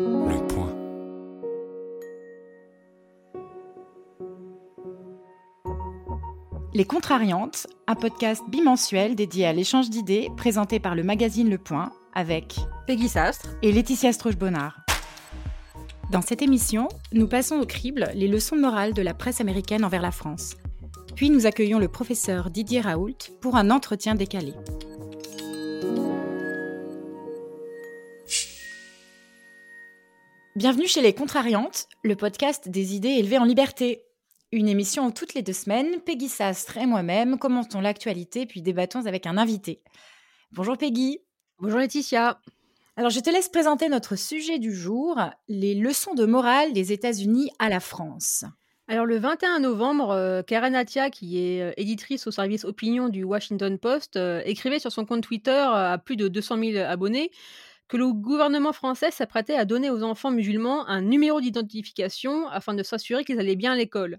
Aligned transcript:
Le 0.00 0.46
point. 0.46 0.72
Les 6.72 6.84
Contrariantes, 6.84 7.66
un 7.88 7.96
podcast 7.96 8.42
bimensuel 8.48 9.16
dédié 9.16 9.46
à 9.46 9.52
l'échange 9.52 9.90
d'idées 9.90 10.28
présenté 10.36 10.78
par 10.78 10.94
le 10.94 11.02
magazine 11.02 11.50
Le 11.50 11.58
Point 11.58 11.90
avec 12.14 12.58
Peggy 12.86 13.08
Sastre 13.08 13.48
et 13.62 13.72
Laetitia 13.72 14.12
Stroche-Bonnard. 14.12 14.78
Dans 16.12 16.22
cette 16.22 16.42
émission, 16.42 16.86
nous 17.12 17.26
passons 17.26 17.56
au 17.56 17.66
crible 17.66 18.08
les 18.14 18.28
leçons 18.28 18.54
de 18.54 18.60
morale 18.60 18.94
de 18.94 19.02
la 19.02 19.14
presse 19.14 19.40
américaine 19.40 19.84
envers 19.84 20.02
la 20.02 20.12
France. 20.12 20.54
Puis 21.16 21.30
nous 21.30 21.46
accueillons 21.46 21.80
le 21.80 21.88
professeur 21.88 22.50
Didier 22.50 22.82
Raoult 22.82 23.32
pour 23.40 23.56
un 23.56 23.70
entretien 23.72 24.14
décalé. 24.14 24.54
Bienvenue 30.58 30.88
chez 30.88 31.02
Les 31.02 31.12
Contrariantes, 31.12 31.86
le 32.02 32.16
podcast 32.16 32.68
des 32.68 32.96
idées 32.96 33.10
élevées 33.10 33.38
en 33.38 33.44
liberté. 33.44 34.02
Une 34.50 34.66
émission 34.66 35.06
où 35.06 35.12
toutes 35.12 35.34
les 35.34 35.42
deux 35.42 35.52
semaines, 35.52 36.00
Peggy 36.04 36.28
Sastre 36.28 36.78
et 36.78 36.86
moi-même 36.86 37.38
commentons 37.38 37.80
l'actualité 37.80 38.44
puis 38.44 38.60
débattons 38.60 39.06
avec 39.06 39.26
un 39.26 39.38
invité. 39.38 39.84
Bonjour 40.50 40.76
Peggy. 40.76 41.20
Bonjour 41.60 41.78
Laetitia. 41.78 42.40
Alors 42.96 43.10
je 43.10 43.20
te 43.20 43.30
laisse 43.30 43.48
présenter 43.48 43.88
notre 43.88 44.16
sujet 44.16 44.58
du 44.58 44.74
jour, 44.74 45.20
les 45.46 45.76
leçons 45.76 46.14
de 46.14 46.26
morale 46.26 46.72
des 46.72 46.90
États-Unis 46.90 47.52
à 47.60 47.68
la 47.68 47.78
France. 47.78 48.44
Alors 48.88 49.06
le 49.06 49.16
21 49.16 49.60
novembre, 49.60 50.10
euh, 50.10 50.42
Karen 50.42 50.74
Atia, 50.74 51.10
qui 51.10 51.38
est 51.38 51.62
euh, 51.62 51.72
éditrice 51.76 52.26
au 52.26 52.32
service 52.32 52.64
opinion 52.64 53.08
du 53.08 53.22
Washington 53.22 53.78
Post, 53.78 54.16
euh, 54.16 54.42
écrivait 54.44 54.80
sur 54.80 54.90
son 54.90 55.04
compte 55.04 55.22
Twitter 55.22 55.50
à 55.52 55.98
plus 55.98 56.16
de 56.16 56.26
200 56.26 56.58
000 56.58 56.84
abonnés 56.84 57.30
que 57.88 57.96
le 57.96 58.12
gouvernement 58.12 58.72
français 58.72 59.10
s'apprêtait 59.10 59.56
à 59.56 59.64
donner 59.64 59.90
aux 59.90 60.02
enfants 60.02 60.30
musulmans 60.30 60.86
un 60.86 61.00
numéro 61.00 61.40
d'identification 61.40 62.48
afin 62.48 62.74
de 62.74 62.82
s'assurer 62.82 63.24
qu'ils 63.24 63.40
allaient 63.40 63.56
bien 63.56 63.72
à 63.72 63.76
l'école. 63.76 64.18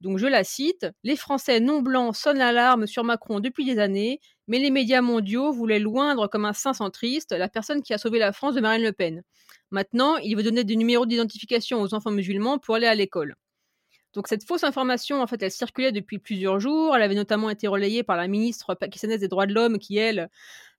Donc 0.00 0.18
je 0.18 0.26
la 0.26 0.44
cite, 0.44 0.86
Les 1.02 1.16
Français 1.16 1.60
non 1.60 1.80
blancs 1.80 2.14
sonnent 2.16 2.38
l'alarme 2.38 2.86
sur 2.86 3.04
Macron 3.04 3.40
depuis 3.40 3.64
des 3.64 3.78
années, 3.78 4.20
mais 4.48 4.58
les 4.58 4.70
médias 4.70 5.00
mondiaux 5.00 5.52
voulaient 5.52 5.78
loindre 5.78 6.28
comme 6.28 6.44
un 6.44 6.52
saint 6.52 6.74
centriste 6.74 7.32
la 7.32 7.48
personne 7.48 7.82
qui 7.82 7.94
a 7.94 7.98
sauvé 7.98 8.18
la 8.18 8.32
France 8.32 8.54
de 8.54 8.60
Marine 8.60 8.82
Le 8.82 8.92
Pen. 8.92 9.22
Maintenant, 9.70 10.16
il 10.18 10.36
veut 10.36 10.42
donner 10.42 10.64
des 10.64 10.76
numéros 10.76 11.06
d'identification 11.06 11.80
aux 11.80 11.94
enfants 11.94 12.10
musulmans 12.10 12.58
pour 12.58 12.74
aller 12.74 12.86
à 12.86 12.94
l'école. 12.94 13.34
Donc 14.12 14.28
cette 14.28 14.44
fausse 14.44 14.62
information, 14.62 15.20
en 15.20 15.26
fait, 15.26 15.42
elle 15.42 15.50
circulait 15.50 15.90
depuis 15.90 16.18
plusieurs 16.18 16.60
jours. 16.60 16.94
Elle 16.94 17.02
avait 17.02 17.16
notamment 17.16 17.50
été 17.50 17.66
relayée 17.66 18.04
par 18.04 18.16
la 18.16 18.28
ministre 18.28 18.74
pakistanaise 18.74 19.20
des 19.20 19.28
droits 19.28 19.46
de 19.46 19.54
l'homme 19.54 19.78
qui, 19.78 19.98
elle, 19.98 20.30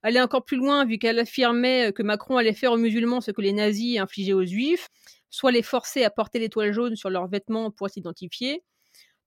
allait 0.05 0.21
encore 0.21 0.45
plus 0.45 0.57
loin 0.57 0.85
vu 0.85 0.97
qu'elle 0.99 1.19
affirmait 1.19 1.91
que 1.91 2.03
Macron 2.03 2.37
allait 2.37 2.53
faire 2.53 2.71
aux 2.71 2.77
musulmans 2.77 3.21
ce 3.21 3.31
que 3.31 3.41
les 3.41 3.53
nazis 3.53 3.97
infligeaient 3.99 4.33
aux 4.33 4.45
juifs, 4.45 4.87
soit 5.31 5.51
les 5.51 5.63
forcer 5.63 6.03
à 6.03 6.11
porter 6.11 6.39
l'étoile 6.39 6.71
jaune 6.73 6.95
sur 6.95 7.09
leurs 7.09 7.27
vêtements 7.27 7.71
pour 7.71 7.89
s'identifier. 7.89 8.63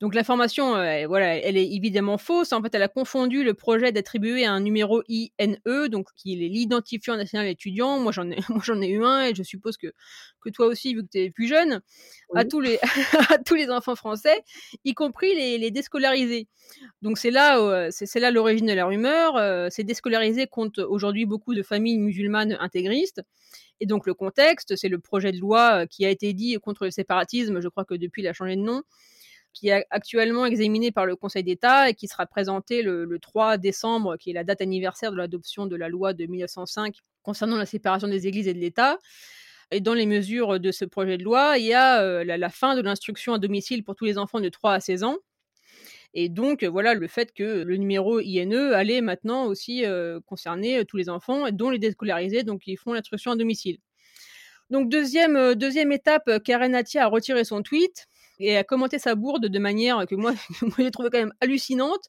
Donc 0.01 0.15
l'information, 0.15 0.77
euh, 0.77 1.07
voilà, 1.09 1.37
elle 1.37 1.57
est 1.57 1.73
évidemment 1.73 2.19
fausse. 2.19 2.53
En 2.53 2.63
fait, 2.63 2.73
elle 2.73 2.83
a 2.83 2.89
confondu 2.89 3.43
le 3.43 3.55
projet 3.55 3.91
d'attribuer 3.91 4.45
un 4.45 4.61
numéro 4.61 5.03
INE, 5.09 5.59
donc 5.89 6.09
qui 6.15 6.35
est 6.35 6.49
l'identifiant 6.49 7.17
national 7.17 7.49
étudiant. 7.49 7.99
Moi, 7.99 8.13
j'en 8.13 8.31
ai, 8.31 8.37
moi, 8.49 8.61
j'en 8.63 8.81
ai 8.81 8.89
eu 8.89 9.05
un, 9.05 9.27
et 9.27 9.35
je 9.35 9.43
suppose 9.43 9.77
que 9.77 9.89
que 10.41 10.51
toi 10.51 10.67
aussi, 10.67 10.95
vu 10.95 11.03
que 11.03 11.09
tu 11.11 11.19
es 11.19 11.31
plus 11.31 11.49
jeune, 11.49 11.81
à 12.35 12.45
tous 12.45 12.61
les 12.61 12.79
à 13.31 13.39
tous 13.39 13.57
les 13.57 13.71
enfants 13.71 13.97
français, 13.97 14.45
y 14.85 14.95
compris 14.95 15.35
les, 15.35 15.59
les 15.59 15.73
déscolarisés. 15.73 16.47
Donc 17.03 17.19
c'est 17.19 17.33
là, 17.33 17.59
euh, 17.59 17.89
c'est, 17.91 18.21
là 18.21 18.31
l'origine 18.31 18.67
de 18.67 18.75
la 18.75 18.87
rumeur. 18.87 19.37
Euh, 19.37 19.69
ces 19.69 19.83
déscolarisés 19.83 20.47
comptent 20.47 20.79
aujourd'hui 20.79 21.27
beaucoup 21.27 21.57
de 21.57 21.63
familles 21.65 21.99
musulmanes 21.99 22.57
intégristes. 22.61 23.23
Et 23.81 23.87
donc 23.87 24.07
le 24.07 24.15
contexte, 24.15 24.77
c'est 24.77 24.89
le 24.89 24.99
projet 25.01 25.33
de 25.33 25.39
loi 25.39 25.87
qui 25.87 26.05
a 26.07 26.11
été 26.11 26.33
dit 26.35 26.57
contre 26.63 26.85
le 26.85 26.91
séparatisme. 26.93 27.61
Je 27.61 27.69
crois 27.69 27.85
que 27.85 27.95
depuis, 27.95 28.23
il 28.23 28.29
a 28.29 28.33
changé 28.33 28.55
de 28.55 28.61
nom 28.61 28.83
qui 29.53 29.69
est 29.69 29.85
actuellement 29.91 30.47
examiné 30.47 30.93
par 30.93 31.07
le 31.07 31.17
Conseil 31.17 31.43
d'État 31.43 31.91
et 31.91 31.95
qui 31.95 32.09
sera 32.09 32.27
présenté 32.27 32.83
le, 32.83 33.19
3 33.21 33.59
décembre, 33.59 34.17
qui 34.17 34.31
est 34.31 34.33
la 34.33 34.45
date 34.45 34.61
anniversaire 34.61 35.11
de 35.11 35.17
l'adoption 35.17 35.67
de 35.67 35.77
la 35.77 35.89
loi 35.89 36.13
de 36.13 36.27
1905 36.27 36.95
concernant 37.23 37.57
la 37.57 37.67
séparation 37.67 38.09
des 38.09 38.27
églises 38.27 38.49
et 38.49 38.55
de 38.55 38.61
l'État. 38.61 38.99
Et 39.71 39.81
dans 39.81 39.95
les 39.95 40.07
mesures 40.07 40.61
de 40.61 40.71
ce 40.71 40.85
projet 40.85 41.19
de 41.19 41.25
loi, 41.25 41.59
il 41.59 41.67
y 41.67 41.75
a 41.75 42.01
euh, 42.03 42.25
la, 42.25 42.49
fin 42.49 42.75
de 42.75 42.81
l'instruction 42.81 43.35
à 43.35 43.39
domicile 43.39 43.85
pour 43.85 43.97
tous 43.97 44.07
les 44.07 44.17
enfants 44.17 44.41
de 44.41 44.49
3 44.49 44.75
à 44.75 44.81
16 44.81 45.05
ans. 45.05 45.19
Et 46.15 46.31
donc, 46.31 46.65
voilà, 46.65 46.95
le 46.95 47.07
fait 47.07 47.35
que 47.35 47.63
le 47.65 47.77
numéro 47.77 48.19
INE 48.21 48.73
allait 48.73 49.03
maintenant 49.03 49.45
aussi 49.45 49.85
euh, 49.85 50.21
concerner 50.25 50.85
tous 50.87 50.97
les 50.97 51.11
enfants, 51.11 51.51
dont 51.51 51.69
les 51.69 51.79
déscolarisés, 51.79 52.45
donc 52.45 52.63
ils 52.67 52.79
font 52.79 52.95
l'instruction 52.95 53.33
à 53.33 53.37
domicile. 53.37 53.79
Donc, 54.71 54.89
deuxième, 54.89 55.37
euh, 55.37 55.55
deuxième 55.55 55.93
étape, 55.93 56.31
Karen 56.45 56.75
Atia 56.75 57.05
a 57.05 57.09
retiré 57.09 57.45
son 57.45 57.63
tweet 57.63 58.09
et 58.39 58.57
a 58.57 58.65
commenté 58.65 58.99
sa 58.99 59.15
bourde 59.15 59.47
de 59.47 59.59
manière 59.59 60.07
que 60.09 60.15
moi, 60.15 60.35
j'ai 60.79 60.91
trouvé 60.91 61.11
quand 61.11 61.19
même 61.19 61.35
hallucinante. 61.41 62.05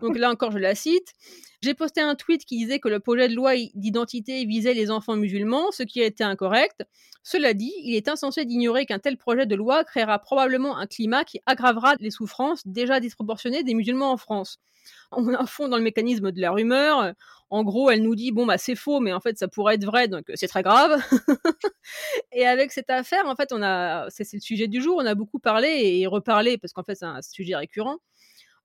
Donc 0.00 0.16
là 0.18 0.30
encore, 0.30 0.52
je 0.52 0.58
la 0.58 0.74
cite. 0.74 1.14
J'ai 1.62 1.74
posté 1.74 2.00
un 2.00 2.16
tweet 2.16 2.44
qui 2.44 2.56
disait 2.58 2.80
que 2.80 2.88
le 2.88 2.98
projet 2.98 3.28
de 3.28 3.34
loi 3.34 3.52
d'identité 3.74 4.44
visait 4.44 4.74
les 4.74 4.90
enfants 4.90 5.16
musulmans, 5.16 5.70
ce 5.70 5.84
qui 5.84 6.02
a 6.02 6.06
été 6.06 6.24
incorrect. 6.24 6.82
Cela 7.22 7.54
dit, 7.54 7.72
il 7.84 7.94
est 7.94 8.08
insensé 8.08 8.44
d'ignorer 8.44 8.84
qu'un 8.84 8.98
tel 8.98 9.16
projet 9.16 9.46
de 9.46 9.54
loi 9.54 9.84
créera 9.84 10.18
probablement 10.18 10.76
un 10.76 10.86
climat 10.86 11.24
qui 11.24 11.40
aggravera 11.46 11.94
les 12.00 12.10
souffrances 12.10 12.66
déjà 12.66 12.98
disproportionnées 12.98 13.62
des 13.62 13.74
musulmans 13.74 14.10
en 14.10 14.16
France. 14.16 14.58
On 15.12 15.30
est 15.30 15.36
à 15.36 15.46
fond 15.46 15.68
dans 15.68 15.76
le 15.76 15.82
mécanisme 15.82 16.32
de 16.32 16.40
la 16.40 16.50
rumeur. 16.50 17.14
En 17.50 17.64
gros, 17.64 17.90
elle 17.90 18.02
nous 18.02 18.14
dit 18.14 18.32
bon 18.32 18.46
bah 18.46 18.56
c'est 18.58 18.74
faux, 18.74 19.00
mais 19.00 19.12
en 19.12 19.20
fait 19.20 19.38
ça 19.38 19.46
pourrait 19.48 19.74
être 19.74 19.84
vrai, 19.84 20.08
donc 20.08 20.24
c'est 20.34 20.48
très 20.48 20.62
grave. 20.62 21.02
et 22.32 22.46
avec 22.46 22.72
cette 22.72 22.90
affaire, 22.90 23.26
en 23.26 23.36
fait, 23.36 23.52
on 23.52 23.62
a, 23.62 24.08
c'est 24.08 24.32
le 24.32 24.40
sujet 24.40 24.68
du 24.68 24.80
jour. 24.80 24.96
On 24.98 25.06
a 25.06 25.14
beaucoup 25.14 25.38
parlé 25.38 25.68
et 25.68 26.06
reparlé 26.06 26.56
parce 26.56 26.72
qu'en 26.72 26.82
fait 26.82 26.94
c'est 26.94 27.04
un 27.04 27.20
sujet 27.22 27.56
récurrent 27.56 27.98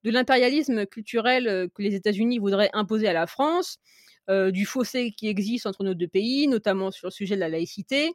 de 0.03 0.11
l'impérialisme 0.11 0.85
culturel 0.85 1.47
euh, 1.47 1.67
que 1.73 1.81
les 1.81 1.95
États-Unis 1.95 2.39
voudraient 2.39 2.69
imposer 2.73 3.07
à 3.07 3.13
la 3.13 3.27
France, 3.27 3.77
euh, 4.29 4.51
du 4.51 4.65
fossé 4.65 5.11
qui 5.11 5.27
existe 5.27 5.65
entre 5.65 5.83
nos 5.83 5.93
deux 5.93 6.07
pays, 6.07 6.47
notamment 6.47 6.91
sur 6.91 7.07
le 7.07 7.11
sujet 7.11 7.35
de 7.35 7.39
la 7.39 7.49
laïcité. 7.49 8.13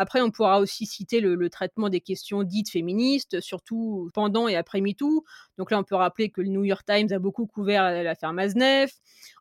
Après, 0.00 0.20
on 0.20 0.30
pourra 0.30 0.60
aussi 0.60 0.86
citer 0.86 1.20
le, 1.20 1.50
traitement 1.50 1.88
des 1.88 2.00
questions 2.00 2.44
dites 2.44 2.70
féministes, 2.70 3.40
surtout 3.40 4.10
pendant 4.14 4.46
et 4.46 4.54
après 4.54 4.80
MeToo. 4.80 5.24
Donc 5.58 5.72
là, 5.72 5.80
on 5.80 5.82
peut 5.82 5.96
rappeler 5.96 6.30
que 6.30 6.40
le 6.40 6.48
New 6.48 6.62
York 6.62 6.86
Times 6.86 7.08
a 7.10 7.18
beaucoup 7.18 7.46
couvert 7.46 7.90
l'affaire 8.04 8.32
Maznev. 8.32 8.92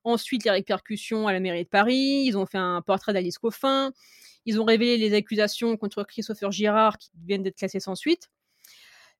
Ensuite, 0.03 0.45
les 0.45 0.49
répercussions 0.49 1.27
à 1.27 1.33
la 1.33 1.39
mairie 1.39 1.63
de 1.63 1.69
Paris. 1.69 2.23
Ils 2.25 2.39
ont 2.39 2.47
fait 2.47 2.57
un 2.57 2.81
portrait 2.81 3.13
d'Alice 3.13 3.37
Coffin. 3.37 3.91
Ils 4.47 4.59
ont 4.59 4.65
révélé 4.65 4.97
les 4.97 5.13
accusations 5.13 5.77
contre 5.77 6.03
Christopher 6.03 6.51
Girard 6.51 6.97
qui 6.97 7.11
viennent 7.27 7.43
d'être 7.43 7.57
classées 7.57 7.79
sans 7.79 7.93
suite. 7.93 8.31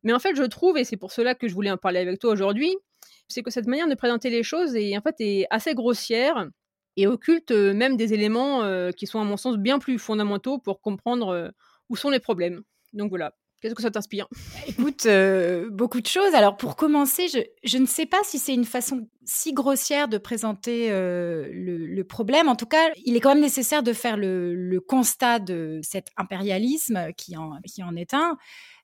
Mais 0.02 0.14
en 0.14 0.20
fait, 0.20 0.36
je 0.36 0.44
trouve, 0.44 0.76
et 0.80 0.86
c'est 0.86 0.98
pour 0.98 1.12
cela 1.12 1.36
que 1.36 1.48
je 1.48 1.54
voulais 1.54 1.70
en 1.70 1.78
parler 1.78 2.00
avec 2.00 2.18
toi 2.18 2.32
aujourd'hui, 2.32 2.76
c'est 3.28 3.44
que 3.44 3.52
cette 3.52 3.68
manière 3.68 3.88
de 3.88 3.94
présenter 3.94 4.32
les 4.32 4.42
choses 4.42 4.76
est 4.76 4.98
en 4.98 5.02
fait 5.02 5.16
est 5.20 5.46
assez 5.52 5.76
grossière 5.76 6.48
et 6.98 7.08
occulte 7.08 7.52
même 7.52 7.96
des 7.96 8.14
éléments 8.14 8.92
qui 8.92 9.08
sont 9.08 9.22
à 9.22 9.24
mon 9.24 9.38
sens 9.38 9.58
bien 9.58 9.80
plus 9.80 10.00
fondamentaux 10.00 10.58
pour 10.58 10.82
comprendre 10.82 11.54
où 11.90 11.96
sont 11.96 12.10
les 12.10 12.20
problèmes. 12.20 12.64
Donc 12.94 13.10
voilà. 13.10 13.34
Qu'est-ce 13.60 13.74
que 13.74 13.82
ça 13.82 13.90
t'inspire? 13.90 14.28
Écoute, 14.68 15.08
beaucoup 15.72 16.00
de 16.02 16.06
choses. 16.06 16.36
Alors 16.36 16.58
pour 16.58 16.76
commencer, 16.76 17.28
je, 17.64 17.78
ne 17.78 17.88
sais 17.88 18.06
pas 18.06 18.20
si 18.24 18.38
c'est 18.38 18.54
une 18.54 18.66
façon 18.66 19.08
si 19.26 19.52
grossière 19.54 20.08
de 20.08 20.20
présenter 20.20 20.90
le, 20.90 22.04
problème. 22.04 22.50
En 22.50 22.56
tout 22.56 22.68
cas, 22.68 22.92
il 23.04 23.16
est 23.16 23.20
quand 23.20 23.34
même 23.34 23.42
nécessaire 23.42 23.82
de 23.82 23.94
faire 23.94 24.16
le, 24.18 24.80
constat 24.88 25.40
de 25.40 25.80
cet 25.82 26.10
impérialisme 26.18 27.14
qui 27.16 27.36
en 27.36 27.96
est 27.96 28.14
un 28.14 28.38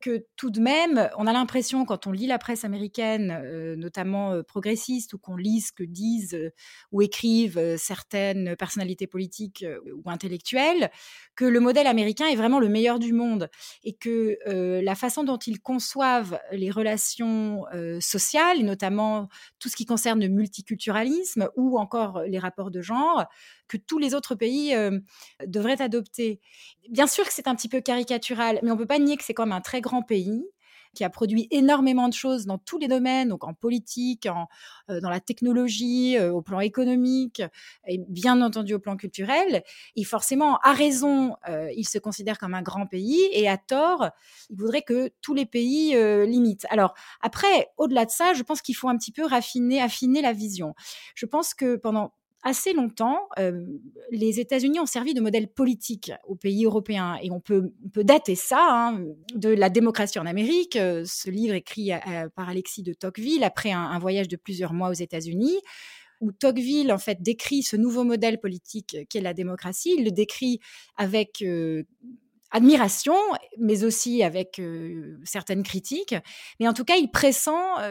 que 0.03 0.25
tout 0.36 0.50
de 0.50 0.59
même, 0.59 1.09
on 1.18 1.28
a 1.28 1.31
l'impression 1.31 1.86
quand 1.86 2.08
on 2.08 2.12
lit 2.12 2.28
la 2.28 2.38
presse 2.38 2.66
américaine, 2.66 3.40
euh, 3.46 3.78
notamment 3.78 4.34
euh, 4.34 4.44
progressiste, 4.44 5.14
ou 5.14 5.18
qu'on 5.18 5.38
lit 5.38 5.62
ce 5.62 5.72
que 5.72 5.86
disent 5.86 6.34
euh, 6.34 6.52
ou 6.91 7.02
écrivent 7.02 7.78
certaines 7.78 8.58
personnalités 8.58 9.08
politiques 9.08 9.66
ou 9.96 10.09
intellectuelles, 10.09 10.92
que 11.38 11.46
le 11.46 11.62
modèle 11.62 11.88
américain 11.88 12.28
est 12.28 12.36
vraiment 12.36 12.59
le 12.59 12.68
meilleur 12.68 13.00
du 13.00 13.13
monde 13.13 13.50
et 13.86 13.94
que 13.94 14.38
la 14.45 14.95
façon 14.95 15.24
dont 15.24 15.38
ils 15.38 15.62
conçoivent 15.62 16.39
les 16.51 16.69
relations 16.69 17.63
sociales, 18.00 18.60
et 18.60 18.63
notamment 18.63 19.30
tout 19.60 19.69
ce 19.69 19.75
qui 19.75 19.86
concerne 19.86 20.19
le 20.19 20.28
multiculturalisme 20.28 21.50
ou 21.56 21.80
encore 21.80 22.24
les 22.24 22.39
rapports 22.39 22.72
de 22.72 22.81
genre, 22.81 23.25
que 23.74 23.84
tous 23.86 23.98
les 23.98 24.14
autres 24.14 24.36
pays 24.36 24.75
devraient 25.46 25.81
adopter. 25.81 26.40
Bien 26.90 27.08
sûr 27.08 27.25
que 27.25 27.34
c'est 27.34 27.48
un 27.48 27.56
petit 27.56 27.70
peu 27.70 27.81
caricatural, 27.81 28.60
mais 28.62 28.70
on 28.72 28.75
ne 28.75 28.80
peut 28.80 28.86
pas 28.86 29.00
nier 29.00 29.18
que 29.18 29.24
c'est 29.24 29.34
quand 29.34 29.46
même 29.46 29.58
un 29.58 29.62
très 29.62 29.81
grand 29.81 30.04
pays 30.04 30.46
qui 30.96 31.04
a 31.04 31.10
produit 31.10 31.48
énormément 31.50 32.08
de 32.08 32.14
choses 32.14 32.46
dans 32.46 32.60
tous 32.60 32.78
les 32.78 32.88
domaines, 32.88 33.30
donc 33.30 33.44
en 33.44 33.56
politique, 33.56 34.28
en, 34.28 34.48
dans 34.88 35.10
la 35.10 35.20
technologie, 35.20 36.20
au 36.20 36.44
plan 36.44 36.60
économique 36.60 37.42
et 37.88 37.98
bien 38.10 38.40
entendu 38.44 38.75
au 38.75 38.80
plan 38.80 38.96
culturel. 38.96 39.64
Et 39.96 40.04
forcément, 40.04 40.60
à 40.60 40.74
raison, 40.74 41.36
il 41.76 41.88
se 41.88 41.98
considère 41.98 42.38
comme 42.38 42.54
un 42.54 42.62
grand 42.62 42.86
pays 42.86 43.28
et 43.31 43.50
à 43.50 43.58
tort, 43.58 44.10
il 44.52 44.56
voudrait 44.56 44.84
que 44.84 45.10
tous 45.22 45.34
les 45.34 45.48
pays 45.48 45.96
limitent. 46.28 46.68
Alors 46.69 46.94
après, 47.22 47.69
au-delà 47.78 48.06
de 48.06 48.12
ça, 48.12 48.36
je 48.36 48.44
pense 48.44 48.62
qu'il 48.62 48.76
faut 48.76 48.88
un 48.88 48.98
petit 48.98 49.12
peu 49.12 49.26
raffiner, 49.26 49.81
affiner 49.81 50.22
la 50.22 50.31
vision. 50.31 50.76
Je 51.16 51.26
pense 51.26 51.56
que 51.56 51.76
pendant 51.76 52.14
assez 52.44 52.74
longtemps, 52.74 53.28
les 54.12 54.40
États-Unis 54.40 54.80
ont 54.80 54.86
servi 54.86 55.13
de 55.13 55.22
modèle 55.22 55.48
politique 55.48 56.12
aux 56.28 56.36
pays 56.36 56.66
européens. 56.66 57.18
Et 57.22 57.31
on 57.31 57.40
peut, 57.40 57.74
peut 57.94 58.04
dater 58.04 58.36
ça 58.36 58.60
hein, 58.69 59.04
de 59.34 59.50
la 59.50 59.69
démocratie 59.69 60.19
en 60.19 60.25
Amérique. 60.25 60.74
Ce 60.74 61.30
livre 61.30 61.56
écrit 61.56 61.92
par 62.36 62.50
Alexis 62.50 62.84
de 62.84 62.94
Tocqueville 62.94 63.44
après 63.44 63.72
un, 63.72 63.98
voyage 64.00 64.28
de 64.28 64.36
plusieurs 64.36 64.74
mois 64.74 64.90
aux 64.90 64.94
États-Unis 64.94 65.57
où 66.22 66.31
Tocqueville 66.31 66.92
en 66.94 66.98
fait 66.98 67.22
décrit 67.22 67.63
ce 67.63 67.75
nouveau 67.75 68.04
modèle 68.06 68.40
politique 68.40 68.98
qu'est 69.10 69.22
la 69.22 69.34
démocratie. 69.34 69.94
Il 69.98 70.06
le 70.06 70.12
décrit 70.12 70.60
avec 70.95 71.44
admiration, 72.54 73.16
mais 73.58 73.84
aussi 73.84 74.24
avec 74.24 74.62
certaines 75.26 75.64
critiques. 75.64 76.16
Mais 76.60 76.68
en 76.68 76.74
tout 76.74 76.86
cas, 76.86 76.96
il 76.96 77.10
pressent 77.10 77.50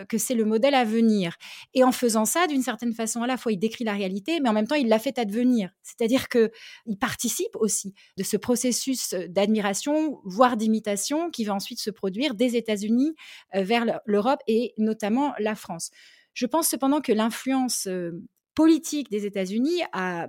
que 0.08 0.16
c'est 0.18 0.34
le 0.34 0.44
modèle 0.44 0.74
à 0.74 0.84
venir. 0.84 1.36
Et 1.74 1.84
en 1.84 1.92
faisant 1.92 2.24
ça, 2.24 2.46
d'une 2.46 2.62
certaine 2.62 2.94
façon, 2.94 3.22
à 3.22 3.26
la 3.26 3.36
fois, 3.36 3.52
il 3.52 3.58
décrit 3.58 3.84
la 3.84 3.92
réalité, 3.92 4.40
mais 4.40 4.48
en 4.48 4.52
même 4.52 4.66
temps, 4.66 4.76
il 4.76 4.88
l'a 4.88 5.00
fait 5.00 5.18
advenir. 5.18 5.70
C'est-à-dire 5.82 6.28
qu'il 6.28 6.98
participe 7.00 7.56
aussi 7.56 7.92
de 8.16 8.22
ce 8.22 8.36
processus 8.36 9.14
d'admiration, 9.28 10.20
voire 10.24 10.56
d'imitation, 10.56 11.30
qui 11.30 11.44
va 11.44 11.54
ensuite 11.54 11.80
se 11.80 11.90
produire 11.90 12.34
des 12.34 12.56
États-Unis 12.56 13.16
vers 13.52 13.84
l'Europe 14.06 14.40
et 14.46 14.74
notamment 14.78 15.34
la 15.38 15.56
France. 15.56 15.90
Je 16.34 16.46
pense 16.46 16.68
cependant 16.68 17.00
que 17.00 17.12
l'influence 17.12 17.88
politique 18.54 19.10
des 19.10 19.26
États-Unis 19.26 19.80
a, 19.92 20.28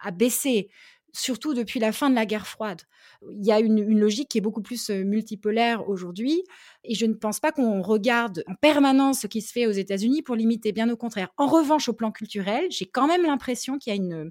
a 0.00 0.10
baissé 0.12 0.70
surtout 1.16 1.54
depuis 1.54 1.80
la 1.80 1.92
fin 1.92 2.10
de 2.10 2.14
la 2.14 2.26
guerre 2.26 2.46
froide. 2.46 2.82
Il 3.30 3.44
y 3.44 3.52
a 3.52 3.60
une, 3.60 3.98
logique 3.98 4.28
qui 4.28 4.38
est 4.38 4.42
beaucoup 4.42 4.62
plus 4.62 4.90
euh, 4.90 5.04
multipolaire 5.04 5.88
aujourd'hui, 5.88 6.42
et 6.84 6.94
je 6.94 7.06
ne 7.06 7.14
pense 7.14 7.40
pas 7.40 7.52
qu'on 7.52 7.82
regarde 7.82 8.44
en 8.46 8.54
permanence 8.54 9.20
ce 9.20 9.26
qui 9.26 9.40
se 9.40 9.52
fait 9.52 9.66
aux 9.66 9.72
États-Unis 9.72 10.22
pour 10.22 10.36
limiter, 10.36 10.72
bien 10.72 10.88
au 10.90 10.96
contraire. 10.96 11.30
En 11.36 11.46
revanche, 11.46 11.88
au 11.88 11.94
plan 11.94 12.12
culturel, 12.12 12.66
j'ai 12.70 12.86
quand 12.86 13.06
même 13.06 13.22
l'impression 13.22 13.78
qu'il 13.78 13.94
y 13.94 13.98
a 13.98 14.00
une, 14.00 14.30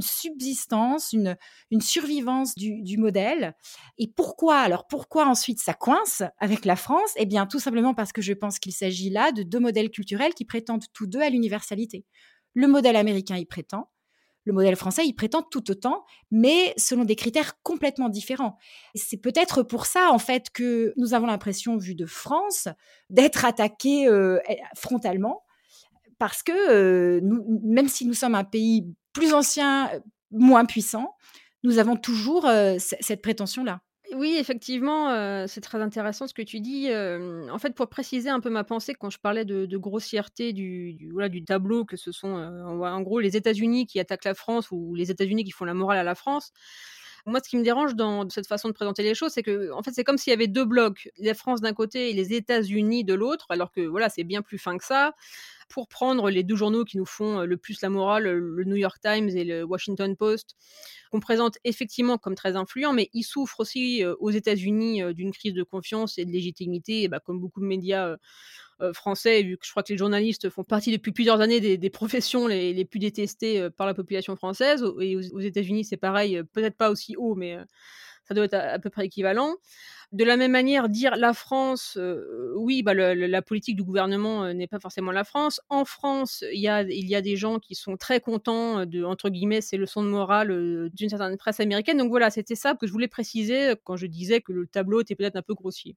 subsistance, 0.00 1.12
une, 1.12 1.36
une 1.70 1.80
survivance 1.80 2.54
du, 2.54 2.82
du, 2.82 2.98
modèle. 2.98 3.54
Et 3.98 4.08
pourquoi? 4.08 4.58
Alors 4.58 4.86
pourquoi 4.86 5.26
ensuite 5.26 5.60
ça 5.60 5.74
coince 5.74 6.22
avec 6.38 6.64
la 6.64 6.76
France? 6.76 7.12
Eh 7.16 7.24
bien 7.24 7.46
tout 7.46 7.60
simplement 7.60 7.94
parce 7.94 8.12
que 8.12 8.20
je 8.20 8.32
pense 8.32 8.58
qu'il 8.58 8.72
s'agit 8.72 9.10
là 9.10 9.32
de 9.32 9.42
deux 9.42 9.60
modèles 9.60 9.90
culturels 9.90 10.34
qui 10.34 10.44
prétendent 10.44 10.84
tous 10.92 11.06
deux 11.06 11.20
à 11.20 11.30
l'universalité. 11.30 12.04
Le 12.54 12.66
modèle 12.66 12.96
américain 12.96 13.36
y 13.36 13.44
prétend, 13.44 13.90
le 14.46 14.52
modèle 14.52 14.76
français, 14.76 15.04
il 15.04 15.12
prétend 15.12 15.42
tout 15.42 15.70
autant, 15.70 16.04
mais 16.30 16.72
selon 16.76 17.04
des 17.04 17.16
critères 17.16 17.60
complètement 17.62 18.08
différents. 18.08 18.56
C'est 18.94 19.16
peut-être 19.18 19.62
pour 19.62 19.86
ça, 19.86 20.10
en 20.12 20.18
fait, 20.18 20.50
que 20.50 20.94
nous 20.96 21.14
avons 21.14 21.26
l'impression, 21.26 21.76
vu 21.76 21.94
de 21.94 22.06
France, 22.06 22.68
d'être 23.10 23.44
attaqués 23.44 24.06
euh, 24.08 24.38
frontalement, 24.76 25.42
parce 26.18 26.42
que 26.42 26.52
euh, 26.70 27.20
même 27.62 27.88
si 27.88 28.06
nous 28.06 28.14
sommes 28.14 28.36
un 28.36 28.44
pays 28.44 28.86
plus 29.12 29.34
ancien, 29.34 29.90
moins 30.30 30.64
puissant, 30.64 31.14
nous 31.64 31.78
avons 31.78 31.96
toujours 31.96 32.46
euh, 32.46 32.76
cette 32.78 33.22
prétention-là. 33.22 33.80
Oui, 34.16 34.36
effectivement, 34.38 35.46
c'est 35.46 35.60
très 35.60 35.82
intéressant 35.82 36.26
ce 36.26 36.32
que 36.32 36.40
tu 36.40 36.60
dis. 36.60 36.88
en 36.90 37.58
fait, 37.58 37.74
pour 37.74 37.88
préciser 37.88 38.30
un 38.30 38.40
peu 38.40 38.48
ma 38.48 38.64
pensée, 38.64 38.94
quand 38.94 39.10
je 39.10 39.18
parlais 39.18 39.44
de, 39.44 39.76
grossièreté 39.76 40.54
du, 40.54 41.44
tableau, 41.46 41.84
que 41.84 41.98
ce 41.98 42.12
sont 42.12 42.28
en 42.28 43.00
gros 43.02 43.20
les 43.20 43.36
États-Unis 43.36 43.86
qui 43.86 44.00
attaquent 44.00 44.24
la 44.24 44.34
France 44.34 44.70
ou 44.70 44.94
les 44.94 45.10
États-Unis 45.10 45.44
qui 45.44 45.50
font 45.50 45.66
la 45.66 45.74
morale 45.74 45.98
à 45.98 46.02
la 46.02 46.14
France. 46.14 46.52
Moi, 47.26 47.40
ce 47.44 47.48
qui 47.48 47.56
me 47.58 47.62
dérange 47.64 47.94
dans 47.94 48.28
cette 48.30 48.46
façon 48.46 48.68
de 48.68 48.72
présenter 48.72 49.02
les 49.02 49.14
choses, 49.14 49.32
c'est 49.32 49.42
que, 49.42 49.70
en 49.72 49.82
fait, 49.82 49.90
c'est 49.92 50.04
comme 50.04 50.16
s'il 50.16 50.30
y 50.30 50.34
avait 50.34 50.46
deux 50.46 50.64
blocs, 50.64 51.10
la 51.18 51.34
France 51.34 51.60
d'un 51.60 51.74
côté 51.74 52.10
et 52.10 52.12
les 52.14 52.32
États-Unis 52.32 53.04
de 53.04 53.14
l'autre, 53.14 53.46
alors 53.50 53.70
que 53.70 53.80
voilà, 53.80 54.08
c'est 54.08 54.24
bien 54.24 54.40
plus 54.42 54.58
fin 54.58 54.78
que 54.78 54.84
ça 54.84 55.14
pour 55.68 55.88
prendre 55.88 56.30
les 56.30 56.42
deux 56.42 56.56
journaux 56.56 56.84
qui 56.84 56.96
nous 56.96 57.06
font 57.06 57.42
le 57.42 57.56
plus 57.56 57.80
la 57.82 57.90
morale, 57.90 58.24
le 58.24 58.64
New 58.64 58.76
York 58.76 58.98
Times 59.02 59.28
et 59.28 59.44
le 59.44 59.64
Washington 59.64 60.16
Post, 60.16 60.56
qu'on 61.10 61.20
présente 61.20 61.58
effectivement 61.64 62.18
comme 62.18 62.34
très 62.34 62.56
influents, 62.56 62.92
mais 62.92 63.10
ils 63.12 63.22
souffrent 63.22 63.60
aussi 63.60 64.04
aux 64.20 64.30
États-Unis 64.30 65.02
d'une 65.14 65.32
crise 65.32 65.54
de 65.54 65.62
confiance 65.62 66.18
et 66.18 66.24
de 66.24 66.30
légitimité, 66.30 67.08
bah, 67.08 67.20
comme 67.20 67.40
beaucoup 67.40 67.60
de 67.60 67.66
médias 67.66 68.16
français, 68.92 69.42
vu 69.42 69.56
que 69.56 69.64
je 69.64 69.70
crois 69.70 69.82
que 69.82 69.92
les 69.92 69.98
journalistes 69.98 70.50
font 70.50 70.64
partie 70.64 70.92
depuis 70.92 71.12
plusieurs 71.12 71.40
années 71.40 71.60
des, 71.76 71.90
professions 71.90 72.46
les, 72.46 72.84
plus 72.84 72.98
détestées 72.98 73.68
par 73.76 73.86
la 73.86 73.94
population 73.94 74.36
française. 74.36 74.84
Et 75.00 75.16
aux, 75.16 75.40
États-Unis, 75.40 75.84
c'est 75.84 75.96
pareil, 75.96 76.42
peut-être 76.52 76.76
pas 76.76 76.90
aussi 76.90 77.16
haut, 77.16 77.34
mais 77.34 77.56
ça 78.26 78.34
doit 78.34 78.44
être 78.44 78.54
à, 78.54 78.78
peu 78.78 78.90
près 78.90 79.06
équivalent. 79.06 79.54
De 80.12 80.24
la 80.24 80.36
même 80.36 80.52
manière, 80.52 80.88
dire 80.88 81.16
la 81.16 81.32
France, 81.34 81.96
euh, 81.96 82.52
oui, 82.56 82.82
bah, 82.82 82.94
la 82.94 83.42
politique 83.42 83.76
du 83.76 83.82
gouvernement 83.82 84.44
euh, 84.44 84.52
n'est 84.52 84.68
pas 84.68 84.78
forcément 84.78 85.10
la 85.10 85.24
France. 85.24 85.60
En 85.68 85.84
France, 85.84 86.44
il 86.52 86.60
y 86.60 86.68
a, 86.68 86.84
des 86.84 87.36
gens 87.36 87.58
qui 87.58 87.74
sont 87.74 87.96
très 87.96 88.20
contents 88.20 88.86
de, 88.86 89.02
entre 89.02 89.30
guillemets, 89.30 89.60
ces 89.60 89.76
leçons 89.76 90.02
de 90.02 90.08
morale 90.08 90.52
euh, 90.52 90.90
d'une 90.94 91.08
certaine 91.08 91.36
presse 91.36 91.58
américaine. 91.60 91.98
Donc 91.98 92.10
voilà, 92.10 92.30
c'était 92.30 92.54
ça 92.54 92.74
que 92.74 92.86
je 92.86 92.92
voulais 92.92 93.08
préciser 93.08 93.74
quand 93.84 93.96
je 93.96 94.06
disais 94.06 94.40
que 94.40 94.52
le 94.52 94.66
tableau 94.66 95.00
était 95.00 95.16
peut-être 95.16 95.36
un 95.36 95.42
peu 95.42 95.54
grossier. 95.54 95.96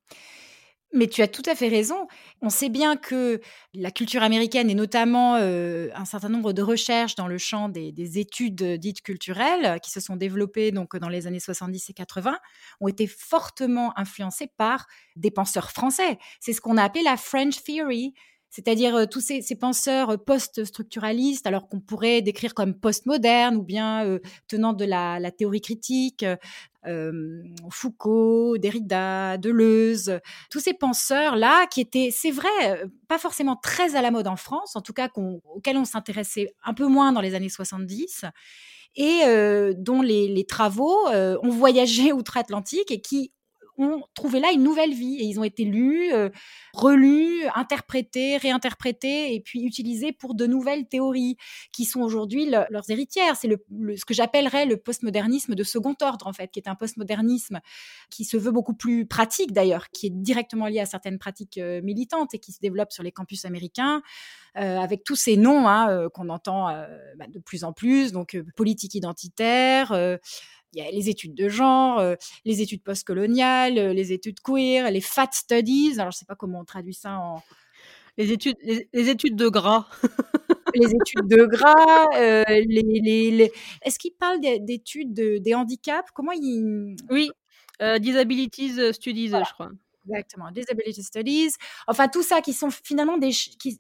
Mais 0.92 1.08
tu 1.08 1.22
as 1.22 1.28
tout 1.28 1.44
à 1.46 1.54
fait 1.54 1.68
raison. 1.68 2.08
On 2.42 2.50
sait 2.50 2.70
bien 2.70 2.98
que 2.98 3.42
la 3.76 3.92
culture 3.92 4.24
américaine 4.24 4.72
et 4.72 4.76
notamment 4.76 5.36
euh, 5.36 5.90
un 5.94 6.06
certain 6.06 6.30
nombre 6.30 6.52
de 6.52 6.64
recherches 6.64 7.14
dans 7.14 7.28
le 7.28 7.38
champ 7.38 7.70
des, 7.70 8.20
études 8.20 8.64
dites 8.80 9.02
culturelles 9.02 9.80
qui 9.82 9.92
se 9.92 10.00
sont 10.00 10.16
développées 10.16 10.72
donc 10.72 10.96
dans 10.98 11.10
les 11.10 11.28
années 11.28 11.40
70 11.40 11.92
et 11.92 11.94
80 11.94 12.40
ont 12.82 12.88
été 12.88 13.06
fortement 13.06 13.98
influencées 14.00 14.50
par 14.58 14.88
des 15.16 15.30
penseurs 15.30 15.70
français. 15.70 16.18
C'est 16.40 16.54
ce 16.54 16.62
qu'on 16.62 16.78
a 16.78 16.84
appelé 16.84 17.04
la 17.04 17.18
French 17.18 17.64
Theory, 17.64 18.16
c'est-à-dire 18.50 18.96
euh, 18.96 19.06
tous 19.06 19.22
ces, 19.22 19.56
penseurs 19.56 20.24
post-structuralistes, 20.24 21.46
alors 21.46 21.68
qu'on 21.70 21.80
pourrait 21.80 22.22
décrire 22.22 22.54
comme 22.54 22.74
post-modernes 22.74 23.56
ou 23.56 23.64
bien 23.64 24.06
euh, 24.06 24.20
tenant 24.48 24.74
de 24.74 24.86
la, 24.86 25.20
la 25.20 25.32
théorie 25.32 25.62
critique, 25.62 26.26
Foucault, 27.70 28.58
Derrida, 28.58 29.38
Deleuze, 29.38 30.20
tous 30.50 30.62
ces 30.62 30.74
penseurs-là 30.74 31.68
qui 31.68 31.82
étaient, 31.82 32.10
c'est 32.10 32.32
vrai, 32.32 32.48
pas 33.10 33.18
forcément 33.18 33.58
très 33.58 33.98
à 33.98 34.02
la 34.02 34.12
mode 34.12 34.28
en 34.28 34.38
France, 34.38 34.78
en 34.78 34.82
tout 34.82 34.94
cas 34.94 35.10
auxquels 35.54 35.78
on 35.78 35.84
s'intéressait 35.84 36.56
un 36.64 36.74
peu 36.74 36.88
moins 36.88 37.12
dans 37.12 37.20
les 37.20 37.36
années 37.36 37.50
70 37.50 38.24
et 38.96 39.20
dont 39.78 40.02
les, 40.02 40.46
travaux 40.48 41.10
ont 41.10 41.50
voyagé 41.50 42.14
outre-Atlantique 42.14 42.92
et 42.92 43.02
qui 43.02 43.34
ont 43.80 44.04
trouvé 44.14 44.40
là 44.40 44.52
une 44.52 44.64
nouvelle 44.64 44.94
vie 44.94 45.16
et 45.20 45.24
ils 45.24 45.40
ont 45.40 45.44
été 45.44 45.64
lus, 45.64 46.14
euh, 46.14 46.30
relus, 46.74 47.46
interprétés, 47.56 48.38
réinterprétés 48.38 49.34
et 49.34 49.40
puis 49.40 49.64
utilisés 49.64 50.12
pour 50.12 50.36
de 50.36 50.46
nouvelles 50.46 50.88
théories 50.88 51.38
qui 51.72 51.86
sont 51.86 52.02
aujourd'hui 52.02 52.46
leurs 52.46 52.90
héritières. 52.90 53.36
C'est 53.36 53.50
ce 53.50 54.06
que 54.06 54.14
j'appellerais 54.14 54.66
le 54.66 54.78
postmodernisme 54.78 55.56
de 55.56 55.64
second 55.64 55.96
ordre 56.02 56.28
en 56.28 56.34
fait, 56.34 56.52
qui 56.52 56.60
est 56.60 56.68
un 56.68 56.76
postmodernisme 56.76 57.60
qui 58.10 58.26
se 58.26 58.38
veut 58.38 58.52
beaucoup 58.52 58.74
plus 58.74 59.06
pratique 59.06 59.54
d'ailleurs, 59.54 59.90
qui 59.90 60.08
est 60.08 60.14
directement 60.14 60.68
lié 60.68 60.80
à 60.80 60.86
certaines 60.86 61.20
pratiques 61.20 61.58
euh, 61.58 61.82
militantes 61.82 62.34
et 62.34 62.40
qui 62.40 62.52
se 62.52 62.60
développe 62.60 62.92
sur 62.92 63.04
les 63.04 63.12
campus 63.12 63.46
américains 63.46 64.02
euh, 64.58 64.78
avec 64.78 65.04
tous 65.04 65.16
ces 65.16 65.38
noms 65.38 65.68
hein, 65.68 66.10
qu'on 66.14 66.30
entend 66.30 66.68
bah, 67.18 67.26
de 67.28 67.40
plus 67.40 67.64
en 67.64 67.74
plus, 67.74 68.12
donc 68.12 68.38
politique 68.56 68.96
identitaire 68.96 69.94
il 70.74 70.84
y 70.84 70.88
a 70.88 70.92
les 70.92 71.10
études 71.10 71.34
de 71.34 71.50
genre, 71.50 72.00
euh, 72.00 72.16
les 72.46 72.62
études 72.62 72.84
postcoloniales, 72.84 73.78
euh, 73.78 73.94
les 73.94 74.14
études 74.14 74.40
queer, 74.42 74.92
les 74.92 75.02
fat 75.02 75.30
studies. 75.32 76.00
Alors, 76.00 76.12
je 76.12 76.18
sais 76.18 76.26
pas 76.26 76.36
comment 76.36 76.60
on 76.60 76.66
traduit 76.66 76.94
ça 76.94 77.18
en. 77.18 77.42
Les 78.18 78.34
études, 78.34 78.58
les, 78.62 79.10
études 79.10 79.38
de 79.38 79.48
gras. 79.48 79.88
les 80.76 80.94
études 80.94 81.28
de 81.28 81.46
gras, 81.46 82.08
euh, 82.18 82.44
les, 82.50 83.52
est-ce 83.82 83.98
qu'il 83.98 84.12
parle 84.12 84.40
d'études 84.42 85.14
des 85.14 85.54
handicaps? 85.56 86.12
Comment 86.14 86.34
il. 86.34 86.98
Oui, 87.10 87.30
Disabilities 88.00 88.94
Studies, 88.94 89.30
je 89.30 89.54
crois. 89.54 89.70
Exactement, 90.10 90.52
Disability 90.52 91.04
Studies. 91.04 91.52
Enfin, 91.88 92.10
tout 92.10 92.24
ça 92.24 92.42
qui 92.42 92.52
sont 92.52 92.72
finalement 92.72 93.18
des, 93.18 93.32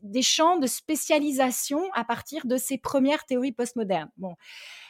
des 0.03 0.21
champs 0.21 0.57
de 0.57 0.67
spécialisation 0.67 1.81
à 1.93 2.05
partir 2.05 2.45
de 2.45 2.55
ces 2.55 2.77
premières 2.77 3.25
théories 3.25 3.51
postmodernes. 3.51 4.11
Bon. 4.17 4.35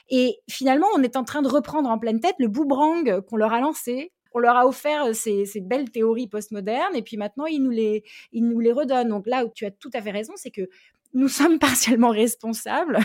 Et 0.09 0.39
finalement, 0.49 0.87
on 0.95 1.03
est 1.03 1.15
en 1.15 1.23
train 1.23 1.41
de 1.41 1.47
reprendre 1.47 1.89
en 1.89 1.99
pleine 1.99 2.19
tête 2.19 2.35
le 2.39 2.47
boomerang 2.47 3.21
qu'on 3.21 3.37
leur 3.37 3.53
a 3.53 3.59
lancé. 3.59 4.11
On 4.33 4.39
leur 4.39 4.55
a 4.55 4.67
offert 4.67 5.05
euh, 5.05 5.13
ces, 5.13 5.45
belles 5.61 5.89
théories 5.89 6.27
postmodernes 6.27 6.95
et 6.95 7.01
puis 7.01 7.17
maintenant, 7.17 7.45
ils 7.45 7.61
nous, 7.63 7.71
les, 7.71 8.03
ils 8.31 8.47
nous 8.47 8.59
les 8.59 8.71
redonnent. 8.71 9.09
Donc 9.09 9.27
là 9.27 9.45
où 9.45 9.51
tu 9.53 9.65
as 9.65 9.71
tout 9.71 9.89
à 9.93 10.01
fait 10.01 10.11
raison, 10.11 10.33
c'est 10.35 10.51
que 10.51 10.69
nous 11.13 11.27
sommes 11.27 11.59
partiellement 11.59 12.09
responsables 12.09 12.99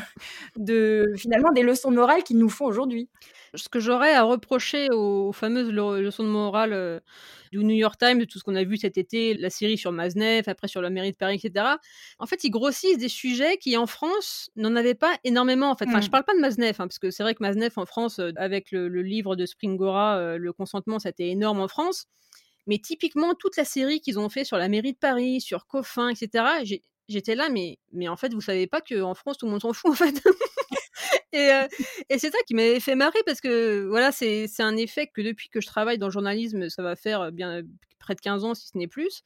de 0.56 1.12
finalement 1.16 1.52
des 1.52 1.62
leçons 1.62 1.90
de 1.90 1.96
morale 1.96 2.22
qu'ils 2.22 2.38
nous 2.38 2.50
font 2.50 2.66
aujourd'hui. 2.66 3.08
Ce 3.56 3.68
que 3.68 3.80
j'aurais 3.80 4.12
à 4.14 4.22
reprocher 4.22 4.90
aux 4.90 5.32
fameuses 5.32 5.70
leçons 5.70 6.24
de 6.24 6.28
morale 6.28 6.72
euh, 6.72 7.00
du 7.52 7.58
New 7.64 7.74
York 7.74 7.98
Times, 7.98 8.18
de 8.18 8.24
tout 8.24 8.38
ce 8.38 8.44
qu'on 8.44 8.56
a 8.56 8.64
vu 8.64 8.76
cet 8.76 8.98
été, 8.98 9.34
la 9.34 9.50
série 9.50 9.78
sur 9.78 9.92
Maznev, 9.92 10.44
après 10.48 10.68
sur 10.68 10.82
la 10.82 10.90
mairie 10.90 11.12
de 11.12 11.16
Paris, 11.16 11.40
etc. 11.42 11.66
En 12.18 12.26
fait, 12.26 12.42
ils 12.44 12.50
grossissent 12.50 12.98
des 12.98 13.08
sujets 13.08 13.56
qui, 13.58 13.76
en 13.76 13.86
France, 13.86 14.50
n'en 14.56 14.74
avaient 14.76 14.94
pas 14.94 15.16
énormément. 15.24 15.70
En 15.70 15.76
fait, 15.76 15.86
enfin, 15.86 16.00
je 16.00 16.08
mm. 16.08 16.10
parle 16.10 16.24
pas 16.24 16.34
de 16.34 16.40
Maznev, 16.40 16.76
hein, 16.78 16.88
parce 16.88 16.98
que 16.98 17.10
c'est 17.10 17.22
vrai 17.22 17.34
que 17.34 17.42
Maznev, 17.42 17.72
en 17.76 17.86
France, 17.86 18.18
euh, 18.18 18.30
avec 18.36 18.72
le, 18.72 18.88
livre 19.02 19.36
de 19.36 19.46
Springora, 19.46 20.16
euh, 20.18 20.38
le 20.38 20.52
consentement, 20.52 20.98
ça 20.98 21.08
a 21.08 21.10
été 21.10 21.28
énorme 21.28 21.60
en 21.60 21.68
France. 21.68 22.06
Mais 22.66 22.78
typiquement, 22.78 23.34
toute 23.34 23.56
la 23.56 23.64
série 23.64 24.00
qu'ils 24.00 24.18
ont 24.18 24.28
fait 24.28 24.44
sur 24.44 24.56
la 24.56 24.68
mairie 24.68 24.92
de 24.92 24.98
Paris, 24.98 25.40
sur 25.40 25.66
Coffin, 25.66 26.08
etc., 26.08 26.78
j'étais 27.08 27.34
là, 27.34 27.48
mais, 27.50 27.78
mais 27.92 28.08
en 28.08 28.16
fait, 28.16 28.32
vous 28.32 28.40
savez 28.40 28.66
pas 28.66 28.80
qu'en 28.80 29.14
France, 29.14 29.38
tout 29.38 29.46
le 29.46 29.52
monde 29.52 29.60
s'en 29.60 29.72
fout, 29.72 29.90
en 29.90 29.94
fait. 29.94 30.22
Et, 31.34 31.50
et 32.10 32.18
c'est 32.18 32.30
ça 32.30 32.38
qui 32.46 32.54
m'avait 32.54 32.80
fait 32.80 32.94
marrer 32.94 33.20
parce 33.26 33.40
que 33.40 33.86
voilà, 33.88 34.12
c'est 34.12 34.48
un 34.60 34.76
effet 34.76 35.08
que 35.12 35.20
depuis 35.20 35.48
que 35.48 35.60
je 35.60 35.66
travaille 35.66 35.98
dans 35.98 36.06
le 36.06 36.12
journalisme, 36.12 36.68
ça 36.68 36.82
va 36.82 36.96
faire 36.96 37.32
bien 37.32 37.62
près 38.04 38.14
de 38.14 38.20
15 38.20 38.44
ans, 38.44 38.54
si 38.54 38.68
ce 38.68 38.78
n'est 38.78 38.86
plus. 38.86 39.22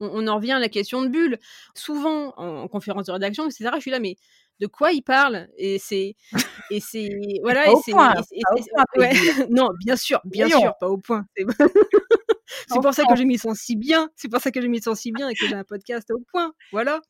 On, 0.00 0.26
en 0.26 0.36
revient 0.36 0.52
à 0.52 0.58
la 0.58 0.68
question 0.68 1.02
de 1.02 1.08
bulle. 1.08 1.38
Souvent, 1.74 2.34
en, 2.36 2.66
conférence 2.68 3.06
de 3.06 3.12
rédaction, 3.12 3.44
etc., 3.44 3.70
je 3.76 3.80
suis 3.80 3.90
là, 3.90 4.00
mais 4.00 4.16
de 4.60 4.66
quoi 4.66 4.92
il 4.92 5.02
parle 5.02 5.48
et 5.56 5.80
c'est 5.80 6.14
et 6.70 6.78
c'est 6.78 7.08
voilà 7.42 7.72
et 7.72 7.74
c'est 7.84 7.92
non 9.50 9.68
bien 9.84 9.96
sûr 9.96 10.20
bien 10.24 10.48
sûr 10.48 10.74
pas 10.78 10.88
au 10.88 10.96
point 10.96 11.26
c'est 11.34 11.44
pour 12.80 12.94
ça 12.94 13.02
que 13.04 13.16
je 13.16 13.24
m'y 13.24 13.36
sens 13.36 13.58
si 13.58 13.74
bien 13.74 14.10
c'est 14.14 14.28
pour 14.28 14.40
ça 14.40 14.52
que 14.52 14.60
je 14.60 14.68
m'y 14.68 14.80
sens 14.80 15.00
si 15.00 15.10
bien 15.10 15.28
et 15.28 15.34
que 15.34 15.44
j'ai 15.48 15.56
un 15.56 15.64
podcast 15.64 16.08
au 16.12 16.20
point 16.30 16.52
voilà 16.70 17.00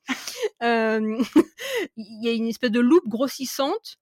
il 0.62 2.22
y 2.22 2.28
a 2.28 2.32
une 2.32 2.46
espèce 2.46 2.70
de 2.70 2.80
loupe 2.80 3.06
grossissante 3.08 3.98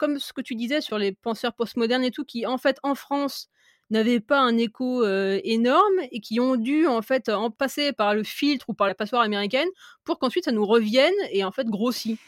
comme 0.00 0.18
ce 0.18 0.32
que 0.32 0.40
tu 0.40 0.54
disais 0.54 0.80
sur 0.80 0.96
les 0.96 1.12
penseurs 1.12 1.52
postmodernes 1.52 2.04
et 2.04 2.10
tout 2.10 2.24
qui 2.24 2.46
en 2.46 2.56
fait 2.56 2.78
en 2.82 2.94
France 2.94 3.50
n'avaient 3.90 4.20
pas 4.20 4.40
un 4.40 4.56
écho 4.56 5.04
énorme 5.04 6.00
et 6.10 6.20
qui 6.20 6.40
ont 6.40 6.56
dû 6.56 6.86
en 6.86 7.02
fait 7.02 7.28
en 7.28 7.50
passer 7.50 7.92
par 7.92 8.14
le 8.14 8.22
filtre 8.22 8.70
ou 8.70 8.74
par 8.74 8.86
la 8.86 8.94
passoire 8.94 9.22
américaine 9.22 9.68
pour 10.04 10.18
qu'ensuite 10.18 10.46
ça 10.46 10.52
nous 10.52 10.64
revienne 10.64 11.12
et 11.30 11.44
en 11.44 11.52
fait 11.52 11.66
grossit. 11.66 12.18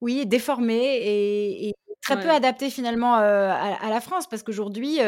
Oui, 0.00 0.26
déformé 0.26 0.98
et, 1.04 1.74
très 2.00 2.20
peu 2.20 2.30
adapté 2.30 2.68
finalement 2.70 3.14
à, 3.14 3.88
la 3.88 4.00
France 4.00 4.26
parce 4.28 4.42
qu'aujourd'hui 4.42 4.98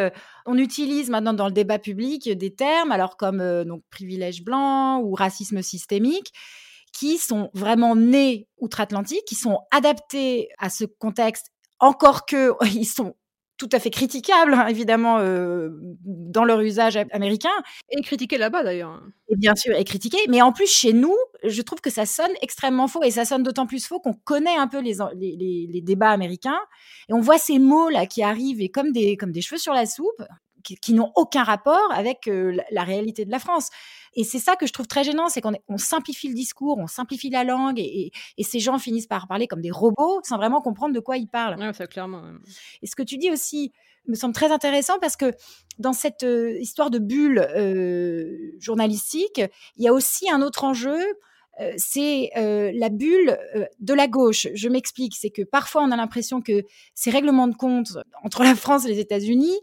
on 0.47 0.57
utilise 0.57 1.11
maintenant 1.11 1.33
dans 1.33 1.47
le 1.47 1.53
débat 1.53 1.81
public 1.81 2.31
des 2.31 2.55
termes 2.55 2.93
alors 2.93 3.17
comme 3.17 3.65
donc 3.65 3.83
privilège 3.91 4.45
blanc 4.45 5.01
ou 5.01 5.15
racisme 5.15 5.63
systémique 5.63 6.33
qui 6.95 7.19
sont 7.19 7.51
vraiment 7.55 7.97
nés 7.97 8.47
outre-Atlantique, 8.59 9.25
qui 9.27 9.35
sont 9.35 9.59
adaptés 9.73 10.49
à 10.59 10.71
ce 10.71 10.85
contexte 10.85 11.54
encore 11.81 12.27
que 12.27 12.53
ils 12.75 12.87
sont 12.87 13.15
tout 13.57 13.69
à 13.73 13.79
fait 13.79 13.91
critiquables, 13.91 14.55
hein, 14.55 14.67
évidemment, 14.67 15.19
euh, 15.19 15.71
dans 16.05 16.45
leur 16.45 16.61
usage 16.61 16.99
américain. 17.13 17.53
Et 17.91 18.03
critiqués 18.03 18.37
là-bas, 18.37 18.65
d'ailleurs. 18.65 19.01
Et 19.29 19.37
bien 19.37 19.55
sûr, 19.55 19.75
et 19.77 19.85
critiqués. 19.85 20.19
Mais 20.29 20.43
en 20.43 20.53
plus, 20.53 20.67
chez 20.67 20.93
nous, 20.93 21.15
je 21.45 21.63
trouve 21.63 21.81
que 21.81 21.91
ça 21.91 22.05
sonne 22.05 22.33
extrêmement 22.43 22.89
faux. 22.89 23.03
Et 23.05 23.13
ça 23.13 23.25
sonne 23.25 23.43
d'autant 23.43 23.67
plus 23.67 23.87
faux 23.87 24.01
qu'on 24.01 24.15
connaît 24.15 24.57
un 24.57 24.67
peu 24.67 24.81
les, 24.81 24.97
les, 25.15 25.69
les, 25.71 25.81
débats 25.83 26.11
américains. 26.11 26.59
Et 27.09 27.15
on 27.15 27.21
voit 27.21 27.39
ces 27.39 27.59
mots-là 27.59 28.07
qui 28.07 28.23
arrivent 28.23 28.61
et 28.61 28.71
comme 28.71 28.93
des, 28.93 29.17
comme 29.17 29.31
des 29.31 29.41
cheveux 29.41 29.59
sur 29.59 29.73
la 29.73 29.87
soupe 29.87 30.23
qui, 30.65 30.95
n'ont 30.95 31.13
aucun 31.15 31.45
rapport 31.45 31.93
avec 31.93 32.27
euh, 32.27 32.57
la, 32.71 32.85
réalité 32.85 33.25
de 33.25 33.31
la 33.31 33.39
France. 33.39 33.69
Et 34.15 34.25
c'est 34.25 34.39
ça 34.39 34.57
que 34.57 34.67
je 34.67 34.73
trouve 34.73 34.87
très 34.87 35.05
gênant, 35.05 35.29
c'est 35.29 35.41
qu'on 35.41 35.53
on 35.69 35.77
simplifie 35.77 36.29
le 36.29 36.35
discours, 36.35 36.79
on 36.79 36.87
simplifie 36.87 37.31
la 37.31 37.45
langue, 37.45 37.79
et, 37.79 38.11
ces 38.41 38.61
gens 38.61 38.79
finissent 38.79 39.07
par 39.07 39.27
parler 39.27 39.47
comme 39.47 39.61
des 39.61 39.71
robots 39.71 40.21
sans 40.23 40.37
vraiment 40.37 40.61
comprendre 40.61 40.95
de 40.95 41.01
quoi 41.01 41.17
ils 41.17 41.29
parlent. 41.29 41.59
Ouais, 41.59 41.73
ça 41.73 41.87
clairement. 41.87 42.23
Et 42.83 42.87
ce 42.87 42.97
que 42.97 43.03
tu 43.03 43.19
dis 43.19 43.31
aussi 43.31 43.73
me 44.07 44.15
semble 44.15 44.35
très 44.35 44.53
intéressant 44.53 44.99
parce 45.01 45.17
que 45.17 45.33
dans 45.79 45.95
cette 45.95 46.25
euh, 46.25 46.59
histoire 46.61 46.91
de 46.91 46.99
bulle 46.99 47.39
euh, 47.39 48.53
journalistique, 48.59 49.41
il 49.77 49.85
y 49.85 49.89
a 49.89 49.93
aussi 49.93 50.31
un 50.31 50.43
autre 50.43 50.65
enjeu. 50.65 50.99
c'est 51.77 52.31
la 52.35 52.89
bulle 52.89 53.39
de 53.79 53.95
la 53.95 54.09
gauche. 54.09 54.49
Je 54.55 54.69
m'explique, 54.69 55.15
c'est 55.17 55.31
que 55.31 55.43
parfois 55.43 55.83
on 55.83 55.91
a 55.93 55.97
l'impression 55.97 56.43
que 56.43 56.65
ces 56.95 57.11
règlements 57.11 57.49
de 57.49 57.55
compte 57.55 57.97
entre 58.25 58.43
la 58.43 58.55
France 58.55 58.85
et 58.87 58.89
les 58.89 58.99
États-Unis 58.99 59.59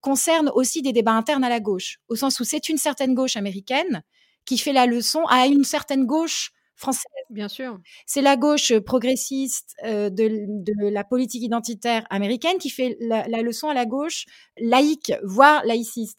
concerne 0.00 0.50
aussi 0.54 0.82
des 0.82 0.92
débats 0.92 1.12
internes 1.12 1.44
à 1.44 1.48
la 1.48 1.60
gauche, 1.60 1.98
au 2.08 2.16
sens 2.16 2.40
où 2.40 2.44
c'est 2.44 2.68
une 2.68 2.78
certaine 2.78 3.14
gauche 3.14 3.36
américaine 3.36 4.02
qui 4.44 4.58
fait 4.58 4.72
la 4.72 4.86
leçon 4.86 5.24
à 5.28 5.46
une 5.46 5.64
certaine 5.64 6.06
gauche 6.06 6.52
française. 6.74 7.04
Bien 7.28 7.48
sûr. 7.48 7.78
C'est 8.06 8.22
la 8.22 8.36
gauche 8.36 8.76
progressiste 8.78 9.76
euh, 9.84 10.10
de, 10.10 10.90
la 10.90 11.04
politique 11.04 11.42
identitaire 11.42 12.06
américaine 12.10 12.58
qui 12.58 12.70
fait 12.70 12.96
la, 13.00 13.26
leçon 13.42 13.68
à 13.68 13.74
la 13.74 13.86
gauche 13.86 14.24
laïque, 14.58 15.12
voire 15.22 15.62
laïciste. 15.64 16.18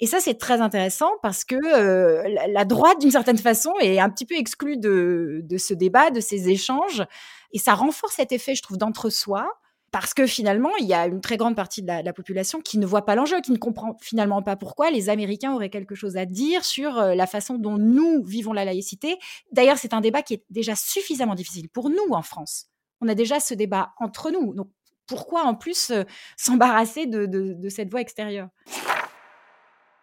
Et 0.00 0.06
ça, 0.06 0.20
c'est 0.20 0.34
très 0.34 0.60
intéressant 0.60 1.10
parce 1.22 1.44
que 1.44 1.56
euh, 1.56 2.22
la, 2.48 2.64
droite, 2.64 3.00
d'une 3.00 3.10
certaine 3.10 3.38
façon, 3.38 3.72
est 3.80 3.98
un 3.98 4.08
petit 4.08 4.24
peu 4.24 4.36
exclue 4.36 4.76
de, 4.78 5.40
de 5.42 5.58
ce 5.58 5.74
débat, 5.74 6.10
de 6.10 6.20
ces 6.20 6.48
échanges. 6.48 7.04
Et 7.52 7.58
ça 7.58 7.74
renforce 7.74 8.14
cet 8.14 8.32
effet, 8.32 8.54
je 8.54 8.62
trouve, 8.62 8.78
d'entre-soi 8.78 9.48
parce 9.90 10.12
que 10.14 10.26
finalement, 10.26 10.70
il 10.80 10.86
y 10.86 10.94
a 10.94 11.06
une 11.06 11.20
très 11.20 11.36
grande 11.36 11.56
partie 11.56 11.82
de 11.82 11.86
la, 11.86 12.12
population 12.12 12.60
qui 12.60 12.78
ne 12.78 12.86
voit 12.86 13.04
pas 13.04 13.14
l'enjeu, 13.14 13.40
qui 13.40 13.52
ne 13.52 13.56
comprend 13.56 13.96
finalement 14.00 14.42
pas 14.42 14.56
pourquoi 14.56 14.90
les 14.90 15.08
Américains 15.08 15.54
auraient 15.54 15.70
quelque 15.70 15.94
chose 15.94 16.16
à 16.16 16.26
dire 16.26 16.64
sur 16.64 16.98
euh, 16.98 17.14
la 17.14 17.26
façon 17.26 17.56
dont 17.56 17.78
nous 17.78 18.22
vivons 18.24 18.52
la 18.52 18.64
laïcité. 18.64 19.18
D'ailleurs, 19.52 19.78
c'est 19.78 19.94
un 19.94 20.00
débat 20.00 20.22
qui 20.22 20.34
est 20.34 20.44
déjà 20.50 20.74
suffisamment 20.74 21.34
difficile 21.34 21.68
pour 21.68 21.90
nous 21.90 22.12
en 22.12 22.22
France. 22.22 22.66
On 23.00 23.08
a 23.08 23.14
déjà 23.14 23.40
ce 23.40 23.54
débat 23.54 23.92
entre 23.98 24.30
nous. 24.30 24.54
Donc, 24.54 24.68
pourquoi 25.06 25.44
en 25.44 25.54
plus 25.54 25.90
euh, 25.90 26.04
s'embarrasser 26.36 27.06
de 27.06 27.68
cette 27.68 27.90
voie 27.90 28.00
extérieure? 28.00 28.48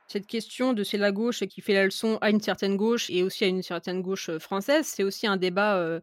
Cette 0.07 0.27
question 0.27 0.74
de 0.74 0.83
c'est 0.83 0.97
la 0.97 1.12
gauche 1.12 1.39
qui 1.47 1.62
fait 1.62 1.74
la 1.74 1.85
leçon 1.85 2.17
à 2.21 2.29
une 2.29 2.39
certaine 2.39 2.77
gauche 2.77 3.09
et 3.09 3.24
aussi 3.24 3.43
à 3.43 3.47
une 3.47 3.63
certaine 3.63 4.01
gauche 4.01 4.29
euh, 4.29 4.39
française, 4.39 4.85
c'est 4.85 5.03
aussi 5.03 5.25
un 5.25 5.38
débat 5.38 5.77
euh, 5.77 6.00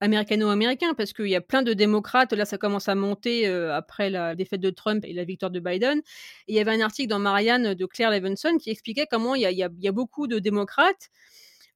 américano-américain 0.00 0.92
parce 0.94 1.14
qu'il 1.14 1.28
y 1.28 1.36
a 1.36 1.40
plein 1.40 1.62
de 1.62 1.72
démocrates, 1.72 2.32
là 2.34 2.44
ça 2.44 2.58
commence 2.58 2.88
à 2.88 2.94
monter 2.94 3.48
euh, 3.48 3.74
après 3.74 4.10
la 4.10 4.34
défaite 4.34 4.60
de 4.60 4.70
Trump 4.70 5.04
et 5.06 5.14
la 5.14 5.24
victoire 5.24 5.50
de 5.50 5.60
Biden. 5.60 6.02
Il 6.48 6.54
y 6.54 6.60
avait 6.60 6.72
un 6.72 6.80
article 6.80 7.08
dans 7.08 7.18
Marianne 7.18 7.72
de 7.74 7.86
Claire 7.86 8.10
Levinson 8.10 8.58
qui 8.58 8.70
expliquait 8.70 9.06
comment 9.10 9.34
il 9.34 9.42
y 9.42 9.62
a, 9.62 9.92
beaucoup 9.92 10.26
de 10.26 10.38
démocrates 10.38 11.08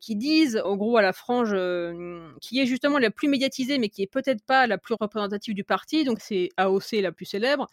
qui 0.00 0.16
disent, 0.16 0.60
en 0.64 0.76
gros, 0.76 0.96
à 0.96 1.02
la 1.02 1.12
frange 1.12 1.50
qui 2.40 2.60
est 2.60 2.66
justement 2.66 2.98
la 2.98 3.10
plus 3.10 3.28
médiatisée, 3.28 3.78
mais 3.78 3.88
qui 3.88 4.02
est 4.02 4.06
peut-être 4.06 4.44
pas 4.44 4.66
la 4.66 4.78
plus 4.78 4.94
représentative 4.98 5.54
du 5.54 5.64
parti, 5.64 6.04
donc 6.04 6.18
c'est 6.20 6.50
AOC 6.56 6.92
la 7.00 7.12
plus 7.12 7.24
célèbre, 7.26 7.68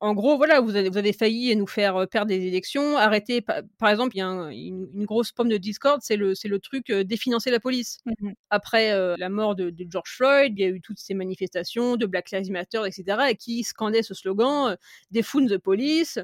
en 0.00 0.14
gros, 0.14 0.36
voilà, 0.36 0.60
vous 0.60 0.76
avez, 0.76 0.88
vous 0.88 0.96
avez, 0.96 1.12
failli 1.12 1.54
nous 1.56 1.66
faire 1.66 2.06
perdre 2.08 2.28
des 2.28 2.46
élections. 2.46 2.96
Arrêtez, 2.96 3.40
par, 3.40 3.90
exemple, 3.90 4.14
il 4.14 4.18
y 4.18 4.22
a 4.22 4.50
une, 4.52 5.04
grosse 5.04 5.32
pomme 5.32 5.48
de 5.48 5.56
Discord, 5.56 6.00
c'est 6.02 6.16
le, 6.16 6.34
le 6.42 6.58
truc 6.60 6.92
définancer 6.92 7.50
la 7.50 7.60
police. 7.60 7.98
Mmh 8.06 8.32
Après 8.50 9.16
la 9.16 9.28
mort 9.28 9.56
de, 9.56 9.74
George 9.90 10.10
Floyd, 10.10 10.54
il 10.56 10.60
y 10.60 10.64
a 10.64 10.68
eu 10.68 10.80
toutes 10.80 10.98
ces 10.98 11.14
manifestations 11.14 11.96
de 11.96 12.06
Black 12.06 12.30
Lives 12.30 12.50
Matter, 12.50 12.82
etc., 12.86 13.18
et 13.30 13.34
qui 13.34 13.64
scandaient 13.64 14.02
ce 14.02 14.14
slogan 14.14 14.76
Defund 15.10 15.48
the 15.48 15.58
police. 15.58 16.18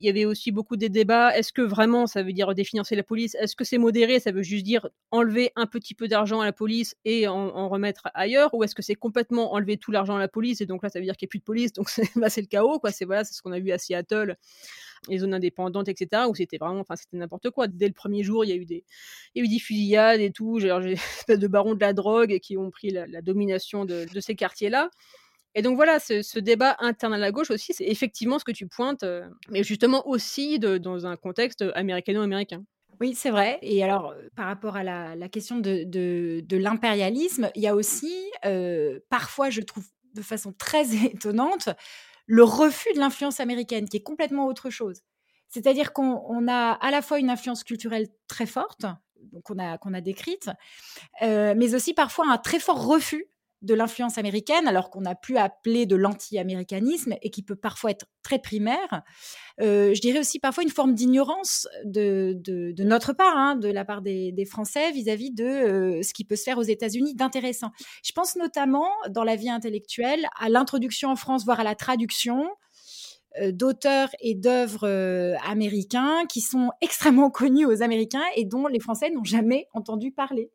Il 0.00 0.06
y 0.06 0.10
avait 0.10 0.24
aussi 0.24 0.50
beaucoup 0.50 0.76
des 0.76 0.88
débats. 0.88 1.36
Est-ce 1.36 1.52
que 1.52 1.62
vraiment 1.62 2.06
ça 2.06 2.22
veut 2.22 2.32
dire 2.32 2.54
définancer 2.54 2.96
la 2.96 3.02
police? 3.02 3.34
Est-ce 3.34 3.54
que 3.54 3.64
c'est 3.64 3.78
modéré? 3.78 4.18
Ça 4.18 4.32
veut 4.32 4.42
juste 4.42 4.64
dire 4.64 4.88
enlever 5.10 5.52
un 5.56 5.66
petit 5.66 5.94
peu 5.94 6.08
d'argent 6.08 6.40
à 6.40 6.44
la 6.46 6.52
police 6.52 6.96
et 7.04 7.28
en, 7.28 7.68
remettre 7.68 8.08
ailleurs? 8.14 8.54
Ou 8.54 8.64
est-ce 8.64 8.74
que 8.74 8.82
c'est 8.82 8.94
complètement 8.94 9.52
enlever 9.52 9.76
tout 9.76 9.90
l'argent 9.90 10.16
à 10.16 10.18
la 10.18 10.28
police 10.28 10.60
et 10.60 10.66
donc 10.66 10.82
là 10.82 10.88
ça 10.88 10.98
veut 10.98 11.04
dire 11.04 11.16
qu'il 11.16 11.26
n'y 11.26 11.30
a 11.30 11.32
plus 11.32 11.38
de 11.40 11.44
police? 11.44 11.72
Donc 11.72 11.90
c'est 11.90 12.02
bah, 12.16 12.28
le 12.34 12.46
chaos. 12.46 12.78
quoi. 12.78 12.90
C'est 12.92 13.04
voilà, 13.04 13.24
ce 13.24 13.42
qu'on 13.42 13.52
a 13.52 13.60
vu 13.60 13.72
à 13.72 13.78
Seattle 13.78 14.36
les 15.08 15.18
zones 15.18 15.32
indépendantes, 15.32 15.88
etc., 15.88 16.24
où 16.28 16.34
c'était 16.34 16.58
vraiment, 16.58 16.80
enfin, 16.80 16.96
c'était 16.96 17.16
n'importe 17.16 17.50
quoi. 17.50 17.68
Dès 17.68 17.86
le 17.86 17.94
premier 17.94 18.22
jour, 18.22 18.44
il 18.44 18.48
y 18.48 18.52
a 18.52 18.56
eu 18.56 18.66
des, 18.66 18.84
il 19.34 19.38
y 19.38 19.42
a 19.42 19.44
eu 19.46 19.48
des 19.48 19.58
fusillades 19.58 20.20
et 20.20 20.30
tout, 20.30 20.58
j'ai 20.58 20.68
espèce 20.92 21.38
de 21.38 21.48
barons 21.48 21.74
de 21.74 21.80
la 21.80 21.92
drogue 21.92 22.38
qui 22.40 22.58
ont 22.58 22.70
pris 22.70 22.90
la, 22.90 23.22
domination 23.22 23.84
de 23.84 24.20
ces 24.20 24.34
quartiers-là. 24.34 24.90
Et 25.54 25.62
donc 25.62 25.76
voilà, 25.76 25.98
ce, 25.98 26.38
débat 26.38 26.76
interne 26.78 27.12
à 27.12 27.18
la 27.18 27.32
gauche 27.32 27.50
aussi, 27.50 27.72
c'est 27.74 27.86
effectivement 27.86 28.38
ce 28.38 28.44
que 28.44 28.52
tu 28.52 28.68
pointes, 28.68 29.02
euh, 29.02 29.28
mais 29.48 29.64
justement 29.64 30.06
aussi 30.08 30.58
dans 30.58 31.06
un 31.06 31.16
contexte 31.16 31.64
américano-américain. 31.74 32.64
Oui, 33.00 33.14
c'est 33.14 33.30
vrai. 33.30 33.58
Et 33.62 33.82
alors, 33.82 34.10
euh, 34.10 34.28
par 34.36 34.46
rapport 34.46 34.76
à 34.76 34.84
la, 34.84 35.28
question 35.28 35.58
de, 35.58 36.56
l'impérialisme, 36.56 37.50
il 37.56 37.62
y 37.62 37.66
a 37.66 37.74
aussi, 37.74 38.14
euh, 38.44 39.00
parfois, 39.08 39.50
je 39.50 39.62
trouve 39.62 39.86
de 40.14 40.22
façon 40.22 40.52
très 40.52 40.94
étonnante, 41.06 41.70
le 42.26 42.44
refus 42.44 42.92
de 42.94 43.00
l'influence 43.00 43.40
américaine, 43.40 43.88
qui 43.88 43.96
est 43.96 44.02
complètement 44.02 44.46
autre 44.46 44.70
chose. 44.70 45.00
C'est-à-dire 45.48 45.92
qu'on 45.92 46.46
a 46.46 46.72
à 46.72 46.90
la 46.92 47.02
fois 47.02 47.18
une 47.18 47.28
influence 47.28 47.64
culturelle 47.64 48.06
très 48.28 48.46
forte, 48.46 48.86
qu'on 49.42 49.58
a, 49.58 49.78
qu'on 49.78 49.94
a 49.94 50.00
décrite, 50.00 50.48
mais 51.20 51.74
aussi 51.74 51.92
parfois 51.92 52.30
un 52.30 52.38
très 52.38 52.60
fort 52.60 52.86
refus 52.86 53.26
de 53.62 53.74
l'influence 53.74 54.16
américaine, 54.16 54.66
alors 54.66 54.90
qu'on 54.90 55.04
a 55.04 55.14
plus 55.14 55.36
appelé 55.36 55.84
de 55.84 55.96
l'anti-américanisme 55.96 57.14
et 57.20 57.30
qui 57.30 57.42
peut 57.42 57.56
parfois 57.56 57.90
être 57.90 58.06
très 58.22 58.38
primaire. 58.38 59.02
Euh, 59.60 59.92
je 59.92 60.00
dirais 60.00 60.18
aussi 60.18 60.38
parfois 60.38 60.62
une 60.62 60.70
forme 60.70 60.94
d'ignorance 60.94 61.68
de, 61.84 62.34
de, 62.38 62.82
notre 62.84 63.12
part, 63.12 63.36
hein, 63.36 63.56
de 63.56 63.68
la 63.68 63.84
part 63.84 64.00
des, 64.00 64.46
Français 64.50 64.90
vis-à-vis 64.92 65.30
de 65.30 65.44
euh, 65.44 66.02
ce 66.02 66.14
qui 66.14 66.24
peut 66.24 66.36
se 66.36 66.44
faire 66.44 66.58
aux 66.58 66.62
États-Unis 66.62 67.14
d'intéressant. 67.14 67.70
Je 68.02 68.12
pense 68.12 68.36
notamment 68.36 68.88
dans 69.10 69.24
la 69.24 69.36
vie 69.36 69.50
intellectuelle 69.50 70.26
à 70.40 70.48
l'introduction 70.48 71.10
en 71.10 71.16
France, 71.16 71.44
voire 71.44 71.60
à 71.60 71.64
la 71.64 71.74
traduction 71.74 72.46
euh, 73.40 73.52
d'auteurs 73.52 74.08
et 74.20 74.34
d'œuvres 74.34 74.88
américains 75.46 76.24
qui 76.28 76.40
sont 76.40 76.70
extrêmement 76.80 77.30
connus 77.30 77.66
aux 77.66 77.82
Américains 77.82 78.24
et 78.36 78.46
dont 78.46 78.66
les 78.66 78.80
Français 78.80 79.10
n'ont 79.10 79.24
jamais 79.24 79.68
entendu 79.74 80.10
parler. 80.10 80.50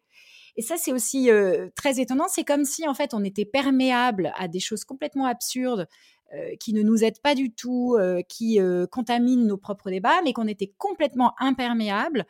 Et 0.58 0.62
ça, 0.62 0.78
c'est 0.78 0.94
aussi 0.94 1.30
euh, 1.30 1.70
très 1.76 2.00
étonnant. 2.00 2.28
C'est 2.30 2.46
comme 2.46 2.66
si, 2.66 2.88
en 2.88 2.94
fait, 2.94 3.14
on 3.14 3.24
était 3.24 3.46
perméable 3.46 4.32
à 4.36 4.48
des 4.48 4.60
choses 4.60 4.86
complètement 4.86 5.26
absurdes 5.26 5.88
euh, 6.34 6.56
qui 6.60 6.74
ne 6.74 6.82
nous 6.82 7.04
aident 7.04 7.22
pas 7.22 7.36
du 7.36 7.54
tout, 7.54 7.98
euh, 8.00 8.22
qui 8.28 8.60
contaminent 8.92 9.46
nos 9.46 9.58
propres 9.58 9.90
débats, 9.90 10.22
mais 10.24 10.34
qu'on 10.34 10.48
était 10.48 10.74
complètement 10.78 11.34
imperméable 11.40 12.26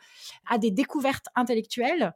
à 0.48 0.58
des 0.58 0.70
découvertes 0.70 1.26
intellectuelles 1.34 2.14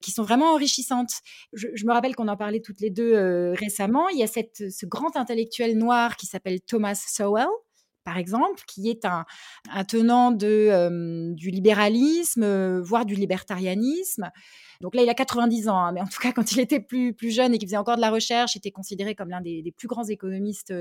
qui 0.00 0.12
sont 0.12 0.22
vraiment 0.22 0.52
enrichissantes. 0.52 1.22
Je, 1.52 1.84
me 1.84 1.92
rappelle 1.92 2.14
qu'on 2.14 2.28
en 2.28 2.36
parlait 2.36 2.60
toutes 2.60 2.80
les 2.80 2.90
deux 2.90 3.52
récemment. 3.52 4.08
Il 4.10 4.18
y 4.18 4.22
a 4.22 4.28
cette, 4.28 4.70
ce 4.70 4.86
grand 4.86 5.16
intellectuel 5.16 5.76
noir 5.76 6.16
qui 6.16 6.26
s'appelle 6.26 6.60
Thomas 6.60 6.94
Sowell, 6.94 7.48
par 8.08 8.16
exemple, 8.16 8.62
qui 8.66 8.88
est 8.88 9.04
un, 9.04 9.26
tenant 9.84 10.30
du 10.30 11.50
libéralisme, 11.50 12.78
voire 12.80 13.04
du 13.04 13.14
libertarianisme, 13.14 14.30
donc 14.80 14.94
là, 14.94 15.02
il 15.02 15.08
a 15.08 15.14
90 15.14 15.68
ans, 15.68 15.76
hein, 15.76 15.92
mais 15.92 16.00
en 16.00 16.06
tout 16.06 16.20
cas, 16.20 16.30
quand 16.32 16.52
il 16.52 16.60
était 16.60 16.78
plus, 16.78 17.12
plus 17.12 17.32
jeune 17.32 17.52
et 17.52 17.58
qu'il 17.58 17.66
faisait 17.66 17.76
encore 17.76 17.96
de 17.96 18.00
la 18.00 18.10
recherche, 18.10 18.54
il 18.54 18.58
était 18.58 18.70
considéré 18.70 19.16
comme 19.16 19.28
l'un 19.28 19.40
des, 19.40 19.74
plus 19.76 19.88
grands 19.88 20.04
économistes 20.04 20.72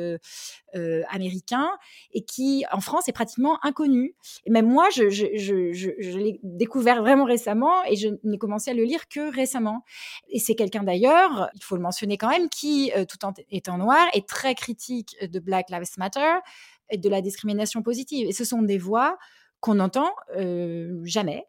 américains 1.10 1.70
et 2.14 2.24
qui, 2.24 2.64
en 2.72 2.80
France, 2.80 3.10
est 3.10 3.14
pratiquement 3.14 3.58
inconnu. 3.66 4.16
Et 4.46 4.52
même 4.52 4.68
moi, 4.68 4.88
je, 4.96 6.18
l'ai 6.18 6.40
découvert 6.44 7.02
vraiment 7.02 7.26
récemment 7.26 7.84
et 7.90 7.96
je 7.96 8.10
n'ai 8.24 8.38
commencé 8.38 8.72
à 8.72 8.74
le 8.74 8.84
lire 8.84 9.10
que 9.10 9.34
récemment. 9.34 9.84
Et 10.30 10.40
c'est 10.40 10.56
quelqu'un 10.56 10.84
d'ailleurs, 10.84 11.50
il 11.56 11.64
faut 11.64 11.76
le 11.76 11.82
mentionner 11.82 12.18
quand 12.18 12.30
même, 12.30 12.50
qui, 12.50 12.92
tout 13.10 13.26
en 13.26 13.34
étant 13.50 13.80
noir, 13.80 14.08
est 14.14 14.30
très 14.30 14.54
critique 14.54 15.18
de 15.22 15.40
Black 15.40 15.72
Lives 15.72 15.98
Matter 15.98 16.36
et 16.90 16.98
de 16.98 17.10
la 17.10 17.22
discrimination 17.22 17.82
positive. 17.82 18.28
Et 18.28 18.34
ce 18.34 18.46
sont 18.46 18.62
des 18.62 18.78
voix 18.78 19.18
qu'on 19.60 19.76
n'entend 19.76 20.12
jamais. 21.04 21.44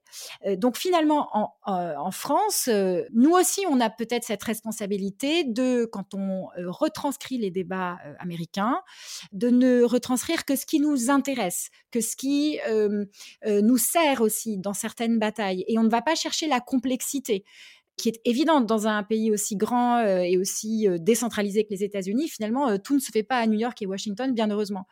donc 0.56 0.78
finalement, 0.78 1.28
en, 1.66 2.10
France, 2.10 2.70
nous 3.12 3.32
aussi, 3.32 3.64
on 3.68 3.80
a 3.80 3.90
peut-être 3.90 4.24
cette 4.24 4.42
responsabilité 4.42 5.44
de, 5.44 5.84
quand 5.84 6.14
on 6.14 6.48
retranscrit 6.56 7.36
les 7.36 7.50
débats 7.50 7.98
américains, 8.18 8.80
de 9.32 9.50
ne 9.50 9.82
retranscrire 9.82 10.46
que 10.46 10.56
ce 10.56 10.64
qui 10.64 10.80
nous 10.80 11.10
intéresse, 11.10 11.68
que 11.90 12.00
ce 12.00 12.16
qui 12.16 12.58
nous 13.46 13.78
sert 13.78 14.22
aussi 14.22 14.56
dans 14.56 14.74
certaines 14.74 15.18
batailles. 15.18 15.64
Et 15.68 15.78
on 15.78 15.82
ne 15.82 15.90
va 15.90 16.00
pas 16.00 16.14
chercher 16.14 16.48
la 16.48 16.60
complexité 16.60 17.44
qui 17.98 18.08
est 18.08 18.20
évidente 18.24 18.66
dans 18.66 18.86
un 18.86 19.02
pays 19.02 19.30
aussi 19.30 19.56
grand 19.56 20.00
et 20.00 20.38
aussi 20.38 20.86
décentralisé 21.00 21.64
que 21.64 21.70
les 21.70 21.84
États-Unis. 21.84 22.28
Finalement, 22.28 22.78
tout 22.78 22.94
ne 22.94 23.00
se 23.00 23.10
fait 23.10 23.22
pas 23.22 23.38
à 23.38 23.46
New 23.46 23.58
York 23.58 23.80
et 23.82 23.86
Washington, 23.86 24.32
bien 24.32 24.50
heureusement 24.50 24.86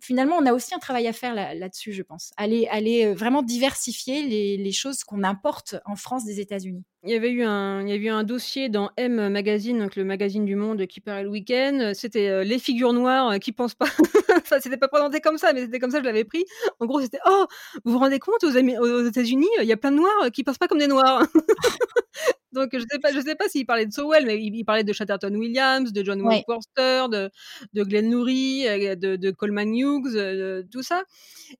finalement, 0.00 0.36
on 0.36 0.46
a 0.46 0.52
aussi 0.52 0.74
un 0.74 0.78
travail 0.78 1.06
à 1.06 1.12
faire 1.12 1.34
là-dessus, 1.34 1.92
je 1.92 2.02
pense. 2.02 2.32
Aller, 2.36 2.66
aller 2.68 3.06
euh, 3.06 3.14
vraiment 3.14 3.42
diversifier 3.42 4.22
les, 4.22 4.72
choses 4.72 5.04
qu'on 5.04 5.24
importe 5.24 5.76
en 5.84 5.96
France 5.96 6.24
des 6.24 6.40
États-Unis. 6.40 6.84
Il 7.02 7.10
y 7.10 7.14
avait 7.14 7.30
eu 7.30 7.42
un, 7.42 7.80
il 7.80 7.88
y 7.88 7.92
a 7.92 7.96
eu 7.96 8.08
un 8.08 8.24
dossier 8.24 8.68
dans 8.68 8.90
M 8.98 9.30
Magazine, 9.30 9.78
donc 9.78 9.96
le 9.96 10.04
magazine 10.04 10.44
du 10.44 10.54
Monde 10.54 10.86
qui 10.86 11.00
paraît 11.00 11.22
le 11.22 11.30
week-end. 11.30 11.92
C'était 11.94 12.28
euh, 12.28 12.44
les 12.44 12.58
figures 12.58 12.92
noires 12.92 13.38
qui 13.40 13.52
pensent 13.52 13.74
pas. 13.74 13.86
enfin, 14.36 14.58
c'était 14.60 14.76
pas 14.76 14.88
présenté 14.88 15.20
comme 15.20 15.38
ça, 15.38 15.54
mais 15.54 15.62
c'était 15.62 15.78
comme 15.78 15.90
ça 15.90 15.98
que 15.98 16.04
je 16.04 16.08
l'avais 16.08 16.24
pris. 16.24 16.44
En 16.78 16.84
gros, 16.84 17.00
c'était 17.00 17.20
oh, 17.26 17.46
vous 17.84 17.92
vous 17.92 17.98
rendez 17.98 18.18
compte 18.18 18.44
aux, 18.44 18.50
aux 18.50 19.06
États-Unis, 19.06 19.48
il 19.60 19.66
y 19.66 19.72
a 19.72 19.78
plein 19.78 19.92
de 19.92 19.96
noirs 19.96 20.30
qui 20.32 20.44
pensent 20.44 20.58
pas 20.58 20.68
comme 20.68 20.78
des 20.78 20.88
noirs. 20.88 21.26
donc 22.52 22.70
je 22.72 22.80
sais 22.80 22.98
pas, 22.98 23.12
je 23.12 23.20
sais 23.20 23.34
pas 23.34 23.48
s'il 23.48 23.66
parlait 23.66 23.86
de 23.86 23.92
Sowell, 23.92 24.26
mais 24.26 24.38
il, 24.40 24.64
parlait 24.64 24.84
de 24.84 24.92
Chatterton 24.92 25.34
Williams, 25.34 25.92
de 25.92 26.04
John 26.04 26.20
ouais. 26.22 26.44
de, 26.46 27.30
de 27.72 27.82
Glenn 27.82 28.10
Loury, 28.10 28.66
euh, 28.66 28.94
de, 28.96 29.16
de 29.16 29.30
Coleman 29.30 29.74
Hughes 29.74 30.16
euh, 30.16 30.62
tout 30.70 30.82
ça. 30.82 31.04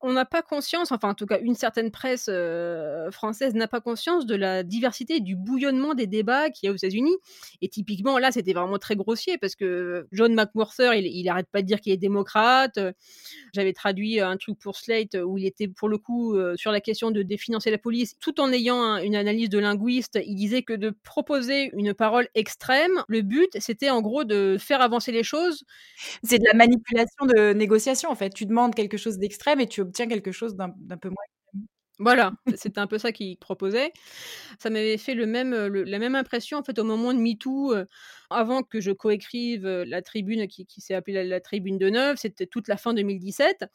On 0.00 0.12
n'a 0.12 0.24
pas 0.24 0.42
conscience, 0.42 0.92
enfin 0.92 1.10
en 1.10 1.14
tout 1.14 1.26
cas 1.26 1.38
une 1.40 1.54
certaine 1.54 1.90
presse 1.90 2.26
euh, 2.28 3.10
française 3.10 3.54
n'a 3.54 3.68
pas 3.68 3.80
conscience 3.80 4.26
de 4.26 4.34
la 4.34 4.62
diversité 4.62 5.16
et 5.16 5.20
du 5.30 5.36
bouillonnement 5.36 5.94
des 5.94 6.08
débats 6.08 6.50
qu'il 6.50 6.66
y 6.66 6.70
a 6.70 6.72
aux 6.72 6.76
États-Unis. 6.76 7.16
Et 7.62 7.68
typiquement 7.68 8.18
là, 8.18 8.32
c'était 8.32 8.52
vraiment 8.52 8.78
très 8.78 8.96
grossier 8.96 9.38
parce 9.38 9.54
que 9.54 10.08
John 10.10 10.34
McWhorter, 10.34 10.90
il, 10.96 11.28
arrête 11.28 11.46
pas 11.52 11.62
de 11.62 11.66
dire 11.66 11.80
qu'il 11.80 11.92
est 11.92 11.96
démocrate. 11.96 12.80
J'avais 13.54 13.72
traduit 13.72 14.18
un 14.18 14.36
truc 14.36 14.58
pour 14.58 14.76
Slate 14.76 15.16
où 15.24 15.38
il 15.38 15.46
était 15.46 15.68
pour 15.68 15.88
le 15.88 15.98
coup 15.98 16.34
euh, 16.34 16.56
sur 16.56 16.72
la 16.72 16.80
question 16.80 17.12
de 17.12 17.22
définancer 17.22 17.70
la 17.70 17.78
police, 17.78 18.16
tout 18.18 18.40
en 18.40 18.52
ayant 18.52 18.96
une 18.96 19.14
analyse 19.14 19.48
de 19.50 19.58
linguiste. 19.58 20.18
Il 20.26 20.34
disait 20.34 20.62
que 20.62 20.72
de 20.72 20.92
proposer 21.04 21.70
une 21.74 21.94
parole 21.94 22.28
extrême, 22.34 23.04
le 23.06 23.22
but 23.22 23.50
c'était 23.60 23.90
en 23.90 24.00
gros 24.00 24.24
de 24.24 24.56
faire 24.58 24.80
avancer 24.80 25.12
les 25.12 25.22
choses. 25.22 25.62
C'est 26.24 26.38
de 26.38 26.44
la 26.44 26.54
manipulation 26.54 27.26
de 27.26 27.52
négociation 27.52 28.10
fait. 28.16 28.30
Tu 28.30 28.46
demandes 28.46 28.74
quelque 28.74 28.96
chose 28.96 29.18
d'extrême 29.18 29.60
et 29.60 29.68
tu 29.68 29.80
obtiens 29.80 30.08
quelque 30.08 30.32
chose 30.32 30.56
d'un 30.56 30.70
peu 31.00 31.08
moins 31.08 31.24
voilà, 32.00 32.32
c'était 32.56 32.80
un 32.80 32.86
peu 32.86 32.98
ça 32.98 33.12
qu'il 33.12 33.36
proposait. 33.36 33.92
Ça 34.58 34.70
m'avait 34.70 34.96
fait 34.96 35.14
le 35.14 35.26
même, 35.26 35.54
la 35.54 35.98
même 35.98 36.14
impression 36.14 36.58
en 36.58 36.64
fait 36.64 36.78
au 36.78 36.84
moment 36.84 37.12
de 37.12 37.18
MeToo, 37.18 37.74
euh, 37.74 37.84
avant 38.30 38.62
que 38.62 38.80
je 38.80 38.90
coécrive 38.90 39.66
euh, 39.66 39.84
la 39.86 40.00
tribune 40.00 40.48
qui, 40.48 40.66
s'est 40.78 40.94
appelée 40.94 41.24
la, 41.24 41.40
tribune 41.40 41.76
de 41.76 41.90
Neuve, 41.90 42.16
c'était 42.16 42.46
toute 42.46 42.68
la 42.68 42.78
fin 42.78 42.94
2017. 42.94 43.66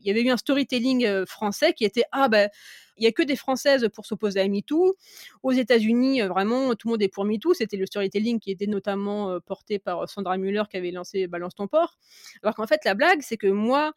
Il 0.00 0.06
y 0.06 0.10
avait 0.10 0.22
eu 0.22 0.30
un 0.30 0.36
storytelling 0.36 1.04
euh, 1.04 1.26
français 1.26 1.72
qui 1.72 1.84
était 1.84 2.04
ah 2.12 2.28
ben 2.28 2.48
il 2.96 3.02
y 3.02 3.08
a 3.08 3.12
que 3.12 3.22
des 3.24 3.34
françaises 3.34 3.88
pour 3.92 4.06
s'opposer 4.06 4.40
à 4.40 4.46
MeToo. 4.46 4.94
Aux 5.42 5.52
États-Unis, 5.52 6.22
vraiment 6.22 6.76
tout 6.76 6.86
le 6.86 6.92
monde 6.92 7.02
est 7.02 7.08
pour 7.08 7.24
MeToo. 7.24 7.54
C'était 7.54 7.76
le 7.76 7.86
storytelling 7.86 8.38
qui 8.38 8.52
était 8.52 8.68
notamment 8.68 9.40
porté 9.40 9.80
par 9.80 10.08
Sandra 10.08 10.36
Muller 10.36 10.62
qui 10.70 10.76
avait 10.76 10.92
lancé 10.92 11.26
Balance 11.26 11.56
ton 11.56 11.66
port. 11.66 11.98
Alors 12.44 12.54
qu'en 12.54 12.68
fait 12.68 12.84
la 12.84 12.94
blague 12.94 13.20
c'est 13.22 13.36
que 13.36 13.48
moi 13.48 13.94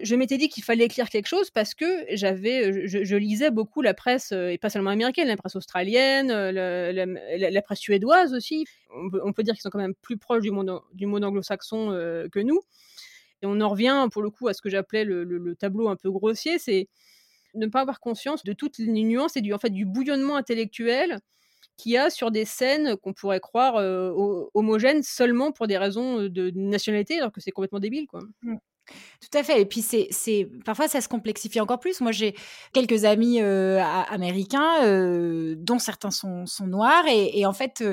je 0.00 0.14
m'étais 0.14 0.36
dit 0.36 0.48
qu'il 0.48 0.62
fallait 0.62 0.84
écrire 0.84 1.08
quelque 1.08 1.26
chose 1.26 1.50
parce 1.50 1.74
que 1.74 2.04
j'avais, 2.10 2.86
je, 2.86 3.16
lisais 3.16 3.50
beaucoup 3.50 3.80
la 3.80 3.94
presse, 3.94 4.32
et 4.32 4.58
pas 4.58 4.68
seulement 4.68 4.90
américaine, 4.90 5.26
la 5.26 5.36
presse 5.36 5.56
australienne, 5.56 6.28
la, 6.30 7.62
presse 7.62 7.78
suédoise 7.78 8.34
aussi. 8.34 8.66
On 8.90 9.32
peut, 9.32 9.42
dire 9.42 9.54
qu'ils 9.54 9.62
sont 9.62 9.70
quand 9.70 9.78
même 9.78 9.94
plus 9.94 10.18
proches 10.18 10.42
du 10.42 10.50
monde, 10.50 11.24
anglo-saxon 11.24 11.88
que 12.30 12.40
nous. 12.40 12.60
Et 13.42 13.46
on 13.46 13.60
en 13.60 13.68
revient 13.68 14.08
pour 14.12 14.22
le 14.22 14.30
coup 14.30 14.48
à 14.48 14.54
ce 14.54 14.60
que 14.60 14.68
j'appelais 14.68 15.04
le, 15.04 15.54
tableau 15.56 15.88
un 15.88 15.96
peu 15.96 16.10
grossier, 16.10 16.58
c'est 16.58 16.88
ne 17.54 17.66
pas 17.66 17.80
avoir 17.80 18.00
conscience 18.00 18.44
de 18.44 18.52
toutes 18.52 18.76
les 18.76 18.86
nuances 18.86 19.36
et 19.36 19.40
du, 19.40 19.84
bouillonnement 19.86 20.36
intellectuel 20.36 21.20
qu'il 21.78 21.92
y 21.92 21.96
a 21.96 22.10
sur 22.10 22.30
des 22.30 22.44
scènes 22.44 22.96
qu'on 22.96 23.14
pourrait 23.14 23.40
croire 23.40 23.76
homogènes 24.52 25.02
seulement 25.02 25.52
pour 25.52 25.66
des 25.66 25.78
raisons 25.78 26.28
de 26.28 26.50
nationalité, 26.50 27.16
alors 27.16 27.32
que 27.32 27.40
c'est 27.40 27.50
complètement 27.50 27.80
débile. 27.80 28.06
Quoi. 28.06 28.20
Tout 29.20 29.38
à 29.38 29.42
fait. 29.42 29.60
Et 29.60 29.66
puis, 29.66 29.82
c'est, 29.82 30.48
parfois, 30.64 30.88
ça 30.88 31.00
se 31.00 31.08
complexifie 31.08 31.60
encore 31.60 31.80
plus. 31.80 32.00
Moi, 32.00 32.12
j'ai 32.12 32.34
quelques 32.72 33.04
amis 33.04 33.40
américains, 33.40 34.82
dont 35.56 35.78
certains 35.78 36.10
sont, 36.10 36.46
sont 36.46 36.66
noirs. 36.66 37.04
Et, 37.08 37.44
en 37.46 37.52
fait, 37.52 37.84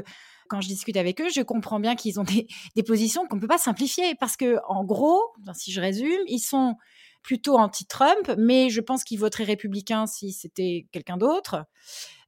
quand 0.49 0.62
je 0.62 0.67
discute 0.67 0.97
avec 0.97 1.19
eux, 1.21 1.29
je 1.34 1.41
comprends 1.41 1.79
bien 1.79 1.95
qu'ils 1.95 2.19
ont 2.19 2.23
des, 2.23 2.47
des 2.75 2.84
positions 2.84 3.27
qu'on 3.27 3.38
ne 3.38 3.41
peut 3.41 3.47
pas 3.47 3.58
simplifier. 3.58 4.15
Parce 4.15 4.38
que, 4.38 4.58
en 4.67 4.84
gros, 4.84 5.21
si 5.53 5.71
je 5.71 5.82
résume, 5.82 6.21
ils 6.27 6.39
sont 6.39 6.75
plutôt 7.23 7.58
anti-Trump, 7.58 8.34
mais 8.38 8.69
je 8.69 8.82
pense 8.82 9.03
qu'ils 9.03 9.19
voteraient 9.19 9.45
républicain 9.45 10.06
si 10.06 10.34
c'était 10.34 10.86
quelqu'un 10.91 11.17
d'autre. 11.17 11.65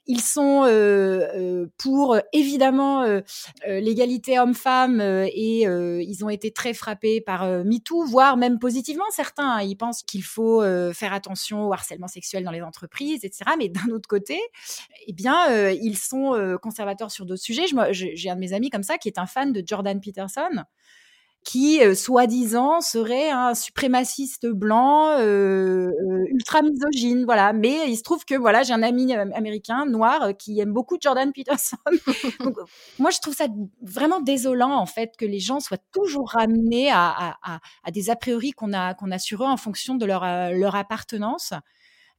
Ils 0.08 0.22
sont 0.22 0.64
euh, 0.66 1.28
euh, 1.36 1.68
pour 1.78 2.18
évidemment 2.32 3.02
euh, 3.04 3.22
l'égalité 3.66 4.38
homme-femme 4.40 5.02
et 5.02 5.62
ils 5.62 6.26
ont 6.26 6.30
été 6.30 6.52
très 6.52 6.74
frappés 6.74 7.22
par 7.22 7.48
MeToo, 7.64 8.06
voire 8.06 8.38
même 8.38 8.60
positivement 8.60 9.06
certains. 9.12 9.58
Hein. 9.58 9.62
ils 9.62 9.76
pensent 9.76 10.04
qu'il 10.04 10.24
faut 10.24 10.62
faire 10.94 11.14
attention 11.14 11.68
au 11.68 11.74
harcèlement 11.74 12.08
sexuel 12.08 12.44
dans 12.44 12.52
les 12.52 12.62
entreprises, 12.62 13.24
etc. 13.24 13.52
Mais 13.58 13.70
d'un 13.70 13.94
autre 13.94 14.08
côté, 14.08 14.40
eh 15.08 15.14
bien, 15.14 15.72
ils 15.72 15.98
sont 15.98 16.58
conservateurs 16.62 17.12
sur 17.12 17.26
d'autres 17.26 17.42
sujets. 17.42 17.66
J'ai 17.92 18.30
un 18.30 18.36
de 18.36 18.40
mes 18.40 18.54
amis 18.54 18.70
comme 18.70 18.84
ça 18.84 18.98
qui 18.98 19.08
est 19.08 19.20
un 19.20 19.26
fan 19.26 19.52
de 19.54 19.64
Jordan 19.66 20.00
Peterson 20.00 20.66
qui, 21.46 21.82
euh, 21.82 21.94
soi-disant, 21.94 22.82
serait 22.82 23.30
un 23.30 23.54
suprémaciste 23.54 24.48
blanc 24.48 25.12
euh, 25.12 25.92
euh, 25.92 26.26
ultra 26.32 26.64
misogyne, 26.64 27.24
voilà. 27.24 27.54
Mais 27.54 27.90
il 27.90 27.96
se 27.96 28.02
trouve 28.02 28.26
que 28.26 28.34
voilà, 28.36 28.64
j'ai 28.64 28.74
un 28.74 28.82
ami 28.82 29.14
américain 29.14 29.86
noir 29.86 30.32
qui 30.38 30.60
aime 30.60 30.74
beaucoup 30.74 30.98
Jordan 31.00 31.32
Peterson. 31.32 31.78
Donc, 32.44 32.58
moi, 32.98 33.12
je 33.12 33.20
trouve 33.20 33.36
ça 33.36 33.46
vraiment 33.82 34.20
désolant 34.20 34.76
en 34.76 34.88
fait 34.88 35.14
que 35.18 35.26
les 35.26 35.40
gens 35.40 35.60
soient 35.60 35.78
toujours 35.94 36.32
ramenés 36.32 36.90
à, 36.90 37.36
à, 37.44 37.60
à, 37.84 37.92
des 37.92 38.10
a 38.10 38.16
priori 38.16 38.52
qu'on 38.52 38.74
a 38.74 38.96
qu'on 38.96 39.12
a 39.12 39.20
sur 39.20 39.44
eux 39.44 39.48
en 39.48 39.58
fonction 39.58 39.96
de 39.96 40.06
leur 40.06 40.22
leur 40.52 40.76
appartenance. 40.76 41.54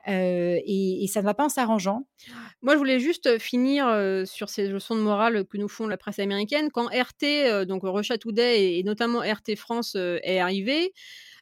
Et, 0.06 1.06
ça 1.08 1.20
ne 1.20 1.24
va 1.24 1.34
pas 1.34 1.44
en 1.44 1.48
s'arrangeant. 1.48 2.06
Moi, 2.62 2.74
je 2.74 2.78
voulais 2.78 3.00
juste 3.00 3.38
finir 3.38 3.86
sur 4.24 4.48
ces 4.48 4.68
leçons 4.68 4.94
de 4.94 5.00
morale 5.00 5.44
que 5.44 5.56
nous 5.56 5.68
font 5.68 5.86
la 5.86 5.96
presse 5.96 6.18
américaine. 6.18 6.70
Quand 6.70 6.86
RT, 6.86 7.66
donc 7.66 7.82
Russia 7.84 8.18
Today 8.18 8.78
et, 8.78 8.82
notamment 8.82 9.20
RT 9.20 9.56
France 9.56 9.96
est 9.96 10.38
arrivé, 10.38 10.92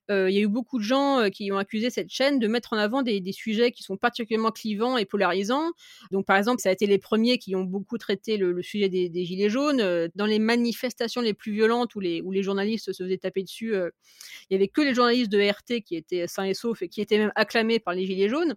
il 0.09 0.31
y 0.31 0.38
a 0.38 0.40
eu 0.40 0.49
beaucoup 0.49 0.79
de 0.79 0.85
gens 0.85 1.29
qui 1.31 1.51
ont 1.53 1.59
accusé 1.59 1.90
cette 1.90 2.11
chaîne 2.11 2.38
de 2.38 2.47
mettre 2.47 2.73
en 2.73 2.77
avant 2.77 3.03
des, 3.03 3.23
sujets 3.33 3.73
qui 3.73 3.83
sont 3.83 3.97
particulièrement 3.97 4.51
clivants 4.51 4.97
et 4.97 5.05
polarisants. 5.05 5.71
Donc, 6.11 6.27
par 6.27 6.37
exemple, 6.37 6.61
ça 6.61 6.69
a 6.69 6.73
été 6.73 6.87
les 6.87 6.99
premiers 6.99 7.38
qui 7.38 7.57
ont 7.57 7.64
beaucoup 7.64 7.99
traité 7.99 8.37
le, 8.37 8.62
sujet 8.62 8.88
des, 8.88 9.25
gilets 9.25 9.49
jaunes. 9.49 10.09
Dans 10.14 10.27
les 10.27 10.38
manifestations 10.38 11.21
les 11.21 11.35
plus 11.35 11.53
violentes 11.53 11.95
où 11.95 12.01
les, 12.01 12.21
où 12.23 12.33
les 12.33 12.43
journalistes 12.43 12.93
se 12.93 13.03
faisaient 13.03 13.19
taper 13.19 13.43
dessus, 13.43 13.75
il 13.75 14.53
y 14.53 14.55
avait 14.55 14.69
que 14.69 14.81
les 14.81 14.95
journalistes 14.95 15.31
de 15.31 15.40
RT 15.40 15.83
qui 15.83 15.97
étaient 15.97 16.27
sains 16.27 16.45
et 16.45 16.55
saufs 16.55 16.83
et 16.83 16.88
qui 16.88 17.01
étaient 17.01 17.19
même 17.19 17.33
acclamés 17.35 17.79
par 17.79 17.95
les 17.95 18.07
gilets 18.07 18.29
jaunes. 18.29 18.55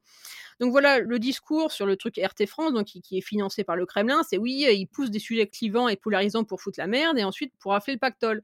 Donc 0.60 0.71
voilà, 0.71 0.99
le 0.99 1.19
discours 1.19 1.71
sur 1.71 1.86
le 1.86 1.95
truc 1.95 2.17
RT 2.17 2.47
France, 2.47 2.73
donc 2.73 2.86
qui, 2.86 3.01
qui 3.01 3.17
est 3.17 3.21
financé 3.21 3.63
par 3.63 3.75
le 3.75 3.86
Kremlin, 3.86 4.23
c'est 4.27 4.38
oui, 4.38 4.65
ils 4.69 4.88
poussent 4.88 5.12
des 5.12 5.19
sujets 5.19 5.47
clivants 5.47 5.88
et 5.88 5.95
polarisants 5.95 6.43
pour 6.43 6.62
foutre 6.62 6.79
la 6.79 6.88
merde 6.88 7.17
et 7.17 7.23
ensuite 7.23 7.53
pour 7.60 7.73
rafler 7.73 7.93
le 7.93 7.99
pactole. 7.99 8.41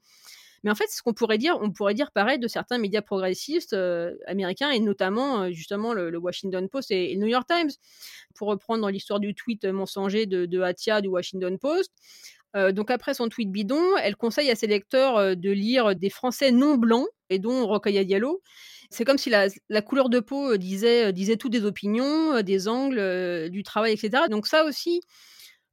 Mais 0.64 0.72
en 0.72 0.76
fait, 0.76 0.88
ce 0.90 1.02
qu'on 1.02 1.14
pourrait 1.14 1.38
dire, 1.38 1.58
on 1.62 1.72
pourrait 1.72 1.94
dire 1.94 2.12
pareil 2.12 2.40
de 2.40 2.48
certains 2.48 2.78
médias 2.78 3.02
progressistes 3.02 3.76
américains 4.28 4.72
et 4.72 4.80
notamment 4.80 5.52
justement 5.52 5.94
le, 5.94 6.18
Washington 6.18 6.70
Post 6.70 6.92
et, 6.92 7.14
le 7.16 7.22
New 7.22 7.28
York 7.28 7.48
Times. 7.48 7.72
Pour 8.36 8.48
reprendre 8.48 8.90
l'histoire 8.90 9.20
du 9.20 9.36
tweet 9.36 9.66
mensonger 9.66 10.26
de, 10.26 10.46
de 10.46 10.62
Hatia 10.62 11.02
du 11.02 11.10
Washington 11.10 11.60
Post, 11.60 11.92
donc 12.56 12.92
après 12.92 13.14
son 13.14 13.30
tweet 13.30 13.52
bidon, 13.52 13.98
elle 14.02 14.16
conseille 14.16 14.52
à 14.52 14.56
ses 14.56 14.68
lecteurs 14.68 15.36
de 15.36 15.50
lire 15.52 15.96
des 15.96 16.10
Français 16.10 16.52
non 16.52 16.76
blancs, 16.76 17.08
et 17.34 17.40
dont 17.40 17.66
Rokhaya 17.66 18.04
Diallo. 18.04 18.42
C'est 18.90 19.06
comme 19.06 19.18
si 19.18 19.32
la, 19.32 19.82
couleur 19.82 20.10
de 20.10 20.20
peau 20.20 20.56
disait, 20.58 21.12
disait 21.14 21.38
tout 21.38 21.50
des 21.50 21.66
opinions, 21.66 22.42
des 22.42 22.68
angles, 22.68 23.50
du 23.50 23.64
travail, 23.64 23.94
etc. 23.94 24.26
Donc 24.30 24.46
ça 24.46 24.66
aussi, 24.66 25.02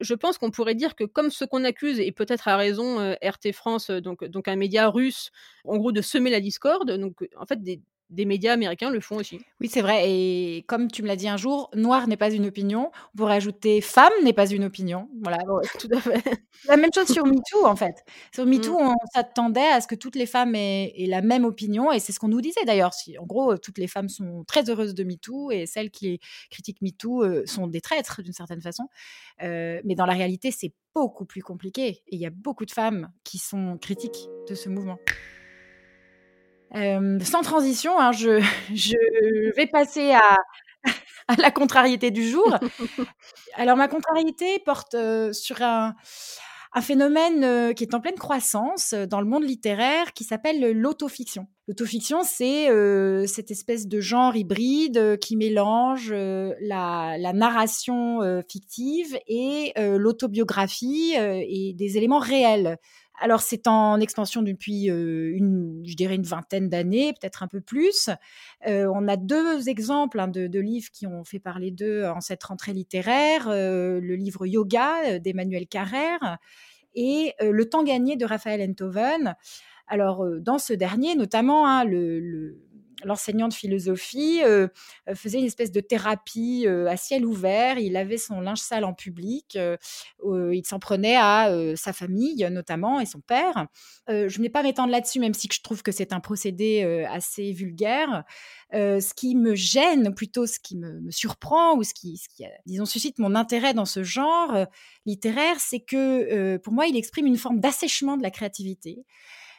je 0.01 0.13
pense 0.13 0.37
qu'on 0.37 0.51
pourrait 0.51 0.75
dire 0.75 0.95
que 0.95 1.03
comme 1.03 1.31
ce 1.31 1.45
qu'on 1.45 1.63
accuse, 1.63 1.99
et 1.99 2.11
peut-être 2.11 2.47
à 2.47 2.57
raison 2.57 3.15
RT 3.23 3.51
France, 3.53 3.89
donc, 3.89 4.23
donc 4.25 4.47
un 4.47 4.55
média 4.55 4.89
russe, 4.89 5.31
en 5.65 5.77
gros 5.77 5.91
de 5.91 6.01
semer 6.01 6.29
la 6.29 6.39
discorde, 6.41 6.91
donc 6.91 7.15
en 7.37 7.45
fait 7.45 7.61
des, 7.63 7.81
des 8.11 8.25
médias 8.25 8.53
américains 8.53 8.89
le 8.89 8.99
font 8.99 9.15
aussi. 9.15 9.39
Oui, 9.61 9.69
c'est 9.69 9.81
vrai. 9.81 10.09
Et 10.09 10.65
comme 10.67 10.91
tu 10.91 11.01
me 11.01 11.07
l'as 11.07 11.15
dit 11.15 11.29
un 11.29 11.37
jour, 11.37 11.69
noir 11.73 12.07
n'est 12.07 12.17
pas 12.17 12.29
une 12.29 12.45
opinion. 12.45 12.91
On 13.13 13.17
pourrait 13.17 13.35
ajouter 13.35 13.79
femme 13.79 14.11
n'est 14.23 14.33
pas 14.33 14.49
une 14.49 14.65
opinion. 14.65 15.09
Voilà, 15.23 15.37
tout 15.79 15.87
à 15.91 15.99
fait. 16.01 16.21
la 16.67 16.77
même 16.77 16.91
chose 16.93 17.07
sur 17.07 17.25
MeToo, 17.25 17.65
en 17.65 17.75
fait. 17.75 18.03
Sur 18.33 18.45
MeToo, 18.45 18.77
mm. 18.77 18.87
on 18.87 18.95
s'attendait 19.13 19.67
à 19.67 19.79
ce 19.79 19.87
que 19.87 19.95
toutes 19.95 20.15
les 20.15 20.25
femmes 20.25 20.55
aient, 20.55 20.93
la 21.07 21.21
même 21.21 21.45
opinion. 21.45 21.91
Et 21.91 21.99
c'est 21.99 22.11
ce 22.11 22.19
qu'on 22.19 22.27
nous 22.27 22.41
disait 22.41 22.65
d'ailleurs. 22.65 22.93
Si, 22.93 23.17
en 23.17 23.25
gros, 23.25 23.57
toutes 23.57 23.77
les 23.77 23.87
femmes 23.87 24.09
sont 24.09 24.43
très 24.45 24.69
heureuses 24.69 24.93
de 24.93 25.03
MeToo 25.05 25.51
et 25.51 25.65
celles 25.65 25.89
qui 25.89 26.19
critiquent 26.49 26.81
MeToo 26.81 27.23
euh, 27.23 27.43
sont 27.45 27.67
des 27.67 27.81
traîtres 27.81 28.21
d'une 28.21 28.33
certaine 28.33 28.61
façon. 28.61 28.87
Euh, 29.41 29.81
mais 29.85 29.95
dans 29.95 30.05
la 30.05 30.13
réalité, 30.13 30.51
c'est 30.51 30.73
beaucoup 30.93 31.25
plus 31.25 31.41
compliqué. 31.41 32.03
Et 32.07 32.15
il 32.15 32.19
y 32.19 32.25
a 32.25 32.29
beaucoup 32.29 32.65
de 32.65 32.71
femmes 32.71 33.09
qui 33.23 33.37
sont 33.37 33.77
critiques 33.77 34.27
de 34.49 34.55
ce 34.55 34.67
mouvement. 34.67 34.97
Sans 36.73 37.41
transition, 37.41 37.99
hein, 37.99 38.11
je, 38.11 38.41
vais 39.55 39.67
passer 39.67 40.11
à, 41.27 41.35
la 41.37 41.51
contrariété 41.51 42.11
du 42.11 42.27
jour. 42.27 42.55
Alors 43.55 43.77
ma 43.77 43.87
contrariété 43.87 44.59
porte 44.65 44.95
sur 45.33 45.61
un, 45.61 45.95
phénomène 46.81 47.73
qui 47.73 47.83
est 47.83 47.93
en 47.93 47.99
pleine 47.99 48.15
croissance 48.15 48.93
dans 48.93 49.19
le 49.19 49.27
monde 49.27 49.43
littéraire 49.43 50.13
qui 50.13 50.23
s'appelle 50.23 50.71
l'autofiction. 50.71 51.47
L'autofiction, 51.67 52.23
c'est 52.23 52.67
cette 53.27 53.51
espèce 53.51 53.87
de 53.87 53.99
genre 53.99 54.37
hybride 54.37 55.19
qui 55.19 55.35
mélange 55.35 56.13
la, 56.13 57.17
la, 57.17 57.33
narration 57.33 58.41
fictive 58.49 59.17
et 59.27 59.73
l'autobiographie 59.77 61.15
et 61.17 61.73
des 61.73 61.97
éléments 61.97 62.19
réels. 62.19 62.77
Alors, 63.23 63.41
c'est 63.41 63.67
en 63.67 63.99
expansion 63.99 64.41
depuis, 64.41 64.89
euh, 64.89 65.31
une, 65.35 65.83
je 65.85 65.95
dirais, 65.95 66.15
une 66.15 66.23
vingtaine 66.23 66.69
d'années, 66.69 67.13
peut-être 67.13 67.43
un 67.43 67.47
peu 67.47 67.61
plus. 67.61 68.09
Euh, 68.67 68.91
on 68.95 69.07
a 69.07 69.15
deux 69.15 69.69
exemples 69.69 70.19
hein, 70.19 70.27
de, 70.27 70.59
livres 70.59 70.89
qui 70.91 71.05
ont 71.05 71.23
fait 71.23 71.37
parler 71.37 71.69
d'eux 71.69 72.05
en 72.05 72.19
cette 72.19 72.43
rentrée 72.43 72.73
littéraire. 72.73 73.47
Euh, 73.47 73.99
le 74.01 74.15
livre 74.15 74.47
Yoga 74.47 75.19
d'Emmanuel 75.19 75.67
Carrère 75.67 76.39
et 76.95 77.35
Le 77.39 77.69
temps 77.69 77.83
gagné 77.83 78.17
de 78.17 78.25
Raphaël 78.25 78.67
Enthoven. 78.67 79.35
Alors, 79.87 80.25
dans 80.39 80.57
ce 80.57 80.73
dernier, 80.73 81.15
notamment, 81.15 81.67
hein, 81.67 81.85
le 81.85 82.57
l'enseignant 83.03 83.47
de 83.47 83.53
philosophie 83.53 84.41
euh, 84.43 84.67
euh, 85.09 85.15
faisait 85.15 85.39
une 85.39 85.45
espèce 85.45 85.71
de 85.71 85.79
thérapie 85.79 86.65
euh, 86.67 86.87
à 86.87 86.97
ciel 86.97 87.25
ouvert. 87.25 87.77
Il 87.77 87.97
avait 87.97 88.17
son 88.17 88.41
linge 88.41 88.59
sale 88.59 88.83
en 88.83 88.93
public. 88.93 89.57
il 90.23 90.65
s'en 90.65 90.79
prenait 90.79 91.15
à 91.17 91.49
sa 91.75 91.93
famille 91.93 92.47
notamment 92.51 92.99
et 92.99 93.05
son 93.05 93.21
père. 93.21 93.67
je 94.07 94.37
ne 94.37 94.43
vais 94.43 94.49
pas 94.49 94.63
m'étendre 94.63 94.91
là-dessus, 94.91 95.19
même 95.19 95.33
si 95.33 95.47
je 95.51 95.61
trouve 95.61 95.83
que 95.83 95.91
c'est 95.91 96.13
un 96.13 96.19
procédé 96.19 96.83
assez 97.09 97.51
vulgaire. 97.51 98.23
ce 98.71 99.13
qui 99.13 99.35
me 99.35 99.55
gêne, 99.55 100.13
plutôt 100.13 100.45
ce 100.45 100.59
qui 100.59 100.77
me, 100.77 101.09
surprend 101.09 101.75
ou 101.77 101.83
ce 101.83 101.93
qui, 101.93 102.17
ce 102.17 102.29
qui, 102.29 102.43
disons, 102.65 102.85
suscite 102.85 103.19
mon 103.19 103.35
intérêt 103.35 103.73
dans 103.73 103.85
ce 103.85 104.03
genre 104.03 104.65
littéraire, 105.05 105.59
c'est 105.59 105.81
que 105.81 106.57
pour 106.57 106.73
moi, 106.73 106.87
il 106.87 106.95
exprime 106.95 107.27
une 107.27 107.37
forme 107.37 107.59
d'assèchement 107.59 108.17
de 108.17 108.23
la 108.23 108.31
créativité. 108.31 109.05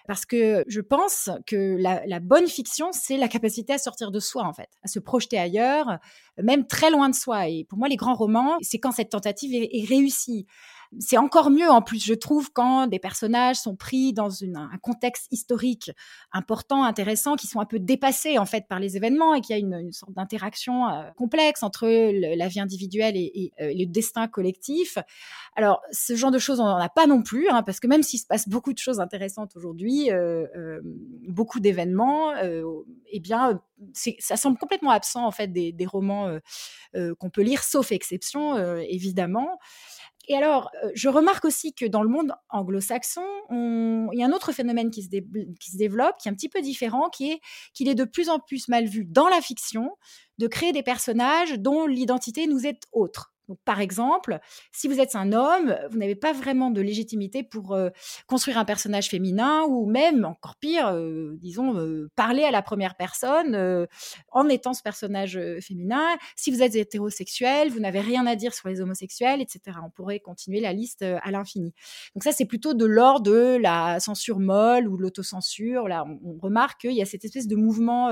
Parce 0.07 0.27
que 0.27 0.65
je 0.67 0.81
pense 0.81 1.31
que 1.47 1.77
la, 1.79 2.21
bonne 2.21 2.47
fiction, 2.47 2.91
c'est 2.93 3.17
la 3.17 3.29
capacité 3.29 3.73
à 3.73 3.79
sortir 3.79 4.11
de 4.11 4.21
soi, 4.21 4.45
en 4.45 4.53
fait, 4.53 4.69
à 4.83 4.89
se 4.89 4.99
projeter 4.99 5.39
ailleurs, 5.39 5.99
même 6.43 6.67
très 6.67 6.91
loin 6.91 7.09
de 7.09 7.15
soi. 7.15 7.49
Et 7.49 7.65
pour 7.69 7.79
moi, 7.79 7.89
les 7.89 7.97
grands 7.97 8.15
romans, 8.15 8.57
c'est 8.63 8.79
quand 8.79 8.93
cette 8.93 9.11
tentative 9.11 9.53
est 9.55 9.87
réussie. 9.89 10.47
C'est 10.99 11.17
encore 11.17 11.51
mieux 11.51 11.71
en 11.71 11.81
plus, 11.81 12.05
je 12.05 12.13
trouve, 12.13 12.53
quand 12.53 12.87
des 12.87 12.99
personnages 12.99 13.57
sont 13.57 13.77
pris 13.77 14.13
dans 14.13 14.45
un 14.45 14.79
contexte 14.83 15.27
historique 15.31 15.91
important, 16.33 16.85
intéressant, 16.85 17.37
qui 17.37 17.47
sont 17.47 17.61
un 17.61 17.65
peu 17.65 17.79
dépassés 17.79 18.39
en 18.39 18.45
fait 18.45 18.67
par 18.69 18.79
les 18.79 18.97
événements 18.97 19.35
et 19.35 19.41
qu'il 19.41 19.57
y 19.57 19.59
a 19.59 19.61
une, 19.61 19.93
sorte 19.93 20.13
d'interaction 20.13 20.89
euh, 20.89 21.11
complexe 21.17 21.63
entre 21.63 21.87
la 21.87 22.49
vie 22.49 22.61
individuelle 22.61 23.17
et, 23.17 23.53
euh, 23.61 23.73
le 23.75 23.87
destin 23.87 24.29
collectif. 24.29 24.99
Alors, 25.57 25.81
ce 25.93 26.15
genre 26.15 26.31
de 26.31 26.39
choses, 26.39 26.61
on 26.61 26.65
n'en 26.65 26.77
a 26.77 26.89
pas 26.89 27.07
non 27.07 27.23
plus, 27.23 27.49
hein, 27.49 27.63
parce 27.63 27.81
que 27.81 27.87
même 27.87 28.03
s'il 28.03 28.19
se 28.19 28.27
passe 28.27 28.49
beaucoup 28.49 28.73
de 28.73 28.79
choses 28.79 29.01
intéressantes 29.01 29.57
aujourd'hui, 29.57 30.11
euh, 30.11 30.81
beaucoup 31.29 31.61
d'événements, 31.61 32.33
eh 33.11 33.21
bien, 33.21 33.61
ça 33.95 34.37
semble 34.37 34.59
complètement 34.59 34.91
absent 34.91 35.27
en 35.27 35.31
fait 35.31 35.49
des, 35.49 35.73
des 35.73 35.87
romans 35.87 36.39
qu'on 36.95 37.31
peut 37.31 37.43
lire, 37.43 37.63
sauf 37.63 37.93
exception, 37.93 38.57
évidemment. 38.79 39.59
Et 40.29 40.37
alors, 40.37 40.71
euh, 40.85 40.91
je 40.95 41.09
remarque 41.09 41.45
aussi 41.45 41.75
que 41.75 41.85
dans 41.85 42.03
le 42.03 42.09
monde 42.09 42.33
anglo-saxon, 42.51 43.25
il 43.51 44.19
y 44.19 44.23
a 44.23 44.27
un 44.27 44.33
autre 44.33 44.53
phénomène 44.53 44.91
qui 44.91 45.03
se, 45.03 45.09
qui 45.09 45.71
se, 45.71 45.77
développe, 45.77 46.17
qui 46.19 46.29
est 46.29 46.31
un 46.31 46.35
petit 46.35 46.49
peu 46.49 46.61
différent, 46.61 47.09
qui 47.11 47.33
est 47.33 47.41
qu'il 47.75 47.89
est 47.89 47.95
de 47.95 48.05
plus 48.05 48.29
en 48.29 48.39
plus 48.39 48.69
mal 48.69 48.87
vu 48.87 49.05
dans 49.05 49.29
la 49.29 49.41
fiction 49.41 49.91
de 50.39 50.47
créer 50.47 50.73
des 50.73 50.83
personnages 50.83 51.59
dont 51.59 51.87
l'identité 51.87 52.47
nous 52.47 52.67
est 52.67 52.85
autre 52.93 53.32
par 53.65 53.81
exemple, 53.81 54.39
si 54.73 54.89
vous 54.89 55.01
êtes 55.01 55.17
un 55.17 55.33
homme, 55.33 55.77
vous 55.91 55.99
n'avez 55.99 56.15
pas 56.15 56.33
vraiment 56.33 56.71
de 56.71 56.81
légitimité 56.81 57.43
pour 57.43 57.73
euh, 57.73 57.91
construire 58.27 58.59
un 58.59 58.65
personnage 58.65 59.09
féminin 59.09 59.63
ou 59.69 59.87
même, 59.87 60.25
encore 60.25 60.57
pire, 60.57 60.89
euh, 60.89 61.37
disons, 61.41 61.77
euh, 61.77 62.11
parler 62.17 62.45
à 62.45 62.51
la 62.51 62.63
première 62.63 62.97
personne 62.97 63.87
en 64.31 64.49
étant 64.49 64.75
ce 64.75 64.83
personnage 64.83 65.39
féminin. 65.61 66.17
Si 66.37 66.51
vous 66.51 66.63
êtes 66.63 66.75
hétérosexuel, 66.75 67.71
vous 67.71 67.81
n'avez 67.81 68.01
rien 68.01 68.27
à 68.27 68.37
dire 68.37 68.55
sur 68.55 68.69
les 68.69 68.81
homosexuels, 68.81 69.41
etc. 69.41 69.79
On 69.85 69.91
pourrait 69.91 70.21
continuer 70.21 70.61
la 70.61 70.73
liste 70.73 71.03
à 71.03 71.31
l'infini. 71.31 71.73
Donc 72.15 72.25
ça, 72.25 72.33
c'est 72.33 72.47
plutôt 72.47 72.75
de 72.75 72.85
l'ordre 72.85 73.23
de 73.23 73.57
la 73.57 74.01
censure 74.01 74.41
molle 74.41 74.89
ou 74.89 74.97
de 74.97 75.03
l'autocensure. 75.03 75.89
Là, 75.89 76.05
on, 76.25 76.39
remarque 76.43 76.83
qu'il 76.83 76.93
y 76.93 77.03
a 77.03 77.07
cette 77.07 77.25
espèce 77.25 77.47
de 77.47 77.57
mouvement 77.57 78.11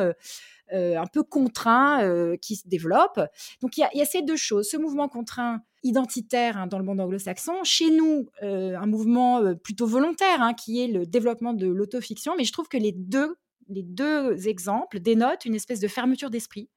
un 0.72 1.06
peu 1.06 1.22
contraint 1.22 2.02
euh, 2.02 2.36
qui 2.36 2.56
se 2.56 2.68
développe. 2.68 3.20
Donc 3.60 3.76
il 3.76 3.86
y, 3.92 4.02
a, 4.02 4.04
ces 4.04 4.22
deux 4.22 4.36
choses, 4.36 4.68
ce 4.68 4.76
mouvement 4.76 5.08
contraint 5.08 5.60
identitaire 5.82 6.58
hein, 6.58 6.66
dans 6.66 6.78
le 6.78 6.84
monde 6.84 7.00
anglo-saxon, 7.00 7.64
chez 7.64 7.90
nous 7.90 8.26
euh, 8.42 8.76
un 8.76 8.86
mouvement 8.86 9.54
plutôt 9.56 9.86
volontaire 9.86 10.42
hein, 10.42 10.54
qui 10.54 10.82
est 10.82 10.88
le 10.88 11.06
développement 11.06 11.54
de 11.54 11.66
l'autofiction, 11.66 12.34
mais 12.36 12.44
je 12.44 12.52
trouve 12.52 12.68
que 12.68 12.76
les 12.76 12.92
deux, 12.92 13.36
les 13.68 13.82
deux 13.82 14.48
exemples 14.48 15.00
dénotent 15.00 15.44
une 15.44 15.54
espèce 15.54 15.80
de 15.80 15.88
fermeture 15.88 16.30
d'esprit 16.30 16.68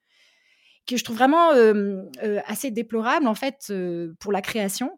que 0.85 0.97
je 0.97 1.03
trouve 1.05 1.15
vraiment 1.15 1.51
assez 2.45 2.69
déplorable 2.69 3.25
en 3.25 3.35
fait 3.35 3.71
pour 4.19 4.33
la 4.33 4.41
création. 4.41 4.91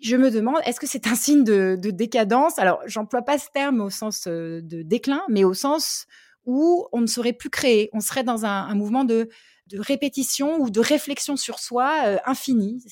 Je 0.00 0.16
me 0.16 0.30
demande, 0.30 0.56
est-ce 0.64 0.80
que 0.80 0.86
c'est 0.86 1.06
un 1.06 1.14
signe 1.14 1.44
de 1.44 1.90
décadence? 1.90 2.58
Alors, 2.58 2.80
j'emploie 2.86 3.20
pas 3.20 3.38
ce 3.38 3.48
terme 3.52 3.82
au 3.82 3.90
sens 3.90 4.26
de 4.26 4.82
déclin, 4.82 5.20
mais 5.28 5.44
au 5.44 5.52
sens 5.52 6.06
où 6.46 6.86
on 6.92 7.00
ne 7.00 7.06
saurait 7.06 7.32
plus 7.32 7.50
créer. 7.50 7.90
On 7.92 8.00
serait 8.00 8.24
dans 8.24 8.44
un, 8.44 8.74
mouvement 8.74 9.04
de, 9.04 9.28
répétition 9.72 10.58
ou 10.60 10.70
de 10.70 10.80
réflexion 10.80 11.36
sur 11.36 11.58
soi 11.58 12.02
euh, 12.04 12.18
infini, 12.26 12.84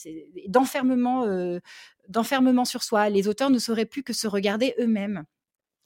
d'enfermement, 0.49 1.25
euh, 1.25 1.59
d'enfermement 2.09 2.65
sur 2.65 2.83
soi. 2.83 3.09
Les 3.09 3.29
auteurs 3.29 3.51
ne 3.51 3.59
sauraient 3.59 3.87
plus 3.87 4.03
que 4.03 4.13
se 4.13 4.27
regarder 4.27 4.75
eux-mêmes. 4.79 5.25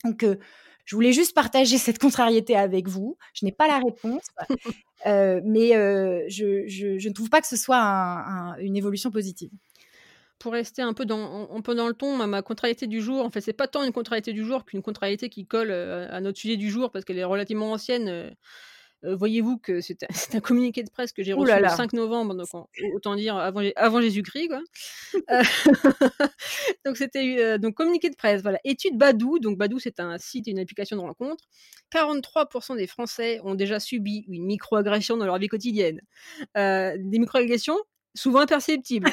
Donc, 0.04 0.22
euh, 0.22 0.36
je 0.84 0.94
voulais 0.94 1.12
juste 1.12 1.34
partager 1.34 1.78
cette 1.78 1.98
contrariété 1.98 2.56
avec 2.56 2.88
vous. 2.88 3.18
Je 3.34 3.44
n'ai 3.44 3.52
pas 3.52 3.66
la 3.66 3.78
réponse, 3.78 4.24
mais 5.04 5.70
je, 6.28 7.08
ne 7.08 7.12
trouve 7.12 7.30
pas 7.30 7.40
que 7.40 7.48
ce 7.48 7.56
soit 7.56 7.84
une 8.60 8.76
évolution 8.76 9.10
positive 9.10 9.50
pour 10.38 10.52
rester 10.52 10.82
un 10.82 10.92
peu 10.92 11.06
dans, 11.06 11.48
un 11.50 11.60
peu 11.60 11.74
dans 11.74 11.88
le 11.88 11.94
ton, 11.94 12.16
ma, 12.26 12.42
contrariété 12.42 12.86
du 12.86 13.00
jour, 13.00 13.24
en 13.24 13.30
fait, 13.30 13.40
c'est 13.40 13.52
pas 13.52 13.68
tant 13.68 13.82
une 13.84 13.92
contrariété 13.92 14.32
du 14.32 14.44
jour 14.44 14.64
qu'une 14.64 14.82
contrariété 14.82 15.28
qui 15.28 15.46
colle 15.46 15.70
euh, 15.70 16.06
à 16.10 16.20
notre 16.20 16.38
sujet 16.38 16.56
du 16.56 16.70
jour 16.70 16.90
parce 16.90 17.04
qu'elle 17.04 17.18
est 17.18 17.24
relativement 17.24 17.72
ancienne. 17.72 18.08
Euh, 18.08 18.30
euh, 19.04 19.14
voyez-vous 19.14 19.58
que 19.58 19.80
c'est 19.80 20.02
un, 20.02 20.08
communiqué 20.40 20.82
de 20.82 20.90
presse 20.90 21.12
que 21.12 21.22
j'ai 21.22 21.32
reçu 21.32 21.52
le 21.52 21.68
5 21.68 21.92
novembre, 21.92 22.34
donc 22.34 22.48
autant 22.94 23.14
dire 23.14 23.36
avant, 23.36 23.62
avant 23.76 24.00
Jésus-Christ. 24.00 24.52
donc 26.84 26.96
c'était 26.96 27.58
donc 27.58 27.74
communiqué 27.74 28.10
de 28.10 28.16
presse. 28.16 28.42
Voilà, 28.42 28.58
étude 28.64 28.96
Badou. 28.96 29.38
Donc 29.38 29.58
Badou, 29.58 29.78
c'est 29.78 30.00
un 30.00 30.18
site, 30.18 30.46
une 30.48 30.58
application 30.58 30.96
de 30.96 31.02
rencontre. 31.02 31.44
43% 31.92 32.76
des 32.76 32.86
Français 32.86 33.40
ont 33.44 33.54
déjà 33.54 33.80
subi 33.80 34.24
une 34.28 34.44
microagression 34.44 35.16
dans 35.16 35.26
leur 35.26 35.38
vie 35.38 35.48
quotidienne. 35.48 36.00
des 36.54 37.18
microagressions 37.18 37.78
souvent 38.16 38.40
imperceptibles, 38.40 39.08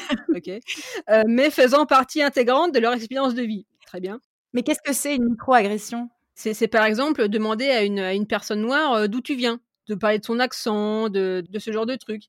euh, 1.08 1.22
mais 1.28 1.50
faisant 1.50 1.86
partie 1.86 2.22
intégrante 2.22 2.74
de 2.74 2.80
leur 2.80 2.92
expérience 2.94 3.34
de 3.34 3.42
vie. 3.42 3.66
Très 3.86 4.00
bien. 4.00 4.20
Mais 4.52 4.62
qu'est-ce 4.62 4.82
que 4.84 4.92
c'est 4.92 5.14
une 5.14 5.30
microagression? 5.30 6.08
C'est 6.34 6.66
par 6.66 6.84
exemple 6.84 7.28
demander 7.28 7.68
à 7.70 7.84
une, 7.84 8.00
à 8.00 8.12
une 8.12 8.26
personne 8.26 8.60
noire 8.60 9.08
d'où 9.08 9.20
tu 9.20 9.36
viens, 9.36 9.60
de 9.88 9.94
parler 9.94 10.18
de 10.18 10.24
son 10.24 10.40
accent, 10.40 11.08
de, 11.08 11.44
de 11.48 11.58
ce 11.60 11.70
genre 11.70 11.86
de 11.86 11.94
trucs. 11.94 12.24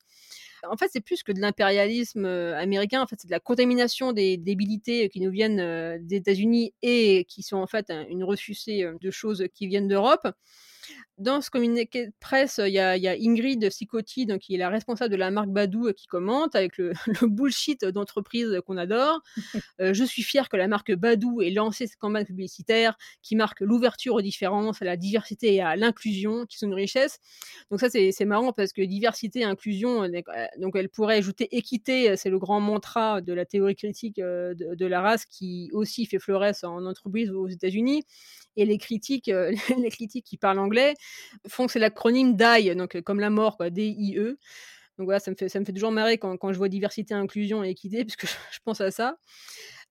En 0.69 0.77
fait, 0.77 0.89
c'est 0.91 1.01
plus 1.01 1.23
que 1.23 1.31
de 1.31 1.39
l'impérialisme 1.39 2.25
américain. 2.25 3.01
En 3.01 3.07
fait, 3.07 3.15
c'est 3.19 3.27
de 3.27 3.31
la 3.31 3.39
contamination 3.39 4.11
des 4.11 4.37
débilités 4.37 5.09
qui 5.09 5.21
nous 5.21 5.31
viennent 5.31 5.99
des 6.05 6.15
États-Unis 6.17 6.73
et 6.81 7.25
qui 7.25 7.41
sont 7.41 7.57
en 7.57 7.67
fait 7.67 7.91
une 8.09 8.23
refusée 8.23 8.87
de 8.99 9.11
choses 9.11 9.45
qui 9.53 9.67
viennent 9.67 9.87
d'Europe. 9.87 10.27
Dans 11.17 11.39
ce 11.39 11.49
communiqué 11.49 12.07
de 12.07 12.11
presse, 12.19 12.59
il 12.61 12.73
y 12.73 12.79
a, 12.79 12.91
Ingrid 13.13 13.69
Sicotti, 13.71 14.25
donc, 14.25 14.39
qui 14.39 14.55
est 14.55 14.57
la 14.57 14.67
responsable 14.67 15.09
de 15.11 15.15
la 15.15 15.31
marque 15.31 15.47
Badou, 15.47 15.87
euh, 15.87 15.93
qui 15.93 16.07
commente 16.07 16.55
avec 16.55 16.77
le, 16.77 16.91
bullshit 17.21 17.85
d'entreprise 17.85 18.59
qu'on 18.65 18.77
adore. 18.77 19.21
Euh, 19.81 19.93
je 19.93 20.05
suis 20.05 20.23
fière 20.23 20.47
que 20.47 20.55
la 20.55 20.67
marque 20.67 20.93
Badou 20.93 21.41
ait 21.41 21.49
lancé 21.49 21.85
cette 21.85 21.97
campagne 21.97 22.23
publicitaire 22.23 22.97
qui 23.21 23.35
marque 23.35 23.59
l'ouverture 23.59 24.15
aux 24.15 24.21
différences, 24.21 24.81
à 24.81 24.85
la 24.85 24.95
diversité 24.95 25.55
et 25.55 25.61
à 25.61 25.75
l'inclusion, 25.75 26.45
qui 26.45 26.57
sont 26.57 26.67
une 26.67 26.73
richesse. 26.73 27.19
Donc 27.69 27.81
ça, 27.81 27.89
c'est 27.89 28.25
marrant 28.25 28.53
parce 28.53 28.71
que 28.71 28.81
diversité 28.81 29.39
et 29.39 29.43
inclusion, 29.43 30.03
euh, 30.03 30.21
donc 30.59 30.75
elle 30.75 30.87
pourrait 30.87 31.17
ajouter 31.17 31.55
équité, 31.55 32.15
c'est 32.15 32.29
le 32.29 32.39
grand 32.39 32.61
mantra 32.61 33.19
de 33.21 33.33
la 33.33 33.45
théorie 33.45 33.75
critique 33.75 34.15
de, 34.17 34.55
de 34.75 34.85
la 34.85 35.01
race 35.01 35.25
qui 35.25 35.69
aussi 35.73 36.05
fait 36.05 36.19
fleuresse 36.19 36.63
en 36.63 36.85
entreprise 36.85 37.31
aux 37.31 37.47
États-Unis 37.47 38.05
et 38.55 38.65
les 38.65 38.77
critiques, 38.77 39.27
les 39.77 39.89
critiques 39.89 40.25
qui 40.25 40.37
parlent 40.37 40.59
anglais 40.59 40.74
font 41.47 41.65
que 41.65 41.71
c'est 41.71 41.79
l'acronyme 41.79 42.35
DIE, 42.35 42.75
donc 42.75 42.95
euh, 42.95 43.01
comme 43.01 43.19
la 43.19 43.29
mort, 43.29 43.57
D-I-E. 43.59 44.37
Donc 44.97 45.05
voilà, 45.05 45.19
ça 45.19 45.29
me 45.29 45.35
fait, 45.35 45.49
ça 45.49 45.59
me 45.59 45.65
fait 45.65 45.73
toujours 45.73 45.91
marrer 45.91 46.17
quand, 46.17 46.37
quand 46.37 46.53
je 46.53 46.57
vois 46.57 46.69
diversité, 46.69 47.13
inclusion 47.13 47.63
et 47.63 47.69
équité, 47.69 48.05
parce 48.05 48.15
que 48.15 48.27
je 48.27 48.59
pense 48.63 48.81
à 48.81 48.91
ça. 48.91 49.17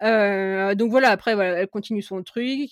Euh, 0.03 0.75
donc 0.75 0.91
voilà, 0.91 1.11
après, 1.11 1.35
voilà, 1.35 1.61
elle 1.61 1.69
continue 1.69 2.03
son 2.03 2.23
truc. 2.23 2.71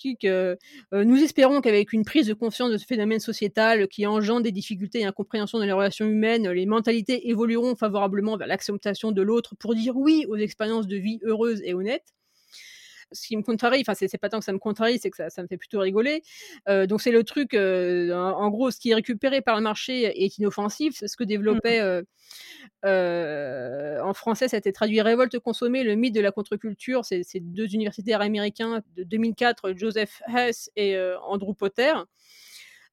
nous 0.91 1.23
espérons 1.23 1.61
qu'avec 1.61 1.93
une 1.93 2.03
prise 2.03 2.27
de 2.27 2.33
conscience 2.33 2.71
de 2.71 2.77
ce 2.77 2.85
phénomène 2.85 3.19
sociétal 3.19 3.87
qui 3.87 4.05
engendre 4.05 4.41
des 4.41 4.51
difficultés 4.51 4.99
et 5.01 5.05
incompréhension 5.05 5.59
dans 5.59 5.65
les 5.65 5.71
relations 5.71 6.05
humaines, 6.05 6.49
les 6.49 6.65
mentalités 6.65 7.29
évolueront 7.29 7.75
favorablement 7.75 8.35
vers 8.37 8.47
l'acceptation 8.47 9.11
de 9.11 9.21
l'autre 9.21 9.55
pour 9.55 9.75
dire 9.75 9.95
oui 9.95 10.25
aux 10.27 10.35
expériences 10.35 10.87
de 10.87 10.97
vie 10.97 11.19
heureuses 11.23 11.61
et 11.63 11.73
honnêtes 11.73 12.13
ce 13.13 13.27
qui 13.27 13.37
me 13.37 13.43
contrarie, 13.43 13.81
enfin 13.81 13.93
c'est 13.93 14.17
pas 14.17 14.29
tant 14.29 14.39
que 14.39 14.45
ça 14.45 14.53
me 14.53 14.59
contrarie, 14.59 14.99
c'est 14.99 15.09
que 15.09 15.17
ça, 15.17 15.29
ça, 15.29 15.41
me 15.41 15.47
fait 15.47 15.57
plutôt 15.57 15.79
rigoler. 15.79 16.23
Euh, 16.67 16.85
donc 16.85 17.01
c'est 17.01 17.11
le 17.11 17.23
truc, 17.23 17.53
euh, 17.53 18.13
en, 18.13 18.49
gros, 18.49 18.71
ce 18.71 18.79
qui 18.79 18.91
est 18.91 18.95
récupéré 18.95 19.41
par 19.41 19.55
le 19.55 19.61
marché 19.61 20.23
est 20.23 20.37
inoffensif. 20.37 20.95
C'est 20.97 21.07
ce 21.07 21.17
que 21.17 21.23
développait 21.23 21.81
mmh. 21.81 22.05
euh, 22.85 24.01
en 24.01 24.13
français, 24.13 24.47
ça 24.47 24.57
a 24.57 24.59
été 24.59 24.73
traduit 24.73 25.01
Révolte 25.01 25.39
consommée, 25.39 25.83
le 25.83 25.95
mythe 25.95 26.15
de 26.15 26.21
la 26.21 26.31
contre-culture. 26.31 27.05
C'est 27.05 27.23
deux 27.39 27.73
universitaires 27.73 28.21
américains 28.21 28.81
de 28.95 29.03
2004, 29.03 29.73
Joseph 29.75 30.21
Hess 30.27 30.69
et 30.75 30.97
Andrew 31.27 31.53
Potter. 31.53 31.93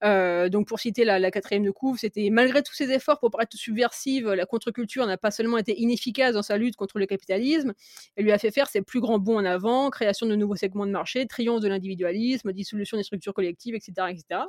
Euh, 0.03 0.49
donc 0.49 0.67
pour 0.67 0.81
citer 0.81 1.05
la, 1.05 1.31
quatrième 1.31 1.65
de 1.65 1.71
couve, 1.71 1.99
c'était 1.99 2.31
malgré 2.31 2.63
tous 2.63 2.75
ses 2.75 2.91
efforts 2.91 3.19
pour 3.19 3.31
paraître 3.31 3.57
subversive, 3.57 4.31
la 4.31 4.47
contre-culture 4.47 5.07
n'a 5.07 5.19
pas 5.19 5.31
seulement 5.31 5.59
été 5.59 5.79
inefficace 5.79 6.35
dans 6.35 6.43
sa 6.43 6.57
lutte 6.57 6.77
contre 6.77 6.99
le 6.99 7.07
capitalisme, 7.07 7.75
elle 8.17 8.25
lui 8.25 8.33
a 8.33 8.39
fait 8.39 8.51
faire 8.51 8.69
ses 8.69 8.83
plus 8.83 9.01
grands 9.01 9.19
bons 9.19 9.39
en 9.39 9.45
avant, 9.45 9.91
création 9.91 10.27
de 10.27 10.35
nouveaux 10.37 10.57
segments 10.57 10.87
de 10.87 10.93
marché, 10.93 11.27
triomphe 11.27 11.61
de 11.61 11.69
l'individualisme, 11.69 12.53
dissolution 12.53 12.97
des 12.97 13.03
structures 13.03 13.35
collectives, 13.35 13.75
etc. 13.75 13.93
etc. 14.11 14.43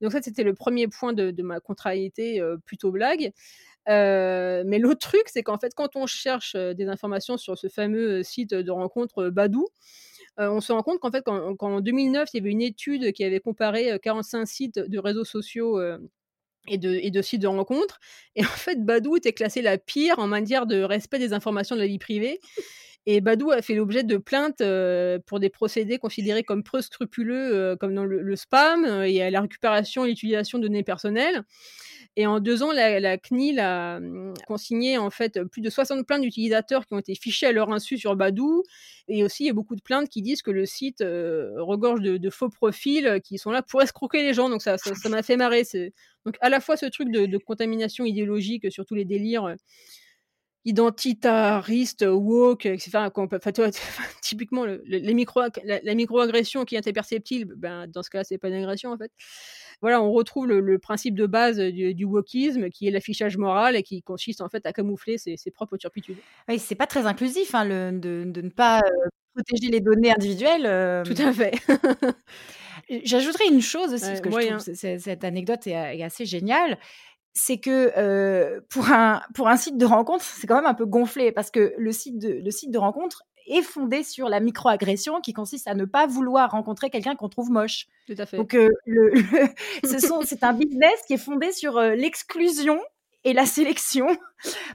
Donc 0.00 0.12
ça, 0.12 0.22
c'était 0.22 0.44
le 0.44 0.54
premier 0.54 0.86
point 0.86 1.12
de, 1.12 1.42
ma 1.42 1.60
contrariété 1.60 2.40
euh, 2.40 2.56
plutôt 2.64 2.92
blague. 2.92 3.32
Euh, 3.88 4.62
mais 4.66 4.78
l'autre 4.78 5.00
truc, 5.00 5.22
c'est 5.26 5.42
qu'en 5.42 5.58
fait, 5.58 5.74
quand 5.74 5.96
on 5.96 6.06
cherche 6.06 6.54
des 6.54 6.88
informations 6.88 7.36
sur 7.36 7.56
ce 7.56 7.68
fameux 7.68 8.22
site 8.22 8.54
de 8.54 8.70
rencontre 8.70 9.30
Badou, 9.30 9.66
euh, 10.38 10.50
on 10.50 10.60
se 10.60 10.72
rend 10.72 10.82
compte 10.82 11.00
qu'en 11.00 11.10
fait, 11.10 11.24
qu'en 11.24 11.80
2009, 11.80 12.28
il 12.32 12.36
y 12.36 12.40
avait 12.40 12.50
une 12.50 12.62
étude 12.62 13.12
qui 13.12 13.24
avait 13.24 13.40
comparé 13.40 13.98
45 14.02 14.40
euh, 14.40 14.44
sites 14.46 14.78
de 14.78 14.98
réseaux 14.98 15.24
sociaux 15.24 15.80
euh, 15.80 15.98
et 16.68 16.78
de, 16.78 17.22
sites 17.22 17.42
de 17.42 17.48
rencontres. 17.48 17.98
Et 18.36 18.44
en 18.44 18.48
fait, 18.48 18.84
Badou 18.84 19.16
était 19.16 19.32
classé 19.32 19.62
la 19.62 19.78
pire 19.78 20.18
en 20.18 20.26
matière 20.26 20.66
de 20.66 20.82
respect 20.82 21.18
des 21.18 21.32
informations 21.32 21.74
de 21.74 21.80
la 21.80 21.86
vie 21.86 21.98
privée. 21.98 22.40
Et 23.06 23.20
Badou 23.20 23.50
a 23.50 23.62
fait 23.62 23.74
l'objet 23.74 24.02
de 24.02 24.18
plaintes 24.18 24.62
pour 25.24 25.40
des 25.40 25.48
procédés 25.48 25.96
considérés 25.96 26.42
comme 26.42 26.62
peu 26.62 26.82
scrupuleux, 26.82 27.74
comme 27.80 27.94
dans 27.94 28.04
le 28.04 28.36
spam 28.36 28.84
et 29.02 29.30
la 29.30 29.40
récupération 29.40 30.04
et 30.04 30.08
l'utilisation 30.08 30.58
de 30.58 30.64
données 30.64 30.82
personnelles. 30.82 31.42
Et 32.16 32.26
en 32.26 32.40
deux 32.40 32.64
ans, 32.64 32.72
la, 32.72 33.16
CNIL 33.18 33.60
a 33.60 33.98
hum, 33.98 34.34
consigné 34.46 34.98
en 34.98 35.10
fait 35.10 35.42
plus 35.44 35.62
de 35.62 35.70
60 35.70 36.06
plaintes 36.06 36.22
d'utilisateurs 36.22 36.86
qui 36.86 36.94
ont 36.94 36.98
été 36.98 37.14
fichés 37.14 37.46
à 37.46 37.52
leur 37.52 37.70
insu 37.72 37.96
sur 37.96 38.16
Badou. 38.16 38.64
Et 39.06 39.22
aussi, 39.22 39.44
il 39.44 39.46
y 39.46 39.50
a 39.50 39.52
beaucoup 39.52 39.76
de 39.76 39.80
plaintes 39.80 40.08
qui 40.08 40.20
disent 40.20 40.42
que 40.42 40.50
le 40.50 40.66
site 40.66 41.00
euh, 41.00 41.52
regorge 41.58 42.00
de, 42.00 42.30
faux 42.30 42.48
profils 42.48 43.20
qui 43.24 43.38
sont 43.38 43.50
là 43.50 43.62
pour 43.62 43.82
escroquer 43.82 44.22
les 44.22 44.34
gens. 44.34 44.50
Donc 44.50 44.62
ça, 44.62 44.78
ça, 44.78 45.08
m'a 45.08 45.22
fait 45.22 45.36
marrer. 45.36 45.62
Donc 46.24 46.36
à 46.40 46.48
la 46.48 46.60
fois 46.60 46.76
ce 46.76 46.86
truc 46.86 47.10
de, 47.10 47.38
contamination 47.38 48.04
idéologique 48.04 48.70
sur 48.72 48.84
tous 48.84 48.94
les 48.94 49.04
délires 49.04 49.44
euh, 49.44 49.54
identitariste, 50.64 52.04
woke, 52.06 52.66
etc. 52.66 53.08
Enfin, 53.14 53.52
toi, 53.52 53.70
typiquement, 54.22 54.64
les 54.84 55.14
micro, 55.14 55.40
la, 55.64 55.94
microagression 55.94 56.64
qui 56.64 56.76
est 56.76 56.86
imperceptible, 56.86 57.54
ben, 57.56 57.86
dans 57.86 58.02
ce 58.02 58.10
cas, 58.10 58.24
c'est 58.24 58.38
pas 58.38 58.48
une 58.48 58.54
agression 58.54 58.92
en 58.92 58.98
fait. 58.98 59.10
Voilà, 59.80 60.02
on 60.02 60.12
retrouve 60.12 60.46
le, 60.48 60.78
principe 60.78 61.14
de 61.14 61.26
base 61.26 61.58
du, 61.58 61.94
du, 61.94 62.04
wokisme, 62.04 62.68
qui 62.70 62.88
est 62.88 62.90
l'affichage 62.90 63.36
moral 63.36 63.76
et 63.76 63.82
qui 63.82 64.02
consiste 64.02 64.40
en 64.40 64.48
fait 64.48 64.66
à 64.66 64.72
camoufler 64.72 65.18
ses, 65.18 65.36
propres 65.52 65.76
turpitudes. 65.76 66.18
Oui, 66.48 66.58
c'est 66.58 66.74
pas 66.74 66.86
très 66.86 67.06
inclusif 67.06 67.54
hein, 67.54 67.92
de, 67.92 68.24
ne 68.24 68.48
pas 68.48 68.80
euh, 68.80 69.08
protéger 69.34 69.70
les 69.70 69.80
données 69.80 70.10
individuelles. 70.10 70.66
Euh. 70.66 71.04
Tout 71.04 71.14
à 71.18 71.32
fait. 71.32 71.52
J'ajouterais 73.04 73.48
une 73.48 73.60
chose 73.60 73.92
aussi, 73.92 74.06
parce 74.06 74.20
que 74.20 74.30
je 74.30 74.48
trouve 74.48 74.98
cette 74.98 75.24
anecdote 75.24 75.66
est 75.66 76.02
assez 76.02 76.24
géniale 76.24 76.78
c'est 77.38 77.58
que 77.58 77.92
euh, 77.96 78.60
pour, 78.68 78.90
un, 78.90 79.22
pour 79.32 79.46
un 79.46 79.56
site 79.56 79.78
de 79.78 79.86
rencontre, 79.86 80.24
c'est 80.24 80.48
quand 80.48 80.56
même 80.56 80.66
un 80.66 80.74
peu 80.74 80.86
gonflé 80.86 81.30
parce 81.30 81.52
que 81.52 81.72
le 81.78 81.92
site 81.92 82.18
de, 82.18 82.40
le 82.44 82.50
site 82.50 82.72
de 82.72 82.78
rencontre 82.78 83.22
est 83.46 83.62
fondé 83.62 84.02
sur 84.02 84.28
la 84.28 84.40
microagression 84.40 85.20
qui 85.20 85.32
consiste 85.32 85.68
à 85.68 85.74
ne 85.74 85.84
pas 85.84 86.08
vouloir 86.08 86.50
rencontrer 86.50 86.90
quelqu'un 86.90 87.14
qu'on 87.14 87.28
trouve 87.28 87.50
moche. 87.50 87.86
Tout 88.08 88.16
à 88.18 88.26
fait. 88.26 88.38
Donc, 88.38 88.54
euh, 88.54 88.68
le, 88.86 89.12
c'est 90.24 90.42
un 90.42 90.52
business 90.52 91.00
qui 91.06 91.14
est 91.14 91.18
fondé 91.18 91.52
sur 91.52 91.78
euh, 91.78 91.94
l'exclusion 91.94 92.80
et 93.22 93.32
la 93.32 93.46
sélection. 93.46 94.08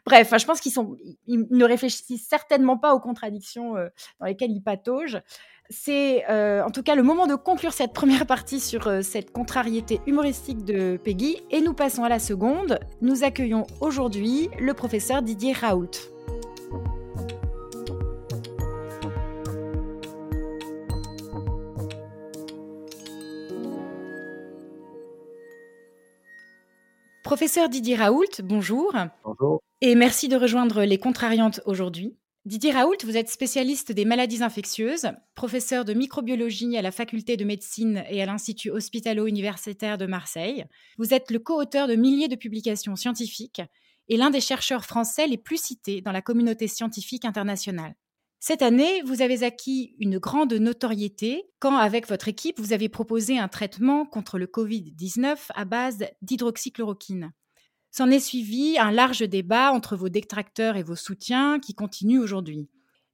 Bref, 0.05 0.33
je 0.37 0.45
pense 0.45 0.61
qu'ils 0.61 0.71
sont, 0.71 0.95
ils 1.27 1.45
ne 1.49 1.65
réfléchissent 1.65 2.27
certainement 2.27 2.77
pas 2.77 2.93
aux 2.93 2.99
contradictions 2.99 3.73
dans 4.19 4.25
lesquelles 4.25 4.51
ils 4.51 4.61
pataugent. 4.61 5.21
C'est 5.69 6.29
euh, 6.29 6.63
en 6.63 6.71
tout 6.71 6.83
cas 6.83 6.95
le 6.95 7.03
moment 7.03 7.25
de 7.25 7.35
conclure 7.35 7.73
cette 7.73 7.93
première 7.93 8.25
partie 8.25 8.59
sur 8.59 8.87
euh, 8.87 9.01
cette 9.01 9.31
contrariété 9.31 10.01
humoristique 10.05 10.65
de 10.65 10.97
Peggy 10.97 11.41
et 11.51 11.61
nous 11.61 11.73
passons 11.73 12.03
à 12.03 12.09
la 12.09 12.19
seconde. 12.19 12.79
Nous 13.01 13.23
accueillons 13.23 13.65
aujourd'hui 13.79 14.49
le 14.59 14.73
professeur 14.73 15.21
Didier 15.21 15.53
Raoult. 15.53 15.89
Professeur 27.23 27.69
Didier 27.69 27.95
Raoult, 27.95 28.41
bonjour. 28.43 28.93
Bonjour. 29.23 29.61
Et 29.81 29.95
merci 29.95 30.27
de 30.27 30.35
rejoindre 30.35 30.83
les 30.83 30.99
contrariantes 30.99 31.61
aujourd'hui. 31.65 32.15
Didier 32.45 32.71
Raoult, 32.71 32.97
vous 33.05 33.15
êtes 33.15 33.29
spécialiste 33.29 33.93
des 33.93 34.03
maladies 34.03 34.43
infectieuses, 34.43 35.07
professeur 35.33 35.85
de 35.85 35.93
microbiologie 35.93 36.75
à 36.75 36.81
la 36.81 36.91
faculté 36.91 37.37
de 37.37 37.45
médecine 37.45 38.03
et 38.09 38.21
à 38.21 38.25
l'Institut 38.25 38.69
hospitalo-universitaire 38.69 39.97
de 39.97 40.05
Marseille. 40.05 40.65
Vous 40.97 41.13
êtes 41.13 41.31
le 41.31 41.39
co-auteur 41.39 41.87
de 41.87 41.95
milliers 41.95 42.27
de 42.27 42.35
publications 42.35 42.97
scientifiques 42.97 43.61
et 44.09 44.17
l'un 44.17 44.29
des 44.29 44.41
chercheurs 44.41 44.83
français 44.83 45.25
les 45.25 45.37
plus 45.37 45.55
cités 45.55 46.01
dans 46.01 46.11
la 46.11 46.21
communauté 46.21 46.67
scientifique 46.67 47.23
internationale. 47.23 47.95
Cette 48.41 48.61
année, 48.61 49.01
vous 49.03 49.21
avez 49.21 49.43
acquis 49.43 49.95
une 49.99 50.17
grande 50.17 50.51
notoriété 50.51 51.45
quand, 51.59 51.77
avec 51.77 52.09
votre 52.09 52.27
équipe, 52.27 52.59
vous 52.59 52.73
avez 52.73 52.89
proposé 52.89 53.39
un 53.39 53.47
traitement 53.47 54.05
contre 54.05 54.37
le 54.37 54.47
Covid-19 54.47 55.37
à 55.55 55.63
base 55.63 56.03
d'hydroxychloroquine. 56.21 57.31
S'en 57.95 58.09
est 58.09 58.19
suivi 58.19 58.79
un 58.79 58.89
large 58.89 59.19
débat 59.19 59.71
entre 59.71 59.95
vos 59.95 60.09
détracteurs 60.09 60.77
et 60.77 60.81
vos 60.81 60.95
soutiens 60.95 61.59
qui 61.59 61.75
continue 61.75 62.17
aujourd'hui. 62.17 62.67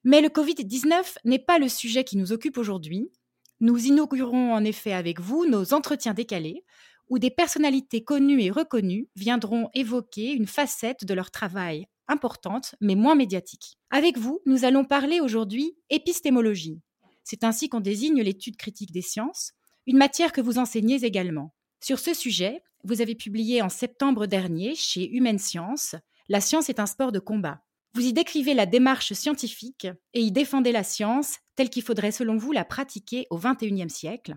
Mais 0.05 0.21
le 0.21 0.29
Covid-19 0.29 1.17
n'est 1.25 1.37
pas 1.37 1.59
le 1.59 1.67
sujet 1.67 2.05
qui 2.05 2.15
nous 2.15 2.31
occupe 2.31 2.57
aujourd'hui. 2.57 3.11
Nous 3.59 3.87
inaugurons 3.87 4.53
en 4.53 4.63
effet 4.63 4.93
avec 4.93 5.19
vous 5.19 5.45
nos 5.45 5.73
entretiens 5.73 6.13
décalés, 6.13 6.63
où 7.09 7.19
des 7.19 7.29
personnalités 7.29 8.05
connues 8.05 8.41
et 8.41 8.51
reconnues 8.51 9.09
viendront 9.17 9.67
évoquer 9.73 10.31
une 10.31 10.47
facette 10.47 11.03
de 11.03 11.13
leur 11.13 11.29
travail 11.29 11.85
importante 12.07 12.75
mais 12.79 12.95
moins 12.95 13.15
médiatique. 13.15 13.77
Avec 13.89 14.17
vous, 14.17 14.39
nous 14.45 14.63
allons 14.63 14.85
parler 14.85 15.19
aujourd'hui 15.19 15.75
épistémologie. 15.89 16.79
C'est 17.25 17.43
ainsi 17.43 17.67
qu'on 17.67 17.81
désigne 17.81 18.21
l'étude 18.21 18.55
critique 18.55 18.93
des 18.93 19.01
sciences, 19.01 19.51
une 19.87 19.97
matière 19.97 20.31
que 20.31 20.39
vous 20.39 20.57
enseignez 20.57 21.03
également. 21.03 21.53
Sur 21.81 21.99
ce 21.99 22.13
sujet, 22.13 22.63
vous 22.83 23.01
avez 23.01 23.15
publié 23.15 23.61
en 23.61 23.69
septembre 23.69 24.25
dernier 24.25 24.75
chez 24.75 25.09
Humaine 25.09 25.39
Science 25.39 25.95
La 26.27 26.41
science 26.41 26.69
est 26.69 26.79
un 26.79 26.85
sport 26.85 27.11
de 27.11 27.19
combat. 27.19 27.61
Vous 27.93 28.05
y 28.05 28.13
décrivez 28.13 28.53
la 28.53 28.65
démarche 28.65 29.13
scientifique 29.13 29.87
et 30.13 30.21
y 30.21 30.31
défendez 30.31 30.71
la 30.71 30.83
science 30.83 31.39
telle 31.55 31.69
qu'il 31.69 31.83
faudrait 31.83 32.11
selon 32.11 32.37
vous 32.37 32.51
la 32.51 32.63
pratiquer 32.63 33.25
au 33.31 33.37
XXIe 33.37 33.89
siècle, 33.89 34.35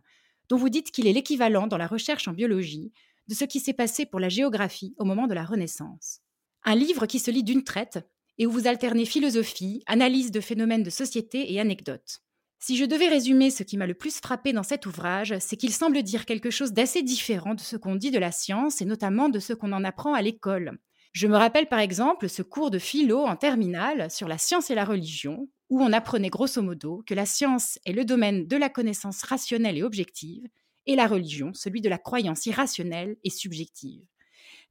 dont 0.49 0.57
vous 0.57 0.71
dites 0.71 0.91
qu'il 0.91 1.07
est 1.07 1.13
l'équivalent 1.13 1.67
dans 1.67 1.77
la 1.77 1.87
recherche 1.87 2.29
en 2.29 2.33
biologie 2.33 2.93
de 3.29 3.35
ce 3.35 3.45
qui 3.45 3.61
s'est 3.61 3.73
passé 3.73 4.07
pour 4.07 4.21
la 4.21 4.29
géographie 4.29 4.95
au 4.99 5.05
moment 5.05 5.27
de 5.27 5.35
la 5.35 5.45
Renaissance. 5.45 6.21
Un 6.65 6.75
livre 6.75 7.07
qui 7.07 7.19
se 7.19 7.31
lit 7.31 7.45
d'une 7.45 7.65
traite 7.65 8.01
et 8.39 8.47
où 8.47 8.51
vous 8.51 8.67
alternez 8.67 9.05
philosophie, 9.05 9.83
analyse 9.87 10.31
de 10.31 10.41
phénomènes 10.41 10.83
de 10.83 10.91
société 10.91 11.53
et 11.53 11.61
anecdotes. 11.61 12.23
Si 12.65 12.77
je 12.77 12.85
devais 12.85 13.09
résumer 13.09 13.51
ce 13.51 13.65
qui 13.65 13.77
m'a 13.77 13.89
le 13.89 13.95
plus 13.95 14.21
frappé 14.21 14.53
dans 14.53 14.63
cet 14.63 14.87
ouvrage, 14.87 15.35
c'est 15.41 15.57
qu'il 15.57 15.73
semble 15.73 16.01
dire 16.05 16.25
quelque 16.25 16.51
chose 16.51 16.73
d'assez 16.73 17.03
différent 17.03 17.55
de 17.55 17.61
ce 17.61 17.75
qu'on 17.75 17.97
dit 17.97 18.13
de 18.13 18.21
la 18.21 18.31
science 18.31 18.81
et 18.81 18.85
notamment 18.85 19.29
de 19.29 19.41
ce 19.41 19.53
qu'on 19.53 19.73
en 19.73 19.83
apprend 19.83 20.15
à 20.15 20.23
l'école. 20.23 20.79
Je 21.11 21.27
me 21.27 21.37
rappelle 21.37 21.69
par 21.69 21.81
exemple 21.81 22.29
ce 22.29 22.41
cours 22.41 22.71
de 22.71 22.79
philo 22.79 23.25
en 23.25 23.35
terminale 23.35 24.13
sur 24.13 24.29
la 24.29 24.39
science 24.39 24.71
et 24.71 24.77
la 24.77 24.85
religion, 24.85 25.49
où 25.71 25.83
on 25.83 25.93
apprenait 25.93 26.31
grosso 26.31 26.63
modo 26.63 27.03
que 27.05 27.15
la 27.15 27.27
science 27.27 27.81
est 27.85 27.93
le 27.93 28.05
domaine 28.05 28.47
de 28.47 28.57
la 28.57 28.69
connaissance 28.69 29.25
rationnelle 29.25 29.79
et 29.79 29.83
objective, 29.83 30.47
et 30.87 30.95
la 30.95 31.09
religion 31.09 31.53
celui 31.55 31.81
de 31.81 31.89
la 31.89 31.99
croyance 31.99 32.47
irrationnelle 32.47 33.17
et 33.25 33.31
subjective. 33.31 34.07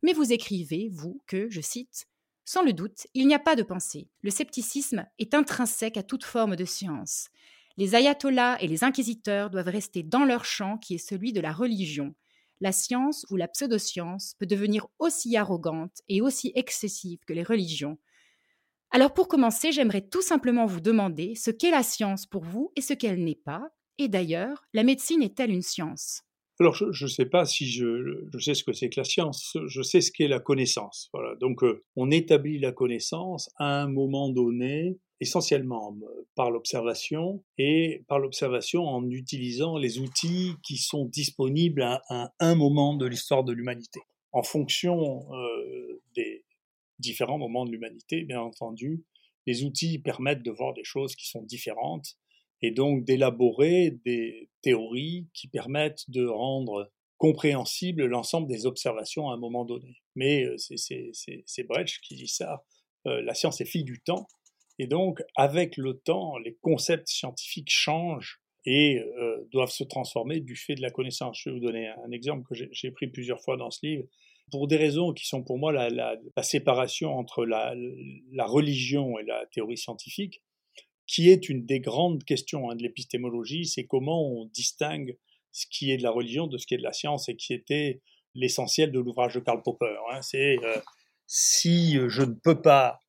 Mais 0.01 0.13
vous 0.13 0.31
écrivez, 0.31 0.87
vous, 0.93 1.21
que, 1.27 1.49
je 1.49 1.59
cite, 1.59 2.07
Sans 2.45 2.63
le 2.63 2.71
doute, 2.71 3.07
il 3.13 3.27
n'y 3.27 3.35
a 3.35 3.39
pas 3.39 3.57
de 3.57 3.63
pensée. 3.63 4.07
Le 4.21 4.31
scepticisme 4.31 5.05
est 5.19 5.33
intrinsèque 5.33 5.97
à 5.97 6.03
toute 6.03 6.23
forme 6.23 6.55
de 6.55 6.63
science. 6.63 7.27
Les 7.77 7.95
ayatollahs 7.95 8.57
et 8.61 8.67
les 8.67 8.83
inquisiteurs 8.83 9.49
doivent 9.49 9.67
rester 9.67 10.03
dans 10.03 10.25
leur 10.25 10.45
champ 10.45 10.77
qui 10.77 10.95
est 10.95 11.09
celui 11.09 11.33
de 11.33 11.41
la 11.41 11.53
religion, 11.53 12.13
la 12.61 12.71
science 12.71 13.25
ou 13.31 13.37
la 13.37 13.47
pseudoscience 13.47 14.35
peut 14.37 14.45
devenir 14.45 14.87
aussi 14.99 15.35
arrogante 15.35 16.01
et 16.07 16.21
aussi 16.21 16.51
excessive 16.55 17.19
que 17.25 17.33
les 17.33 17.43
religions. 17.43 17.97
Alors 18.91 19.13
pour 19.13 19.27
commencer, 19.27 19.71
j'aimerais 19.71 20.07
tout 20.07 20.21
simplement 20.21 20.67
vous 20.67 20.79
demander 20.79 21.33
ce 21.35 21.49
qu'est 21.49 21.71
la 21.71 21.81
science 21.81 22.27
pour 22.27 22.43
vous 22.43 22.71
et 22.75 22.81
ce 22.81 22.93
qu'elle 22.93 23.23
n'est 23.23 23.35
pas. 23.35 23.69
Et 23.97 24.09
d'ailleurs, 24.09 24.63
la 24.73 24.83
médecine 24.83 25.23
est-elle 25.23 25.51
une 25.51 25.61
science? 25.61 26.21
Alors, 26.59 26.75
je 26.75 27.05
ne 27.05 27.09
sais 27.09 27.25
pas 27.25 27.45
si 27.45 27.65
je, 27.65 28.27
sais 28.39 28.53
ce 28.53 28.63
que 28.63 28.73
c'est 28.73 28.89
que 28.89 28.99
la 28.99 29.03
science, 29.03 29.57
je 29.65 29.81
sais 29.81 29.99
ce 29.99 30.11
qu'est 30.11 30.27
la 30.27 30.39
connaissance. 30.39 31.09
Voilà. 31.11 31.35
Donc, 31.37 31.63
euh, 31.63 31.83
on 31.95 32.11
établit 32.11 32.59
la 32.59 32.71
connaissance 32.71 33.49
à 33.55 33.81
un 33.81 33.87
moment 33.87 34.29
donné 34.29 34.99
essentiellement 35.21 35.95
par 36.35 36.49
l'observation 36.49 37.43
et 37.57 38.03
par 38.07 38.19
l'observation 38.19 38.83
en 38.83 39.07
utilisant 39.09 39.77
les 39.77 39.99
outils 39.99 40.55
qui 40.63 40.77
sont 40.77 41.05
disponibles 41.05 41.83
à, 41.83 42.33
un 42.39 42.55
moment 42.55 42.95
de 42.95 43.05
l'histoire 43.05 43.43
de 43.43 43.53
l'humanité. 43.53 44.01
En 44.31 44.41
fonction 44.41 45.27
des 46.15 46.43
différents 46.97 47.37
moments 47.37 47.65
de 47.65 47.71
l'humanité, 47.71 48.23
bien 48.23 48.41
entendu, 48.41 49.05
les 49.45 49.63
outils 49.63 49.99
permettent 49.99 50.43
de 50.43 50.51
voir 50.51 50.73
des 50.73 50.83
choses 50.83 51.15
qui 51.15 51.27
sont 51.27 51.43
différentes 51.43 52.17
et 52.63 52.71
donc 52.71 53.05
d'élaborer 53.05 53.91
des 54.03 54.49
théories 54.61 55.27
qui 55.33 55.47
permettent 55.47 56.09
de 56.09 56.25
rendre 56.25 56.91
compréhensible 57.17 58.05
l'ensemble 58.05 58.47
des 58.47 58.65
observations 58.65 59.29
à 59.29 59.35
un 59.35 59.37
moment 59.37 59.65
donné. 59.65 60.01
Mais 60.15 60.47
c'est 60.57 61.63
Brecht 61.67 61.99
qui 62.01 62.15
dit 62.15 62.27
ça, 62.27 62.63
la 63.05 63.33
science 63.35 63.61
est 63.61 63.65
fille 63.65 63.83
du 63.83 64.01
temps, 64.01 64.27
et 64.81 64.87
donc, 64.87 65.21
avec 65.35 65.77
le 65.77 65.99
temps, 65.99 66.39
les 66.39 66.57
concepts 66.59 67.07
scientifiques 67.07 67.69
changent 67.69 68.41
et 68.65 68.97
euh, 68.97 69.47
doivent 69.51 69.69
se 69.69 69.83
transformer 69.83 70.39
du 70.39 70.55
fait 70.55 70.73
de 70.73 70.81
la 70.81 70.89
connaissance. 70.89 71.39
Je 71.39 71.49
vais 71.49 71.53
vous 71.53 71.63
donner 71.63 71.89
un 71.89 72.09
exemple 72.09 72.47
que 72.49 72.55
j'ai 72.71 72.89
pris 72.89 73.05
plusieurs 73.05 73.39
fois 73.43 73.57
dans 73.57 73.69
ce 73.69 73.85
livre. 73.85 74.05
Pour 74.49 74.67
des 74.67 74.77
raisons 74.77 75.13
qui 75.13 75.27
sont 75.27 75.43
pour 75.43 75.59
moi 75.59 75.71
la, 75.71 76.17
séparation 76.41 77.15
entre 77.15 77.45
la, 77.45 77.75
la, 78.31 78.45
religion 78.47 79.19
et 79.19 79.23
la 79.23 79.45
théorie 79.53 79.77
scientifique, 79.77 80.41
qui 81.05 81.29
est 81.29 81.47
une 81.47 81.63
des 81.63 81.79
grandes 81.79 82.23
questions 82.23 82.71
hein, 82.71 82.75
de 82.75 82.81
l'épistémologie, 82.81 83.67
c'est 83.67 83.85
comment 83.85 84.31
on 84.31 84.45
distingue 84.45 85.15
ce 85.51 85.67
qui 85.69 85.91
est 85.91 85.97
de 85.97 86.03
la 86.03 86.09
religion 86.09 86.47
de 86.47 86.57
ce 86.57 86.65
qui 86.65 86.73
est 86.73 86.79
de 86.79 86.83
la 86.83 86.93
science 86.93 87.29
et 87.29 87.35
qui 87.35 87.53
était 87.53 88.01
l'essentiel 88.33 88.91
de 88.91 88.99
l'ouvrage 88.99 89.35
de 89.35 89.41
Karl 89.41 89.61
Popper. 89.61 89.95
Hein. 90.11 90.23
C'est 90.23 90.57
euh, 90.63 90.79
si 91.27 91.99
je 92.07 92.23
ne 92.23 92.33
peux 92.33 92.59
pas 92.59 92.99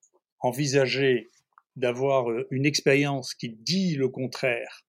envisager 0.41 1.31
d'avoir 1.77 2.27
une 2.51 2.67
expérience 2.67 3.35
qui 3.35 3.51
dit 3.51 3.95
le 3.95 4.09
contraire 4.09 4.87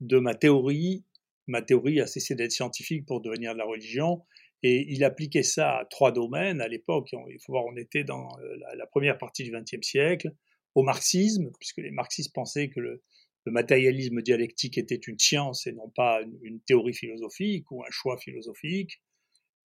de 0.00 0.18
ma 0.18 0.34
théorie. 0.34 1.04
Ma 1.46 1.62
théorie 1.62 2.00
a 2.00 2.06
cessé 2.06 2.34
d'être 2.34 2.52
scientifique 2.52 3.06
pour 3.06 3.20
devenir 3.20 3.52
de 3.52 3.58
la 3.58 3.64
religion. 3.64 4.24
Et 4.62 4.86
il 4.92 5.04
appliquait 5.04 5.42
ça 5.42 5.78
à 5.78 5.84
trois 5.86 6.12
domaines. 6.12 6.60
À 6.60 6.68
l'époque, 6.68 7.08
il 7.12 7.38
faut 7.40 7.52
voir, 7.52 7.64
on 7.64 7.76
était 7.76 8.04
dans 8.04 8.28
la 8.76 8.86
première 8.86 9.16
partie 9.16 9.44
du 9.44 9.52
XXe 9.52 9.86
siècle, 9.86 10.30
au 10.74 10.82
marxisme, 10.82 11.50
puisque 11.58 11.78
les 11.78 11.90
marxistes 11.90 12.34
pensaient 12.34 12.68
que 12.68 12.80
le, 12.80 13.02
matérialisme 13.46 14.22
dialectique 14.22 14.78
était 14.78 14.94
une 14.94 15.18
science 15.18 15.66
et 15.66 15.72
non 15.72 15.90
pas 15.96 16.20
une, 16.42 16.60
théorie 16.60 16.92
philosophique 16.92 17.68
ou 17.72 17.82
un 17.82 17.90
choix 17.90 18.16
philosophique, 18.18 19.02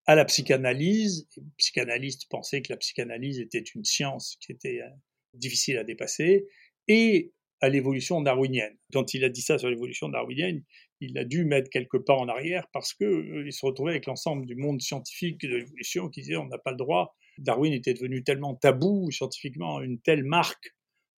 à 0.07 0.15
la 0.15 0.25
psychanalyse. 0.25 1.29
Les 1.37 1.43
psychanalystes 1.59 2.27
pensaient 2.31 2.63
que 2.63 2.73
la 2.73 2.79
psychanalyse 2.79 3.41
était 3.41 3.59
une 3.59 3.85
science 3.85 4.39
qui 4.41 4.53
était 4.53 4.81
euh, 4.81 4.89
difficile 5.35 5.79
à 5.79 5.85
dépasser, 5.85 6.47
et 6.89 7.33
à 7.61 7.69
l'évolution 7.69 8.21
darwinienne. 8.21 8.77
Quand 8.93 9.15
il 9.15 9.25
a 9.25 9.29
dit 9.29 9.41
ça 9.41 9.59
sur 9.59 9.71
l'évolution 9.71 10.09
darwinienne, 10.09 10.63
il 11.01 11.17
a 11.19 11.25
dû 11.25 11.45
mettre 11.45 11.71
quelques 11.71 12.05
pas 12.05 12.15
en 12.15 12.29
arrière 12.29 12.67
parce 12.73 12.93
que 12.95 13.05
euh, 13.05 13.51
se 13.51 13.65
retrouvait 13.65 13.93
avec 13.93 14.07
l'ensemble 14.07 14.47
du 14.47 14.55
monde 14.55 14.81
scientifique 14.81 15.41
de 15.41 15.57
l'évolution 15.57 16.09
qui 16.09 16.21
disait 16.21 16.37
on 16.37 16.47
n'a 16.47 16.59
pas 16.59 16.71
le 16.71 16.77
droit. 16.77 17.17
Darwin 17.39 17.73
était 17.73 17.95
devenu 17.95 18.23
tellement 18.23 18.55
tabou 18.55 19.11
scientifiquement, 19.11 19.81
une 19.81 20.01
telle 20.01 20.25
marque 20.25 20.75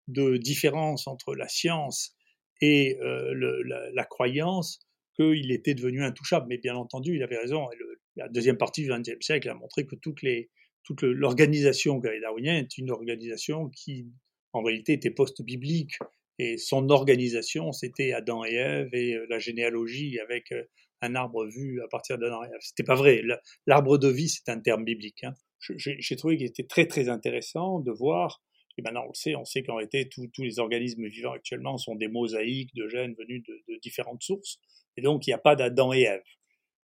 de 0.07 0.37
différence 0.37 1.07
entre 1.07 1.35
la 1.35 1.49
science 1.49 2.15
et 2.61 2.99
euh, 3.01 3.91
la, 3.93 4.05
croyance 4.05 4.87
qu'il 5.17 5.51
était 5.51 5.75
devenu 5.75 6.05
intouchable. 6.05 6.47
Mais 6.49 6.59
bien 6.59 6.77
entendu, 6.77 7.17
il 7.17 7.23
avait 7.23 7.39
raison. 7.39 7.69
la 8.17 8.29
deuxième 8.29 8.59
partie 8.59 8.83
du 8.83 8.91
XXe 8.91 9.21
siècle 9.21 9.49
a 9.49 9.55
montré 9.55 9.87
que 9.87 9.97
toutes 9.97 10.23
les, 10.23 10.51
toute 10.85 11.03
l'organisation 11.03 11.99
Darwinien 11.99 12.59
est 12.59 12.79
une 12.79 12.91
organisation 12.91 13.69
qui, 13.71 14.07
en 14.53 14.63
réalité, 14.63 14.93
était 14.93 15.11
post-biblique. 15.11 15.95
Et 16.39 16.59
son 16.59 16.91
organisation, 16.91 17.73
c'était 17.73 18.13
Adam 18.13 18.45
et 18.45 18.55
Ève 18.55 18.89
et 18.93 19.15
euh, 19.15 19.27
la 19.31 19.39
généalogie 19.39 20.19
avec 20.19 20.51
euh, 20.53 20.65
un 21.01 21.15
arbre 21.15 21.47
vu 21.47 21.81
à 21.83 21.89
partir 21.89 22.19
d'Adam 22.19 22.43
et 22.43 22.49
Ève. 22.49 22.61
C'était 22.61 22.83
pas 22.83 22.97
vrai. 22.97 23.23
L'arbre 23.67 23.99
de 23.99 24.09
vie, 24.09 24.29
c'est 24.29 24.49
un 24.49 24.61
terme 24.61 24.85
biblique. 24.85 25.23
Hein. 25.25 25.35
J'ai 25.61 26.17
trouvé 26.17 26.37
qu'il 26.37 26.47
était 26.47 26.67
très 26.67 26.87
très 26.87 27.09
intéressant 27.09 27.81
de 27.81 27.91
voir, 27.91 28.43
et 28.77 28.83
maintenant 28.83 29.05
on 29.05 29.09
le 29.09 29.15
sait, 29.15 29.35
on 29.35 29.45
sait 29.45 29.63
qu'en 29.63 29.77
réalité 29.77 30.11
tous 30.11 30.43
les 30.43 30.59
organismes 30.59 31.07
vivants 31.07 31.33
actuellement 31.33 31.79
sont 31.79 31.95
des 31.95 32.09
mosaïques 32.09 32.75
de 32.75 32.87
gènes 32.87 33.15
venus 33.15 33.43
de, 33.49 33.73
de 33.73 33.79
différentes 33.81 34.23
sources, 34.23 34.59
et 34.99 35.01
donc 35.01 35.27
il 35.27 35.31
n'y 35.31 35.35
a 35.35 35.39
pas 35.39 35.57
d'Adam 35.57 35.95
et 35.95 36.03
Ève. 36.03 36.21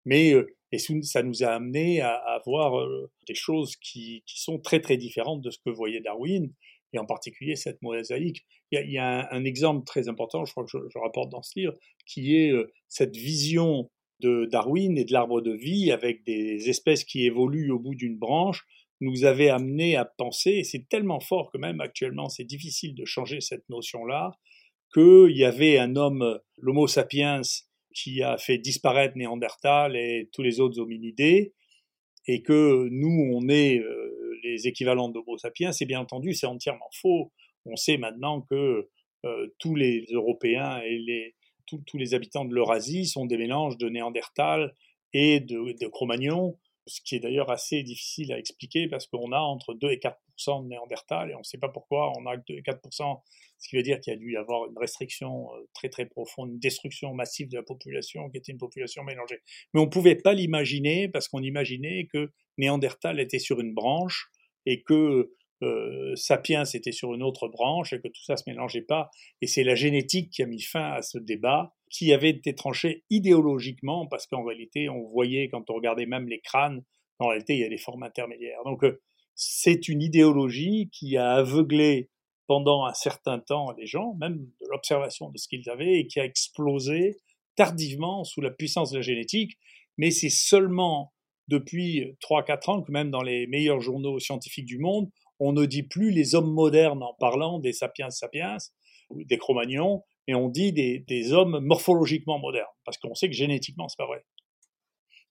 Mais 0.08 0.34
euh, 0.34 0.48
et 0.72 0.80
ça 0.80 1.24
nous 1.24 1.44
a 1.44 1.48
amené 1.48 2.02
à, 2.02 2.14
à 2.14 2.42
voir 2.46 2.80
euh, 2.80 3.10
des 3.28 3.36
choses 3.36 3.76
qui, 3.78 4.24
sont 4.26 4.60
très 4.60 4.82
très 4.82 4.98
différentes 4.98 5.42
de 5.42 5.50
ce 5.50 5.60
que 5.60 5.70
voyait 5.70 6.02
Darwin, 6.02 6.52
et 6.94 7.00
en 7.00 7.06
particulier 7.06 7.56
cette 7.56 7.82
mosaïque. 7.82 8.46
Il 8.72 8.76
y 8.76 8.80
a, 8.80 8.84
il 8.84 8.92
y 8.92 8.98
a 8.98 9.32
un, 9.32 9.46
exemple 9.46 9.86
très 9.86 10.10
important, 10.10 10.44
je 10.46 10.52
crois 10.52 10.66
que 10.66 10.72
je, 10.72 10.78
je, 10.90 11.00
rapporte 11.00 11.30
dans 11.30 11.42
ce 11.42 11.58
livre, 11.58 11.74
qui 12.06 12.36
est 12.36 12.52
euh, 12.52 12.72
cette 12.88 13.16
vision 13.16 13.90
de 14.20 14.46
Darwin 14.52 14.98
et 14.98 15.06
de 15.06 15.14
l'arbre 15.14 15.42
de 15.42 15.54
vie 15.54 15.92
avec 15.92 16.24
des 16.26 16.70
espèces 16.70 17.04
qui 17.04 17.26
évoluent 17.26 17.72
au 17.72 17.80
bout 17.80 17.96
d'une 17.96 18.18
branche 18.18 18.66
nous 19.00 19.26
avait 19.26 19.50
amené 19.50 19.96
à 19.96 20.06
penser, 20.06 20.52
et 20.52 20.64
c'est 20.64 20.90
tellement 20.90 21.20
fort 21.20 21.52
que 21.52 21.60
même 21.60 21.82
actuellement 21.82 22.30
c'est 22.30 22.44
difficile 22.44 22.96
de 22.96 23.06
changer 23.06 23.42
cette 23.42 23.70
notion-là, 23.70 24.32
qu'il 24.94 25.38
y 25.38 25.46
avait 25.46 25.78
un 25.78 25.96
homme, 25.96 26.40
l'Homo 26.58 26.88
sapiens, 26.88 27.42
qui 27.98 28.22
a 28.22 28.38
fait 28.38 28.60
disparaître 28.60 29.18
Néandertal 29.18 29.96
et 29.96 30.30
tous 30.32 30.44
les 30.44 30.60
autres 30.60 30.80
hominidés, 30.80 31.54
et 32.28 32.44
que 32.44 32.88
nous, 32.92 33.32
on 33.34 33.50
est 33.50 33.80
euh, 33.80 34.40
les 34.44 34.68
équivalents 34.68 35.10
d'Homo 35.10 35.38
sapiens, 35.38 35.72
c'est 35.72 35.86
bien 35.86 36.02
entendu, 36.02 36.34
c'est 36.34 36.46
entièrement 36.46 36.90
faux. 36.94 37.32
On 37.66 37.76
sait 37.76 37.98
maintenant 37.98 38.42
que 38.42 38.90
euh, 39.26 39.56
tous 39.58 39.76
les 39.76 40.06
Européens 40.12 40.80
et 40.82 41.00
les, 41.00 41.36
tous 41.66 41.98
les 41.98 42.14
habitants 42.14 42.46
de 42.46 42.54
l'Eurasie 42.54 43.08
sont 43.08 43.26
des 43.26 43.38
mélanges 43.38 43.78
de 43.78 43.90
Néandertal 43.90 44.76
et 45.14 45.40
de, 45.40 45.76
de 45.80 45.88
Cro-Magnon, 45.88 46.58
ce 46.88 47.02
qui 47.02 47.16
est 47.16 47.20
d'ailleurs 47.20 47.52
assez 47.52 47.84
difficile 47.84 48.34
à 48.34 48.40
expliquer 48.40 48.88
parce 48.88 49.08
qu'on 49.08 49.32
a 49.32 49.40
entre 49.40 49.74
2 49.74 49.92
et 49.92 49.98
4% 49.98 50.64
de 50.64 50.70
Néandertal 50.70 51.32
et 51.32 51.36
on 51.36 51.40
ne 51.40 51.44
sait 51.44 51.58
pas 51.58 51.70
pourquoi 51.70 52.12
on 52.18 52.26
a 52.26 52.38
2 52.38 52.44
et 52.56 52.62
4 52.64 52.80
ce 53.60 53.70
qui 53.70 53.76
veut 53.76 53.84
dire 53.84 54.00
qu'il 54.00 54.14
y 54.14 54.16
a 54.16 54.20
dû 54.20 54.34
y 54.34 54.38
avoir 54.38 54.70
une 54.70 54.78
restriction 54.78 55.52
euh, 55.54 55.68
très 55.74 55.90
très 55.90 56.06
profonde, 56.06 56.52
une 56.52 56.60
destruction 56.60 57.14
massive 57.14 57.50
de 57.50 57.58
la 57.58 57.64
population 57.64 58.30
qui 58.30 58.38
était 58.38 58.52
une 58.52 58.58
population 58.58 59.04
mélangée. 59.04 59.42
Mais 59.74 59.82
on 59.82 59.86
ne 59.86 59.90
pouvait 59.90 60.16
pas 60.16 60.34
l'imaginer 60.34 61.08
parce 61.08 61.28
qu'on 61.28 61.42
imaginait 61.42 62.08
que 62.12 62.32
Néandertal 62.58 63.20
était 63.20 63.40
sur 63.40 63.60
une 63.60 63.74
branche 63.74 64.30
et 64.66 64.84
que 64.84 65.32
euh, 65.64 66.16
Sapiens 66.16 66.66
était 66.66 66.92
sur 66.92 67.14
une 67.14 67.24
autre 67.24 67.48
branche 67.48 67.94
et 67.94 68.00
que 68.00 68.08
tout 68.08 68.24
ça 68.24 68.38
se 68.38 68.44
mélangeait 68.48 68.82
pas. 68.82 69.10
Et 69.42 69.48
c'est 69.48 69.64
la 69.64 69.76
génétique 69.76 70.32
qui 70.32 70.44
a 70.44 70.46
mis 70.46 70.62
fin 70.62 70.92
à 70.92 71.02
ce 71.02 71.18
débat 71.18 71.74
qui 71.90 72.14
avait 72.14 72.30
été 72.30 72.54
tranché 72.54 73.04
idéologiquement 73.10 74.08
parce 74.08 74.28
qu'en 74.28 74.44
réalité, 74.44 74.90
on 74.90 75.04
voyait 75.04 75.50
quand 75.50 75.70
on 75.70 75.74
regardait 75.74 76.06
même 76.06 76.28
les 76.28 76.40
crânes, 76.40 76.84
en 77.20 77.28
réalité, 77.28 77.56
il 77.56 77.60
y 77.60 77.64
a 77.64 77.70
des 77.70 77.78
formes 77.78 78.04
intermédiaires. 78.04 78.64
Donc, 78.66 78.84
euh, 78.84 79.02
c'est 79.36 79.88
une 79.88 80.02
idéologie 80.02 80.90
qui 80.92 81.18
a 81.18 81.34
aveuglé 81.34 82.10
pendant 82.48 82.86
un 82.86 82.94
certain 82.94 83.40
temps 83.40 83.72
les 83.78 83.86
gens, 83.86 84.16
même 84.20 84.38
de 84.38 84.68
l'observation 84.70 85.30
de 85.30 85.38
ce 85.38 85.48
qu'ils 85.48 85.70
avaient, 85.70 86.00
et 86.00 86.08
qui 86.08 86.20
a 86.20 86.26
explosé 86.26 87.18
tardivement 87.56 88.24
sous 88.24 88.42
la 88.42 88.52
puissance 88.52 88.92
de 88.92 88.98
la 88.98 89.02
génétique, 89.02 89.58
mais 89.98 90.12
c'est 90.12 90.30
seulement 90.30 91.14
depuis 91.48 92.16
3-4 92.22 92.70
ans 92.70 92.82
que 92.82 92.92
même 92.92 93.10
dans 93.10 93.22
les 93.22 93.48
meilleurs 93.48 93.82
journaux 93.82 94.20
scientifiques 94.20 94.66
du 94.66 94.80
monde, 94.80 95.10
on 95.40 95.54
ne 95.54 95.66
dit 95.66 95.84
plus 95.84 96.12
les 96.12 96.36
hommes 96.36 96.52
modernes 96.52 97.04
en 97.04 97.14
parlant 97.14 97.60
des 97.60 97.74
sapiens 97.74 98.10
sapiens 98.10 98.58
ou 99.10 99.24
des 99.24 99.38
cro-magnons, 99.38 100.04
mais 100.28 100.34
on 100.34 100.50
dit 100.50 100.74
des, 100.74 101.34
hommes 101.34 101.60
morphologiquement 101.60 102.40
modernes, 102.40 102.68
parce 102.84 102.98
qu'on 102.98 103.16
sait 103.16 103.30
que 103.30 103.36
génétiquement, 103.36 103.88
c'est 103.88 103.98
pas 103.98 104.08
vrai. 104.08 104.26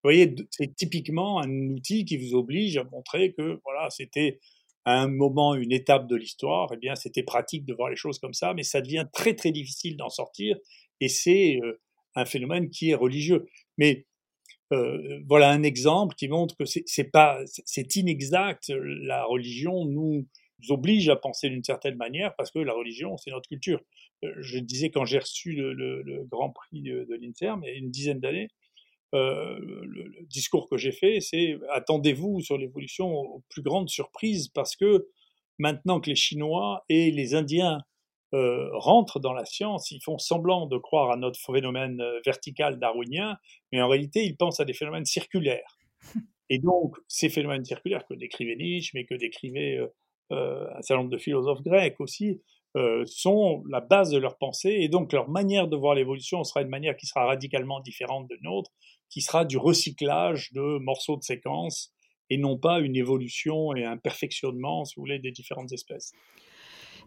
Vous 0.02 0.11
voyez, 0.11 0.34
c'est 0.50 0.74
typiquement 0.74 1.40
un 1.40 1.50
outil 1.70 2.04
qui 2.04 2.16
vous 2.16 2.34
oblige 2.34 2.76
à 2.76 2.84
montrer 2.84 3.32
que 3.32 3.61
voilà, 3.64 3.90
c'était 3.90 4.38
à 4.84 5.00
un 5.00 5.09
moment, 5.09 5.57
une 5.57 5.72
étape 5.72 6.07
de 6.07 6.14
l'histoire, 6.14 6.70
eh 6.72 6.76
bien, 6.76 6.94
c'était 6.94 7.24
pratique 7.24 7.66
de 7.66 7.74
voir 7.74 7.90
les 7.90 7.96
choses 7.96 8.20
comme 8.20 8.34
ça, 8.34 8.54
mais 8.54 8.62
ça 8.62 8.80
devient 8.80 9.07
très 9.12 9.34
très 9.34 9.50
difficile 9.50 9.96
d'en 9.96 10.09
sortir, 10.09 10.57
et 11.00 11.09
c'est 11.09 11.59
euh, 11.62 11.80
un 12.14 12.24
phénomène 12.24 12.70
qui 12.70 12.90
est 12.90 12.94
religieux. 12.94 13.46
Mais 13.78 14.07
euh, 14.73 15.21
voilà 15.29 15.51
un 15.51 15.62
exemple 15.62 16.14
qui 16.17 16.29
montre 16.29 16.57
que 16.57 16.64
c'est 16.64 17.11
pas, 17.11 17.41
c'est 17.47 17.97
inexact. 17.97 18.73
La 19.03 19.25
religion 19.25 19.85
nous 19.85 20.27
oblige 20.71 21.09
à 21.09 21.17
penser 21.17 21.49
d'une 21.49 21.64
certaine 21.64 21.97
manière 21.97 22.35
parce 22.37 22.51
que 22.51 22.59
la 22.59 22.73
religion, 22.73 23.17
c'est 23.17 23.31
notre 23.31 23.49
culture. 23.49 23.81
Euh, 24.25 24.33
je 24.41 24.59
disais 24.59 24.91
quand 24.91 25.05
j'ai 25.05 25.19
reçu 25.19 25.53
le, 25.53 25.73
le, 25.73 26.03
le, 26.03 26.25
Grand 26.25 26.51
Prix 26.51 26.83
de, 26.83 27.05
de 27.05 27.14
l'INSERM, 27.14 27.62
il 27.64 27.69
y 27.69 27.73
a 27.73 27.77
une 27.77 27.91
dizaine 27.91 28.21
d'années, 28.21 28.49
euh, 29.14 29.59
le, 29.61 30.11
discours 30.29 30.69
que 30.69 30.77
j'ai 30.77 30.93
fait, 30.93 31.21
c'est 31.21 31.57
attendez-vous 31.71 32.41
sur 32.41 32.59
l'évolution 32.59 33.12
aux 33.12 33.45
plus 33.49 33.62
grandes 33.62 33.89
surprises 33.89 34.49
parce 34.49 34.75
que 34.75 35.09
maintenant 35.59 36.01
que 36.01 36.11
les 36.11 36.17
Chinois 36.17 36.85
et 36.89 37.11
les 37.12 37.35
Indiens 37.35 37.83
euh, 38.35 38.68
rentrent 38.72 39.20
dans 39.20 39.33
la 39.33 39.45
science, 39.45 39.91
ils 39.91 40.03
font 40.03 40.18
semblant 40.18 40.66
de 40.66 40.79
croire 40.79 41.11
à 41.11 41.16
notre 41.16 41.39
phénomène 41.39 42.01
euh, 42.01 42.20
vertical 42.24 42.79
darwinien, 42.79 43.39
mais 43.72 43.81
en 43.81 43.89
réalité, 43.89 44.24
ils 44.24 44.37
pensent 44.37 44.61
à 44.61 44.64
des 44.64 44.74
phénomènes 44.74 45.05
circulaires. 45.05 45.79
Et 46.51 46.59
donc, 46.59 46.97
ces 47.09 47.29
phénomènes 47.29 47.64
circulaires 47.64 48.07
que 48.07 48.14
décrivait 48.14 48.57
Nietzsche, 48.57 48.93
mais 48.95 49.05
que 49.05 49.14
décrivait 49.14 49.81
euh, 50.33 50.66
un 50.74 50.83
certain 50.83 51.03
nombre 51.03 51.11
de 51.11 51.18
philosophes 51.18 51.62
grecs 51.62 52.01
aussi, 52.01 52.41
euh, 52.77 53.05
sont 53.07 53.64
la 53.70 53.81
base 53.81 54.11
de 54.11 54.18
leur 54.18 54.37
pensée, 54.37 54.77
et 54.81 54.89
donc 54.89 55.12
leur 55.12 55.31
manière 55.31 55.66
de 55.66 55.77
voir 55.77 55.95
l'évolution 55.95 56.45
sera 56.45 56.61
une 56.62 56.68
manière 56.68 56.97
qui 56.97 57.07
sera 57.07 57.24
radicalement 57.24 57.81
différente 57.81 58.29
de 58.29 58.37
nôtre, 58.43 58.70
qui 59.09 59.22
sera 59.22 59.45
du 59.45 59.57
recyclage 59.57 60.53
de 60.53 60.79
morceaux 60.79 61.16
de 61.16 61.22
séquences, 61.22 61.95
et 62.29 62.37
non 62.37 62.59
pas 62.59 62.81
une 62.81 62.97
évolution 62.97 63.74
et 63.74 63.85
un 63.85 63.97
perfectionnement, 63.97 64.85
si 64.85 64.97
vous 64.97 65.03
voulez, 65.03 65.18
des 65.18 65.31
différentes 65.31 65.72
espèces. 65.72 66.12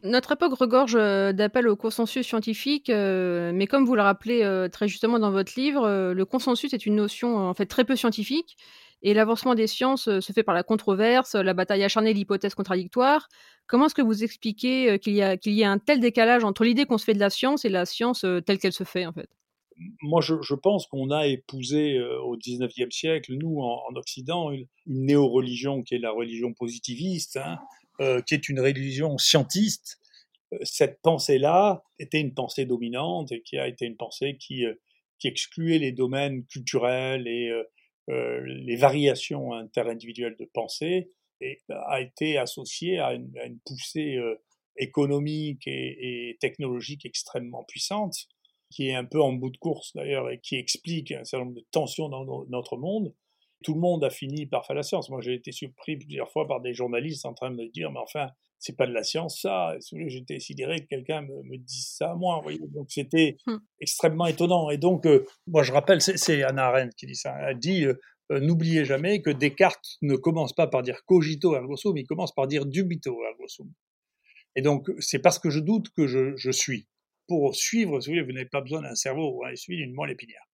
Notre 0.04 0.32
époque 0.32 0.54
regorge 0.54 0.96
euh, 0.96 1.34
d'appels 1.34 1.68
au 1.68 1.76
consensus 1.76 2.26
scientifique, 2.26 2.90
euh, 2.90 3.52
mais 3.54 3.68
comme 3.68 3.86
vous 3.86 3.96
le 3.96 4.02
rappelez 4.02 4.44
euh, 4.44 4.70
très 4.70 4.88
justement 4.88 5.20
dans 5.20 5.32
votre 5.32 5.60
livre, 5.60 6.14
le 6.14 6.26
consensus 6.26 6.74
est 6.74 6.86
une 6.86 6.96
notion 6.96 7.38
en 7.38 7.54
fait 7.54 7.66
très 7.66 7.84
peu 7.84 7.96
scientifique, 7.96 8.56
et 9.02 9.14
l'avancement 9.14 9.56
des 9.56 9.68
sciences 9.68 10.20
se 10.20 10.34
fait 10.34 10.44
par 10.44 10.56
la 10.56 10.64
controverse, 10.64 11.36
la 11.36 11.54
bataille 11.54 11.84
acharnée 11.84 12.14
l'hypothèse 12.14 12.54
contradictoire. 12.54 13.28
Comment 13.68 13.86
est-ce 13.86 13.96
que 13.96 14.02
vous 14.02 14.24
expliquez 14.24 15.00
qu'il 15.00 15.16
y, 15.16 15.38
qu'il 15.40 15.54
y 15.54 15.64
a 15.64 15.72
un 15.72 15.80
tel 15.80 16.00
décalage 16.00 16.44
entre 16.44 16.64
l'idée 16.64 16.86
qu'on 16.86 16.98
se 16.98 17.06
fait 17.06 17.14
de 17.14 17.20
la 17.20 17.30
science 17.30 17.64
et 17.64 17.70
la 17.70 17.86
science 17.86 18.26
telle 18.46 18.58
qu'elle 18.58 18.74
se 18.74 18.84
fait 18.84 19.06
en 19.06 19.14
fait? 19.14 19.30
Moi, 20.02 20.20
je, 20.20 20.56
pense 20.56 20.88
qu'on 20.88 21.12
a 21.12 21.28
épousé 21.28 21.98
au 22.26 22.36
XIXe 22.36 22.94
siècle, 22.94 23.34
nous, 23.36 23.62
en, 23.62 23.80
en 23.90 23.96
Occident, 23.96 24.52
une, 24.52 24.66
une 24.88 25.06
néo-religion 25.06 25.82
qui 25.84 25.96
est 25.96 26.00
la 26.00 26.12
religion 26.12 26.54
positiviste, 26.54 27.38
hein, 27.38 27.60
euh, 28.02 28.22
qui 28.22 28.34
est 28.34 28.48
une 28.48 28.62
religion 28.62 29.18
scientiste, 29.18 30.00
euh, 30.54 30.58
cette 30.64 31.02
pensée-là 31.02 31.84
était 32.00 32.22
une 32.22 32.34
pensée 32.34 32.66
dominante 32.66 33.32
et 33.32 33.42
qui 33.42 33.58
a 33.58 33.68
été 33.68 33.86
une 33.86 33.98
pensée 33.98 34.38
qui, 34.38 34.66
euh, 34.66 34.74
qui 35.20 35.28
excluait 35.28 35.80
les 35.80 35.92
domaines 35.92 36.46
culturels 36.46 37.28
et 37.28 37.52
les 38.08 38.76
variations 38.76 39.54
interindividuelles 39.54 40.38
de 40.40 40.50
pensée 40.52 41.12
et 41.42 41.60
a 41.70 42.02
été 42.02 42.40
associée 42.40 42.98
à 42.98 43.14
une, 43.14 43.38
à 43.38 43.46
une 43.46 43.60
poussée 43.60 44.18
économique 44.78 45.68
et, 45.68 46.30
et, 46.32 46.38
technologique 46.40 47.06
extrêmement 47.06 47.64
puissante, 47.66 48.16
qui 48.72 48.88
est 48.88 48.96
un 48.96 49.06
peu 49.06 49.22
en 49.22 49.34
bout 49.34 49.52
de 49.52 49.58
course 49.58 49.94
d'ailleurs 49.94 50.32
et 50.32 50.40
qui 50.40 50.56
explique 50.56 51.12
un 51.12 51.24
certain 51.24 51.46
nombre 51.46 51.58
de 51.58 51.66
tensions 51.70 52.10
dans 52.10 52.26
notre 52.46 52.78
monde 52.78 53.14
tout 53.64 53.74
le 53.74 53.80
monde 53.80 54.04
a 54.04 54.10
fini 54.10 54.46
par 54.46 54.66
faire 54.66 54.76
la 54.76 54.84
science. 54.84 55.10
Moi, 55.10 55.22
j'ai 55.22 55.34
été 55.34 55.52
surpris 55.52 55.98
plusieurs 55.98 56.32
fois 56.32 56.48
par 56.48 56.62
des 56.62 56.74
journalistes 56.74 57.26
en 57.26 57.34
train 57.34 57.52
de 57.52 57.56
me 57.56 57.70
dire, 57.70 57.92
mais 57.92 58.00
enfin, 58.00 58.30
c'est 58.58 58.76
pas 58.76 58.88
de 58.88 58.94
la 58.94 59.04
science, 59.04 59.42
ça. 59.42 59.76
J'étais 60.08 60.40
sidéré 60.40 60.82
que 60.82 60.88
quelqu'un 60.88 61.22
me, 61.22 61.44
me, 61.44 61.58
dise 61.58 61.94
ça 61.98 62.12
à 62.12 62.16
moi. 62.16 62.40
Voyez 62.42 62.60
donc, 62.60 62.88
c'était 62.90 63.38
mmh. 63.48 63.56
extrêmement 63.80 64.28
étonnant. 64.28 64.70
Et 64.70 64.78
donc, 64.78 65.06
euh, 65.06 65.26
moi, 65.48 65.64
je 65.64 65.72
rappelle, 65.72 66.02
c'est 66.02 66.44
Anna 66.44 66.68
Arendt 66.68 66.94
qui 66.98 67.06
dit 67.06 67.16
ça. 67.16 67.36
Elle 67.42 67.60
dit, 67.60 67.86
euh, 67.86 68.00
euh, 68.32 68.40
n'oubliez 68.40 68.86
jamais 68.86 69.22
que 69.22 69.30
Descartes 69.30 69.98
ne 70.02 70.16
commence 70.16 70.54
pas 70.54 70.68
par 70.68 70.84
dire 70.84 71.04
cogito 71.06 71.56
ergo 71.56 71.76
sum, 71.78 71.98
il 71.98 72.06
commence 72.06 72.34
par 72.34 72.48
dire 72.48 72.66
dubito 72.66 73.18
ergo 73.24 73.48
sum. 73.48 73.72
Et 74.56 74.62
donc, 74.62 74.90
c'est 75.00 75.20
parce 75.20 75.40
que 75.40 75.50
je 75.50 75.60
doute 75.60 75.90
que 75.96 76.08
je, 76.08 76.36
je 76.36 76.52
suis. 76.52 76.88
Pour 77.28 77.56
suivre, 77.56 78.02
si 78.02 78.10
vous 78.10 78.14
voulez, 78.16 78.26
vous 78.26 78.34
n'avez 78.34 78.50
pas 78.50 78.62
besoin 78.62 78.82
d'un 78.82 78.96
cerveau, 78.96 79.44
hein, 79.46 79.52
il 79.52 79.58
suffit 79.58 79.78
d'une 79.78 79.94
moelle 79.94 80.12
épinière. 80.12 80.49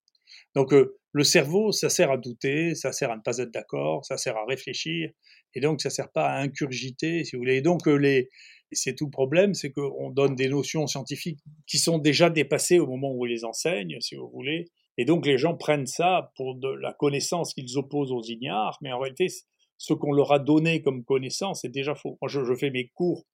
Donc 0.55 0.73
euh, 0.73 0.97
le 1.11 1.23
cerveau, 1.23 1.71
ça 1.71 1.89
sert 1.89 2.11
à 2.11 2.17
douter, 2.17 2.75
ça 2.75 2.91
sert 2.91 3.11
à 3.11 3.17
ne 3.17 3.21
pas 3.21 3.37
être 3.37 3.51
d'accord, 3.51 4.05
ça 4.05 4.17
sert 4.17 4.37
à 4.37 4.45
réfléchir, 4.45 5.09
et 5.53 5.59
donc 5.59 5.81
ça 5.81 5.89
sert 5.89 6.11
pas 6.11 6.27
à 6.27 6.39
incurgiter, 6.39 7.23
si 7.23 7.35
vous 7.35 7.41
voulez. 7.41 7.57
Et 7.57 7.61
donc 7.61 7.87
euh, 7.87 7.95
les, 7.95 8.29
c'est 8.71 8.95
tout 8.95 9.05
le 9.05 9.11
problème, 9.11 9.53
c'est 9.53 9.71
qu'on 9.71 10.09
donne 10.09 10.35
des 10.35 10.49
notions 10.49 10.87
scientifiques 10.87 11.39
qui 11.67 11.77
sont 11.77 11.97
déjà 11.97 12.29
dépassées 12.29 12.79
au 12.79 12.87
moment 12.87 13.11
où 13.11 13.21
on 13.23 13.25
les 13.25 13.45
enseigne, 13.45 13.97
si 13.99 14.15
vous 14.15 14.29
voulez. 14.29 14.65
Et 14.97 15.05
donc 15.05 15.25
les 15.25 15.37
gens 15.37 15.55
prennent 15.55 15.87
ça 15.87 16.31
pour 16.35 16.55
de 16.55 16.69
la 16.69 16.93
connaissance 16.93 17.53
qu'ils 17.53 17.77
opposent 17.77 18.11
aux 18.11 18.23
ignares, 18.23 18.77
mais 18.81 18.91
en 18.91 18.99
réalité, 18.99 19.27
ce 19.77 19.93
qu'on 19.93 20.13
leur 20.13 20.31
a 20.31 20.39
donné 20.39 20.81
comme 20.81 21.03
connaissance 21.03 21.65
est 21.65 21.69
déjà 21.69 21.95
faux. 21.95 22.17
Moi, 22.21 22.29
je, 22.29 22.43
je 22.45 22.55
fais 22.55 22.71
mes 22.71 22.87
cours 22.93 23.25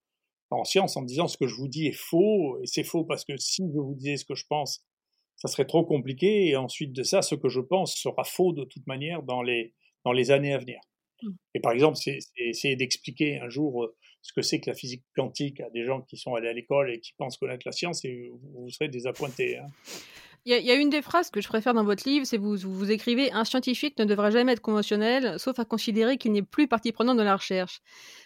en 0.50 0.64
science 0.64 0.98
en 0.98 1.04
disant 1.04 1.28
ce 1.28 1.38
que 1.38 1.48
je 1.48 1.56
vous 1.56 1.68
dis 1.68 1.88
est 1.88 1.98
faux, 1.98 2.60
et 2.62 2.66
c'est 2.66 2.84
faux 2.84 3.06
parce 3.06 3.24
que 3.26 3.38
si 3.38 3.62
je 3.62 3.80
vous 3.80 3.96
disais 3.96 4.18
ce 4.18 4.26
que 4.26 4.36
je 4.36 4.46
pense, 4.50 4.84
ça 5.36 5.48
serait 5.48 5.66
trop 5.66 5.84
compliqué. 5.84 6.48
Et 6.48 6.56
ensuite 6.56 6.94
de 6.94 7.04
ça, 7.04 7.22
ce 7.22 7.36
que 7.36 7.50
je 7.50 7.60
pense 7.60 7.96
sera 7.96 8.24
faux 8.24 8.54
de 8.54 8.64
toute 8.64 8.86
manière 8.88 9.24
dans 9.24 9.42
les, 9.42 9.74
dans 10.06 10.12
les 10.12 10.32
années 10.32 10.54
à 10.54 10.58
venir. 10.58 10.80
Mmh. 11.22 11.30
Et 11.56 11.60
par 11.60 11.72
exemple, 11.72 11.98
c'est 11.98 12.20
essayer 12.38 12.76
d'expliquer 12.76 13.40
un 13.40 13.50
jour 13.50 13.84
euh, 13.84 13.96
ce 14.22 14.34
que 14.34 14.42
c'est 14.42 14.60
que 14.60 14.70
la 14.70 14.76
physique 14.76 15.04
quantique 15.16 15.60
à 15.62 15.70
des 15.70 15.84
gens 15.84 16.02
qui 16.02 16.18
sont 16.18 16.36
allés 16.36 16.50
à 16.50 16.54
l'école 16.54 16.92
et 16.92 17.00
qui 17.00 17.14
pensent 17.18 17.38
connaître 17.38 17.64
la 17.66 17.72
science, 17.72 18.06
et 18.06 18.32
vous, 18.54 18.70
serez 18.70 18.88
désappointés. 18.88 19.58
Hein. 19.58 19.68
Il 20.46 20.58
y, 20.58 20.72
a 20.72 20.76
une 20.76 20.90
des 20.90 21.04
phrases 21.04 21.30
que 21.30 21.40
je 21.40 21.48
préfère 21.48 21.76
dans 21.76 21.84
votre 21.84 22.08
livre, 22.10 22.26
c'est 22.26 22.38
vous, 22.38 22.58
vous 22.58 22.90
écrivez 22.90 23.32
Un 23.32 23.46
scientifique 23.46 24.00
ne 24.00 24.06
devrait 24.06 24.32
jamais 24.32 24.54
être 24.54 24.62
conventionnel, 24.62 25.38
sauf 25.38 25.60
à 25.60 25.66
considérer 25.66 26.18
qu'il 26.18 26.32
n'est 26.32 26.42
plus 26.42 26.68
partie 26.68 26.92
prenante 26.92 27.18
de 27.18 27.24
la 27.24 27.36
recherche. 27.36 27.82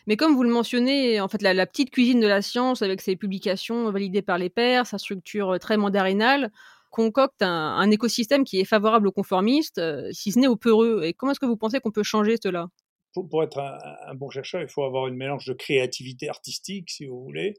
Mais 0.07 0.15
comme 0.15 0.33
vous 0.33 0.43
le 0.43 0.49
mentionnez, 0.49 1.19
en 1.19 1.27
fait, 1.27 1.41
la, 1.41 1.53
la, 1.53 1.65
petite 1.65 1.91
cuisine 1.91 2.21
de 2.21 2.27
la 2.27 2.41
science, 2.41 2.81
avec 2.81 3.01
ses 3.01 3.17
publications 3.17 3.91
validées 3.91 4.21
par 4.21 4.37
les 4.37 4.49
pairs, 4.49 4.87
sa 4.87 4.97
structure 4.97 5.55
euh, 5.55 5.57
très 5.57 5.75
mandarinale, 5.75 6.53
concocte 6.95 7.41
un, 7.41 7.91
écosystème 7.91 8.45
qui 8.45 8.61
est 8.61 8.65
favorable 8.65 9.09
aux 9.09 9.11
conformistes, 9.11 9.79
euh, 9.79 10.09
si 10.13 10.31
ce 10.31 10.39
n'est 10.39 10.47
aux 10.47 10.55
peureux. 10.55 11.03
Et 11.03 11.13
comment 11.13 11.33
est-ce 11.33 11.41
que 11.41 11.45
vous 11.45 11.57
pensez 11.57 11.81
qu'on 11.81 11.91
peut 11.91 12.03
changer 12.03 12.37
cela? 12.41 12.69
Pour, 13.13 13.43
être 13.43 13.59
un, 13.59 14.15
bon 14.15 14.29
chercheur, 14.29 14.61
il 14.61 14.69
faut 14.69 14.83
avoir 14.83 15.07
une 15.07 15.15
mélange 15.15 15.45
de 15.45 15.53
créativité 15.53 16.29
artistique, 16.29 16.89
si 16.89 17.05
vous 17.05 17.21
voulez, 17.21 17.53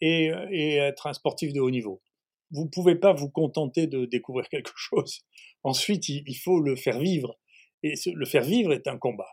et, 0.00 0.28
être 0.76 1.06
un 1.06 1.14
sportif 1.14 1.52
de 1.54 1.60
haut 1.60 1.70
niveau. 1.70 2.02
Vous 2.50 2.64
ne 2.64 2.68
pouvez 2.68 2.94
pas 2.94 3.14
vous 3.14 3.30
contenter 3.30 3.86
de 3.86 4.04
découvrir 4.04 4.48
quelque 4.50 4.72
chose. 4.76 5.20
Ensuite, 5.62 6.08
il, 6.08 6.36
faut 6.36 6.60
le 6.60 6.76
faire 6.76 6.98
vivre. 6.98 7.38
Et 7.82 7.94
le 8.06 8.26
faire 8.26 8.42
vivre 8.42 8.72
est 8.72 8.86
un 8.86 8.98
combat. 8.98 9.28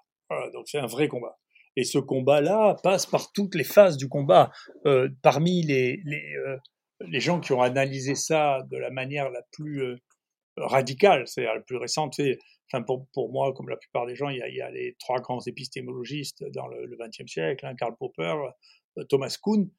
donc 0.53 0.67
c'est 0.67 0.79
un 0.79 0.87
vrai 0.87 1.09
combat. 1.09 1.37
Et 1.75 1.83
ce 1.83 1.99
combat-là 1.99 2.77
passe 2.81 3.05
par 3.05 3.31
toutes 3.31 3.55
les 3.55 3.63
phases 3.63 3.97
du 3.97 4.09
combat. 4.09 4.51
Euh, 4.85 5.09
parmi 5.21 5.63
les, 5.63 6.01
euh, 6.07 6.57
les 7.01 7.19
gens 7.19 7.39
qui 7.39 7.53
ont 7.53 7.61
analysé 7.61 8.15
ça 8.15 8.63
de 8.69 8.77
la 8.77 8.89
manière 8.89 9.29
la 9.29 9.41
plus 9.51 9.83
euh, 9.83 9.95
radicale, 10.57 11.27
c'est-à-dire 11.27 11.55
la 11.55 11.61
plus 11.61 11.77
récente, 11.77 12.19
enfin 12.71 12.83
pour, 12.83 13.07
pour, 13.13 13.31
moi, 13.31 13.53
comme 13.53 13.69
la 13.69 13.77
plupart 13.77 14.05
des 14.05 14.15
gens, 14.15 14.29
il 14.29 14.37
y, 14.37 14.61
a, 14.61 14.71
les 14.71 14.95
trois 14.99 15.19
grands 15.19 15.41
épistémologistes 15.45 16.43
dans 16.51 16.67
le 16.67 16.97
XXe 16.97 17.31
siècle, 17.31 17.65
hein, 17.65 17.75
Karl 17.75 17.95
Popper, 17.97 18.35
euh, 18.97 19.03
Thomas 19.05 19.35
Kuhn, 19.41 19.69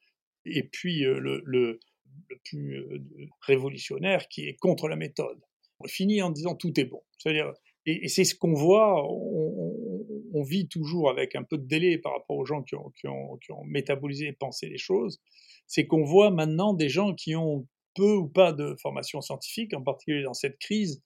et 0.46 0.62
puis 0.62 1.04
euh, 1.04 1.18
le, 1.18 1.42
le, 1.44 1.80
plus 2.44 2.84
révolutionnaire 3.42 4.28
qui 4.28 4.46
est 4.46 4.54
contre 4.54 4.88
la 4.88 4.96
méthode. 4.96 5.40
On 5.78 5.86
finit 5.86 6.22
en 6.22 6.30
disant 6.30 6.54
tout 6.54 6.78
est 6.78 6.84
bon. 6.84 7.02
C'est-à-dire, 7.18 7.52
et, 7.86 8.08
c'est 8.08 8.24
ce 8.24 8.34
qu'on 8.34 8.52
voit, 8.52 9.06
on, 10.32 10.42
vit 10.42 10.68
toujours 10.68 11.10
avec 11.10 11.36
un 11.36 11.42
peu 11.42 11.58
de 11.58 11.66
délai 11.66 11.98
par 11.98 12.12
rapport 12.12 12.36
aux 12.36 12.46
gens 12.46 12.62
qui 12.62 12.74
ont, 12.76 13.64
métabolisé 13.64 14.28
et 14.28 14.32
pensé 14.32 14.68
les 14.68 14.78
choses 14.78 15.20
c'est 15.70 15.86
qu'on 15.86 16.02
voit 16.02 16.32
maintenant 16.32 16.74
des 16.74 16.88
gens 16.88 17.14
qui 17.14 17.36
ont 17.36 17.64
peu 17.94 18.16
ou 18.16 18.26
pas 18.26 18.52
de 18.52 18.74
formation 18.82 19.20
scientifique, 19.20 19.72
en 19.72 19.82
particulier 19.82 20.24
dans 20.24 20.34
cette 20.34 20.58
crise, 20.58 21.00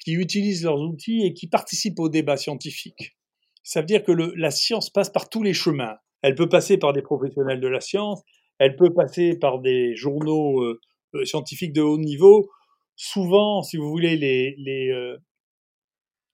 qui 0.00 0.14
utilisent 0.14 0.64
leurs 0.64 0.80
outils 0.80 1.24
et 1.24 1.32
qui 1.32 1.46
participent 1.46 2.00
au 2.00 2.08
débat 2.08 2.36
scientifique. 2.36 3.16
Ça 3.62 3.80
veut 3.80 3.86
dire 3.86 4.02
que 4.02 4.10
la 4.10 4.50
science 4.50 4.90
passe 4.90 5.10
par 5.10 5.28
tous 5.28 5.44
les 5.44 5.54
chemins. 5.54 5.96
Elle 6.22 6.34
peut 6.34 6.48
passer 6.48 6.76
par 6.76 6.92
des 6.92 7.02
professionnels 7.02 7.60
de 7.60 7.68
la 7.68 7.80
science, 7.80 8.20
elle 8.58 8.74
peut 8.74 8.92
passer 8.92 9.38
par 9.38 9.60
des 9.60 9.94
journaux 9.94 10.60
euh, 10.60 10.80
euh, 11.14 11.24
scientifiques 11.24 11.72
de 11.72 11.82
haut 11.82 11.98
niveau. 11.98 12.50
souvent, 12.96 13.62
si 13.62 13.76
vous 13.76 13.88
voulez, 13.88 14.16
les, 14.16 14.56
les, 14.58 14.90
euh, 14.90 15.16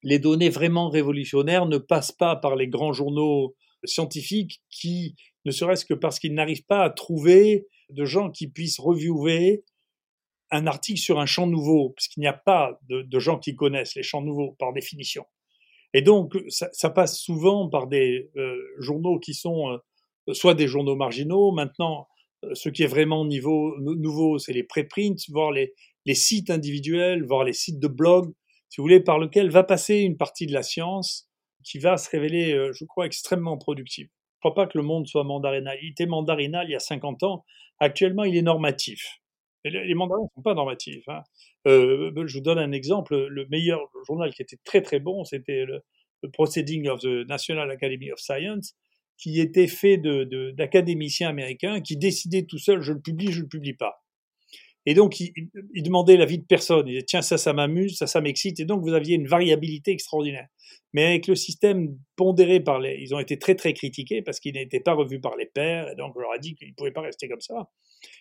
les 0.02 0.18
données 0.18 0.50
vraiment 0.50 0.88
révolutionnaires 0.88 1.66
ne 1.66 1.78
passent 1.78 2.12
pas 2.12 2.36
par 2.36 2.56
les 2.56 2.68
grands 2.68 2.92
journaux 2.92 3.56
scientifiques 3.84 4.62
qui, 4.70 5.16
ne 5.44 5.50
serait-ce 5.52 5.84
que 5.84 5.94
parce 5.94 6.18
qu'ils 6.18 6.34
n'arrivent 6.34 6.66
pas 6.66 6.82
à 6.82 6.90
trouver 6.90 7.66
de 7.90 8.04
gens 8.04 8.30
qui 8.30 8.48
puissent 8.48 8.80
reviewer 8.80 9.64
un 10.50 10.66
article 10.66 11.00
sur 11.00 11.18
un 11.18 11.26
champ 11.26 11.46
nouveau, 11.46 11.90
parce 11.90 12.08
qu'il 12.08 12.20
n'y 12.20 12.26
a 12.26 12.32
pas 12.32 12.78
de, 12.88 13.18
gens 13.18 13.38
qui 13.38 13.54
connaissent 13.54 13.94
les 13.94 14.02
champs 14.02 14.22
nouveaux 14.22 14.54
par 14.58 14.72
définition. 14.72 15.24
Et 15.92 16.02
donc, 16.02 16.36
ça, 16.48 16.90
passe 16.90 17.18
souvent 17.18 17.68
par 17.68 17.86
des 17.86 18.30
euh, 18.36 18.56
journaux 18.78 19.18
qui 19.18 19.34
sont 19.34 19.70
euh, 19.70 20.34
soit 20.34 20.54
des 20.54 20.68
journaux 20.68 20.96
marginaux. 20.96 21.52
Maintenant, 21.52 22.06
euh, 22.44 22.54
ce 22.54 22.68
qui 22.68 22.82
est 22.82 22.88
vraiment 22.88 23.24
niveau, 23.24 23.76
nouveau, 23.78 24.38
c'est 24.38 24.52
les 24.52 24.62
préprints, 24.62 25.16
voire 25.30 25.52
les, 25.52 25.74
les 26.04 26.14
sites 26.14 26.50
individuels, 26.50 27.24
voire 27.24 27.44
les 27.44 27.52
sites 27.52 27.80
de 27.80 27.88
blog, 27.88 28.32
si 28.76 28.80
vous 28.80 28.84
voulez, 28.84 29.00
par 29.00 29.18
lequel 29.18 29.50
va 29.50 29.64
passer 29.64 29.96
une 29.96 30.18
partie 30.18 30.46
de 30.46 30.52
la 30.52 30.62
science 30.62 31.30
qui 31.64 31.78
va 31.78 31.96
se 31.96 32.10
révéler, 32.10 32.70
je 32.78 32.84
crois, 32.84 33.06
extrêmement 33.06 33.56
productive. 33.56 34.06
Je 34.06 34.48
ne 34.48 34.52
crois 34.52 34.54
pas 34.54 34.70
que 34.70 34.76
le 34.76 34.84
monde 34.84 35.06
soit 35.06 35.24
mandarinal. 35.24 35.78
Il 35.82 35.92
était 35.92 36.04
mandarinal 36.04 36.68
il 36.68 36.72
y 36.72 36.76
a 36.76 36.80
50 36.80 37.22
ans. 37.22 37.44
Actuellement, 37.80 38.24
il 38.24 38.36
est 38.36 38.42
normatif 38.42 39.18
les 39.70 39.94
mandarins 39.94 40.22
ne 40.22 40.28
sont 40.34 40.42
pas 40.42 40.54
normatifs. 40.54 41.08
Hein. 41.08 41.22
Euh, 41.66 42.12
je 42.26 42.34
vous 42.34 42.42
donne 42.42 42.58
un 42.58 42.72
exemple. 42.72 43.16
Le 43.16 43.46
meilleur 43.48 43.80
journal 44.06 44.32
qui 44.32 44.42
était 44.42 44.58
très 44.64 44.82
très 44.82 45.00
bon, 45.00 45.24
c'était 45.24 45.64
le, 45.64 45.82
Proceeding 46.32 46.88
of 46.88 47.00
the 47.00 47.28
National 47.28 47.70
Academy 47.70 48.10
of 48.10 48.18
Science, 48.18 48.74
qui 49.16 49.38
était 49.40 49.68
fait 49.68 49.96
d'académiciens 49.96 51.28
américains 51.28 51.80
qui 51.80 51.96
décidaient 51.96 52.46
tout 52.46 52.58
seuls, 52.58 52.80
je 52.80 52.92
le 52.92 53.00
publie, 53.00 53.30
je 53.30 53.42
le 53.42 53.46
publie 53.46 53.74
pas. 53.74 54.02
Et 54.86 54.94
donc, 54.94 55.18
il, 55.20 55.32
il 55.74 55.82
demandait 55.82 56.16
l'avis 56.16 56.38
de 56.38 56.44
personne. 56.44 56.86
Il 56.86 56.92
disait, 56.92 57.04
tiens, 57.04 57.22
ça, 57.22 57.38
ça 57.38 57.52
m'amuse, 57.52 57.96
ça, 57.98 58.06
ça 58.06 58.20
m'excite. 58.20 58.60
Et 58.60 58.64
donc, 58.64 58.82
vous 58.82 58.94
aviez 58.94 59.16
une 59.16 59.26
variabilité 59.26 59.90
extraordinaire. 59.90 60.46
Mais 60.92 61.04
avec 61.04 61.26
le 61.26 61.34
système 61.34 61.98
pondéré 62.14 62.60
par 62.60 62.78
les... 62.78 62.96
Ils 63.00 63.14
ont 63.14 63.18
été 63.18 63.38
très, 63.38 63.56
très 63.56 63.74
critiqués 63.74 64.22
parce 64.22 64.40
qu'ils 64.40 64.54
n'étaient 64.54 64.80
pas 64.80 64.94
revus 64.94 65.20
par 65.20 65.36
les 65.36 65.46
pairs. 65.46 65.90
Et 65.90 65.96
donc, 65.96 66.14
on 66.16 66.20
leur 66.20 66.32
a 66.32 66.38
dit 66.38 66.54
qu'ils 66.54 66.68
ne 66.68 66.74
pouvaient 66.74 66.92
pas 66.92 67.02
rester 67.02 67.28
comme 67.28 67.40
ça. 67.40 67.68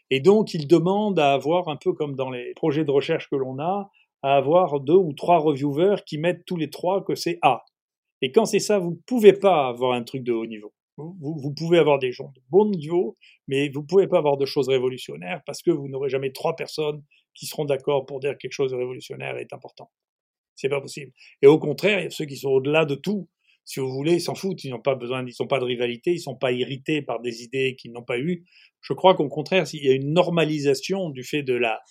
Et 0.09 0.19
donc, 0.19 0.53
ils 0.53 0.67
demandent 0.67 1.19
à 1.19 1.33
avoir, 1.33 1.69
un 1.69 1.77
peu 1.77 1.93
comme 1.93 2.15
dans 2.15 2.31
les 2.31 2.53
projets 2.55 2.83
de 2.83 2.91
recherche 2.91 3.29
que 3.29 3.35
l'on 3.35 3.59
a, 3.59 3.89
à 4.23 4.35
avoir 4.35 4.79
deux 4.79 4.93
ou 4.93 5.13
trois 5.13 5.37
reviewers 5.37 5.97
qui 6.05 6.17
mettent 6.17 6.45
tous 6.45 6.57
les 6.57 6.69
trois 6.71 7.03
que 7.03 7.15
c'est 7.15 7.37
A. 7.43 7.63
Et 8.21 8.31
quand 8.31 8.45
c'est 8.45 8.59
ça, 8.59 8.79
vous 8.79 8.91
ne 8.91 8.99
pouvez 9.05 9.33
pas 9.33 9.67
avoir 9.67 9.93
un 9.93 10.03
truc 10.03 10.23
de 10.23 10.33
haut 10.33 10.47
niveau. 10.47 10.73
Vous, 10.97 11.53
pouvez 11.53 11.77
avoir 11.77 11.99
des 11.99 12.13
gens 12.13 12.31
de 12.35 12.41
bon 12.49 12.69
niveau, 12.69 13.17
mais 13.47 13.69
vous 13.69 13.81
ne 13.81 13.85
pouvez 13.85 14.07
pas 14.07 14.17
avoir 14.17 14.37
de 14.37 14.45
choses 14.45 14.69
révolutionnaires 14.69 15.41
parce 15.45 15.61
que 15.61 15.69
vous 15.69 15.89
n'aurez 15.89 16.09
jamais 16.09 16.31
trois 16.31 16.55
personnes 16.55 17.03
qui 17.33 17.47
seront 17.47 17.65
d'accord 17.65 18.05
pour 18.05 18.21
dire 18.21 18.33
que 18.33 18.37
quelque 18.37 18.53
chose 18.53 18.71
de 18.71 18.77
révolutionnaire 18.77 19.37
est 19.37 19.51
important. 19.51 19.91
C'est 20.55 20.69
pas 20.69 20.79
possible. 20.79 21.11
Et 21.41 21.47
au 21.47 21.59
contraire, 21.59 21.99
il 21.99 22.03
y 22.03 22.07
a 22.07 22.09
ceux 22.11 22.25
qui 22.25 22.37
sont 22.37 22.49
au-delà 22.49 22.85
de 22.85 22.95
tout. 22.95 23.27
Si 23.65 23.79
vous 23.79 23.91
voulez, 23.91 24.13
ils 24.13 24.21
s'en 24.21 24.35
foutent, 24.35 24.63
ils 24.63 24.69
n'ont 24.69 24.79
pas 24.79 24.95
besoin, 24.95 25.25
ils 25.25 25.33
n'ont 25.39 25.47
pas 25.47 25.59
de 25.59 25.65
rivalité, 25.65 26.13
ils 26.13 26.19
sont 26.19 26.35
pas 26.35 26.51
irrités 26.51 27.01
par 27.01 27.19
des 27.19 27.43
idées 27.43 27.75
qu'ils 27.75 27.91
n'ont 27.91 28.03
pas 28.03 28.19
eues. 28.19 28.45
Je 28.81 28.93
crois 28.93 29.15
qu'au 29.15 29.27
contraire, 29.27 29.65
il 29.73 29.83
y 29.83 29.89
a 29.89 29.93
une 29.93 30.13
normalisation 30.13 31.09
du 31.09 31.23
fait 31.23 31.41
de 31.43 31.55
la, 31.55 31.81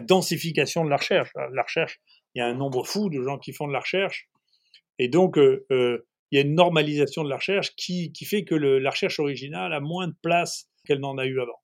densification 0.00 0.84
de 0.84 0.90
la 0.90 0.98
recherche. 0.98 1.30
La 1.34 1.62
recherche, 1.62 2.00
il 2.34 2.38
y 2.38 2.42
a 2.42 2.46
un 2.46 2.54
nombre 2.54 2.86
fou 2.86 3.08
de 3.08 3.20
gens 3.22 3.38
qui 3.38 3.52
font 3.52 3.66
de 3.66 3.72
la 3.72 3.80
recherche. 3.80 4.28
Et 4.98 5.08
donc, 5.08 5.38
euh, 5.38 5.66
euh, 5.72 6.06
il 6.32 6.36
y 6.36 6.38
a 6.38 6.44
une 6.44 6.54
normalisation 6.54 7.22
de 7.22 7.28
la 7.28 7.36
recherche 7.36 7.74
qui, 7.76 8.10
fait 8.24 8.44
que 8.44 8.54
la 8.54 8.90
recherche 8.90 9.20
originale 9.20 9.72
a 9.74 9.80
moins 9.80 10.08
de 10.08 10.14
place 10.22 10.66
qu'elle 10.86 10.98
n'en 10.98 11.18
a 11.18 11.26
eu 11.26 11.40
avant. 11.40 11.60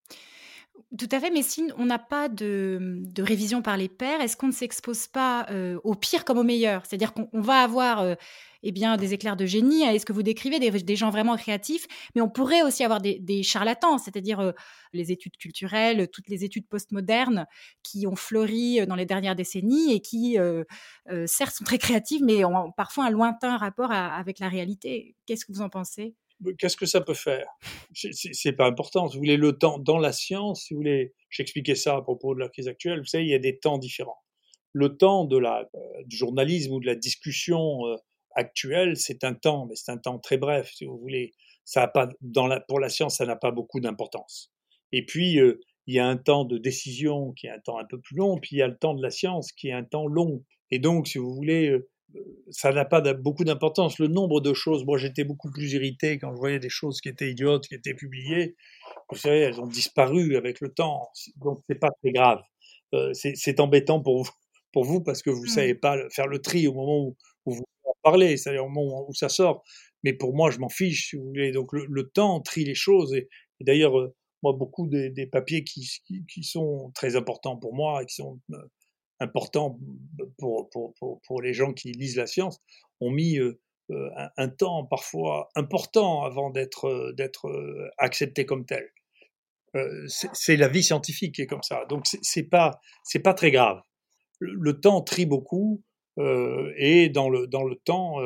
Tout 0.99 1.09
à 1.13 1.21
fait, 1.21 1.31
mais 1.31 1.43
si 1.43 1.71
on 1.77 1.85
n'a 1.85 1.99
pas 1.99 2.29
de, 2.29 3.05
révision 3.19 3.63
par 3.63 3.77
les 3.77 3.89
pairs, 3.89 4.21
est-ce 4.21 4.37
qu'on 4.37 4.47
ne 4.47 4.53
s'expose 4.53 5.07
pas 5.07 5.47
euh, 5.51 5.79
au 5.85 5.95
pire 5.95 6.25
comme 6.25 6.39
au 6.39 6.43
meilleur? 6.43 6.87
C'est-à-dire 6.87 7.13
qu'on 7.13 7.29
va 7.41 7.61
avoir 7.61 8.01
euh, 8.01 8.15
eh 8.63 8.73
bien, 8.73 8.97
des 8.97 9.13
éclairs 9.13 9.37
de 9.37 9.45
génie, 9.45 9.83
est-ce 9.83 10.07
que 10.07 10.13
vous 10.13 10.23
décrivez, 10.23 10.59
des, 10.59 10.97
gens 10.97 11.11
vraiment 11.11 11.37
créatifs, 11.37 11.87
mais 12.15 12.21
on 12.23 12.29
pourrait 12.31 12.63
aussi 12.63 12.85
avoir 12.85 13.01
des, 13.01 13.43
charlatans, 13.43 13.99
c'est-à-dire 13.99 14.41
euh, 14.41 14.53
les 14.93 15.13
études 15.13 15.37
culturelles, 15.37 16.09
toutes 16.13 16.29
les 16.29 16.45
études 16.45 16.67
postmodernes 16.67 17.47
qui 17.83 18.07
ont 18.07 18.17
fleuri 18.17 18.87
dans 18.87 18.97
les 18.97 19.07
dernières 19.07 19.37
décennies 19.37 19.93
et 19.93 20.01
qui, 20.01 20.39
certes, 21.27 21.55
sont 21.55 21.65
très 21.65 21.79
créatives, 21.79 22.23
mais 22.25 22.45
ont 22.45 22.73
parfois 22.73 23.07
un 23.07 23.11
lointain 23.11 23.57
rapport 23.59 23.93
avec 23.93 24.39
la 24.39 24.49
réalité. 24.49 25.15
Qu'est-ce 25.27 25.45
que 25.45 25.53
vous 25.53 25.63
en 25.63 25.69
pensez? 25.69 26.15
Qu'est-ce 26.59 26.77
que 26.77 26.87
ça 26.87 27.01
peut 27.01 27.15
faire? 27.15 27.47
C'est 27.93 28.53
pas 28.53 28.67
important. 28.67 29.09
Si 29.09 29.17
vous 29.17 29.21
voulez, 29.21 29.37
le 29.37 29.59
temps 29.59 29.79
dans 29.79 29.99
la 29.99 30.13
science, 30.13 30.65
si 30.65 30.75
vous 30.75 30.81
voulez, 30.81 31.15
j'expliquais 31.31 31.75
ça 31.75 31.97
à 31.97 32.03
propos 32.03 32.35
de 32.35 32.41
la 32.41 32.49
crise 32.49 32.69
actuelle. 32.69 33.01
Vous 33.01 33.07
savez, 33.07 33.25
il 33.25 33.31
y 33.31 33.35
a 33.35 33.39
des 33.39 33.59
temps 33.59 33.79
différents. 33.79 34.19
Le 34.73 34.97
temps 34.97 35.25
de 35.25 35.39
la, 35.39 35.69
euh, 35.75 35.79
du 36.05 36.17
journalisme 36.17 36.73
ou 36.73 36.81
de 36.81 36.87
la 36.87 36.95
discussion 36.95 37.87
euh, 37.87 37.97
actuelle, 38.33 38.97
c'est 38.97 39.25
un 39.25 39.35
temps, 39.35 39.67
mais 39.67 39.75
c'est 39.75 39.91
un 39.91 39.99
temps 39.99 40.19
très 40.19 40.37
bref, 40.37 40.71
si 40.75 40.85
vous 40.85 40.99
voulez. 40.99 41.33
Ça 41.65 41.83
a 41.83 41.89
pas, 41.89 42.09
pour 42.69 42.81
la 42.81 42.89
science, 42.89 43.17
ça 43.17 43.27
n'a 43.27 43.37
pas 43.37 43.51
beaucoup 43.51 43.81
d'importance. 43.81 44.53
Et 44.93 45.05
puis, 45.05 45.39
euh, 45.39 45.61
il 45.87 45.95
y 45.95 45.99
a 45.99 46.07
un 46.07 46.17
temps 46.17 46.45
de 46.45 46.59
décision 46.59 47.33
qui 47.33 47.47
est 47.47 47.51
un 47.51 47.61
temps 47.61 47.79
un 47.79 47.87
peu 47.87 47.99
plus 47.99 48.17
long, 48.17 48.39
puis 48.39 48.57
il 48.57 48.59
y 48.59 48.63
a 48.63 48.69
le 48.69 48.77
temps 48.77 48.95
de 48.95 49.03
la 49.03 49.11
science 49.11 49.53
qui 49.53 49.69
est 49.69 49.73
un 49.73 49.85
temps 49.85 50.07
long. 50.07 50.45
Et 50.71 50.79
donc, 50.79 51.09
si 51.09 51.19
vous 51.19 51.35
voulez, 51.35 51.75
ça 52.51 52.73
n'a 52.73 52.85
pas 52.85 53.01
beaucoup 53.15 53.45
d'importance. 53.45 53.99
Le 53.99 54.09
nombre 54.09 54.41
de 54.41 54.55
choses, 54.55 54.85
moi 54.85 54.99
j'étais 54.99 55.25
beaucoup 55.25 55.51
plus 55.51 55.73
irrité 55.73 56.19
quand 56.19 56.33
je 56.33 56.39
voyais 56.39 56.59
des 56.59 56.69
choses 56.69 57.01
qui 57.01 57.09
étaient 57.09 57.31
idiotes, 57.31 57.67
qui 57.67 57.75
étaient 57.75 57.95
publiées. 57.95 58.57
Vous 59.11 59.19
savez, 59.19 59.41
elles 59.41 59.61
ont 59.61 59.67
disparu 59.67 60.37
avec 60.37 60.61
le 60.61 60.73
temps, 60.73 61.09
donc 61.37 61.63
c'est 61.69 61.79
pas 61.79 61.91
très 62.03 62.13
grave. 62.13 62.41
Euh, 62.95 63.13
c'est 63.13 63.61
embêtant 63.61 64.01
pour 64.01 64.23
vous, 64.23 64.31
pour 64.73 64.85
vous 64.85 65.03
parce 65.03 65.23
que 65.23 65.31
vous 65.31 65.45
mmh. 65.45 65.49
savez 65.49 65.75
pas 65.75 65.99
faire 66.11 66.27
le 66.27 66.41
tri 66.41 66.67
au 66.67 66.73
moment 66.73 67.01
où, 67.01 67.17
vous 67.47 67.63
en 67.85 67.93
parlez, 68.03 68.37
c'est-à-dire 68.37 68.65
au 68.65 68.71
moment 68.71 69.07
où 69.09 69.15
ça 69.15 69.29
sort. 69.29 69.63
Mais 70.05 70.13
pour 70.13 70.35
moi, 70.35 70.51
je 70.51 70.59
m'en 70.59 70.69
fiche, 70.69 71.11
si 71.11 71.17
vous 71.17 71.25
voulez. 71.25 71.53
Donc 71.53 71.71
le, 71.73 72.11
temps 72.11 72.41
trie 72.41 72.65
les 72.65 72.75
choses. 72.75 73.15
Et, 73.15 73.29
d'ailleurs, 73.61 73.99
euh, 73.99 74.15
moi, 74.43 74.53
beaucoup 74.53 74.87
des, 74.87 75.27
papiers 75.27 75.65
qui, 75.65 75.87
qui, 76.07 76.25
qui, 76.27 76.45
sont 76.45 76.93
très 76.95 77.17
importants 77.17 77.57
pour 77.57 77.75
moi 77.75 78.03
et 78.03 78.07
qui 78.07 78.15
sont 78.15 78.41
euh, 78.53 78.57
important 79.21 79.79
pour, 80.39 80.69
pour, 80.71 80.95
pour, 80.95 81.21
pour, 81.27 81.43
les 81.43 81.53
gens 81.53 81.73
qui 81.73 81.93
lisent 81.93 82.17
la 82.17 82.27
science, 82.27 82.61
ont 83.01 83.11
mis 83.11 83.39
euh, 83.39 83.61
euh, 83.91 84.09
un, 84.37 84.49
temps 84.49 84.85
parfois 84.85 85.49
important 85.55 86.23
avant 86.23 86.51
d'être 86.51 86.87
euh, 86.87 87.13
d'être 87.13 87.51
accepté 87.99 88.45
comme 88.45 88.67
tel. 88.67 88.91
c'est 90.07 90.57
la 90.57 90.69
vie 90.69 90.83
scientifique 90.83 91.35
qui 91.35 91.43
est 91.43 91.47
comme 91.47 91.63
ça. 91.63 91.85
Donc 91.89 92.07
c'est 92.07 92.49
pas 92.49 92.81
c'est 93.05 93.21
pas 93.21 93.35
très 93.35 93.51
grave. 93.51 93.81
Le, 94.41 94.81
temps 94.81 95.03
trie 95.03 95.27
beaucoup 95.27 95.83
et 96.17 97.09
dans 97.09 97.29
le 97.29 97.47
dans 97.47 97.65
le 97.65 97.77
temps, 97.77 98.17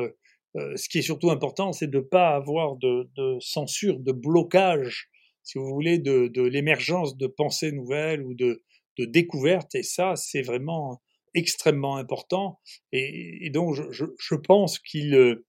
ce 0.55 0.89
qui 0.89 0.99
est 0.99 1.03
surtout 1.03 1.31
important, 1.31 1.73
c'est 1.73 1.87
de 1.87 1.97
ne 1.97 2.03
pas 2.03 2.35
avoir 2.35 2.77
de, 2.77 3.09
de, 3.15 3.37
censure, 3.39 3.99
de 3.99 4.11
blocage, 4.11 5.09
si 5.43 5.57
vous 5.57 5.67
voulez, 5.67 5.99
de, 5.99 6.27
de 6.27 6.41
l'émergence 6.41 7.17
de 7.17 7.27
pensées 7.27 7.71
nouvelles 7.71 8.23
ou 8.23 8.33
de 8.33 8.63
de 8.97 9.05
découverte, 9.05 9.75
et 9.75 9.83
ça, 9.83 10.15
c'est 10.15 10.41
vraiment 10.41 11.01
extrêmement 11.33 11.97
important. 11.97 12.59
Et, 12.91 13.49
donc, 13.49 13.75
je, 13.91 14.35
pense 14.35 14.79
qu'il 14.79 15.15
euh, 15.15 15.45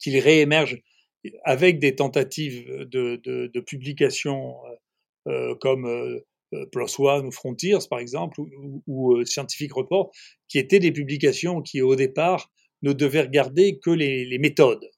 qu'il 0.00 0.18
réémerge 0.18 0.82
avec 1.44 1.78
des 1.78 1.94
tentatives 1.94 2.66
de, 2.68 3.16
de, 3.16 3.50
de 3.52 3.60
publication 3.60 4.54
euh, 5.26 5.32
euh 5.32 5.54
comme 5.56 6.20
Plus 6.70 6.98
One 6.98 7.26
ou 7.26 7.32
Frontiers, 7.32 7.78
par 7.88 7.98
exemple, 7.98 8.40
ou, 8.86 9.24
Scientific 9.24 9.72
Report, 9.72 10.10
qui 10.48 10.58
étaient 10.58 10.78
des 10.78 10.92
publications 10.92 11.62
qui, 11.62 11.80
au 11.82 11.96
départ, 11.96 12.52
ne 12.82 12.92
devaient 12.92 13.22
regarder 13.22 13.78
que 13.78 13.90
les 13.90 14.38
méthodes. 14.38 14.88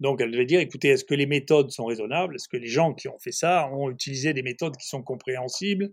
Donc 0.00 0.20
elle 0.20 0.30
devait 0.30 0.46
dire, 0.46 0.60
écoutez, 0.60 0.88
est-ce 0.88 1.04
que 1.04 1.14
les 1.14 1.26
méthodes 1.26 1.70
sont 1.70 1.86
raisonnables? 1.86 2.36
Est-ce 2.36 2.48
que 2.48 2.56
les 2.56 2.68
gens 2.68 2.94
qui 2.94 3.08
ont 3.08 3.18
fait 3.18 3.32
ça 3.32 3.68
ont 3.72 3.90
utilisé 3.90 4.32
des 4.32 4.42
méthodes 4.42 4.76
qui 4.76 4.86
sont 4.86 5.02
compréhensibles? 5.02 5.90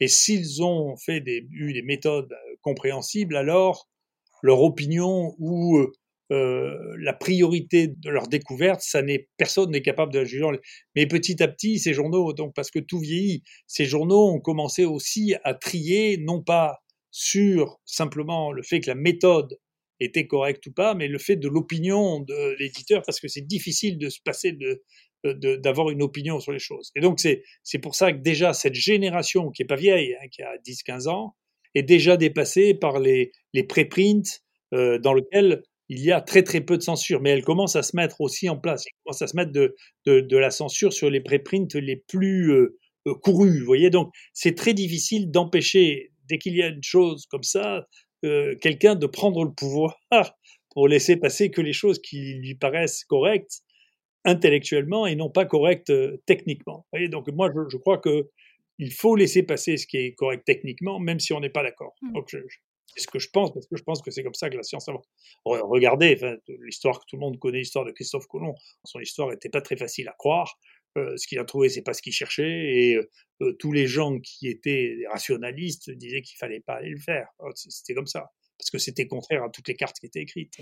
Et 0.00 0.08
s'ils 0.08 0.62
ont 0.62 0.96
fait 0.96 1.20
des, 1.20 1.46
eu 1.50 1.72
des 1.72 1.82
méthodes 1.82 2.32
euh, 2.32 2.54
compréhensibles, 2.62 3.36
alors 3.36 3.88
leur 4.42 4.62
opinion 4.62 5.34
ou 5.38 5.86
euh, 6.30 6.96
la 7.00 7.14
priorité 7.14 7.88
de 7.88 8.10
leur 8.10 8.28
découverte, 8.28 8.80
ça 8.82 9.02
n'est 9.02 9.28
personne 9.38 9.70
n'est 9.70 9.82
capable 9.82 10.12
de 10.12 10.20
la 10.20 10.24
juger. 10.24 10.44
Mais 10.94 11.06
petit 11.06 11.42
à 11.42 11.48
petit, 11.48 11.78
ces 11.78 11.94
journaux, 11.94 12.32
donc 12.32 12.54
parce 12.54 12.70
que 12.70 12.78
tout 12.78 13.00
vieillit, 13.00 13.42
ces 13.66 13.86
journaux 13.86 14.30
ont 14.30 14.40
commencé 14.40 14.84
aussi 14.84 15.34
à 15.42 15.54
trier, 15.54 16.18
non 16.18 16.42
pas 16.42 16.78
sur 17.10 17.80
simplement 17.86 18.52
le 18.52 18.62
fait 18.62 18.80
que 18.80 18.88
la 18.88 18.94
méthode 18.94 19.58
était 20.00 20.26
correct 20.26 20.66
ou 20.66 20.72
pas, 20.72 20.94
mais 20.94 21.08
le 21.08 21.18
fait 21.18 21.36
de 21.36 21.48
l'opinion 21.48 22.20
de 22.20 22.56
l'éditeur, 22.58 23.02
parce 23.04 23.20
que 23.20 23.28
c'est 23.28 23.46
difficile 23.46 23.98
de 23.98 24.08
se 24.08 24.20
passer 24.24 24.52
de 24.52 24.82
d'avoir 25.24 25.90
une 25.90 26.02
opinion 26.02 26.38
sur 26.38 26.52
les 26.52 26.60
choses. 26.60 26.92
Et 26.94 27.00
donc 27.00 27.18
c'est 27.18 27.42
c'est 27.64 27.80
pour 27.80 27.96
ça 27.96 28.12
que 28.12 28.18
déjà 28.18 28.52
cette 28.52 28.74
génération 28.74 29.50
qui 29.50 29.62
est 29.62 29.66
pas 29.66 29.76
vieille, 29.76 30.14
hein, 30.14 30.28
qui 30.30 30.42
a 30.42 30.56
10-15 30.58 31.08
ans, 31.08 31.34
est 31.74 31.82
déjà 31.82 32.16
dépassée 32.16 32.74
par 32.74 33.00
les 33.00 33.32
les 33.52 33.64
préprints 33.64 34.40
euh, 34.74 34.98
dans 34.98 35.14
lesquels 35.14 35.62
il 35.88 36.00
y 36.00 36.12
a 36.12 36.20
très 36.20 36.42
très 36.42 36.60
peu 36.60 36.76
de 36.76 36.82
censure, 36.82 37.20
mais 37.20 37.30
elle 37.30 37.44
commence 37.44 37.74
à 37.74 37.82
se 37.82 37.96
mettre 37.96 38.20
aussi 38.20 38.48
en 38.48 38.58
place. 38.58 38.84
Elle 38.86 38.92
commence 39.04 39.22
à 39.22 39.26
se 39.26 39.36
mettre 39.36 39.52
de 39.52 39.74
de, 40.06 40.36
la 40.36 40.50
censure 40.50 40.92
sur 40.92 41.10
les 41.10 41.20
préprints 41.20 41.74
les 41.74 41.96
plus 41.96 42.52
euh, 42.52 42.78
euh, 43.06 43.14
courus. 43.14 43.58
Vous 43.58 43.66
voyez, 43.66 43.90
donc 43.90 44.12
c'est 44.34 44.54
très 44.54 44.74
difficile 44.74 45.30
d'empêcher 45.30 46.12
dès 46.28 46.38
qu'il 46.38 46.56
y 46.56 46.62
a 46.62 46.68
une 46.68 46.82
chose 46.82 47.26
comme 47.26 47.42
ça, 47.42 47.86
euh, 48.24 48.54
quelqu'un 48.60 48.94
de 48.94 49.06
prendre 49.06 49.44
le 49.44 49.52
pouvoir 49.52 49.98
pour 50.70 50.88
laisser 50.88 51.16
passer 51.16 51.50
que 51.50 51.60
les 51.60 51.72
choses 51.72 52.00
qui 52.00 52.34
lui 52.34 52.54
paraissent 52.54 53.04
correctes 53.04 53.62
intellectuellement 54.24 55.06
et 55.06 55.14
non 55.14 55.30
pas 55.30 55.44
correctes 55.44 55.90
euh, 55.90 56.20
techniquement. 56.26 56.86
Vous 56.92 57.08
donc 57.08 57.28
moi, 57.28 57.50
je, 57.70 57.76
crois 57.76 57.98
que 57.98 58.28
il 58.78 58.92
faut 58.92 59.16
laisser 59.16 59.42
passer 59.42 59.76
ce 59.76 59.86
qui 59.86 59.96
est 59.96 60.14
correct 60.14 60.42
techniquement, 60.44 60.98
même 60.98 61.20
si 61.20 61.32
on 61.32 61.40
n'est 61.40 61.50
pas 61.50 61.62
d'accord. 61.62 61.94
Mmh. 62.02 62.20
c'est 62.86 63.00
ce 63.00 63.06
que 63.08 63.18
je 63.18 63.28
pense, 63.30 63.52
parce 63.52 63.66
que 63.66 63.76
je 63.76 63.82
pense 63.82 64.02
que 64.02 64.10
c'est 64.10 64.22
comme 64.22 64.34
ça 64.34 64.50
que 64.50 64.56
la 64.56 64.62
science 64.62 64.88
avance. 64.88 65.08
Regardez, 65.44 66.18
l'histoire 66.60 67.00
que 67.00 67.04
tout 67.08 67.16
le 67.16 67.20
monde 67.20 67.38
connaît, 67.38 67.58
l'histoire 67.58 67.84
de 67.84 67.92
Christophe 67.92 68.26
Colomb, 68.26 68.54
son 68.84 69.00
histoire 69.00 69.30
n'était 69.30 69.48
pas 69.48 69.60
très 69.60 69.76
facile 69.76 70.08
à 70.08 70.14
croire. 70.18 70.58
Euh, 70.96 71.16
ce 71.16 71.26
qu'il 71.26 71.38
a 71.38 71.44
trouvé, 71.44 71.68
c'est 71.68 71.82
pas 71.82 71.92
ce 71.92 72.02
qu'il 72.02 72.12
cherchait, 72.12 72.48
et 72.48 72.96
euh, 72.96 73.10
euh, 73.42 73.52
tous 73.58 73.72
les 73.72 73.86
gens 73.86 74.18
qui 74.18 74.48
étaient 74.48 74.96
rationalistes 75.10 75.90
disaient 75.90 76.22
qu'il 76.22 76.36
fallait 76.38 76.60
pas 76.60 76.74
aller 76.74 76.90
le 76.90 76.98
faire. 76.98 77.28
Oh, 77.38 77.50
c'était 77.54 77.94
comme 77.94 78.06
ça, 78.06 78.30
parce 78.58 78.70
que 78.70 78.78
c'était 78.78 79.06
contraire 79.06 79.44
à 79.44 79.50
toutes 79.50 79.68
les 79.68 79.76
cartes 79.76 79.98
qui 79.98 80.06
étaient 80.06 80.22
écrites. 80.22 80.58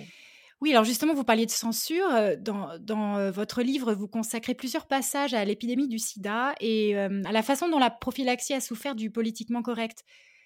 Oui, 0.63 0.73
alors 0.73 0.85
justement, 0.85 1.15
vous 1.15 1.25
parliez 1.25 1.45
de 1.45 1.51
censure. 1.51 2.09
Dans, 2.39 3.31
votre 3.31 3.63
livre, 3.63 3.93
vous 3.93 4.09
consacrez 4.09 4.55
plusieurs 4.55 4.87
passages 4.87 5.35
à 5.35 5.45
l'épidémie 5.45 5.87
du 5.87 5.99
sida 5.99 6.55
et 6.61 6.97
à 6.97 7.33
la 7.33 7.43
façon 7.43 7.69
dont 7.69 7.79
la 7.79 7.91
prophylaxie 7.91 8.55
a 8.55 8.61
souffert 8.63 8.95
du 8.95 9.11
politiquement 9.11 9.61
correct. 9.61 10.03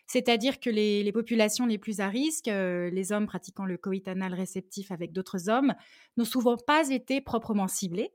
C'est-à-dire 0.09 0.59
que 0.59 0.69
les, 0.69 1.05
les, 1.05 1.13
populations 1.13 1.65
les 1.65 1.79
plus 1.79 2.01
à 2.01 2.09
risque, 2.09 2.47
les 2.47 3.13
hommes 3.13 3.29
pratiquant 3.29 3.65
le 3.65 3.77
coït 3.77 4.09
anal 4.09 4.35
réceptif 4.35 4.91
avec 4.91 5.13
d'autres 5.13 5.49
hommes, 5.49 5.75
n'ont 6.17 6.25
souvent 6.25 6.57
pas 6.57 6.91
été 6.91 7.21
proprement 7.21 7.69
ciblés. 7.69 8.11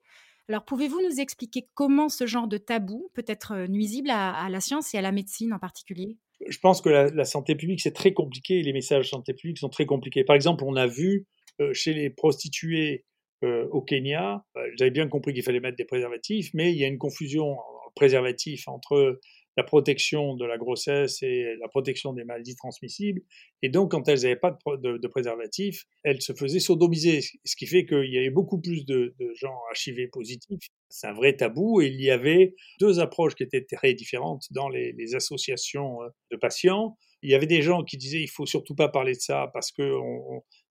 Alors, 0.48 0.64
pouvez-vous 0.64 1.02
nous 1.02 1.20
expliquer 1.20 1.68
comment 1.74 2.10
ce 2.10 2.28
genre 2.28 2.48
de 2.48 2.58
tabou 2.58 3.10
peut 3.14 3.26
être 3.28 3.54
euh, 3.54 3.68
nuisible 3.68 4.10
à, 4.12 4.48
la 4.50 4.60
science 4.60 4.94
et 4.94 4.98
à 4.98 5.02
la 5.02 5.12
médecine 5.12 5.54
en 5.54 5.60
particulier? 5.60 6.18
Je 6.48 6.60
pense 6.60 6.82
que 6.82 6.90
la, 6.90 7.26
santé 7.26 7.56
publique, 7.56 7.82
c'est 7.82 7.94
très 7.94 8.14
compliqué 8.14 8.62
les 8.62 8.74
messages 8.74 9.10
santé 9.10 9.34
publique 9.34 9.58
sont 9.58 9.70
très 9.70 9.86
compliqués. 9.86 10.24
Par 10.24 10.36
exemple, 10.36 10.64
on 10.66 10.76
a 10.76 10.86
vu 10.86 11.26
euh, 11.62 11.74
chez 11.74 11.94
les 11.94 12.10
prostituées 12.10 13.06
euh, 13.44 13.68
au 13.72 13.82
Kenya, 13.82 14.44
j'avais 14.78 14.92
bien 14.92 15.08
compris 15.08 15.34
qu'il 15.34 15.44
fallait 15.44 15.60
mettre 15.60 15.78
des 15.78 15.86
préservatifs, 15.86 16.52
mais 16.54 16.72
il 16.72 16.78
y 16.78 16.84
a 16.84 16.88
une 16.88 16.98
confusion 16.98 17.58
préservatif 17.96 18.68
entre 18.68 19.20
la 19.58 19.64
protection 19.64 20.36
de 20.36 20.46
la 20.46 20.58
grossesse 20.58 21.24
et 21.24 21.56
la 21.60 21.68
protection 21.68 22.14
des 22.14 22.24
maladies 22.24 22.56
transmissibles. 22.56 23.22
Et 23.62 23.70
donc, 23.70 23.92
quand 23.92 24.08
elles 24.08 24.22
n'avaient 24.22 24.36
pas 24.36 24.58
de, 24.84 24.98
de, 24.98 25.08
préservatif, 25.08 25.86
elles 26.04 26.22
se 26.22 26.34
faisaient 26.34 26.60
sodomiser, 26.60 27.22
ce 27.22 27.56
qui 27.56 27.66
fait 27.66 27.86
qu'il 27.86 28.12
y 28.12 28.18
avait 28.18 28.30
beaucoup 28.30 28.60
plus 28.60 28.86
de, 28.86 29.16
gens 29.36 29.58
HIV 29.76 30.10
positifs. 30.12 30.70
C'est 30.90 31.08
un 31.08 31.14
vrai 31.14 31.36
tabou 31.36 31.82
et 31.82 31.88
il 31.88 32.02
y 32.02 32.12
avait 32.12 32.54
deux 32.80 33.00
approches 33.00 33.36
qui 33.36 33.44
étaient 33.44 33.66
très 33.66 33.94
différentes 33.94 34.46
dans 34.52 34.70
les, 34.70 35.16
associations 35.16 36.02
euh, 36.02 36.10
de 36.32 36.38
patients. 36.38 36.98
Il 37.22 37.30
y 37.30 37.36
avait 37.36 37.48
des 37.48 37.62
gens 37.62 37.84
qui 37.84 37.98
disaient 37.98 38.22
il 38.22 38.30
faut 38.30 38.46
surtout 38.46 38.76
pas 38.76 38.90
parler 38.90 39.14
de 39.14 39.20
ça 39.20 39.50
parce 39.54 39.72
que 39.72 39.92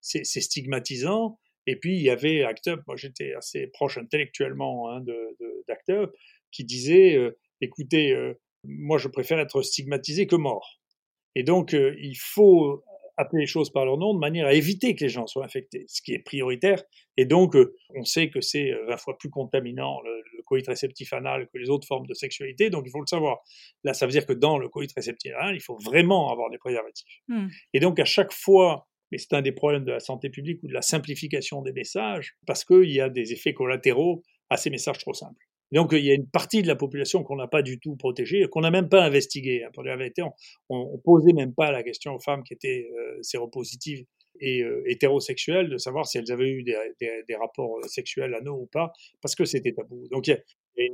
c'est 0.02 0.24
stigmatisant. 0.24 1.40
Et 1.66 1.78
puis 1.78 1.96
il 1.96 2.04
y 2.04 2.10
avait 2.10 2.44
ACT 2.44 2.68
UP, 2.68 2.82
moi 2.88 2.96
j'étais 2.98 3.34
assez 3.34 3.68
proche 3.68 3.98
intellectuellement 3.98 4.90
hein, 4.90 5.02
d'ACT 5.68 5.90
UP, 5.90 6.12
qui 6.52 6.66
disait 6.66 7.16
euh, 7.16 7.38
écoutez, 7.62 8.12
euh, 8.12 8.34
moi 8.64 8.98
je 8.98 9.08
préfère 9.08 9.40
être 9.40 9.62
stigmatisé 9.62 10.28
que 10.28 10.36
mort. 10.36 10.80
Et 11.36 11.44
donc 11.44 11.74
euh, 11.74 11.96
il 12.02 12.16
faut 12.16 12.84
appeler 13.18 13.42
les 13.42 13.48
choses 13.48 13.72
par 13.72 13.86
leur 13.86 13.98
nom 13.98 14.14
de 14.14 14.20
manière 14.20 14.48
à 14.48 14.54
éviter 14.54 14.96
que 14.96 15.04
les 15.04 15.10
gens 15.10 15.28
soient 15.28 15.46
infectés, 15.46 15.86
ce 15.88 16.02
qui 16.02 16.14
est 16.14 16.20
prioritaire. 16.20 16.84
Et 17.18 17.26
donc 17.26 17.56
euh, 17.56 17.76
on 17.96 18.04
sait 18.04 18.30
que 18.30 18.42
c'est 18.42 18.72
20 18.88 18.98
fois 18.98 19.18
plus 19.18 19.30
contaminant 19.30 20.02
le, 20.02 20.22
coït 20.46 20.68
réceptif 20.68 21.14
anal 21.14 21.48
que 21.54 21.58
les 21.58 21.70
autres 21.70 21.88
formes 21.88 22.06
de 22.06 22.14
sexualité, 22.14 22.70
donc 22.70 22.84
il 22.86 22.92
faut 22.92 23.00
le 23.00 23.08
savoir. 23.08 23.40
Là, 23.86 23.94
ça 23.94 24.06
veut 24.06 24.12
dire 24.12 24.26
que 24.26 24.34
dans 24.34 24.58
le 24.58 24.68
coït 24.68 24.92
réceptif 24.94 25.32
anal, 25.36 25.56
il 25.56 25.62
faut 25.62 25.78
vraiment 25.78 26.34
avoir 26.34 26.50
des 26.50 26.58
préservatifs. 26.58 27.22
Mmh. 27.30 27.48
Et 27.74 27.80
donc 27.80 27.98
à 27.98 28.06
chaque 28.06 28.34
fois 28.34 28.88
mais 29.14 29.20
c'est 29.20 29.34
un 29.34 29.44
des 29.44 29.52
problèmes 29.52 29.86
de 29.86 29.92
la 29.92 30.00
santé 30.00 30.32
publique 30.32 30.64
ou 30.64 30.68
de 30.68 30.74
la 30.74 30.82
simplification 30.82 31.62
des 31.62 31.72
messages, 31.72 32.36
parce 32.48 32.66
qu'il 32.66 32.92
y 32.92 33.00
a 33.00 33.10
des 33.10 33.32
effets 33.32 33.54
collatéraux 33.54 34.24
à 34.50 34.58
ces 34.58 34.72
messages 34.72 34.98
trop 34.98 35.14
simples 35.14 35.46
donc, 35.74 35.92
il 35.94 36.06
y 36.06 36.12
a 36.12 36.14
une 36.14 36.28
partie 36.28 36.62
de 36.62 36.68
la 36.68 36.76
population 36.76 37.24
qu'on 37.24 37.36
n'a 37.36 37.48
pas 37.48 37.64
du 37.64 37.80
tout 37.80 37.96
protégée, 37.96 38.46
qu'on 38.50 38.62
n'a 38.62 38.70
même 38.70 38.90
pas 38.90 39.04
investiguée. 39.04 39.64
Hein, 39.64 39.70
pour 39.74 39.84
la 39.84 39.98
vérité, 39.98 40.22
on, 40.70 40.92
ne 40.94 40.98
posait 40.98 41.34
même 41.34 41.54
pas 41.54 41.72
la 41.72 41.82
question 41.82 42.14
aux 42.14 42.20
femmes 42.20 42.44
qui 42.44 42.54
étaient 42.54 42.88
euh, 42.96 43.18
séropositives 43.24 44.06
et 44.40 44.62
euh, 44.62 44.84
hétérosexuelles 44.86 45.70
de 45.70 45.78
savoir 45.78 46.06
si 46.06 46.20
elles 46.20 46.32
avaient 46.32 46.50
eu 46.50 46.64
des, 46.64 47.36
rapports 47.36 47.80
euh, 47.80 47.88
sexuels 47.88 48.38
nous 48.44 48.54
ou 48.54 48.66
pas, 48.68 48.94
parce 49.20 49.34
que 49.34 49.46
c'était 49.46 49.74
tabou. 49.74 50.08
Donc, 50.12 50.28
il 50.28 50.40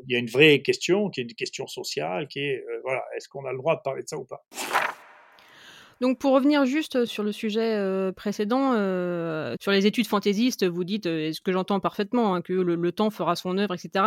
y, 0.07 0.15
a, 0.15 0.19
une 0.19 0.30
vraie 0.30 0.61
question, 0.61 1.09
qui 1.09 1.19
est 1.19 1.23
une 1.23 1.34
question 1.34 1.67
sociale, 1.67 2.30
qui 2.30 2.39
est, 2.39 2.63
voilà, 2.84 3.03
est-ce 3.17 3.27
qu'on 3.27 3.43
a 3.45 3.51
le 3.51 3.57
droit 3.57 3.75
de 3.75 3.82
parler 3.82 4.03
de 4.03 4.07
ça 4.07 4.17
ou 4.17 4.25
pas? 4.25 4.45
Donc 6.02 6.18
pour 6.18 6.34
revenir 6.34 6.66
juste 6.66 7.06
sur 7.06 7.24
le 7.24 7.32
sujet 7.34 7.78
précédent, 8.16 8.72
sur 9.60 9.72
les 9.72 9.86
études 9.86 10.08
fantaisistes, 10.08 10.66
vous 10.66 10.86
dites, 10.86 11.06
et 11.06 11.34
ce 11.34 11.41
que 11.41 11.52
j'entends 11.52 11.82
parfaitement, 11.82 12.36
hein, 12.36 12.41
que 12.41 12.54
le, 12.54 12.91
temps 12.91 13.10
fera 13.10 13.36
son 13.36 13.58
œuvre, 13.58 13.74
etc. 13.74 14.06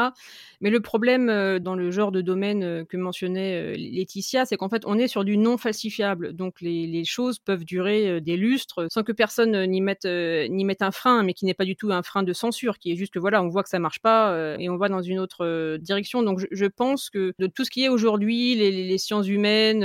Mais 0.61 0.71
le 0.71 0.81
problème 0.81 1.59
dans 1.59 1.75
le 1.75 1.91
genre 1.91 2.11
de 2.11 2.23
domaine 2.23 2.87
que 2.87 2.97
mentionnait 2.97 3.77
Laetitia, 3.77 4.47
c'est 4.47 4.57
qu'en 4.57 4.71
fait, 4.71 4.85
on 4.87 4.99
est 4.99 5.07
sur 5.07 5.25
du 5.25 5.37
non 5.37 5.59
falsifiable. 5.59 6.33
Donc 6.33 6.61
les, 6.63 7.03
choses 7.05 7.39
peuvent 7.39 7.65
durer 7.65 8.21
des 8.21 8.37
lustres 8.37 8.87
sans 8.91 9.03
que 9.03 9.13
personne 9.13 9.67
n'y 9.67 9.81
mette, 9.81 10.07
n'y 10.07 10.65
mette 10.65 10.83
un 10.83 10.93
frein, 10.93 11.23
mais 11.23 11.35
qui 11.35 11.45
n'est 11.45 11.55
pas 11.55 11.65
du 11.65 11.77
tout 11.77 11.93
un 11.93 12.03
frein 12.03 12.23
de 12.23 12.33
censure, 12.33 12.79
qui 12.79 12.93
est 12.93 12.97
juste 12.97 13.13
que 13.13 13.19
voilà, 13.19 13.43
on 13.43 13.49
voit 13.49 13.63
que 13.63 13.69
ça 13.69 13.79
marche 13.79 14.01
pas 14.01 14.57
et 14.59 14.71
on 14.71 14.77
va 14.77 14.89
dans 14.89 15.03
une 15.03 15.19
autre 15.19 15.77
direction. 15.77 16.23
Donc 16.23 16.41
je, 16.51 16.67
pense 16.67 17.11
que 17.11 17.35
de 17.39 17.47
tout 17.47 17.65
ce 17.65 17.71
qui 17.71 17.85
est 17.85 17.89
aujourd'hui, 17.89 18.55
les, 18.55 18.71
les, 18.71 18.99
sciences 18.99 19.29
humaines, 19.29 19.83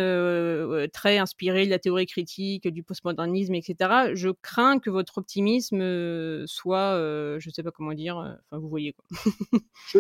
très 0.94 1.18
inspirées 1.18 1.66
de 1.66 1.72
la 1.72 1.80
théorie 1.80 1.97
critique, 2.06 2.68
du 2.68 2.84
postmodernisme, 2.84 3.56
etc. 3.56 4.12
Je 4.14 4.30
crains 4.30 4.80
que 4.80 4.90
votre 4.90 5.18
optimisme 5.18 5.82
euh, 5.82 6.44
soit, 6.48 6.94
euh, 6.96 7.40
je 7.40 7.50
ne 7.50 7.54
sais 7.54 7.64
pas 7.64 7.72
comment 7.72 7.94
dire, 7.94 8.18
euh, 8.18 8.34
enfin 8.50 8.60
vous 8.60 8.70
voyez 8.70 8.94
quoi. 8.94 9.06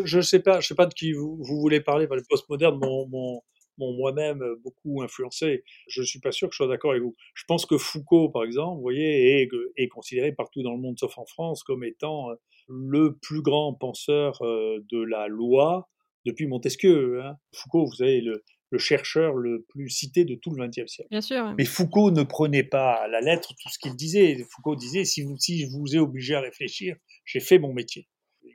je 0.06 0.18
ne 0.18 0.22
sais 0.22 0.41
pas, 0.41 0.60
je 0.60 0.68
sais 0.68 0.76
pas 0.76 0.86
de 0.86 0.93
qui 0.93 1.14
vous, 1.14 1.38
voulez 1.41 1.82
parler. 1.82 2.08
Le 2.10 2.24
postmoderne 2.30 2.80
m'ont 2.80 3.41
moi-même 3.78 4.43
beaucoup 4.64 5.02
influencé. 5.04 5.64
Je 5.88 6.02
ne 6.02 6.06
suis 6.06 6.20
pas 6.20 6.32
sûr 6.32 6.50
que 6.50 6.54
je 6.54 6.58
sois 6.58 6.68
d'accord 6.68 6.91
avec 6.91 7.04
vous. 7.04 7.16
Je 7.36 7.43
pense 7.48 7.66
que 7.66 7.78
Foucault, 7.78 8.30
par 8.30 8.43
exemple, 8.43 8.76
vous 8.78 8.82
voyez, 8.82 9.41
est, 9.41 9.50
est, 9.76 9.88
considéré 9.88 10.32
partout 10.32 10.64
dans 10.64 10.74
le 10.74 10.80
monde, 10.80 10.98
sauf 11.00 11.18
en 11.18 11.26
France, 11.26 11.64
comme 11.64 11.84
étant 11.84 12.30
le 12.68 13.16
plus 13.22 13.41
grand 13.41 13.74
penseur 13.74 14.39
de 14.41 15.04
la 15.04 15.28
loi 15.28 15.89
depuis 16.26 16.48
Montesquieu. 16.48 17.22
Hein. 17.24 17.38
Foucault, 17.54 17.86
vous 17.86 17.95
savez, 17.95 18.22
le, 18.22 18.43
le 18.70 18.78
chercheur 18.78 19.36
le 19.36 19.65
plus 19.70 19.89
cité 19.89 20.26
de 20.26 20.36
tout 20.36 20.51
le 20.51 20.68
XXe 20.68 20.91
siècle. 20.91 21.09
Bien 21.09 21.22
sûr. 21.22 21.53
Mais 21.57 21.65
Foucault 21.65 22.11
ne 22.11 22.24
prenait 22.24 22.63
pas 22.63 22.93
à 22.93 23.07
la 23.07 23.22
lettre 23.22 23.53
tout 23.61 23.70
ce 23.70 23.80
qu'il 23.80 23.95
disait. 23.95 24.45
Foucault 24.49 24.76
disait 24.76 25.05
si, 25.05 25.22
vous, 25.22 25.38
si 25.38 25.61
je 25.61 25.68
vous 25.68 25.95
ai 25.95 25.99
obligé 25.99 26.36
à 26.36 26.41
réfléchir, 26.41 26.95
j'ai 27.26 27.39
fait 27.39 27.59
mon 27.59 27.74
métier. 27.74 28.07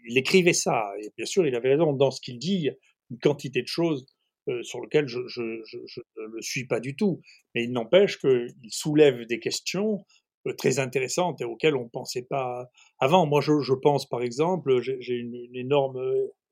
Il 0.08 0.18
écrivait 0.18 0.52
ça, 0.52 0.90
et 1.00 1.10
bien 1.16 1.26
sûr, 1.26 1.46
il 1.46 1.54
avait 1.54 1.70
raison 1.70 1.92
dans 1.92 2.10
ce 2.10 2.20
qu'il 2.20 2.38
dit, 2.38 2.68
une 3.10 3.18
quantité 3.18 3.62
de 3.62 3.68
choses 3.68 4.06
euh, 4.48 4.62
sur 4.62 4.80
lesquelles 4.80 5.06
je, 5.06 5.20
ne 5.20 6.26
le 6.34 6.42
suis 6.42 6.66
pas 6.66 6.80
du 6.80 6.96
tout. 6.96 7.20
Mais 7.54 7.64
il 7.64 7.72
n'empêche 7.72 8.18
qu'il 8.18 8.52
soulève 8.68 9.24
des 9.26 9.38
questions 9.38 10.04
euh, 10.46 10.54
très 10.54 10.78
intéressantes 10.78 11.40
et 11.40 11.44
auxquelles 11.44 11.76
on 11.76 11.84
ne 11.84 11.88
pensait 11.88 12.26
pas 12.28 12.68
avant. 12.98 13.26
Moi, 13.26 13.40
je, 13.40 13.74
pense, 13.74 14.08
par 14.08 14.22
exemple, 14.22 14.80
j'ai 14.80 15.14
une, 15.14 15.34
une, 15.34 15.56
énorme 15.56 16.02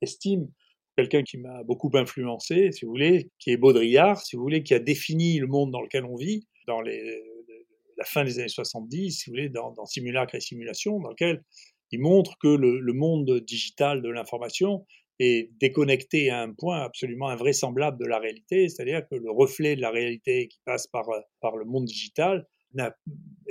estime 0.01 0.47
quelqu'un 1.01 1.23
qui 1.23 1.37
m'a 1.37 1.63
beaucoup 1.63 1.89
influencé, 1.93 2.71
si 2.71 2.85
vous 2.85 2.91
voulez, 2.91 3.29
qui 3.39 3.51
est 3.51 3.57
Baudrillard, 3.57 4.21
si 4.21 4.35
vous 4.35 4.43
voulez, 4.43 4.63
qui 4.63 4.73
a 4.73 4.79
défini 4.79 5.39
le 5.39 5.47
monde 5.47 5.71
dans 5.71 5.81
lequel 5.81 6.05
on 6.05 6.15
vit, 6.15 6.47
dans 6.67 6.81
les, 6.81 7.01
la 7.97 8.05
fin 8.05 8.23
des 8.23 8.39
années 8.39 8.47
70, 8.47 9.11
si 9.11 9.29
vous 9.29 9.33
voulez, 9.33 9.49
dans, 9.49 9.71
dans 9.71 9.85
Simulacre 9.85 10.35
et 10.35 10.39
Simulation, 10.39 10.99
dans 10.99 11.09
lequel 11.09 11.43
il 11.91 11.99
montre 11.99 12.37
que 12.39 12.47
le, 12.47 12.93
monde 12.93 13.39
digital 13.41 14.01
de 14.01 14.09
l'information 14.09 14.85
est 15.19 15.51
déconnecté 15.59 16.29
à 16.29 16.41
un 16.41 16.53
point 16.53 16.81
absolument 16.81 17.29
invraisemblable 17.29 17.99
de 17.99 18.05
la 18.05 18.19
réalité, 18.19 18.69
c'est-à-dire 18.69 19.01
que 19.09 19.15
le 19.15 19.31
reflet 19.31 19.75
de 19.75 19.81
la 19.81 19.91
réalité 19.91 20.47
qui 20.47 20.59
passe 20.65 20.87
par, 20.87 21.05
par 21.41 21.57
le 21.57 21.65
monde 21.65 21.85
digital 21.85 22.47
n'a 22.73 22.95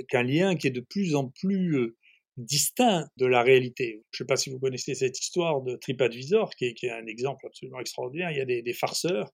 qu'un 0.07 0.23
lien 0.23 0.55
qui 0.55 0.67
est 0.67 0.71
de 0.71 0.81
plus 0.81 1.15
en 1.15 1.29
plus 1.29 1.77
euh, 1.77 1.95
distinct 2.37 3.07
de 3.17 3.25
la 3.25 3.43
réalité. 3.43 4.03
Je 4.11 4.23
ne 4.23 4.25
sais 4.25 4.27
pas 4.27 4.37
si 4.37 4.49
vous 4.49 4.59
connaissez 4.59 4.95
cette 4.95 5.19
histoire 5.19 5.61
de 5.61 5.75
TripAdvisor, 5.75 6.51
qui 6.55 6.65
est, 6.65 6.73
qui 6.73 6.87
est 6.87 6.91
un 6.91 7.05
exemple 7.05 7.45
absolument 7.45 7.79
extraordinaire. 7.79 8.31
Il 8.31 8.37
y 8.37 8.41
a 8.41 8.45
des, 8.45 8.73
farceurs 8.73 9.29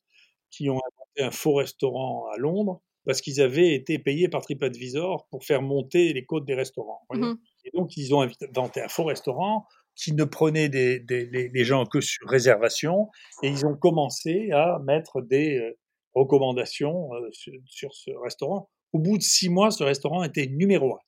qui 0.50 0.70
ont 0.70 0.80
inventé 0.80 1.22
un 1.22 1.32
faux 1.32 1.56
restaurant 1.56 2.28
à 2.34 2.38
Londres 2.38 2.82
parce 3.06 3.22
qu'ils 3.22 3.40
avaient 3.42 3.74
été 3.74 4.00
payés 4.00 4.28
par 4.28 4.42
TripAdvisor 4.42 5.28
pour 5.30 5.46
faire 5.46 5.62
monter 5.62 6.12
les 6.14 6.26
côtes 6.26 6.46
des 6.46 6.56
restaurants. 6.56 7.02
Mmh 7.14 7.34
Et 7.66 7.72
donc, 7.74 7.96
ils 7.96 8.14
ont 8.14 8.22
inventé 8.22 8.82
un 8.82 8.90
faux 8.90 9.06
restaurant 9.06 9.66
qui 9.96 10.14
ne 10.14 10.26
prenait 10.26 10.70
des, 10.70 11.00
les, 11.10 11.64
gens 11.64 11.86
que 11.86 12.02
sur 12.02 12.28
réservation, 12.28 13.10
et 13.42 13.48
ils 13.48 13.66
ont 13.66 13.76
commencé 13.76 14.52
à 14.52 14.78
mettre 14.86 15.22
des 15.22 15.58
euh, 15.58 15.72
recommandations 16.14 17.12
euh, 17.16 17.30
sur, 17.32 17.54
sur, 17.66 17.94
ce 17.96 18.12
restaurant. 18.12 18.70
Au 18.94 19.00
bout 19.00 19.18
de 19.18 19.24
six 19.24 19.50
mois, 19.50 19.72
ce 19.72 19.84
restaurant 19.84 20.24
était 20.24 20.46
numéro 20.46 20.94
un 20.94 21.00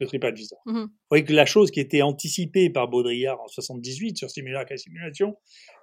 de 0.00 0.06
TripAdvisor. 0.06 0.58
Mmh 0.66 0.80
Vous 0.82 0.88
voyez 1.10 1.24
que 1.24 1.32
la 1.32 1.46
chose 1.46 1.70
qui 1.70 1.80
était 1.80 2.02
anticipée 2.02 2.70
par 2.70 2.88
Baudrillard 2.88 3.40
en 3.40 3.48
78 3.48 4.16
sur 4.16 4.30
Simulacre 4.30 4.72
et 4.72 4.78
Simulation, 4.78 5.36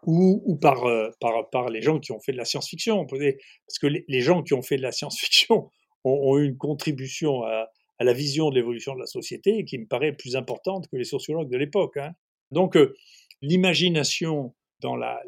ou, 0.05 0.41
ou 0.45 0.55
par, 0.55 0.85
euh, 0.85 1.09
par, 1.19 1.49
par 1.49 1.69
les 1.69 1.81
gens 1.81 1.99
qui 1.99 2.11
ont 2.11 2.19
fait 2.19 2.31
de 2.31 2.37
la 2.37 2.45
science-fiction, 2.45 3.05
parce 3.05 3.79
que 3.79 3.87
les, 3.87 4.21
gens 4.21 4.43
qui 4.43 4.53
ont 4.53 4.61
fait 4.61 4.77
de 4.77 4.81
la 4.81 4.91
science-fiction 4.91 5.69
ont, 6.03 6.37
eu 6.37 6.45
une 6.45 6.57
contribution 6.57 7.43
à, 7.43 7.67
la 7.99 8.13
vision 8.13 8.49
de 8.49 8.55
l'évolution 8.55 8.93
de 8.93 8.99
la 8.99 9.07
société 9.07 9.65
qui 9.65 9.77
me 9.77 9.87
paraît 9.87 10.13
plus 10.13 10.35
importante 10.35 10.87
que 10.87 10.97
les 10.97 11.03
sociologues 11.03 11.49
de 11.49 11.57
l'époque. 11.57 11.97
Hein. 11.97 12.11
Donc, 12.51 12.77
euh, 12.77 12.95
l'imagination 13.41 14.53
dans 14.81 14.95
la, 14.95 15.21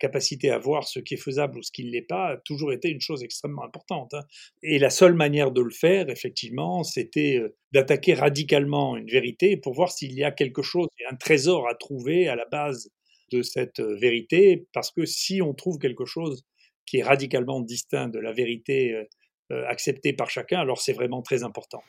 capacité 0.00 0.50
à 0.50 0.58
voir 0.58 0.86
ce 0.86 1.00
qui 1.00 1.14
est 1.14 1.18
faisable 1.18 1.58
ou 1.58 1.62
ce 1.62 1.72
qui 1.72 1.84
ne 1.84 1.90
l'est 1.90 2.02
pas 2.02 2.32
a 2.32 2.36
toujours 2.36 2.72
été 2.72 2.90
une 2.90 3.00
chose 3.00 3.22
extrêmement 3.22 3.64
importante. 3.64 4.12
Hein. 4.14 4.24
Et 4.62 4.78
la 4.78 4.90
seule 4.90 5.14
manière 5.14 5.50
de 5.50 5.62
le 5.62 5.70
faire, 5.70 6.10
effectivement, 6.10 6.82
c'était 6.82 7.38
euh, 7.38 7.56
d'attaquer 7.72 8.14
radicalement 8.14 8.96
une 8.96 9.08
vérité 9.08 9.56
pour 9.56 9.72
voir 9.72 9.90
s'il 9.90 10.12
y 10.12 10.22
a 10.22 10.30
quelque 10.30 10.62
chose, 10.62 10.88
un 11.10 11.16
trésor 11.16 11.66
à 11.68 11.74
trouver 11.74 12.28
à 12.28 12.36
la 12.36 12.44
base 12.44 12.90
de 13.32 13.42
cette 13.42 13.80
euh, 13.80 13.96
vérité, 13.96 14.66
parce 14.72 14.90
que 14.90 15.06
si 15.06 15.40
on 15.40 15.54
trouve 15.54 15.78
quelque 15.78 16.04
chose 16.04 16.44
qui 16.84 16.98
est 16.98 17.02
radicalement 17.02 17.60
distinct 17.60 18.08
de 18.08 18.18
la 18.18 18.32
vérité 18.32 19.06
euh, 19.52 19.66
acceptée 19.66 20.12
par 20.12 20.28
chacun, 20.28 20.60
alors 20.60 20.80
c'est 20.80 20.92
vraiment 20.92 21.22
très 21.22 21.42
important. 21.42 21.82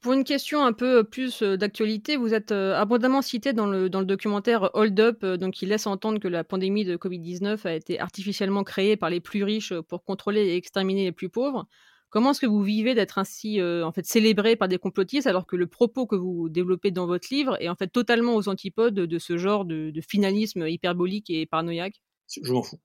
Pour 0.00 0.12
une 0.12 0.24
question 0.24 0.64
un 0.64 0.72
peu 0.72 1.02
plus 1.04 1.42
d'actualité, 1.42 2.16
vous 2.16 2.32
êtes 2.32 2.52
abondamment 2.52 3.22
cité 3.22 3.52
dans 3.52 3.66
le, 3.66 3.88
documentaire 3.88 4.70
Hold 4.74 5.00
Up, 5.00 5.24
donc 5.24 5.54
qui 5.54 5.66
laisse 5.66 5.86
entendre 5.86 6.20
que 6.20 6.28
la 6.28 6.44
pandémie 6.44 6.84
de 6.84 6.96
Covid-19 6.96 7.66
a 7.66 7.74
été 7.74 7.98
artificiellement 7.98 8.62
créée 8.62 8.96
par 8.96 9.10
les 9.10 9.20
plus 9.20 9.42
riches 9.42 9.74
pour 9.88 10.04
contrôler 10.04 10.42
et 10.42 10.56
exterminer 10.56 11.04
les 11.04 11.12
plus 11.12 11.28
pauvres. 11.28 11.66
Comment 12.10 12.30
est-ce 12.30 12.40
que 12.40 12.46
vous 12.46 12.62
vivez 12.62 12.94
d'être 12.94 13.18
ainsi 13.18 13.60
en 13.60 13.92
fait 13.92 14.06
célébré 14.06 14.54
par 14.56 14.68
des 14.68 14.78
complotistes 14.78 15.26
alors 15.26 15.46
que 15.46 15.56
le 15.56 15.66
propos 15.66 16.06
que 16.06 16.16
vous 16.16 16.48
développez 16.48 16.90
dans 16.90 17.06
votre 17.06 17.28
livre 17.30 17.60
est 17.60 17.68
en 17.68 17.74
fait 17.74 17.88
totalement 17.88 18.36
aux 18.36 18.48
antipodes 18.48 18.94
de 18.94 19.18
ce 19.18 19.36
genre 19.36 19.64
de, 19.64 19.92
finalisme 20.08 20.66
hyperbolique 20.68 21.30
et 21.30 21.46
paranoïaque? 21.46 22.00
Je 22.28 22.52
m'en 22.52 22.62
fous. 22.62 22.80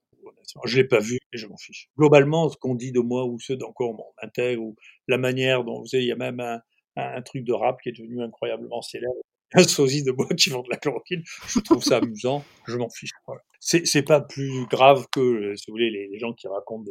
Je 0.66 0.78
l'ai 0.78 0.84
pas 0.88 1.00
vu 1.00 1.18
et 1.34 1.38
je 1.38 1.48
m'en 1.48 1.58
fiche. 1.58 1.90
Globalement, 1.98 2.50
ce 2.50 2.58
qu'on 2.58 2.76
dit 2.76 2.92
de 2.92 3.00
moi 3.00 3.26
ou 3.26 3.40
ceux 3.40 3.56
d'encore 3.56 3.94
mon 3.94 4.12
intègre 4.22 4.64
ou 4.64 4.76
la 5.08 5.18
manière 5.18 5.64
dont 5.64 5.80
vous 5.80 5.88
savez, 5.88 6.04
il 6.04 6.08
y 6.08 6.12
a 6.12 6.18
même 6.18 6.40
un, 6.40 6.62
un, 6.96 7.22
truc 7.22 7.44
de 7.44 7.54
rap 7.54 7.82
qui 7.82 7.90
est 7.90 7.94
devenu 7.94 8.22
incroyablement 8.22 8.82
célèbre. 8.82 9.16
Un 9.54 9.64
sosie 9.64 10.02
de 10.02 10.14
bois 10.14 10.30
qui 10.30 10.50
vend 10.50 10.62
de 10.62 10.70
la 10.70 10.78
chloroquine, 10.78 11.24
je 11.50 11.60
trouve 11.60 11.84
ça 11.84 11.98
amusant, 11.98 12.42
je 12.68 12.78
m'en 12.78 12.90
fiche. 12.90 13.12
Voilà. 13.28 13.42
C'est 13.60 14.04
pas 14.04 14.22
plus 14.22 14.66
grave 14.68 15.08
que, 15.12 15.20
euh, 15.20 15.56
si 15.58 15.66
vous 15.68 15.74
voulez, 15.74 15.92
les, 15.92 16.20
gens 16.20 16.32
qui 16.32 16.48
racontent 16.48 16.86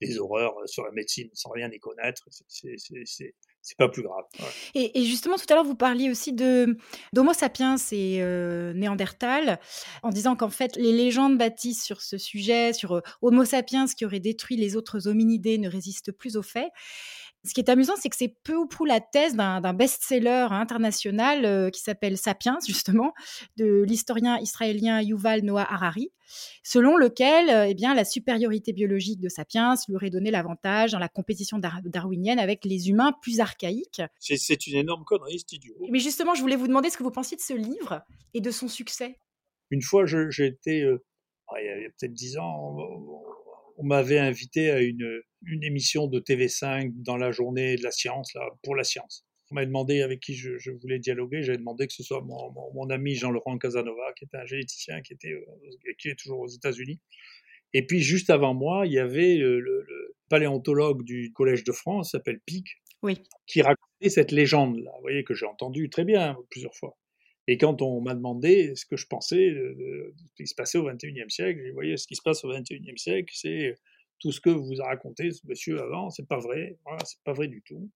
des, 0.00 0.18
horreurs 0.18 0.54
sur 0.66 0.84
la 0.84 0.90
médecine 0.90 1.28
sans 1.34 1.50
rien 1.50 1.70
y 1.70 1.78
connaître. 1.78 2.28
C'est 3.62 3.76
pas 3.76 3.88
plus 3.88 4.02
grave. 4.02 4.24
Et, 4.74 5.04
justement, 5.04 5.36
tout 5.36 5.44
à 5.50 5.54
l'heure, 5.54 5.64
vous 5.64 5.76
parliez 5.76 6.10
aussi 6.10 6.32
d'Homo 6.32 7.32
sapiens 7.32 7.76
et 7.92 8.22
euh, 8.22 8.72
Néandertal, 8.72 9.60
en 10.02 10.10
disant 10.10 10.36
qu'en 10.36 10.50
fait, 10.50 10.76
les 10.76 10.92
légendes 10.92 11.38
bâties 11.38 11.74
sur 11.74 12.00
ce 12.00 12.18
sujet, 12.18 12.72
sur 12.72 12.96
euh, 12.96 13.00
Homo 13.22 13.44
sapiens 13.44 13.86
qui 13.86 14.04
aurait 14.04 14.20
détruit 14.20 14.56
les 14.56 14.76
autres 14.76 15.08
hominidés, 15.08 15.58
ne 15.58 15.68
résistent 15.68 16.12
plus 16.12 16.36
aux 16.36 16.42
faits. 16.42 16.70
Ce 17.44 17.54
qui 17.54 17.60
est 17.60 17.70
amusant, 17.70 17.94
c'est 17.96 18.10
que 18.10 18.16
c'est 18.16 18.34
peu 18.44 18.54
ou 18.54 18.66
prou 18.66 18.84
la 18.84 19.00
thèse 19.00 19.34
d'un 19.34 19.72
best-seller 19.72 20.48
international 20.50 21.46
euh, 21.46 21.70
qui 21.70 21.80
s'appelle 21.80 22.18
Sapiens, 22.18 22.58
justement, 22.66 23.14
de 23.56 23.82
l'historien 23.82 24.38
israélien 24.38 25.00
Yuval 25.00 25.42
Noah 25.42 25.66
Harari, 25.72 26.10
selon 26.62 26.96
lequel 26.96 27.48
euh, 27.48 27.66
eh 27.68 27.74
bien, 27.74 27.94
la 27.94 28.04
supériorité 28.04 28.74
biologique 28.74 29.20
de 29.20 29.30
Sapiens 29.30 29.74
lui 29.88 29.96
aurait 29.96 30.10
donné 30.10 30.30
l'avantage 30.30 30.92
dans 30.92 30.98
la 30.98 31.08
compétition 31.08 31.58
darwinienne 31.58 32.38
avec 32.38 32.64
les 32.66 32.90
humains 32.90 33.12
plus 33.22 33.40
archaïques. 33.40 34.02
C'est 34.18 34.66
une 34.66 34.76
énorme 34.76 35.04
connerie, 35.04 35.38
c'est 35.38 35.56
idiot. 35.56 35.74
Mais 35.90 35.98
justement, 35.98 36.34
je 36.34 36.42
voulais 36.42 36.56
vous 36.56 36.68
demander 36.68 36.90
ce 36.90 36.98
que 36.98 37.02
vous 37.02 37.10
pensiez 37.10 37.38
de 37.38 37.42
ce 37.42 37.54
livre 37.54 38.02
et 38.34 38.42
de 38.42 38.50
son 38.50 38.68
succès. 38.68 39.16
Une 39.70 39.82
fois, 39.82 40.04
j'ai 40.04 40.46
été, 40.46 40.82
euh, 40.82 41.02
il 41.58 41.82
y 41.82 41.86
a 41.86 41.90
peut-être 41.98 42.12
dix 42.12 42.36
ans, 42.36 42.76
on 43.80 43.86
m'avait 43.86 44.18
invité 44.18 44.70
à 44.70 44.80
une, 44.80 45.22
une, 45.46 45.64
émission 45.64 46.06
de 46.06 46.20
TV5 46.20 46.92
dans 46.96 47.16
la 47.16 47.32
journée 47.32 47.76
de 47.76 47.82
la 47.82 47.90
science, 47.90 48.34
là, 48.34 48.42
pour 48.62 48.76
la 48.76 48.84
science. 48.84 49.24
On 49.50 49.54
m'a 49.54 49.64
demandé 49.64 50.02
avec 50.02 50.20
qui 50.20 50.34
je, 50.34 50.70
voulais 50.82 50.98
dialoguer. 50.98 51.42
J'avais 51.42 51.58
demandé 51.58 51.86
que 51.86 51.92
ce 51.94 52.02
soit 52.02 52.20
mon, 52.20 52.52
mon, 52.74 52.90
ami 52.90 53.14
Jean-Laurent 53.14 53.56
Casanova, 53.58 54.12
qui 54.16 54.24
était 54.26 54.36
un 54.36 54.44
généticien, 54.44 55.00
qui, 55.00 55.14
était, 55.14 55.32
euh, 55.32 55.92
qui 55.98 56.08
est 56.08 56.18
toujours 56.18 56.40
aux 56.40 56.46
États-Unis. 56.46 57.00
Et 57.72 57.86
puis, 57.86 58.00
juste 58.00 58.30
avant 58.30 58.52
moi, 58.52 58.86
il 58.86 58.92
y 58.92 58.98
avait 58.98 59.36
le, 59.36 59.60
le, 59.60 59.86
paléontologue 60.28 61.02
du 61.02 61.32
Collège 61.32 61.64
de 61.64 61.72
France, 61.72 62.12
s'appelle 62.12 62.38
Pic, 62.46 62.66
oui. 63.02 63.20
qui 63.46 63.62
racontait 63.62 64.10
cette 64.10 64.30
légende-là, 64.30 64.92
vous 64.94 65.00
voyez, 65.00 65.24
que 65.24 65.34
j'ai 65.34 65.46
entendu 65.46 65.90
très 65.90 66.04
bien 66.04 66.36
plusieurs 66.50 66.74
fois. 66.74 66.96
Et 67.50 67.58
quand 67.58 67.82
on 67.82 68.00
m'a 68.00 68.14
demandé 68.14 68.76
ce 68.76 68.86
que 68.86 68.96
je 68.96 69.08
pensais 69.08 69.50
de, 69.50 70.14
ce 70.28 70.34
qui 70.36 70.46
se 70.46 70.54
passait 70.54 70.78
au 70.78 70.84
XXIe 70.84 71.28
siècle, 71.28 71.60
vous 71.66 71.74
voyez, 71.74 71.96
ce 71.96 72.06
qui 72.06 72.14
se 72.14 72.22
passe 72.22 72.44
au 72.44 72.48
XXIe 72.48 72.96
siècle, 72.96 73.34
c'est 73.36 73.74
tout 74.20 74.30
ce 74.30 74.40
que 74.40 74.50
vous 74.50 74.80
a 74.80 74.84
raconté 74.84 75.32
ce 75.32 75.44
monsieur 75.48 75.80
avant, 75.80 76.10
c'est 76.10 76.28
pas 76.28 76.38
vrai, 76.38 76.78
voilà, 76.84 77.04
c'est 77.04 77.20
pas 77.24 77.32
vrai 77.32 77.48
du 77.48 77.60
tout. 77.62 77.90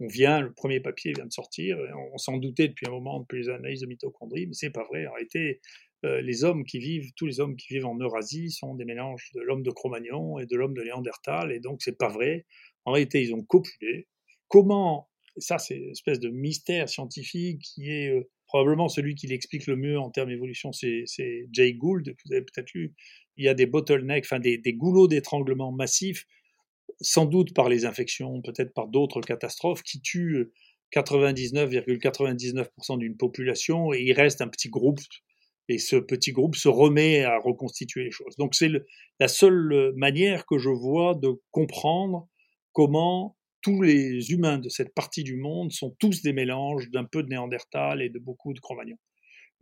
On 0.00 0.06
vient, 0.06 0.40
le 0.40 0.54
premier 0.54 0.80
papier 0.80 1.12
vient 1.12 1.26
de 1.26 1.32
sortir, 1.32 1.76
on, 2.14 2.16
s'en 2.16 2.38
doutait 2.38 2.68
depuis 2.68 2.86
un 2.86 2.92
moment 2.92 3.20
depuis 3.20 3.42
les 3.42 3.50
analyses 3.50 3.82
de 3.82 3.86
mitochondrie, 3.86 4.46
mais 4.46 4.54
c'est 4.54 4.70
pas 4.70 4.84
vrai. 4.84 5.06
En 5.06 5.12
réalité, 5.12 5.60
euh, 6.06 6.22
les 6.22 6.42
hommes 6.42 6.64
qui 6.64 6.78
vivent, 6.78 7.12
tous 7.14 7.26
les 7.26 7.40
hommes 7.40 7.56
qui 7.56 7.74
vivent 7.74 7.84
en 7.84 7.98
Eurasie 7.98 8.52
sont 8.52 8.74
des 8.74 8.86
mélanges 8.86 9.32
de 9.34 9.42
l'homme 9.42 9.62
de 9.62 9.70
Cro-Magnon 9.70 10.38
et 10.38 10.46
de 10.46 10.56
l'homme 10.56 10.72
de 10.72 10.82
Néandertal, 10.82 11.52
et 11.52 11.60
donc 11.60 11.82
c'est 11.82 11.98
pas 11.98 12.08
vrai. 12.08 12.46
En 12.86 12.92
réalité, 12.92 13.20
ils 13.22 13.34
ont 13.34 13.42
copulé. 13.42 14.08
Comment 14.48 15.10
ça, 15.36 15.58
c'est 15.58 15.76
une 15.76 15.90
espèce 15.90 16.20
de 16.20 16.30
mystère 16.30 16.88
scientifique 16.88 17.60
qui 17.60 17.90
est 17.90 18.08
euh, 18.08 18.28
probablement 18.54 18.88
celui 18.88 19.16
qui 19.16 19.26
l'explique 19.26 19.66
le 19.66 19.74
mieux 19.74 19.98
en 19.98 20.10
termes 20.10 20.28
d'évolution, 20.28 20.70
c'est 20.70 21.06
Jay 21.50 21.72
Gould, 21.72 22.04
que 22.04 22.22
vous 22.24 22.32
avez 22.32 22.42
peut-être 22.42 22.72
lu. 22.72 22.94
Il 23.36 23.44
y 23.44 23.48
a 23.48 23.54
des 23.54 23.66
bottlenecks, 23.66 24.26
enfin 24.26 24.38
des, 24.38 24.60
goulots 24.74 25.08
d'étranglement 25.08 25.72
massifs, 25.72 26.24
sans 27.00 27.26
doute 27.26 27.52
par 27.52 27.68
les 27.68 27.84
infections, 27.84 28.40
peut-être 28.42 28.72
par 28.72 28.86
d'autres 28.86 29.20
catastrophes, 29.22 29.82
qui 29.82 30.00
tuent 30.00 30.52
99,99% 30.94 32.96
d'une 32.96 33.16
population 33.16 33.92
et 33.92 34.02
il 34.02 34.12
reste 34.12 34.40
un 34.40 34.46
petit 34.46 34.68
groupe 34.68 35.00
et 35.68 35.78
ce 35.78 35.96
petit 35.96 36.30
groupe 36.30 36.54
se 36.54 36.68
remet 36.68 37.24
à 37.24 37.40
reconstituer 37.40 38.04
les 38.04 38.12
choses. 38.12 38.36
Donc 38.36 38.54
c'est 38.54 38.70
la 39.18 39.26
seule 39.26 39.92
manière 39.96 40.46
que 40.46 40.58
je 40.58 40.70
vois 40.70 41.16
de 41.16 41.32
comprendre 41.50 42.28
comment 42.72 43.36
tous 43.64 43.80
les 43.80 44.30
humains 44.30 44.58
de 44.58 44.68
cette 44.68 44.94
partie 44.94 45.24
du 45.24 45.36
monde 45.36 45.72
sont 45.72 45.96
tous 45.98 46.20
des 46.20 46.34
mélanges 46.34 46.90
d'un 46.90 47.04
peu 47.04 47.22
de 47.22 47.28
Néandertal 47.28 48.02
et 48.02 48.10
de 48.10 48.18
beaucoup 48.18 48.52
de 48.52 48.60
Cro-Magnon. 48.60 48.98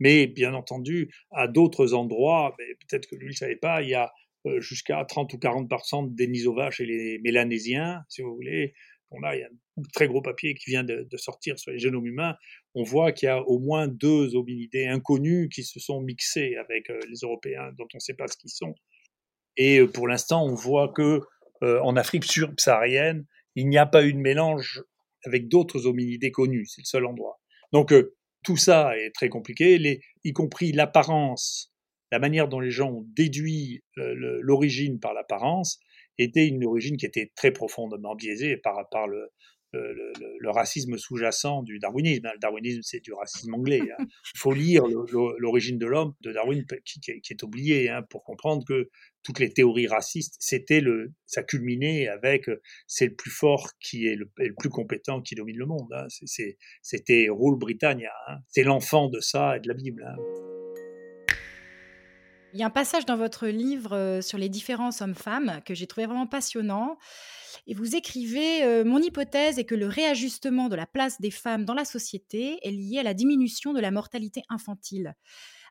Mais 0.01 0.27
bien 0.27 0.53
entendu, 0.53 1.09
à 1.31 1.47
d'autres 1.47 1.93
endroits, 1.93 2.53
peut-être 2.57 3.07
que 3.07 3.15
lui 3.15 3.29
ne 3.29 3.33
savait 3.33 3.55
pas, 3.55 3.81
il 3.81 3.89
y 3.89 3.93
a 3.93 4.11
euh, 4.45 4.59
jusqu'à 4.59 5.05
30 5.05 5.33
ou 5.33 5.37
40% 5.37 6.13
des 6.13 6.27
Denisova 6.27 6.69
chez 6.69 6.85
les 6.85 7.17
Mélanésiens, 7.19 8.01
si 8.09 8.21
vous 8.21 8.35
voulez. 8.35 8.73
On 9.11 9.23
a, 9.23 9.37
il 9.37 9.39
y 9.39 9.43
a 9.43 9.47
un 9.77 9.81
très 9.93 10.07
gros 10.07 10.21
papier 10.21 10.53
qui 10.53 10.71
vient 10.71 10.83
de, 10.83 11.07
sortir 11.15 11.57
sur 11.57 11.71
les 11.71 11.79
génomes 11.79 12.05
humains. 12.05 12.35
On 12.75 12.83
voit 12.83 13.13
qu'il 13.13 13.27
y 13.27 13.29
a 13.29 13.41
au 13.43 13.59
moins 13.59 13.87
deux 13.87 14.35
hominidés 14.35 14.87
inconnus 14.87 15.47
qui 15.53 15.63
se 15.63 15.79
sont 15.79 16.01
mixés 16.01 16.57
avec 16.57 16.89
euh, 16.89 16.99
les 17.09 17.19
Européens, 17.19 17.71
dont 17.77 17.87
on 17.93 17.97
ne 17.97 18.01
sait 18.01 18.15
pas 18.15 18.27
ce 18.27 18.35
qu'ils 18.35 18.49
sont. 18.49 18.75
Et 19.55 19.79
euh, 19.79 19.87
pour 19.87 20.09
l'instant, 20.09 20.45
on 20.45 20.55
voit 20.55 20.91
que 20.91 21.21
en 21.61 21.95
Afrique 21.95 22.25
subsaharienne, 22.25 23.25
il 23.55 23.67
n'y 23.67 23.77
a 23.77 23.85
pas 23.85 24.05
eu 24.05 24.13
de 24.13 24.19
mélange 24.19 24.83
avec 25.25 25.47
d'autres 25.47 25.85
hominidés 25.87 26.31
connus, 26.31 26.67
c'est 26.67 26.81
le 26.81 26.85
seul 26.85 27.05
endroit. 27.05 27.39
Donc 27.71 27.91
euh, 27.91 28.15
tout 28.43 28.57
ça 28.57 28.97
est 28.97 29.11
très 29.11 29.29
compliqué, 29.29 30.01
y 30.23 30.33
compris 30.33 30.71
l'apparence, 30.71 31.73
la 32.11 32.19
manière 32.19 32.47
dont 32.47 32.59
les 32.59 32.71
gens 32.71 32.91
ont 32.91 33.05
déduit 33.15 33.83
euh, 33.97 34.39
l'origine 34.41 34.99
par 34.99 35.13
l'apparence, 35.13 35.79
était 36.17 36.47
une 36.47 36.63
origine 36.65 36.97
qui 36.97 37.05
était 37.05 37.31
très 37.35 37.51
profondément 37.51 38.15
biaisée 38.15 38.57
par 38.57 39.07
le, 39.07 39.31
le, 39.73 40.49
racisme 40.49 40.97
sous-jacent 40.97 41.63
du 41.63 41.79
darwinisme. 41.79 42.29
Le 42.31 42.39
darwinisme, 42.39 42.81
c'est 42.83 42.99
du 42.99 43.13
racisme 43.13 43.53
anglais. 43.53 43.81
Hein. 43.81 44.05
Il 44.35 44.39
faut 44.39 44.53
lire 44.53 44.83
l'origine 45.39 45.77
de 45.77 45.85
l'homme 45.85 46.13
de 46.21 46.31
Darwin, 46.31 46.63
qui, 46.85 47.01
est 47.11 47.43
oublié, 47.43 47.89
hein, 47.89 48.03
pour 48.09 48.23
comprendre 48.23 48.63
que 48.67 48.89
toutes 49.23 49.39
les 49.39 49.53
théories 49.53 49.87
racistes, 49.87 50.35
c'était 50.39 50.81
le, 50.81 51.13
ça 51.25 51.43
culminait 51.43 52.07
avec 52.07 52.49
c'est 52.87 53.07
le 53.07 53.15
plus 53.15 53.31
fort 53.31 53.69
qui 53.79 54.05
est 54.07 54.15
le, 54.15 54.29
plus 54.59 54.69
compétent 54.69 55.21
qui 55.21 55.35
domine 55.35 55.57
le 55.57 55.65
monde. 55.65 55.91
Hein. 55.93 56.07
C'était 56.81 57.27
Rule 57.29 57.57
Britannia. 57.57 58.11
C'est 58.49 58.63
l'enfant 58.63 59.09
de 59.09 59.19
ça 59.19 59.57
et 59.57 59.59
de 59.59 59.67
la 59.67 59.73
Bible. 59.73 60.03
Il 62.53 62.59
y 62.59 62.63
a 62.63 62.67
un 62.67 62.69
passage 62.69 63.05
dans 63.05 63.17
votre 63.17 63.47
livre 63.47 63.93
euh, 63.93 64.21
sur 64.21 64.37
les 64.37 64.47
différences 64.47 65.01
hommes-femmes 65.01 65.61
que 65.65 65.73
j'ai 65.73 65.87
trouvé 65.87 66.05
vraiment 66.05 66.27
passionnant. 66.27 66.99
Et 67.65 67.73
vous 67.73 67.95
écrivez 67.95 68.63
euh, 68.63 68.83
Mon 68.85 68.99
hypothèse 68.99 69.57
est 69.57 69.65
que 69.65 69.73
le 69.73 69.87
réajustement 69.87 70.69
de 70.69 70.75
la 70.75 70.85
place 70.85 71.19
des 71.19 71.31
femmes 71.31 71.65
dans 71.65 71.73
la 71.73 71.83
société 71.83 72.59
est 72.61 72.71
lié 72.71 72.99
à 72.99 73.03
la 73.03 73.15
diminution 73.15 73.73
de 73.73 73.79
la 73.79 73.89
mortalité 73.89 74.43
infantile. 74.49 75.15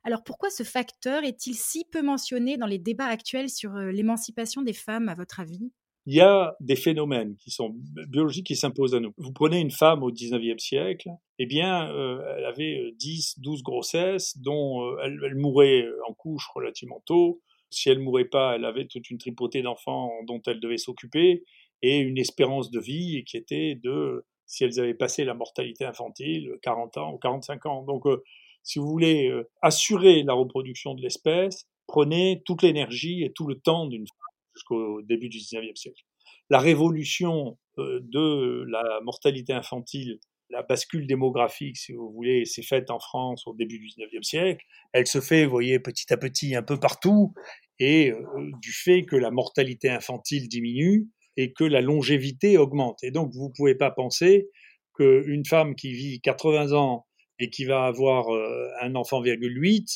Alors 0.03 0.25
pourquoi 0.25 0.51
ce 0.51 0.65
facteur 0.65 1.23
est-il 1.23 1.55
si 1.55 1.85
peu 1.85 2.03
mentionné 2.03 2.57
dans 2.57 2.67
les 2.67 2.79
débats 2.79 3.07
actuels 3.07 3.49
sur 3.49 3.77
euh, 3.77 3.93
l'émancipation 3.93 4.63
des 4.63 4.73
femmes, 4.73 5.09
à 5.09 5.15
votre 5.15 5.39
avis? 5.39 5.71
Il 6.07 6.15
y 6.15 6.21
a 6.21 6.57
des 6.61 6.77
phénomènes 6.77 7.37
qui 7.37 7.51
sont 7.51 7.75
biologiques 8.09 8.47
qui 8.47 8.57
s'imposent 8.57 8.95
à 8.95 9.01
nous. 9.01 9.13
Vous 9.19 9.33
prenez 9.33 9.61
une 9.61 9.71
femme 9.71 10.03
au 10.03 10.11
19e 10.11 10.59
siècle, 10.59 11.11
eh 11.39 11.47
bien, 11.47 11.91
euh, 11.93 12.37
elle 12.37 12.45
avait 12.45 12.93
10, 12.99 13.39
12 13.39 13.63
grossesses, 13.63 14.37
dont 14.39 14.97
elle, 14.99 15.19
elle, 15.25 15.37
mourait 15.37 15.87
en 16.09 16.13
couche 16.15 16.49
relativement 16.55 17.03
tôt. 17.07 17.41
Si 17.71 17.89
elle 17.89 18.01
mourait 18.01 18.27
pas, 18.27 18.57
elle 18.57 18.65
avait 18.65 18.87
toute 18.87 19.11
une 19.11 19.19
tripotée 19.19 19.63
d'enfants 19.63 20.11
dont 20.27 20.43
elle 20.47 20.61
devait 20.61 20.79
s'occuper. 20.79 21.45
et 21.83 21.99
une 21.99 22.19
espérance 22.19 22.71
de 22.71 22.79
vie 22.79 23.25
qui 23.25 23.37
était 23.37 23.77
de, 23.83 24.25
si 24.47 24.65
elles 24.65 24.79
avaient 24.81 24.95
passé 24.95 25.25
la 25.25 25.35
mortalité 25.35 25.85
infantile, 25.85 26.53
40 26.63 26.99
ans 26.99 27.13
ou 27.15 27.19
45 27.19 27.67
ans. 27.67 27.83
Donc, 27.83 28.07
euh, 28.07 28.23
si 28.63 28.79
vous 28.79 28.87
voulez 28.87 29.29
euh, 29.29 29.49
assurer 29.63 30.23
la 30.23 30.35
reproduction 30.35 30.95
de 30.95 31.01
l'espèce, 31.01 31.67
prenez 31.87 32.43
toute 32.45 32.63
l'énergie 32.63 33.25
et 33.25 33.33
tout 33.33 33.47
le 33.47 33.59
temps 33.59 33.87
d'une 33.87 34.07
femme 34.07 34.22
jusqu'au 34.55 35.03
début 35.03 35.29
du 35.29 35.39
19e 35.39 35.77
siècle. 35.77 36.03
La 36.51 36.59
révolution 36.59 37.59
euh, 37.79 38.01
de 38.03 38.65
la 38.69 39.01
mortalité 39.03 39.53
infantile, 39.53 40.19
la 40.51 40.63
bascule 40.63 41.07
démographique, 41.07 41.79
si 41.79 41.93
vous 41.93 42.11
voulez, 42.13 42.45
s'est 42.45 42.63
faite 42.63 42.91
en 42.91 42.99
France 42.99 43.47
au 43.47 43.55
début 43.55 43.79
du 43.79 43.87
19e 43.87 44.23
siècle. 44.23 44.65
Elle 44.93 45.07
se 45.07 45.21
fait, 45.21 45.45
vous 45.45 45.51
voyez, 45.51 45.79
petit 45.79 46.13
à 46.13 46.17
petit 46.17 46.55
un 46.55 46.63
peu 46.63 46.79
partout, 46.79 47.33
et 47.79 48.13
du 48.61 48.73
fait 48.73 49.03
que 49.03 49.17
la 49.17 49.31
mortalité 49.31 49.89
infantile 49.89 50.49
diminue, 50.49 51.09
et 51.37 51.53
que 51.53 51.65
la 51.65 51.81
longévité 51.81 52.59
augmente. 52.59 53.03
Et 53.03 53.11
donc, 53.11 53.33
vous 53.35 53.49
ne 53.49 53.53
pouvez 53.57 53.75
pas 53.75 53.91
penser 53.91 54.49
qu'une 54.95 55.45
femme 55.45 55.75
qui 55.75 55.93
vit 55.93 56.21
80 56.21 56.73
ans 56.73 57.07
et 57.39 57.51
qui 57.51 57.65
va 57.65 57.85
avoir 57.87 58.33
euh, 58.33 58.69
un 58.83 58.95
enfant, 58.95 59.21
virgule 59.21 59.57
8, 59.57 59.89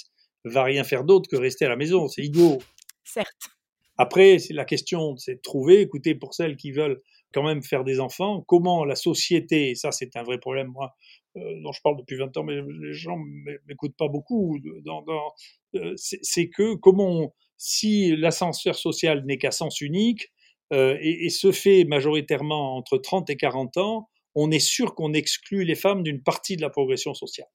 va 0.44 0.64
rien 0.64 0.84
faire 0.84 1.04
d'autre 1.04 1.28
que 1.30 1.36
rester 1.36 1.66
à 1.66 1.68
la 1.68 1.76
maison. 1.76 2.08
C'est 2.08 2.22
idiot. 2.22 2.58
Certes. 3.04 3.55
Après, 3.98 4.38
la 4.50 4.64
question, 4.64 5.16
c'est 5.16 5.36
de 5.36 5.40
trouver, 5.40 5.80
écoutez, 5.80 6.14
pour 6.14 6.34
celles 6.34 6.56
qui 6.56 6.72
veulent 6.72 7.00
quand 7.32 7.42
même 7.42 7.62
faire 7.62 7.84
des 7.84 8.00
enfants, 8.00 8.42
comment 8.46 8.84
la 8.84 8.94
société, 8.94 9.70
et 9.70 9.74
ça 9.74 9.92
c'est 9.92 10.16
un 10.16 10.22
vrai 10.22 10.38
problème, 10.38 10.68
moi, 10.68 10.94
euh, 11.36 11.60
dont 11.62 11.72
je 11.72 11.80
parle 11.82 11.96
depuis 11.98 12.16
20 12.16 12.36
ans, 12.36 12.44
mais 12.44 12.60
les 12.80 12.94
gens 12.94 13.18
m'écoutent 13.66 13.96
pas 13.96 14.08
beaucoup, 14.08 14.58
dans, 14.84 15.02
dans, 15.02 15.32
euh, 15.74 15.94
c'est 15.96 16.48
que 16.48 16.74
comment, 16.76 17.34
si 17.56 18.14
l'ascenseur 18.16 18.74
social 18.74 19.24
n'est 19.26 19.38
qu'à 19.38 19.50
sens 19.50 19.80
unique, 19.80 20.30
euh, 20.72 20.96
et, 21.00 21.28
se 21.28 21.52
fait 21.52 21.84
majoritairement 21.84 22.76
entre 22.76 22.98
30 22.98 23.30
et 23.30 23.36
40 23.36 23.76
ans, 23.76 24.08
on 24.34 24.50
est 24.50 24.58
sûr 24.58 24.94
qu'on 24.94 25.12
exclut 25.12 25.64
les 25.64 25.76
femmes 25.76 26.02
d'une 26.02 26.22
partie 26.22 26.56
de 26.56 26.62
la 26.62 26.70
progression 26.70 27.14
sociale. 27.14 27.48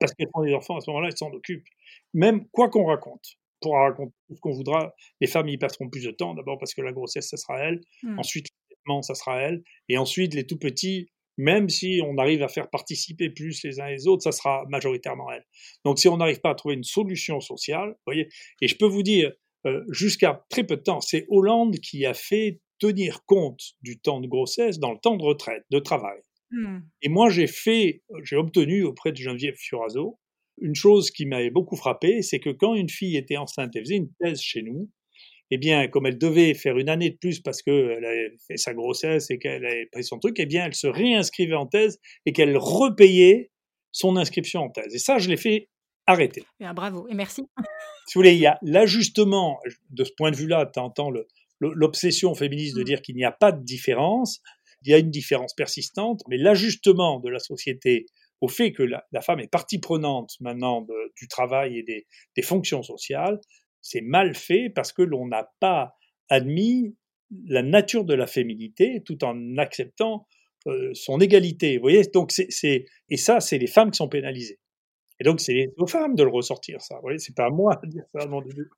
Parce 0.00 0.12
qu'elles 0.14 0.28
font 0.34 0.42
des 0.42 0.52
enfants, 0.52 0.76
à 0.76 0.80
ce 0.80 0.90
moment-là, 0.90 1.08
elles 1.08 1.16
s'en 1.16 1.30
occupent. 1.30 1.68
Même 2.14 2.48
quoi 2.48 2.68
qu'on 2.68 2.86
raconte, 2.86 3.36
pour 3.62 3.74
raconter 3.74 4.12
tout 4.28 4.34
ce 4.34 4.40
qu'on 4.40 4.52
voudra, 4.52 4.92
les 5.20 5.26
femmes 5.26 5.48
y 5.48 5.56
passeront 5.56 5.88
plus 5.88 6.04
de 6.04 6.10
temps, 6.10 6.34
d'abord 6.34 6.58
parce 6.58 6.74
que 6.74 6.82
la 6.82 6.92
grossesse, 6.92 7.28
ça 7.28 7.36
sera 7.36 7.58
elle, 7.60 7.80
mmh. 8.02 8.18
ensuite 8.18 8.46
le 8.86 9.02
ça 9.02 9.14
sera 9.14 9.40
elle, 9.40 9.62
et 9.88 9.96
ensuite 9.96 10.34
les 10.34 10.46
tout 10.46 10.58
petits, 10.58 11.08
même 11.38 11.68
si 11.68 12.00
on 12.04 12.18
arrive 12.18 12.42
à 12.42 12.48
faire 12.48 12.68
participer 12.68 13.30
plus 13.30 13.62
les 13.64 13.80
uns 13.80 13.88
les 13.88 14.06
autres, 14.06 14.22
ça 14.22 14.32
sera 14.32 14.64
majoritairement 14.68 15.30
elle. 15.30 15.44
Donc 15.84 15.98
si 15.98 16.08
on 16.08 16.16
n'arrive 16.16 16.40
pas 16.40 16.50
à 16.50 16.54
trouver 16.54 16.74
une 16.74 16.84
solution 16.84 17.40
sociale, 17.40 17.90
vous 17.90 18.02
voyez, 18.06 18.28
et 18.60 18.68
je 18.68 18.76
peux 18.76 18.86
vous 18.86 19.02
dire, 19.02 19.32
euh, 19.66 19.82
jusqu'à 19.90 20.44
très 20.50 20.64
peu 20.64 20.76
de 20.76 20.82
temps, 20.82 21.00
c'est 21.00 21.26
Hollande 21.28 21.76
qui 21.78 22.04
a 22.04 22.14
fait 22.14 22.60
tenir 22.78 23.24
compte 23.24 23.60
du 23.80 24.00
temps 24.00 24.20
de 24.20 24.26
grossesse 24.26 24.78
dans 24.78 24.92
le 24.92 24.98
temps 24.98 25.16
de 25.16 25.22
retraite, 25.22 25.64
de 25.70 25.78
travail. 25.78 26.20
Hmm. 26.50 26.80
Et 27.00 27.08
moi, 27.08 27.30
j'ai 27.30 27.46
fait, 27.46 28.02
j'ai 28.24 28.36
obtenu 28.36 28.82
auprès 28.82 29.12
de 29.12 29.16
Geneviève 29.16 29.54
Fioraso 29.56 30.18
une 30.62 30.74
chose 30.74 31.10
qui 31.10 31.26
m'avait 31.26 31.50
beaucoup 31.50 31.76
frappé, 31.76 32.22
c'est 32.22 32.38
que 32.38 32.50
quand 32.50 32.74
une 32.74 32.88
fille 32.88 33.16
était 33.16 33.36
enceinte, 33.36 33.72
elle 33.74 33.82
faisait 33.82 33.96
une 33.96 34.12
thèse 34.20 34.40
chez 34.40 34.62
nous, 34.62 34.88
eh 35.50 35.58
bien, 35.58 35.86
comme 35.88 36.06
elle 36.06 36.16
devait 36.16 36.54
faire 36.54 36.78
une 36.78 36.88
année 36.88 37.10
de 37.10 37.16
plus 37.16 37.40
parce 37.40 37.60
qu'elle 37.60 38.04
avait 38.04 38.32
fait 38.46 38.56
sa 38.56 38.72
grossesse 38.72 39.30
et 39.30 39.38
qu'elle 39.38 39.66
avait 39.66 39.86
pris 39.92 40.04
son 40.04 40.18
truc, 40.18 40.36
eh 40.38 40.46
bien, 40.46 40.64
elle 40.64 40.74
se 40.74 40.86
réinscrivait 40.86 41.54
en 41.54 41.66
thèse 41.66 42.00
et 42.24 42.32
qu'elle 42.32 42.56
repayait 42.56 43.50
son 43.90 44.16
inscription 44.16 44.62
en 44.62 44.70
thèse. 44.70 44.94
Et 44.94 44.98
ça, 44.98 45.18
je 45.18 45.28
l'ai 45.28 45.36
fait 45.36 45.68
arrêter. 46.06 46.44
Bien, 46.58 46.72
bravo 46.72 47.06
et 47.08 47.14
merci. 47.14 47.42
Si 48.08 48.18
vous 48.18 48.22
voulez, 48.22 48.32
il 48.32 48.40
y 48.40 48.46
a 48.46 48.58
l'ajustement, 48.62 49.60
de 49.90 50.02
ce 50.02 50.10
point 50.16 50.32
de 50.32 50.36
vue-là, 50.36 50.68
tu 50.74 50.80
entends 50.80 51.12
l'obsession 51.60 52.34
féministe 52.34 52.74
de 52.74 52.80
mm. 52.80 52.84
dire 52.84 53.00
qu'il 53.00 53.14
n'y 53.14 53.24
a 53.24 53.30
pas 53.30 53.52
de 53.52 53.62
différence, 53.62 54.40
il 54.84 54.90
y 54.90 54.94
a 54.94 54.98
une 54.98 55.10
différence 55.10 55.54
persistante, 55.54 56.20
mais 56.28 56.36
l'ajustement 56.36 57.20
de 57.20 57.28
la 57.28 57.38
société 57.38 58.06
au 58.42 58.48
fait 58.48 58.72
que 58.72 58.82
la, 58.82 59.20
femme 59.22 59.40
est 59.40 59.50
partie 59.50 59.78
prenante 59.78 60.34
maintenant 60.40 60.84
du 61.16 61.28
travail 61.28 61.78
et 61.78 61.82
des, 61.84 62.06
des 62.36 62.42
fonctions 62.42 62.82
sociales, 62.82 63.40
c'est 63.80 64.00
mal 64.00 64.34
fait 64.34 64.68
parce 64.68 64.92
que 64.92 65.02
l'on 65.02 65.28
n'a 65.28 65.48
pas 65.60 65.94
admis 66.28 66.96
la 67.46 67.62
nature 67.62 68.04
de 68.04 68.14
la 68.14 68.26
féminité 68.26 69.00
tout 69.06 69.24
en 69.24 69.56
acceptant 69.58 70.26
euh, 70.66 70.90
son 70.92 71.20
égalité. 71.20 71.76
Vous 71.76 71.82
voyez, 71.82 72.02
donc 72.12 72.32
c'est 72.32 72.84
et 73.08 73.16
ça, 73.16 73.40
c'est 73.40 73.58
les 73.58 73.68
femmes 73.68 73.92
qui 73.92 73.98
sont 73.98 74.08
pénalisées. 74.08 74.58
Et 75.20 75.24
donc, 75.24 75.40
c'est 75.40 75.72
aux 75.76 75.86
femmes 75.86 76.16
de 76.16 76.24
le 76.24 76.30
ressortir, 76.30 76.80
ça. 76.80 76.96
Vous 76.96 77.02
voyez, 77.02 77.18
c'est 77.18 77.36
pas 77.36 77.46
à 77.46 77.50
moi 77.50 77.80
de 77.84 77.90
dire 77.90 78.04
ça, 78.12 78.26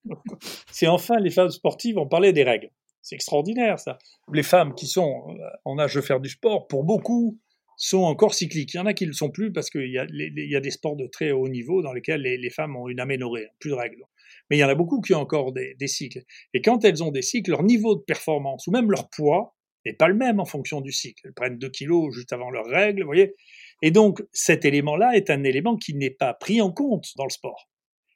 C'est 0.71 0.89
enfin 0.89 1.19
les 1.19 1.31
femmes 1.31 1.51
sportives 1.51 1.97
ont 1.97 2.09
parlé 2.09 2.35
des 2.35 2.45
règles. 2.45 2.71
C'est 3.01 3.15
extraordinaire, 3.15 3.79
ça. 3.79 3.97
Les 4.31 4.43
femmes 4.43 4.75
qui 4.75 4.87
sont 4.87 5.37
en 5.65 5.79
âge 5.79 5.95
de 5.95 6.03
faire 6.03 6.21
du 6.21 6.29
sport, 6.29 6.67
pour 6.67 6.85
beaucoup, 6.85 7.39
sont 7.77 8.03
encore 8.03 8.35
cycliques. 8.35 8.75
Il 8.75 8.77
y 8.79 8.81
en 8.81 8.87
a 8.87 8.95
qui 8.95 9.05
ne 9.05 9.11
le 9.11 9.15
sont 9.15 9.31
plus 9.31 9.53
parce 9.53 9.71
qu'il 9.71 9.91
y, 9.91 9.99
a, 9.99 10.61
des 10.61 10.71
sports 10.71 10.97
de 10.97 11.07
très 11.07 11.31
haut 11.33 11.49
niveau 11.49 11.83
dans 11.83 11.93
lesquels 11.93 12.23
les, 12.23 12.51
femmes 12.51 12.77
ont 12.77 12.89
une 12.89 13.01
aménorrhée, 13.01 13.49
plus 13.59 13.71
de 13.71 13.75
règles. 13.75 14.05
Mais 14.51 14.57
il 14.57 14.61
y 14.61 14.65
en 14.65 14.69
a 14.69 14.75
beaucoup 14.75 15.01
qui 15.01 15.15
ont 15.15 15.21
encore 15.21 15.53
des, 15.53 15.75
des, 15.75 15.89
cycles. 15.89 16.23
Et 16.53 16.63
quand 16.63 16.85
elles 16.85 17.03
ont 17.03 17.11
des 17.11 17.23
cycles, 17.23 17.51
leur 17.51 17.63
niveau 17.63 17.95
de 17.95 18.03
performance 18.03 18.67
ou 18.67 18.71
même 18.71 18.91
leur 18.91 19.09
poids 19.11 19.55
n'est 19.87 19.95
pas 19.95 20.09
le 20.09 20.15
même 20.15 20.41
en 20.41 20.45
fonction 20.45 20.81
du 20.81 20.93
cycle. 20.93 21.27
Elles 21.27 21.35
prennent 21.35 21.59
2 21.59 21.69
kilos 21.69 22.15
juste 22.15 22.33
avant 22.33 22.51
leurs 22.51 22.67
règles, 22.67 23.03
vous 23.03 23.09
voyez. 23.09 23.35
Et 23.83 23.91
donc, 23.91 24.23
cet 24.33 24.65
élément-là 24.65 25.17
est 25.17 25.31
un 25.31 25.45
élément 25.45 25.77
qui 25.77 25.95
n'est 25.95 26.11
pas 26.11 26.35
pris 26.35 26.61
en 26.61 26.73
compte 26.73 27.09
dans 27.17 27.25
le 27.25 27.31
sport. 27.31 27.69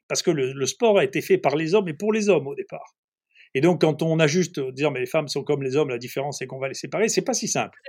Parce 0.07 0.23
que 0.23 0.31
le, 0.31 0.65
sport 0.65 0.97
a 0.97 1.03
été 1.03 1.21
fait 1.21 1.37
par 1.37 1.55
les 1.55 1.75
hommes 1.75 1.87
et 1.87 1.93
pour 1.93 2.11
les 2.11 2.29
hommes 2.29 2.47
au 2.47 2.55
départ. 2.55 2.95
Et 3.55 3.61
donc, 3.61 3.81
quand 3.81 4.03
on 4.03 4.19
a 4.19 4.27
juste 4.27 4.59
dire 4.59 4.91
mais 4.91 4.99
les 4.99 5.05
femmes 5.07 5.27
sont 5.27 5.43
comme 5.43 5.63
les 5.63 5.75
hommes, 5.75 5.89
la 5.89 5.97
différence 5.97 6.37
c'est 6.39 6.47
qu'on 6.47 6.59
va 6.59 6.67
les 6.67 6.75
séparer, 6.75 7.09
c'est 7.09 7.23
pas 7.23 7.33
si 7.33 7.47
simple. 7.47 7.79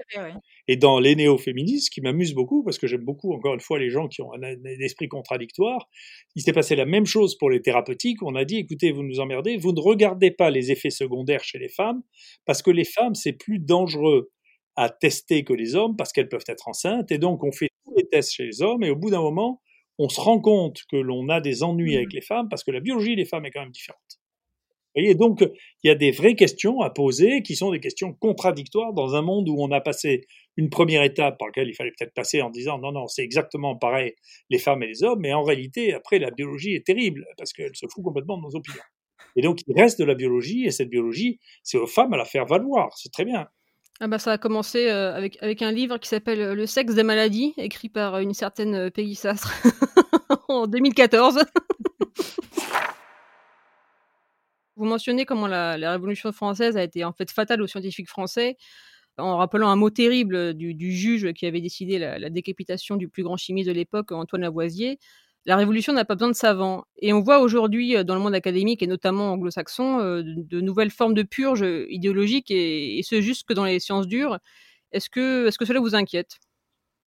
Et 0.68 0.76
dans 0.76 0.98
les 0.98 1.14
néo-féministes, 1.14 1.90
qui 1.90 2.00
m'amuse 2.00 2.34
beaucoup, 2.34 2.62
parce 2.62 2.78
que 2.78 2.86
j'aime 2.86 3.04
beaucoup, 3.04 3.32
encore 3.32 3.54
une 3.54 3.60
fois, 3.60 3.78
les 3.78 3.90
gens 3.90 4.08
qui 4.08 4.22
ont 4.22 4.32
un, 4.32 4.40
esprit 4.80 5.08
contradictoire, 5.08 5.88
il 6.34 6.42
s'est 6.42 6.52
passé 6.52 6.76
la 6.76 6.86
même 6.86 7.06
chose 7.06 7.36
pour 7.36 7.50
les 7.50 7.60
thérapeutiques. 7.60 8.22
On 8.22 8.34
a 8.34 8.44
dit, 8.44 8.56
écoutez, 8.56 8.90
vous 8.90 9.02
nous 9.02 9.20
emmerdez, 9.20 9.56
vous 9.56 9.72
ne 9.72 9.80
regardez 9.80 10.30
pas 10.30 10.50
les 10.50 10.72
effets 10.72 10.90
secondaires 10.90 11.44
chez 11.44 11.58
les 11.58 11.68
femmes, 11.68 12.02
parce 12.46 12.62
que 12.62 12.70
les 12.70 12.84
femmes, 12.84 13.14
c'est 13.14 13.32
plus 13.32 13.58
dangereux 13.58 14.30
à 14.76 14.88
tester 14.88 15.44
que 15.44 15.52
les 15.52 15.74
hommes 15.74 15.96
parce 15.96 16.12
qu'elles 16.12 16.28
peuvent 16.28 16.44
être 16.48 16.68
enceintes. 16.68 17.12
Et 17.12 17.18
donc, 17.18 17.44
on 17.44 17.52
fait 17.52 17.68
tous 17.84 17.94
les 17.96 18.08
tests 18.08 18.32
chez 18.32 18.44
les 18.44 18.62
hommes 18.62 18.82
et 18.82 18.90
au 18.90 18.96
bout 18.96 19.10
d'un 19.10 19.20
moment, 19.20 19.60
on 19.98 20.08
se 20.08 20.20
rend 20.20 20.40
compte 20.40 20.80
que 20.90 20.96
l'on 20.96 21.28
a 21.28 21.40
des 21.42 21.62
ennuis 21.62 21.96
avec 21.96 22.08
mmh. 22.08 22.14
les 22.14 22.22
femmes 22.22 22.48
parce 22.48 22.64
que 22.64 22.70
la 22.70 22.80
biologie 22.80 23.16
des 23.16 23.26
femmes 23.26 23.44
est 23.44 23.50
quand 23.50 23.60
même 23.60 23.70
différente. 23.70 24.19
Donc, 25.14 25.40
il 25.82 25.88
y 25.88 25.90
a 25.90 25.94
des 25.94 26.10
vraies 26.10 26.34
questions 26.34 26.80
à 26.80 26.90
poser 26.90 27.42
qui 27.42 27.56
sont 27.56 27.70
des 27.70 27.80
questions 27.80 28.12
contradictoires 28.12 28.92
dans 28.92 29.14
un 29.14 29.22
monde 29.22 29.48
où 29.48 29.56
on 29.58 29.70
a 29.70 29.80
passé 29.80 30.26
une 30.56 30.68
première 30.68 31.02
étape 31.02 31.38
par 31.38 31.48
laquelle 31.48 31.68
il 31.68 31.74
fallait 31.74 31.92
peut-être 31.96 32.12
passer 32.12 32.42
en 32.42 32.50
disant 32.50 32.78
non, 32.78 32.92
non, 32.92 33.06
c'est 33.06 33.22
exactement 33.22 33.76
pareil 33.76 34.14
les 34.50 34.58
femmes 34.58 34.82
et 34.82 34.88
les 34.88 35.02
hommes, 35.04 35.20
mais 35.20 35.32
en 35.32 35.42
réalité, 35.42 35.94
après, 35.94 36.18
la 36.18 36.30
biologie 36.30 36.74
est 36.74 36.84
terrible 36.84 37.24
parce 37.38 37.52
qu'elle 37.52 37.74
se 37.74 37.86
fout 37.86 38.04
complètement 38.04 38.36
de 38.36 38.42
nos 38.42 38.56
opinions. 38.56 38.82
Et 39.36 39.42
donc, 39.42 39.60
il 39.66 39.80
reste 39.80 39.98
de 39.98 40.04
la 40.04 40.14
biologie 40.14 40.64
et 40.64 40.70
cette 40.70 40.90
biologie, 40.90 41.38
c'est 41.62 41.78
aux 41.78 41.86
femmes 41.86 42.12
à 42.12 42.16
la 42.16 42.24
faire 42.24 42.46
valoir. 42.46 42.90
C'est 42.96 43.12
très 43.12 43.24
bien. 43.24 43.46
Ah 44.02 44.08
bah 44.08 44.18
ça 44.18 44.32
a 44.32 44.38
commencé 44.38 44.88
euh, 44.88 45.14
avec, 45.14 45.36
avec 45.42 45.60
un 45.60 45.70
livre 45.70 45.98
qui 45.98 46.08
s'appelle 46.08 46.40
euh, 46.40 46.54
Le 46.54 46.64
sexe 46.64 46.94
des 46.94 47.02
maladies, 47.02 47.52
écrit 47.58 47.90
par 47.90 48.14
euh, 48.14 48.20
une 48.20 48.32
certaine 48.32 48.90
Peggy 48.90 49.14
Sastre 49.14 49.52
en 50.48 50.66
2014. 50.66 51.44
Vous 54.80 54.86
mentionnez 54.86 55.26
comment 55.26 55.46
la, 55.46 55.74
Révolution 55.92 56.32
française 56.32 56.78
a 56.78 56.82
été 56.82 57.04
en 57.04 57.12
fait 57.12 57.30
fatale 57.30 57.60
aux 57.60 57.66
scientifiques 57.66 58.08
français, 58.08 58.56
en 59.18 59.36
rappelant 59.36 59.68
un 59.68 59.76
mot 59.76 59.90
terrible 59.90 60.54
du, 60.54 60.92
juge 60.92 61.34
qui 61.34 61.44
avait 61.44 61.60
décidé 61.60 61.98
la, 61.98 62.30
décapitation 62.30 62.96
du 62.96 63.06
plus 63.06 63.22
grand 63.22 63.36
chimiste 63.36 63.68
de 63.68 63.74
l'époque, 63.74 64.10
Antoine 64.10 64.40
Lavoisier 64.40 64.98
la 65.46 65.56
révolution 65.56 65.92
n'a 65.92 66.04
pas 66.04 66.14
besoin 66.14 66.28
de 66.28 66.34
savants. 66.34 66.84
Et 67.00 67.12
on 67.12 67.20
voit 67.20 67.40
aujourd'hui 67.40 67.96
euh, 67.96 68.04
dans 68.04 68.14
le 68.14 68.20
monde 68.20 68.34
académique 68.34 68.82
et 68.82 68.86
notamment 68.86 69.32
anglo-saxon 69.32 69.98
euh, 69.98 70.22
de, 70.24 70.60
nouvelles 70.60 70.90
formes 70.90 71.14
de 71.14 71.22
purge 71.22 71.64
idéologique 71.88 72.50
et, 72.50 73.00
ce 73.02 73.20
juste 73.20 73.46
que 73.46 73.54
dans 73.54 73.64
les 73.64 73.80
sciences 73.80 74.06
dures. 74.06 74.38
Est-ce 74.92 75.08
que, 75.08 75.46
est 75.46 75.56
que 75.56 75.64
cela 75.64 75.80
vous 75.80 75.94
inquiète? 75.94 76.38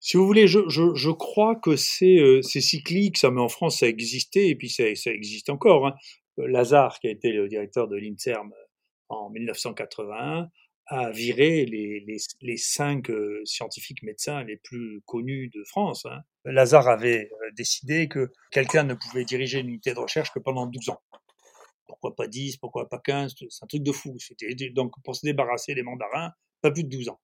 Si 0.01 0.15
vous 0.15 0.25
voulez, 0.25 0.47
je, 0.47 1.11
crois 1.11 1.55
que 1.55 1.71
euh, 1.71 2.41
c'est 2.41 2.61
cyclique, 2.61 3.17
ça, 3.17 3.31
mais 3.31 3.41
en 3.41 3.49
France, 3.49 3.79
ça 3.79 3.87
existait, 3.87 4.47
et 4.47 4.55
puis 4.55 4.69
ça, 4.69 4.85
existe 4.85 5.49
encore. 5.49 5.87
Hein. 5.87 5.93
Lazare, 6.47 6.99
qui 6.99 7.07
a 7.07 7.11
été 7.11 7.31
le 7.31 7.47
directeur 7.47 7.87
de 7.87 7.95
l'INSERM 7.95 8.51
en 9.09 9.29
1981, 9.29 10.49
a 10.89 11.11
viré 11.11 11.65
les, 11.65 12.57
cinq 12.57 13.11
euh, 13.11 13.41
scientifiques 13.45 14.01
médecins 14.01 14.43
les 14.43 14.57
plus 14.57 15.01
connus 15.05 15.49
de 15.49 15.63
France. 15.63 16.05
Hein. 16.05 16.21
Lazare 16.45 16.87
avait 16.87 17.29
euh, 17.31 17.51
décidé 17.55 18.07
que 18.07 18.31
quelqu'un 18.51 18.83
ne 18.83 18.95
pouvait 18.95 19.23
diriger 19.23 19.59
une 19.59 19.69
unité 19.69 19.93
de 19.93 19.99
recherche 19.99 20.31
que 20.31 20.39
pendant 20.39 20.65
12 20.65 20.89
ans. 20.89 21.01
Pourquoi 21.85 22.15
pas 22.15 22.27
10, 22.27 22.57
pourquoi 22.57 22.89
pas 22.89 22.99
15 22.99 23.35
C'est 23.37 23.63
un 23.63 23.67
truc 23.67 23.83
de 23.83 23.91
fou. 23.91 24.15
C'était 24.17 24.69
donc 24.71 24.93
pour 25.03 25.15
se 25.15 25.25
débarrasser 25.25 25.75
des 25.75 25.83
mandarins, 25.83 26.31
pas 26.61 26.71
plus 26.71 26.83
de 26.83 26.89
12 26.89 27.09
ans. 27.09 27.19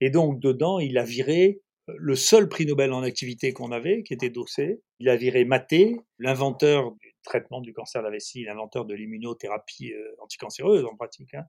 Et 0.00 0.10
donc 0.10 0.40
dedans, 0.40 0.78
il 0.78 0.98
a 0.98 1.04
viré 1.04 1.60
euh, 1.60 1.65
le 1.88 2.16
seul 2.16 2.48
prix 2.48 2.66
Nobel 2.66 2.92
en 2.92 3.02
activité 3.02 3.52
qu'on 3.52 3.70
avait, 3.70 4.02
qui 4.02 4.14
était 4.14 4.30
Dossé. 4.30 4.80
Il 4.98 5.08
a 5.08 5.16
viré 5.16 5.44
Maté, 5.44 5.96
l'inventeur 6.18 6.92
du 6.92 7.14
traitement 7.22 7.60
du 7.60 7.72
cancer 7.72 8.02
de 8.02 8.06
la 8.06 8.12
vessie, 8.12 8.44
l'inventeur 8.44 8.84
de 8.84 8.94
l'immunothérapie 8.94 9.92
anticancéreuse 10.18 10.84
en 10.84 10.96
pratique. 10.96 11.34
Hein 11.34 11.44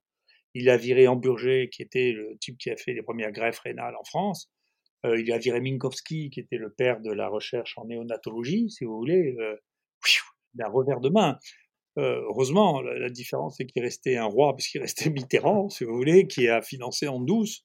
Il 0.54 0.70
a 0.70 0.78
viré 0.78 1.08
Hamburger, 1.08 1.70
qui 1.72 1.82
était 1.82 2.12
le 2.12 2.38
type 2.40 2.58
qui 2.58 2.70
a 2.70 2.78
fait 2.78 2.94
les 2.94 3.02
premières 3.02 3.32
greffes 3.32 3.60
rénales 3.60 3.96
en 3.96 4.04
France. 4.04 4.52
Euh, 5.06 5.20
il 5.20 5.32
a 5.32 5.38
viré 5.38 5.62
Minkowski, 5.62 6.30
qui 6.30 6.40
était 6.40 6.58
le 6.58 6.72
père 6.72 7.00
de 7.02 7.12
la 7.12 7.28
recherche 7.28 7.78
en 7.78 7.86
néonatologie, 7.86 8.70
si 8.70 8.86
vous 8.86 8.98
voulez, 8.98 9.36
euh, 9.40 9.56
d'un 10.54 10.70
revers 10.70 11.00
de 11.00 11.10
main. 11.10 11.38
Euh, 11.98 12.22
heureusement, 12.30 12.82
la, 12.82 13.10
différence, 13.10 13.58
c'est 13.58 13.66
qu'il 13.66 13.82
restait 13.82 14.18
un 14.18 14.26
roi, 14.26 14.56
puisqu'il 14.56 14.82
restait 14.82 15.10
Mitterrand, 15.10 15.70
si 15.70 15.84
vous 15.84 15.96
voulez, 15.96 16.28
qui 16.28 16.48
a 16.48 16.62
financé 16.62 17.08
en 17.08 17.20
douce, 17.20 17.64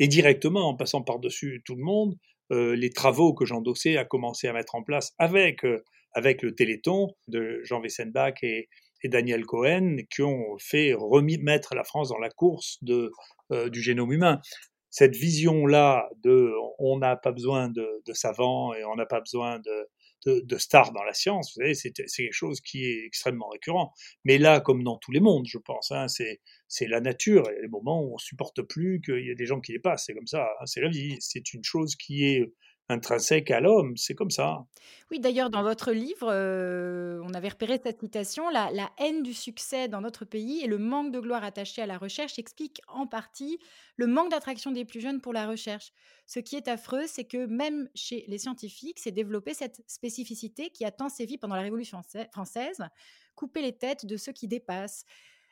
et 0.00 0.08
directement, 0.08 0.68
en 0.68 0.74
passant 0.74 1.02
par-dessus 1.02 1.62
tout 1.64 1.76
le 1.76 1.84
monde, 1.84 2.16
euh, 2.50 2.74
les 2.74 2.90
travaux 2.90 3.32
que 3.34 3.44
Jean 3.44 3.60
Dossé 3.60 3.96
a 3.96 4.04
commencé 4.04 4.48
à 4.48 4.52
mettre 4.52 4.74
en 4.74 4.82
place 4.82 5.12
avec, 5.18 5.64
euh, 5.64 5.84
avec 6.14 6.42
le 6.42 6.54
Téléthon 6.54 7.14
de 7.28 7.60
Jean 7.62 7.80
Wessenbach 7.80 8.42
et, 8.42 8.68
Daniel 9.04 9.46
Cohen, 9.46 9.96
qui 10.10 10.20
ont 10.20 10.58
fait 10.58 10.92
remettre 10.92 11.74
la 11.74 11.84
France 11.84 12.10
dans 12.10 12.18
la 12.18 12.28
course 12.28 12.76
de, 12.82 13.10
du 13.70 13.80
génome 13.80 14.12
humain. 14.12 14.42
Cette 14.90 15.16
vision-là 15.16 16.10
de 16.22 16.52
on 16.78 16.98
n'a 16.98 17.16
pas 17.16 17.32
besoin 17.32 17.70
de, 17.70 18.02
savants 18.12 18.74
et 18.74 18.84
on 18.84 18.96
n'a 18.96 19.06
pas 19.06 19.20
besoin 19.20 19.58
de, 19.58 19.88
de, 20.26 20.40
de 20.40 20.58
stars 20.58 20.92
dans 20.92 21.02
la 21.02 21.14
science. 21.14 21.52
Vous 21.54 21.62
savez, 21.62 21.74
c'est 21.74 21.92
quelque 21.92 22.32
chose 22.32 22.60
qui 22.60 22.84
est 22.84 23.04
extrêmement 23.04 23.48
récurrent. 23.48 23.92
Mais 24.24 24.38
là, 24.38 24.60
comme 24.60 24.82
dans 24.82 24.96
tous 24.96 25.12
les 25.12 25.20
mondes, 25.20 25.46
je 25.46 25.58
pense, 25.58 25.90
hein, 25.92 26.06
c'est 26.08 26.86
la 26.86 27.00
nature. 27.00 27.44
Il 27.50 27.56
y 27.56 27.58
a 27.58 27.62
des 27.62 27.68
moments 27.68 28.02
où 28.02 28.14
on 28.14 28.18
supporte 28.18 28.62
plus 28.62 29.00
qu'il 29.00 29.24
y 29.24 29.30
ait 29.30 29.34
des 29.34 29.46
gens 29.46 29.60
qui 29.60 29.72
les 29.72 29.78
passent. 29.78 30.04
C'est 30.06 30.14
comme 30.14 30.26
ça. 30.26 30.48
Hein, 30.60 30.66
c'est 30.66 30.80
la 30.80 30.88
vie. 30.88 31.16
C'est 31.20 31.52
une 31.54 31.64
chose 31.64 31.96
qui 31.96 32.24
est 32.24 32.52
intrinsèque 32.90 33.50
à 33.50 33.60
l'homme, 33.60 33.96
c'est 33.96 34.14
comme 34.14 34.30
ça. 34.30 34.66
Oui, 35.10 35.18
d'ailleurs, 35.18 35.50
dans 35.50 35.62
votre 35.62 35.90
livre, 35.90 36.28
euh, 36.30 37.20
on 37.24 37.34
avait 37.34 37.48
repéré 37.48 37.80
cette 37.82 38.00
citation, 38.00 38.48
la, 38.48 38.70
haine 38.98 39.22
du 39.22 39.34
succès 39.34 39.88
dans 39.88 40.00
notre 40.00 40.24
pays 40.24 40.62
et 40.62 40.66
le 40.66 40.78
manque 40.78 41.10
de 41.10 41.18
gloire 41.18 41.42
attaché 41.42 41.82
à 41.82 41.86
la 41.86 41.98
recherche 41.98 42.38
expliquent 42.38 42.80
en 42.86 43.06
partie 43.06 43.58
le 43.96 44.06
manque 44.06 44.30
d'attraction 44.30 44.70
des 44.70 44.84
plus 44.84 45.00
jeunes 45.00 45.20
pour 45.20 45.32
la 45.32 45.46
recherche. 45.46 45.92
Ce 46.26 46.38
qui 46.38 46.54
est 46.56 46.68
affreux, 46.68 47.04
c'est 47.06 47.24
que 47.24 47.46
même 47.46 47.88
chez 47.94 48.24
les 48.28 48.38
scientifiques, 48.38 49.00
s'est 49.00 49.10
développée 49.10 49.54
cette 49.54 49.82
spécificité 49.88 50.70
qui 50.70 50.84
a 50.84 50.92
tant 50.92 51.08
sévi 51.08 51.38
pendant 51.38 51.56
la 51.56 51.62
Révolution 51.62 52.00
française, 52.32 52.78
couper 53.34 53.62
les 53.62 53.76
têtes 53.76 54.06
de 54.06 54.16
ceux 54.16 54.32
qui 54.32 54.46
dépassent. 54.46 55.04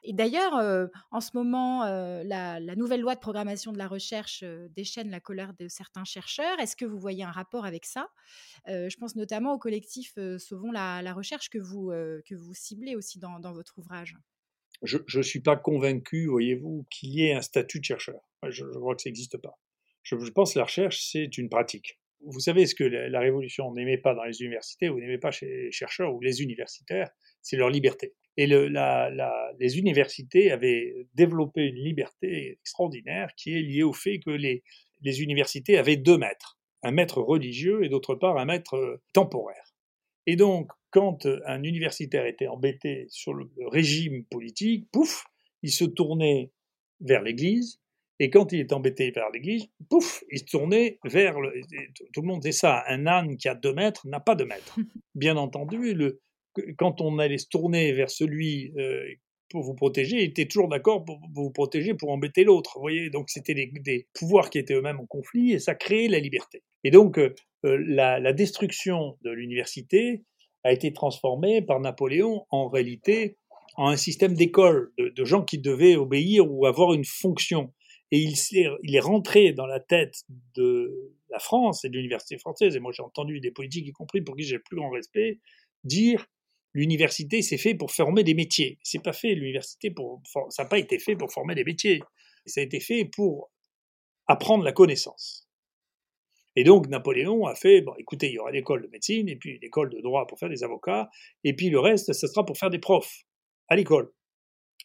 Et 0.05 0.13
d'ailleurs, 0.13 0.55
euh, 0.57 0.87
en 1.11 1.21
ce 1.21 1.31
moment, 1.35 1.85
euh, 1.85 2.23
la, 2.25 2.61
nouvelle 2.77 3.01
loi 3.01 3.15
de 3.15 3.21
programmation 3.21 3.73
de 3.73 3.79
la 3.79 3.89
recherche 3.89 4.43
euh, 4.43 4.69
déchaîne 4.71 5.11
la 5.11 5.21
colère 5.21 5.55
de 5.55 5.69
certains 5.69 6.05
chercheurs. 6.05 6.59
Est-ce 6.61 6.77
que 6.77 6.85
vous 6.85 6.99
voyez 6.99 7.25
un 7.25 7.31
rapport 7.31 7.65
avec 7.65 7.85
ça? 7.85 8.09
Je 8.67 8.97
pense 8.97 9.17
notamment 9.17 9.55
au 9.55 9.59
collectif 9.59 10.19
Sauvons 10.39 10.71
la, 10.71 11.13
recherche 11.13 11.49
que 11.49 11.59
vous, 11.59 11.91
que 12.27 12.35
vous 12.35 12.55
ciblez 12.55 12.97
aussi 12.97 13.19
dans, 13.19 13.41
votre 13.53 13.79
ouvrage. 13.79 14.17
Je 14.83 14.99
ne 15.17 15.23
suis 15.23 15.41
pas 15.41 15.57
convaincu, 15.57 16.27
voyez-vous, 16.27 16.87
qu'il 16.91 17.11
y 17.11 17.25
ait 17.25 17.35
un 17.35 17.41
statut 17.41 17.81
de 17.81 17.85
chercheur. 17.85 18.21
Je, 18.47 18.65
je 18.71 18.79
vois 18.79 18.95
que 18.95 19.03
ça 19.03 19.09
n'existe 19.09 19.39
pas. 19.39 19.59
Je, 20.03 20.31
pense 20.31 20.55
que 20.55 20.59
la 20.59 20.65
recherche, 20.65 21.03
c'est 21.11 21.39
une 21.39 21.49
pratique. 21.49 21.99
Vous 22.21 22.41
savez 22.41 22.66
ce 22.66 22.75
que 22.75 22.85
la, 22.85 23.21
révolution 23.21 23.73
n'aimait 23.73 23.99
pas 23.99 24.14
dans 24.14 24.25
les 24.25 24.41
universités, 24.41 24.89
ou 24.89 24.99
n'aimait 24.99 25.19
pas 25.19 25.31
chez 25.31 25.47
les 25.47 25.73
chercheurs 25.73 26.14
ou 26.14 26.21
les 26.21 26.43
universitaires, 26.43 27.11
c'est 27.43 27.57
leur 27.57 27.71
liberté. 27.71 28.14
Et 28.37 28.47
les 28.47 29.79
universités 29.79 30.51
avaient 30.51 31.07
développé 31.14 31.62
une 31.62 31.83
liberté 31.83 32.59
extraordinaire 32.61 33.31
qui 33.37 33.57
est 33.57 33.62
liée 33.62 33.83
au 33.83 33.93
fait 33.93 34.19
que 34.19 34.31
les, 34.31 34.62
les 35.03 35.23
universités 35.23 35.79
avaient 35.79 35.97
deux 35.97 36.19
maîtres, 36.19 36.59
un 36.83 36.91
maître 36.91 37.21
religieux 37.21 37.85
et 37.85 37.89
d'autre 37.89 38.14
part 38.14 38.37
un 38.39 38.45
maître 38.45 38.75
euh, 38.75 39.03
temporaire. 39.12 39.75
Et 40.27 40.37
donc, 40.37 40.71
quand 40.91 41.27
un 41.47 41.62
universitaire 41.62 42.27
était 42.27 42.49
embêté 42.49 43.07
sur 43.09 43.33
le 43.35 43.51
régime 43.66 44.25
politique, 44.25 44.89
pouf, 44.93 45.25
il 45.62 45.71
se 45.71 45.85
tournait 45.85 46.53
vers 47.01 47.23
l'Église, 47.23 47.81
et 48.21 48.31
quand 48.31 48.53
il 48.53 48.61
est 48.61 48.73
embêté 48.73 49.11
vers 49.11 49.31
l'Église, 49.31 49.69
pouf, 49.89 50.25
il 50.31 50.41
se 50.41 50.45
tournait 50.45 50.99
vers 51.05 51.41
le... 51.41 51.53
Tout 52.12 52.23
le 52.23 52.27
monde 52.27 52.43
sait 52.43 52.53
ça, 52.53 52.83
un 52.89 53.07
âne 53.07 53.37
qui 53.37 53.49
a 53.49 53.55
deux 53.55 53.73
mètres 53.73 54.07
n'a 54.09 54.21
pas 54.21 54.35
de 54.35 54.45
maître. 54.45 54.77
Bien 55.14 55.37
entendu, 55.37 55.95
le, 55.95 56.21
quand 56.77 57.01
on 57.01 57.19
allait 57.19 57.39
se 57.39 57.49
tourner 57.49 57.93
vers 57.93 58.11
celui 58.11 58.73
euh, 58.79 59.05
pour 59.49 59.62
vous 59.62 59.75
protéger, 59.75 60.16
il 60.16 60.31
était 60.31 60.47
toujours 60.47 60.69
d'accord 60.69 61.05
pour, 61.05 61.21
vous 61.35 61.51
protéger 61.51 61.95
pour 61.95 62.11
embêter 62.11 62.45
l'autre. 62.45 62.73
Vous 62.75 62.83
voyez, 62.83 63.11
donc 63.11 63.31
c'était 63.31 63.55
des, 63.55 64.09
pouvoirs 64.14 64.51
qui 64.51 64.59
étaient 64.59 64.75
eux-mêmes 64.75 65.01
en 65.01 65.07
conflit 65.07 65.53
et 65.53 65.59
ça 65.59 65.75
créait 65.75 66.09
la 66.09 66.19
liberté. 66.19 66.62
Et 66.85 66.91
donc 66.91 67.19
euh, 67.19 67.35
euh, 67.64 67.79
la, 67.87 68.33
destruction 68.33 69.16
de 69.23 69.31
l'université 69.31 70.25
a 70.64 70.73
été 70.73 70.93
transformée 70.93 71.62
par 71.62 71.81
Napoléon 71.81 72.47
en 72.51 72.69
réalité 72.69 73.37
en 73.77 73.89
un 73.89 73.97
système 73.97 74.35
d'école 74.35 74.93
de, 74.99 75.25
gens 75.25 75.45
qui 75.45 75.59
devaient 75.59 75.95
obéir 75.95 76.51
ou 76.51 76.66
avoir 76.66 76.95
une 76.95 77.05
fonction. 77.05 77.73
Et 78.11 78.19
il, 78.19 78.97
est 78.97 79.01
rentré 79.01 79.53
dans 79.53 79.67
la 79.67 79.81
tête 79.81 80.23
de 80.55 81.15
la 81.31 81.39
France 81.39 81.85
et 81.85 81.91
de 81.91 81.97
l'université 81.97 82.39
française, 82.39 82.75
et 82.75 82.81
moi 82.81 82.93
j'ai 82.93 83.03
entendu 83.03 83.41
des 83.41 83.51
politiques 83.51 83.87
y 83.87 83.93
compris 83.93 84.23
pour 84.23 84.35
qui 84.35 84.45
j'ai 84.45 84.57
le 84.57 84.63
plus 84.63 84.77
grand 84.77 84.91
respect, 84.91 85.41
dire 85.85 86.27
l'université 86.73 87.43
c'est 87.43 87.59
fait 87.59 87.75
pour 87.75 87.93
former 87.93 88.25
des 88.25 88.35
métiers. 88.35 88.79
C'est 88.83 89.03
pas 89.03 89.13
fait 89.13 89.35
l'université 89.35 89.91
pour 89.91 90.23
ça 90.49 90.63
n'a 90.63 90.69
pas 90.69 90.79
été 90.79 90.99
fait 90.99 91.17
pour 91.17 91.33
former 91.33 91.55
des 91.55 91.65
métiers. 91.65 92.01
Ça 92.47 92.61
a 92.61 92.65
été 92.65 92.81
fait 92.81 93.05
pour 93.05 93.51
apprendre 94.27 94.65
la 94.65 94.73
connaissance. 94.73 95.47
Et 96.57 96.65
donc 96.65 96.89
Napoléon 96.89 97.47
a 97.47 97.55
fait 97.55 97.83
bon 97.83 97.95
écoutez, 97.99 98.29
il 98.29 98.35
y 98.35 98.39
aura 98.39 98.51
l'école 98.51 98.83
de 98.83 98.89
médecine 98.89 99.29
et 99.29 99.37
puis 99.37 99.59
l'école 99.61 99.91
de 99.91 100.01
droit 100.01 100.27
pour 100.27 100.39
faire 100.39 100.49
des 100.49 100.65
avocats 100.65 101.11
et 101.45 101.55
puis 101.55 101.69
le 101.69 101.79
reste 101.79 102.15
ce 102.15 102.27
sera 102.27 102.47
pour 102.47 102.57
faire 102.57 102.71
des 102.71 102.79
profs 102.79 103.25
à 103.69 103.77
l'école. 103.77 104.11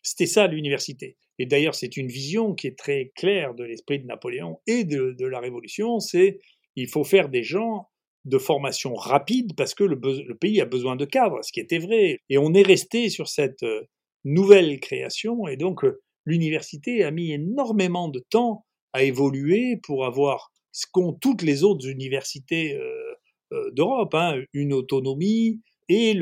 C'était 0.03 0.25
ça 0.25 0.47
l'université. 0.47 1.17
Et 1.39 1.45
d'ailleurs, 1.45 1.75
c'est 1.75 1.97
une 1.97 2.07
vision 2.07 2.53
qui 2.53 2.67
est 2.67 2.77
très 2.77 3.11
claire 3.15 3.55
de 3.55 3.63
l'esprit 3.63 3.99
de 3.99 4.05
Napoléon 4.05 4.59
et 4.67 4.83
de, 4.83 5.25
la 5.25 5.39
Révolution, 5.39 5.99
c'est 5.99 6.39
il 6.75 6.89
faut 6.89 7.03
faire 7.03 7.29
des 7.29 7.43
gens 7.43 7.87
de 8.25 8.37
formation 8.37 8.93
rapide 8.93 9.55
parce 9.55 9.73
que 9.73 9.83
le, 9.83 9.99
pays 10.35 10.61
a 10.61 10.65
besoin 10.65 10.95
de 10.95 11.05
cadres, 11.05 11.39
ce 11.43 11.51
qui 11.51 11.59
était 11.59 11.79
vrai. 11.79 12.19
Et 12.29 12.37
on 12.37 12.53
est 12.53 12.61
resté 12.61 13.09
sur 13.09 13.27
cette 13.27 13.63
euh, 13.63 13.81
nouvelle 14.23 14.79
création 14.79 15.47
et 15.47 15.57
donc 15.57 15.83
euh, 15.83 16.01
l'université 16.25 17.03
a 17.03 17.11
mis 17.11 17.31
énormément 17.31 18.07
de 18.07 18.23
temps 18.29 18.65
à 18.93 19.03
évoluer 19.03 19.77
pour 19.83 20.05
avoir 20.05 20.51
ce 20.71 20.85
qu'ont 20.91 21.13
toutes 21.13 21.41
les 21.41 21.63
autres 21.63 21.87
universités 21.87 22.75
euh, 22.75 23.71
d'Europe, 23.71 24.15
hein, 24.15 24.41
une 24.53 24.73
autonomie 24.73 25.61
et 25.89 26.17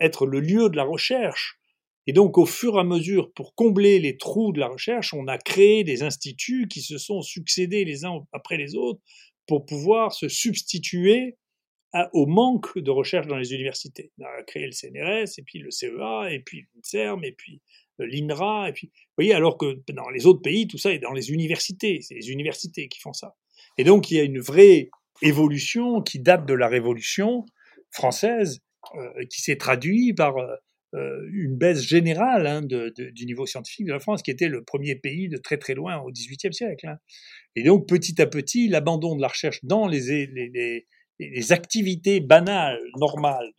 être 0.00 0.26
le 0.26 0.40
lieu 0.40 0.68
de 0.68 0.76
la 0.76 0.84
recherche. 0.84 1.58
Et 2.08 2.14
donc, 2.14 2.38
au 2.38 2.46
fur 2.46 2.76
et 2.76 2.80
à 2.80 2.84
mesure, 2.84 3.30
pour 3.34 3.54
combler 3.54 3.98
les 4.00 4.16
trous 4.16 4.52
de 4.52 4.60
la 4.60 4.68
recherche, 4.68 5.12
on 5.12 5.28
a 5.28 5.36
créé 5.36 5.84
des 5.84 6.02
instituts 6.02 6.66
qui 6.66 6.80
se 6.80 6.96
sont 6.96 7.20
succédés 7.20 7.84
les 7.84 8.06
uns 8.06 8.26
après 8.32 8.56
les 8.56 8.74
autres 8.74 9.00
pour 9.46 9.66
pouvoir 9.66 10.14
se 10.14 10.26
substituer 10.26 11.36
au 12.14 12.24
manque 12.26 12.78
de 12.78 12.90
recherche 12.90 13.26
dans 13.26 13.36
les 13.36 13.52
universités. 13.52 14.10
On 14.18 14.24
a 14.24 14.42
créé 14.44 14.64
le 14.64 14.72
CNRS, 14.72 15.38
et 15.38 15.42
puis 15.42 15.58
le 15.58 15.70
CEA, 15.70 16.32
et 16.32 16.40
puis 16.40 16.66
l'INSERM, 16.74 17.24
et 17.24 17.32
puis 17.32 17.60
euh, 18.00 18.06
l'INRA, 18.06 18.70
et 18.70 18.72
puis, 18.72 18.88
vous 18.88 19.14
voyez, 19.18 19.34
alors 19.34 19.58
que 19.58 19.82
dans 19.92 20.08
les 20.08 20.24
autres 20.24 20.40
pays, 20.40 20.66
tout 20.66 20.78
ça 20.78 20.92
est 20.92 20.98
dans 20.98 21.12
les 21.12 21.30
universités, 21.30 22.00
c'est 22.00 22.14
les 22.14 22.30
universités 22.30 22.88
qui 22.88 23.00
font 23.00 23.12
ça. 23.12 23.36
Et 23.76 23.84
donc, 23.84 24.10
il 24.10 24.16
y 24.16 24.20
a 24.20 24.22
une 24.22 24.40
vraie 24.40 24.88
évolution 25.20 26.00
qui 26.00 26.20
date 26.20 26.46
de 26.46 26.54
la 26.54 26.68
Révolution 26.68 27.44
française, 27.90 28.60
euh, 28.94 29.24
qui 29.26 29.42
s'est 29.42 29.56
traduite 29.56 30.16
par 30.16 30.38
euh, 30.38 30.54
une 30.94 31.56
baisse 31.56 31.82
générale 31.82 32.46
hein, 32.46 32.62
du 32.62 33.26
niveau 33.26 33.46
scientifique 33.46 33.86
de 33.86 33.92
la 33.92 33.98
France, 33.98 34.22
qui 34.22 34.30
était 34.30 34.48
le 34.48 34.64
premier 34.64 34.94
pays 34.94 35.28
de 35.28 35.36
très 35.36 35.58
très 35.58 35.74
loin 35.74 35.98
au 35.98 36.10
XVIIIe 36.10 36.52
siècle. 36.52 36.86
Hein. 36.86 36.98
Et 37.56 37.62
donc 37.62 37.88
petit 37.88 38.20
à 38.20 38.26
petit, 38.26 38.68
l'abandon 38.68 39.16
de 39.16 39.20
la 39.20 39.28
recherche 39.28 39.60
dans 39.64 39.86
les, 39.86 40.86
activités 41.50 42.20
banales, 42.20 42.80
normales 42.96 43.50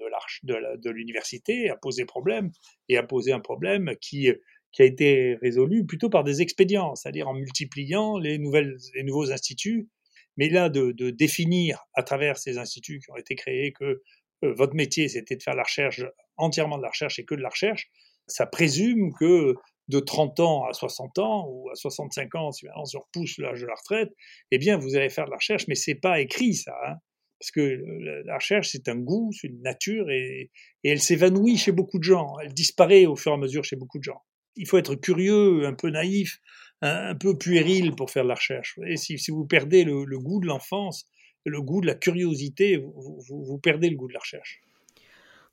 de 0.44 0.90
l'université 0.90 1.70
a 1.70 1.76
posé 1.76 2.06
problème, 2.06 2.52
et 2.88 2.98
a 2.98 3.04
posé 3.04 3.32
un 3.32 3.40
problème 3.40 3.94
qui, 4.02 4.30
a 4.30 4.84
été 4.84 5.38
résolu 5.42 5.86
plutôt 5.86 6.10
par 6.10 6.24
des 6.24 6.42
expédients, 6.42 6.96
c'est-à-dire 6.96 7.28
en 7.28 7.34
multipliant 7.34 8.18
les, 8.18 8.38
nouvelles, 8.38 8.78
les 8.96 9.04
nouveaux 9.04 9.32
instituts, 9.32 9.90
mais 10.38 10.50
là 10.50 10.70
de, 10.70 11.10
définir 11.10 11.86
à 11.94 12.04
travers 12.04 12.38
ces 12.38 12.58
instituts 12.58 13.00
qui 13.00 13.12
ont 13.12 13.18
été 13.18 13.36
créés 13.36 13.74
que 13.74 13.84
euh, 13.84 14.04
votre 14.42 14.76
métier 14.76 15.08
c'était 15.10 15.36
de 15.36 15.44
faire 15.44 15.56
la 15.56 15.64
recherche 15.64 16.02
entièrement 16.38 16.78
de 16.78 16.84
la 16.84 16.90
recherche 16.90 17.20
et 17.20 17.26
que 17.26 17.36
de 17.36 17.42
la 17.42 17.50
recherche, 17.50 17.90
ça 18.28 18.46
présume 18.46 19.14
que 19.20 19.56
de 19.90 20.00
30 20.00 20.40
ans 20.40 20.66
à 20.66 20.74
60 20.74 21.18
ans 21.20 21.48
ou 21.50 21.70
à 21.70 21.76
65 21.76 22.36
ans, 22.36 22.52
si 22.52 22.66
on 22.76 22.86
se 22.86 22.98
repousse 22.98 23.38
l'âge 23.40 23.62
de 23.62 23.66
la 23.66 23.74
retraite, 23.74 24.10
eh 24.52 24.58
bien, 24.58 24.78
vous 24.78 24.96
allez 24.96 25.10
faire 25.10 25.26
de 25.26 25.32
la 25.32 25.38
recherche, 25.38 25.68
mais 25.68 25.76
c'est 25.76 25.96
pas 25.96 26.20
écrit 26.22 26.54
ça, 26.54 26.76
hein. 26.88 26.96
parce 27.40 27.52
que 27.52 27.84
la 28.26 28.36
recherche 28.36 28.70
c'est 28.72 28.88
un 28.88 28.96
goût, 28.96 29.32
c'est 29.34 29.48
une 29.48 29.62
nature 29.62 30.10
et, 30.12 30.52
elle 30.84 31.02
s'évanouit 31.02 31.58
chez 31.58 31.72
beaucoup 31.72 31.98
de 31.98 32.04
gens, 32.04 32.38
elle 32.42 32.54
disparaît 32.54 33.06
au 33.06 33.16
fur 33.16 33.32
et 33.32 33.36
à 33.36 33.38
mesure 33.38 33.64
chez 33.64 33.76
beaucoup 33.76 33.98
de 33.98 34.04
gens. 34.04 34.22
Il 34.56 34.68
faut 34.68 34.78
être 34.78 34.96
curieux, 34.96 35.66
un 35.66 35.74
peu 35.74 35.90
naïf, 35.90 36.40
un, 36.82 37.16
peu 37.16 37.38
puéril 37.38 37.96
pour 37.96 38.12
faire 38.12 38.24
de 38.24 38.30
la 38.30 38.36
recherche. 38.36 38.78
Et 38.88 38.98
si, 38.98 39.18
vous 39.30 39.46
perdez 39.46 39.84
le, 39.84 40.20
goût 40.20 40.40
de 40.40 40.48
l'enfance, 40.48 41.06
le 41.46 41.62
goût 41.62 41.82
de 41.82 41.88
la 41.88 41.96
curiosité, 41.96 42.78
vous 42.78 43.58
perdez 43.58 43.90
le 43.90 43.96
goût 43.96 44.08
de 44.08 44.14
la 44.14 44.20
recherche. 44.20 44.62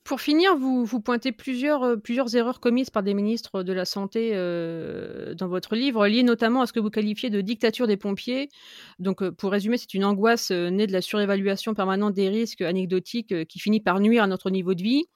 Pour 0.07 0.21
finir, 0.21 0.57
vous, 0.57 0.85
vous 0.85 1.01
pointez 1.01 1.33
plusieurs, 1.33 1.83
euh, 1.83 1.97
plusieurs 1.97 2.37
erreurs 2.37 2.61
commises 2.61 2.91
par 2.91 3.03
des 3.03 3.13
ministres 3.13 3.65
de 3.65 3.73
la 3.73 3.85
Santé 3.85 4.31
euh, 4.35 5.35
dans 5.35 5.49
votre 5.49 5.75
livre, 5.75 6.07
liées 6.07 6.23
notamment 6.23 6.63
à 6.63 6.67
ce 6.67 6.73
que 6.73 6.79
vous 6.79 6.91
qualifiez 6.91 7.29
de 7.29 7.41
dictature 7.41 7.89
des 7.89 7.97
pompiers. 7.97 8.49
Donc, 9.01 9.21
euh, 9.21 9.33
pour 9.33 9.51
résumer, 9.51 9.79
c'est 9.79 9.95
une 9.95 10.05
angoisse 10.05 10.53
née 10.53 10.87
de 10.87 10.93
la 10.93 11.01
surévaluation 11.01 11.75
permanente 11.75 12.15
des 12.15 12.29
risques 12.29 12.63
anecdotiques 12.63 13.49
qui 13.49 13.59
finit 13.59 13.81
par 13.81 13.99
nuire 13.99 14.23
à 14.23 14.29
notre 14.29 14.51
niveau 14.51 14.75
de 14.75 14.83
vie. 14.85 15.07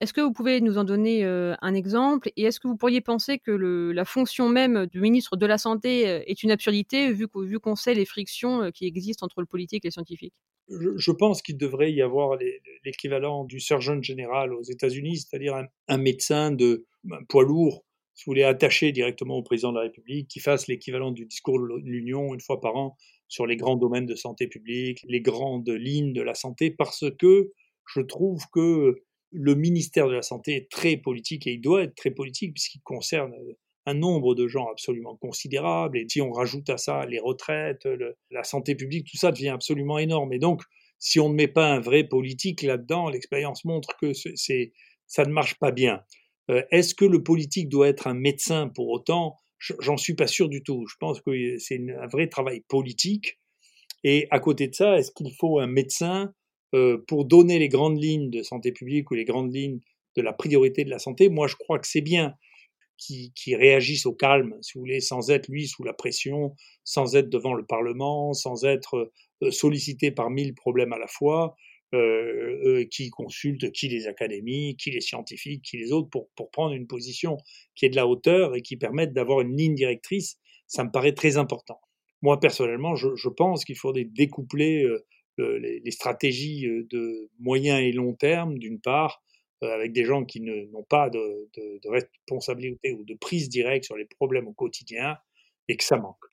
Est-ce 0.00 0.12
que 0.12 0.20
vous 0.20 0.32
pouvez 0.32 0.60
nous 0.60 0.76
en 0.76 0.84
donner 0.84 1.24
un 1.24 1.74
exemple? 1.74 2.30
Et 2.36 2.42
est-ce 2.42 2.60
que 2.60 2.68
vous 2.68 2.76
pourriez 2.76 3.00
penser 3.00 3.38
que 3.38 3.52
la 3.52 4.04
fonction 4.04 4.48
même 4.48 4.86
du 4.86 5.00
ministre 5.00 5.36
de 5.36 5.46
la 5.46 5.56
Santé 5.56 6.02
est 6.02 6.42
une 6.42 6.50
absurdité, 6.50 7.12
vu, 7.12 7.26
vu 7.44 7.60
qu'on 7.60 7.76
sait 7.76 7.94
les 7.94 8.04
frictions 8.04 8.70
qui 8.72 8.86
existent 8.86 9.24
entre 9.24 9.40
le 9.40 9.46
politique 9.46 9.84
et 9.84 9.88
les 9.88 9.92
scientifiques? 9.92 10.34
Je, 10.68 11.12
pense 11.12 11.42
qu'il 11.42 11.58
devrait 11.58 11.92
y 11.92 12.00
avoir 12.00 12.38
l'équivalent 12.84 13.44
du 13.44 13.60
surgeon 13.60 14.00
général 14.00 14.54
aux 14.54 14.62
États-Unis, 14.62 15.18
c'est-à-dire 15.18 15.62
un, 15.88 15.98
médecin 15.98 16.50
de 16.50 16.86
poids 17.28 17.44
lourd, 17.44 17.84
si 18.14 18.24
vous 18.24 18.30
voulez, 18.30 18.44
attaché 18.44 18.92
directement 18.92 19.36
au 19.36 19.42
président 19.42 19.72
de 19.72 19.76
la 19.76 19.82
République, 19.82 20.28
qui 20.28 20.40
fasse 20.40 20.66
l'équivalent 20.68 21.10
du 21.10 21.26
discours 21.26 21.58
de 21.58 21.66
l'Union 21.84 22.32
une 22.32 22.40
fois 22.40 22.60
par 22.60 22.76
an 22.76 22.96
sur 23.28 23.46
les 23.46 23.56
grands 23.56 23.76
domaines 23.76 24.06
de 24.06 24.14
santé 24.14 24.46
publique, 24.46 25.04
les 25.06 25.20
grandes 25.20 25.68
lignes 25.68 26.12
de 26.12 26.22
la 26.22 26.34
santé, 26.34 26.70
parce 26.70 27.04
que 27.18 27.52
je 27.92 28.00
trouve 28.00 28.44
que 28.52 29.02
le 29.34 29.54
ministère 29.54 30.06
de 30.08 30.14
la 30.14 30.22
Santé 30.22 30.54
est 30.54 30.70
très 30.70 30.96
politique 30.96 31.46
et 31.46 31.54
il 31.54 31.60
doit 31.60 31.82
être 31.82 31.94
très 31.94 32.12
politique 32.12 32.54
puisqu'il 32.54 32.80
concerne 32.82 33.34
un 33.86 33.94
nombre 33.94 34.34
de 34.34 34.46
gens 34.46 34.68
absolument 34.70 35.16
considérable. 35.16 35.98
Et 35.98 36.06
si 36.08 36.20
on 36.20 36.32
rajoute 36.32 36.70
à 36.70 36.78
ça 36.78 37.04
les 37.06 37.18
retraites, 37.18 37.86
la 38.30 38.44
santé 38.44 38.74
publique, 38.74 39.08
tout 39.10 39.16
ça 39.16 39.32
devient 39.32 39.48
absolument 39.48 39.98
énorme. 39.98 40.32
Et 40.32 40.38
donc, 40.38 40.62
si 40.98 41.20
on 41.20 41.28
ne 41.28 41.34
met 41.34 41.48
pas 41.48 41.66
un 41.66 41.80
vrai 41.80 42.04
politique 42.04 42.62
là-dedans, 42.62 43.10
l'expérience 43.10 43.64
montre 43.64 43.96
que 44.00 44.12
ça 44.14 45.24
ne 45.24 45.32
marche 45.32 45.58
pas 45.58 45.72
bien. 45.72 46.02
Euh, 46.50 46.62
est-ce 46.70 46.94
que 46.94 47.04
le 47.04 47.22
politique 47.22 47.68
doit 47.68 47.88
être 47.88 48.06
un 48.06 48.14
médecin 48.14 48.68
pour 48.68 48.88
autant? 48.88 49.36
J'en 49.58 49.96
suis 49.96 50.14
pas 50.14 50.26
sûr 50.26 50.48
du 50.48 50.62
tout. 50.62 50.86
Je 50.86 50.96
pense 51.00 51.20
que 51.20 51.58
c'est 51.58 51.80
un 51.90 52.06
vrai 52.06 52.28
travail 52.28 52.62
politique. 52.68 53.38
Et 54.02 54.28
à 54.30 54.38
côté 54.38 54.68
de 54.68 54.74
ça, 54.74 54.98
est-ce 54.98 55.10
qu'il 55.10 55.32
faut 55.34 55.58
un 55.58 55.66
médecin 55.66 56.22
euh, 56.24 56.28
pour 57.06 57.24
donner 57.24 57.58
les 57.58 57.68
grandes 57.68 58.02
lignes 58.02 58.30
de 58.30 58.42
santé 58.42 58.72
publique 58.72 59.10
ou 59.10 59.14
les 59.14 59.24
grandes 59.24 59.54
lignes 59.54 59.80
de 60.16 60.22
la 60.22 60.32
priorité 60.32 60.84
de 60.84 60.90
la 60.90 60.98
santé 60.98 61.28
Moi, 61.28 61.46
je 61.46 61.56
crois 61.56 61.78
que 61.78 61.86
c'est 61.86 62.00
bien 62.00 62.34
qui, 62.96 63.32
qui, 63.34 63.56
réagissent 63.56 64.06
au 64.06 64.14
calme, 64.14 64.56
si 64.62 64.74
vous 64.74 64.80
voulez, 64.80 65.00
sans 65.00 65.30
être 65.30 65.48
lui 65.48 65.66
sous 65.66 65.82
la 65.82 65.92
pression, 65.92 66.54
sans 66.84 67.16
être 67.16 67.28
devant 67.28 67.54
le 67.54 67.66
Parlement, 67.66 68.32
sans 68.32 68.64
être 68.64 69.10
euh, 69.42 69.50
sollicité 69.50 70.10
par 70.10 70.30
mille 70.30 70.54
problèmes 70.54 70.92
à 70.92 70.98
la 70.98 71.08
fois, 71.08 71.56
euh, 71.94 72.60
euh, 72.64 72.84
qui 72.90 73.10
consulte 73.10 73.70
qui 73.70 73.88
les 73.88 74.08
académies, 74.08 74.76
qui 74.76 74.90
les 74.90 75.00
scientifiques, 75.00 75.62
qui 75.62 75.76
les 75.76 75.92
autres, 75.92 76.08
pour, 76.10 76.28
pour 76.34 76.50
prendre 76.50 76.74
une 76.74 76.88
position 76.88 77.36
qui 77.76 77.86
est 77.86 77.90
de 77.90 77.96
la 77.96 78.06
hauteur 78.06 78.56
et 78.56 78.62
qui 78.62 78.76
permette 78.76 79.12
d'avoir 79.12 79.42
une 79.42 79.56
ligne 79.56 79.74
directrice, 79.74 80.38
ça 80.66 80.82
me 80.82 80.90
paraît 80.90 81.12
très 81.12 81.36
important. 81.36 81.80
Moi, 82.22 82.40
personnellement, 82.40 82.96
je, 82.96 83.14
je 83.14 83.28
pense 83.28 83.64
qu'il 83.64 83.76
faudrait 83.76 84.04
découpler 84.04 84.82
euh, 84.84 85.04
les, 85.38 85.90
stratégies 85.90 86.66
de 86.90 87.30
moyen 87.38 87.78
et 87.78 87.92
long 87.92 88.14
terme, 88.14 88.58
d'une 88.58 88.80
part, 88.80 89.22
avec 89.62 89.92
des 89.92 90.04
gens 90.04 90.24
qui 90.24 90.40
n'ont 90.40 90.84
pas 90.88 91.10
de, 91.10 91.48
responsabilité 91.88 92.92
ou 92.92 93.04
de 93.04 93.14
prise 93.14 93.48
directe 93.48 93.84
sur 93.84 93.96
les 93.96 94.04
problèmes 94.04 94.48
au 94.48 94.52
quotidien 94.52 95.16
et 95.68 95.76
que 95.76 95.84
ça 95.84 95.96
manque. 95.96 96.24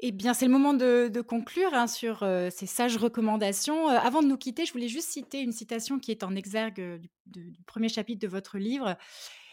Eh 0.00 0.12
bien, 0.12 0.32
c'est 0.32 0.46
le 0.46 0.52
moment 0.52 0.74
de, 0.74 1.20
conclure 1.20 1.74
hein, 1.74 1.86
sur 1.86 2.26
ces 2.50 2.66
sages 2.66 2.96
recommandations. 2.96 3.88
Avant 3.88 4.22
de 4.22 4.28
nous 4.28 4.38
quitter, 4.38 4.64
je 4.64 4.72
voulais 4.72 4.88
juste 4.88 5.08
citer 5.10 5.40
une 5.40 5.52
citation 5.52 5.98
qui 5.98 6.10
est 6.10 6.22
en 6.22 6.34
exergue 6.36 7.00
du, 7.26 7.52
premier 7.66 7.88
chapitre 7.88 8.20
de 8.20 8.28
votre 8.28 8.58
livre. 8.58 8.96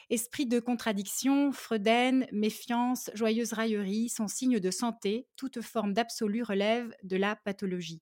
Esprit 0.10 0.46
de 0.46 0.60
contradiction, 0.60 1.52
Freuden, 1.52 2.28
méfiance, 2.32 3.10
joyeuse 3.16 3.54
raillerie 3.54 4.10
sont 4.10 4.28
signes 4.28 4.60
de 4.60 4.72
santé. 4.72 5.28
Toute 5.36 5.62
forme 5.62 5.94
d'absolu 5.94 6.44
relève 6.44 6.94
de 7.04 7.18
la 7.18 7.36
pathologie. 7.36 8.02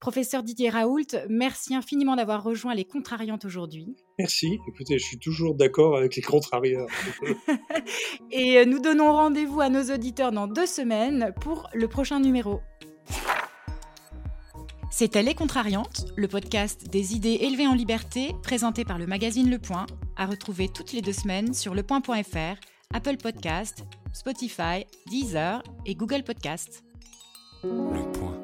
Professeur 0.00 0.44
Didier 0.44 0.70
Raoult, 0.70 1.06
merci 1.28 1.74
infiniment 1.74 2.14
d'avoir 2.14 2.44
rejoint 2.44 2.74
les 2.74 2.84
contrariantes 2.84 3.44
aujourd'hui. 3.44 3.96
Merci. 4.18 4.58
Écoutez, 4.68 4.96
je 4.96 5.04
suis 5.04 5.18
toujours 5.18 5.56
d'accord 5.56 5.96
avec 5.96 6.14
les 6.14 6.22
contrariants. 6.22 6.86
Et 8.30 8.58
euh, 8.58 8.64
nous 8.64 8.78
donnons 8.78 9.12
rendez-vous 9.12 9.60
à 9.60 9.68
nos 9.68 9.92
auditeurs 9.92 10.30
dans 10.30 10.46
deux 10.46 10.66
semaines 10.66 11.32
pour 11.40 11.68
le 11.74 11.88
prochain 11.88 12.20
numéro. 12.20 12.60
C'était 14.98 15.22
Les 15.22 15.36
Contrariantes, 15.36 16.06
le 16.16 16.26
podcast 16.26 16.88
des 16.88 17.14
idées 17.14 17.38
élevées 17.42 17.68
en 17.68 17.74
liberté, 17.74 18.34
présenté 18.42 18.84
par 18.84 18.98
le 18.98 19.06
magazine 19.06 19.48
Le 19.48 19.60
Point, 19.60 19.86
à 20.16 20.26
retrouver 20.26 20.68
toutes 20.68 20.92
les 20.92 21.02
deux 21.02 21.12
semaines 21.12 21.54
sur 21.54 21.72
lepoint.fr, 21.72 22.58
Apple 22.92 23.16
Podcast, 23.16 23.84
Spotify, 24.12 24.84
Deezer 25.06 25.62
et 25.86 25.94
Google 25.94 26.24
Podcast. 26.24 26.82
Le 27.62 28.10
Point. 28.10 28.40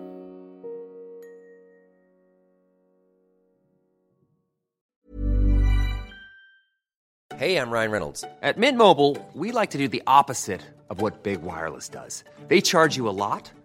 Hey, 7.36 7.56
I'm 7.56 7.72
Ryan 7.72 7.90
Reynolds. 7.90 8.24
At 8.42 8.58
Mint 8.58 8.78
Mobile, 8.78 9.16
we 9.34 9.50
like 9.50 9.70
to 9.70 9.78
do 9.78 9.88
the 9.88 10.04
opposite 10.06 10.60
of 10.88 11.02
what 11.02 11.24
Big 11.24 11.42
Wireless 11.42 11.88
does. 11.88 12.22
They 12.46 12.60
charge 12.60 12.96
you 12.96 13.08
a 13.08 13.10
lot, 13.10 13.50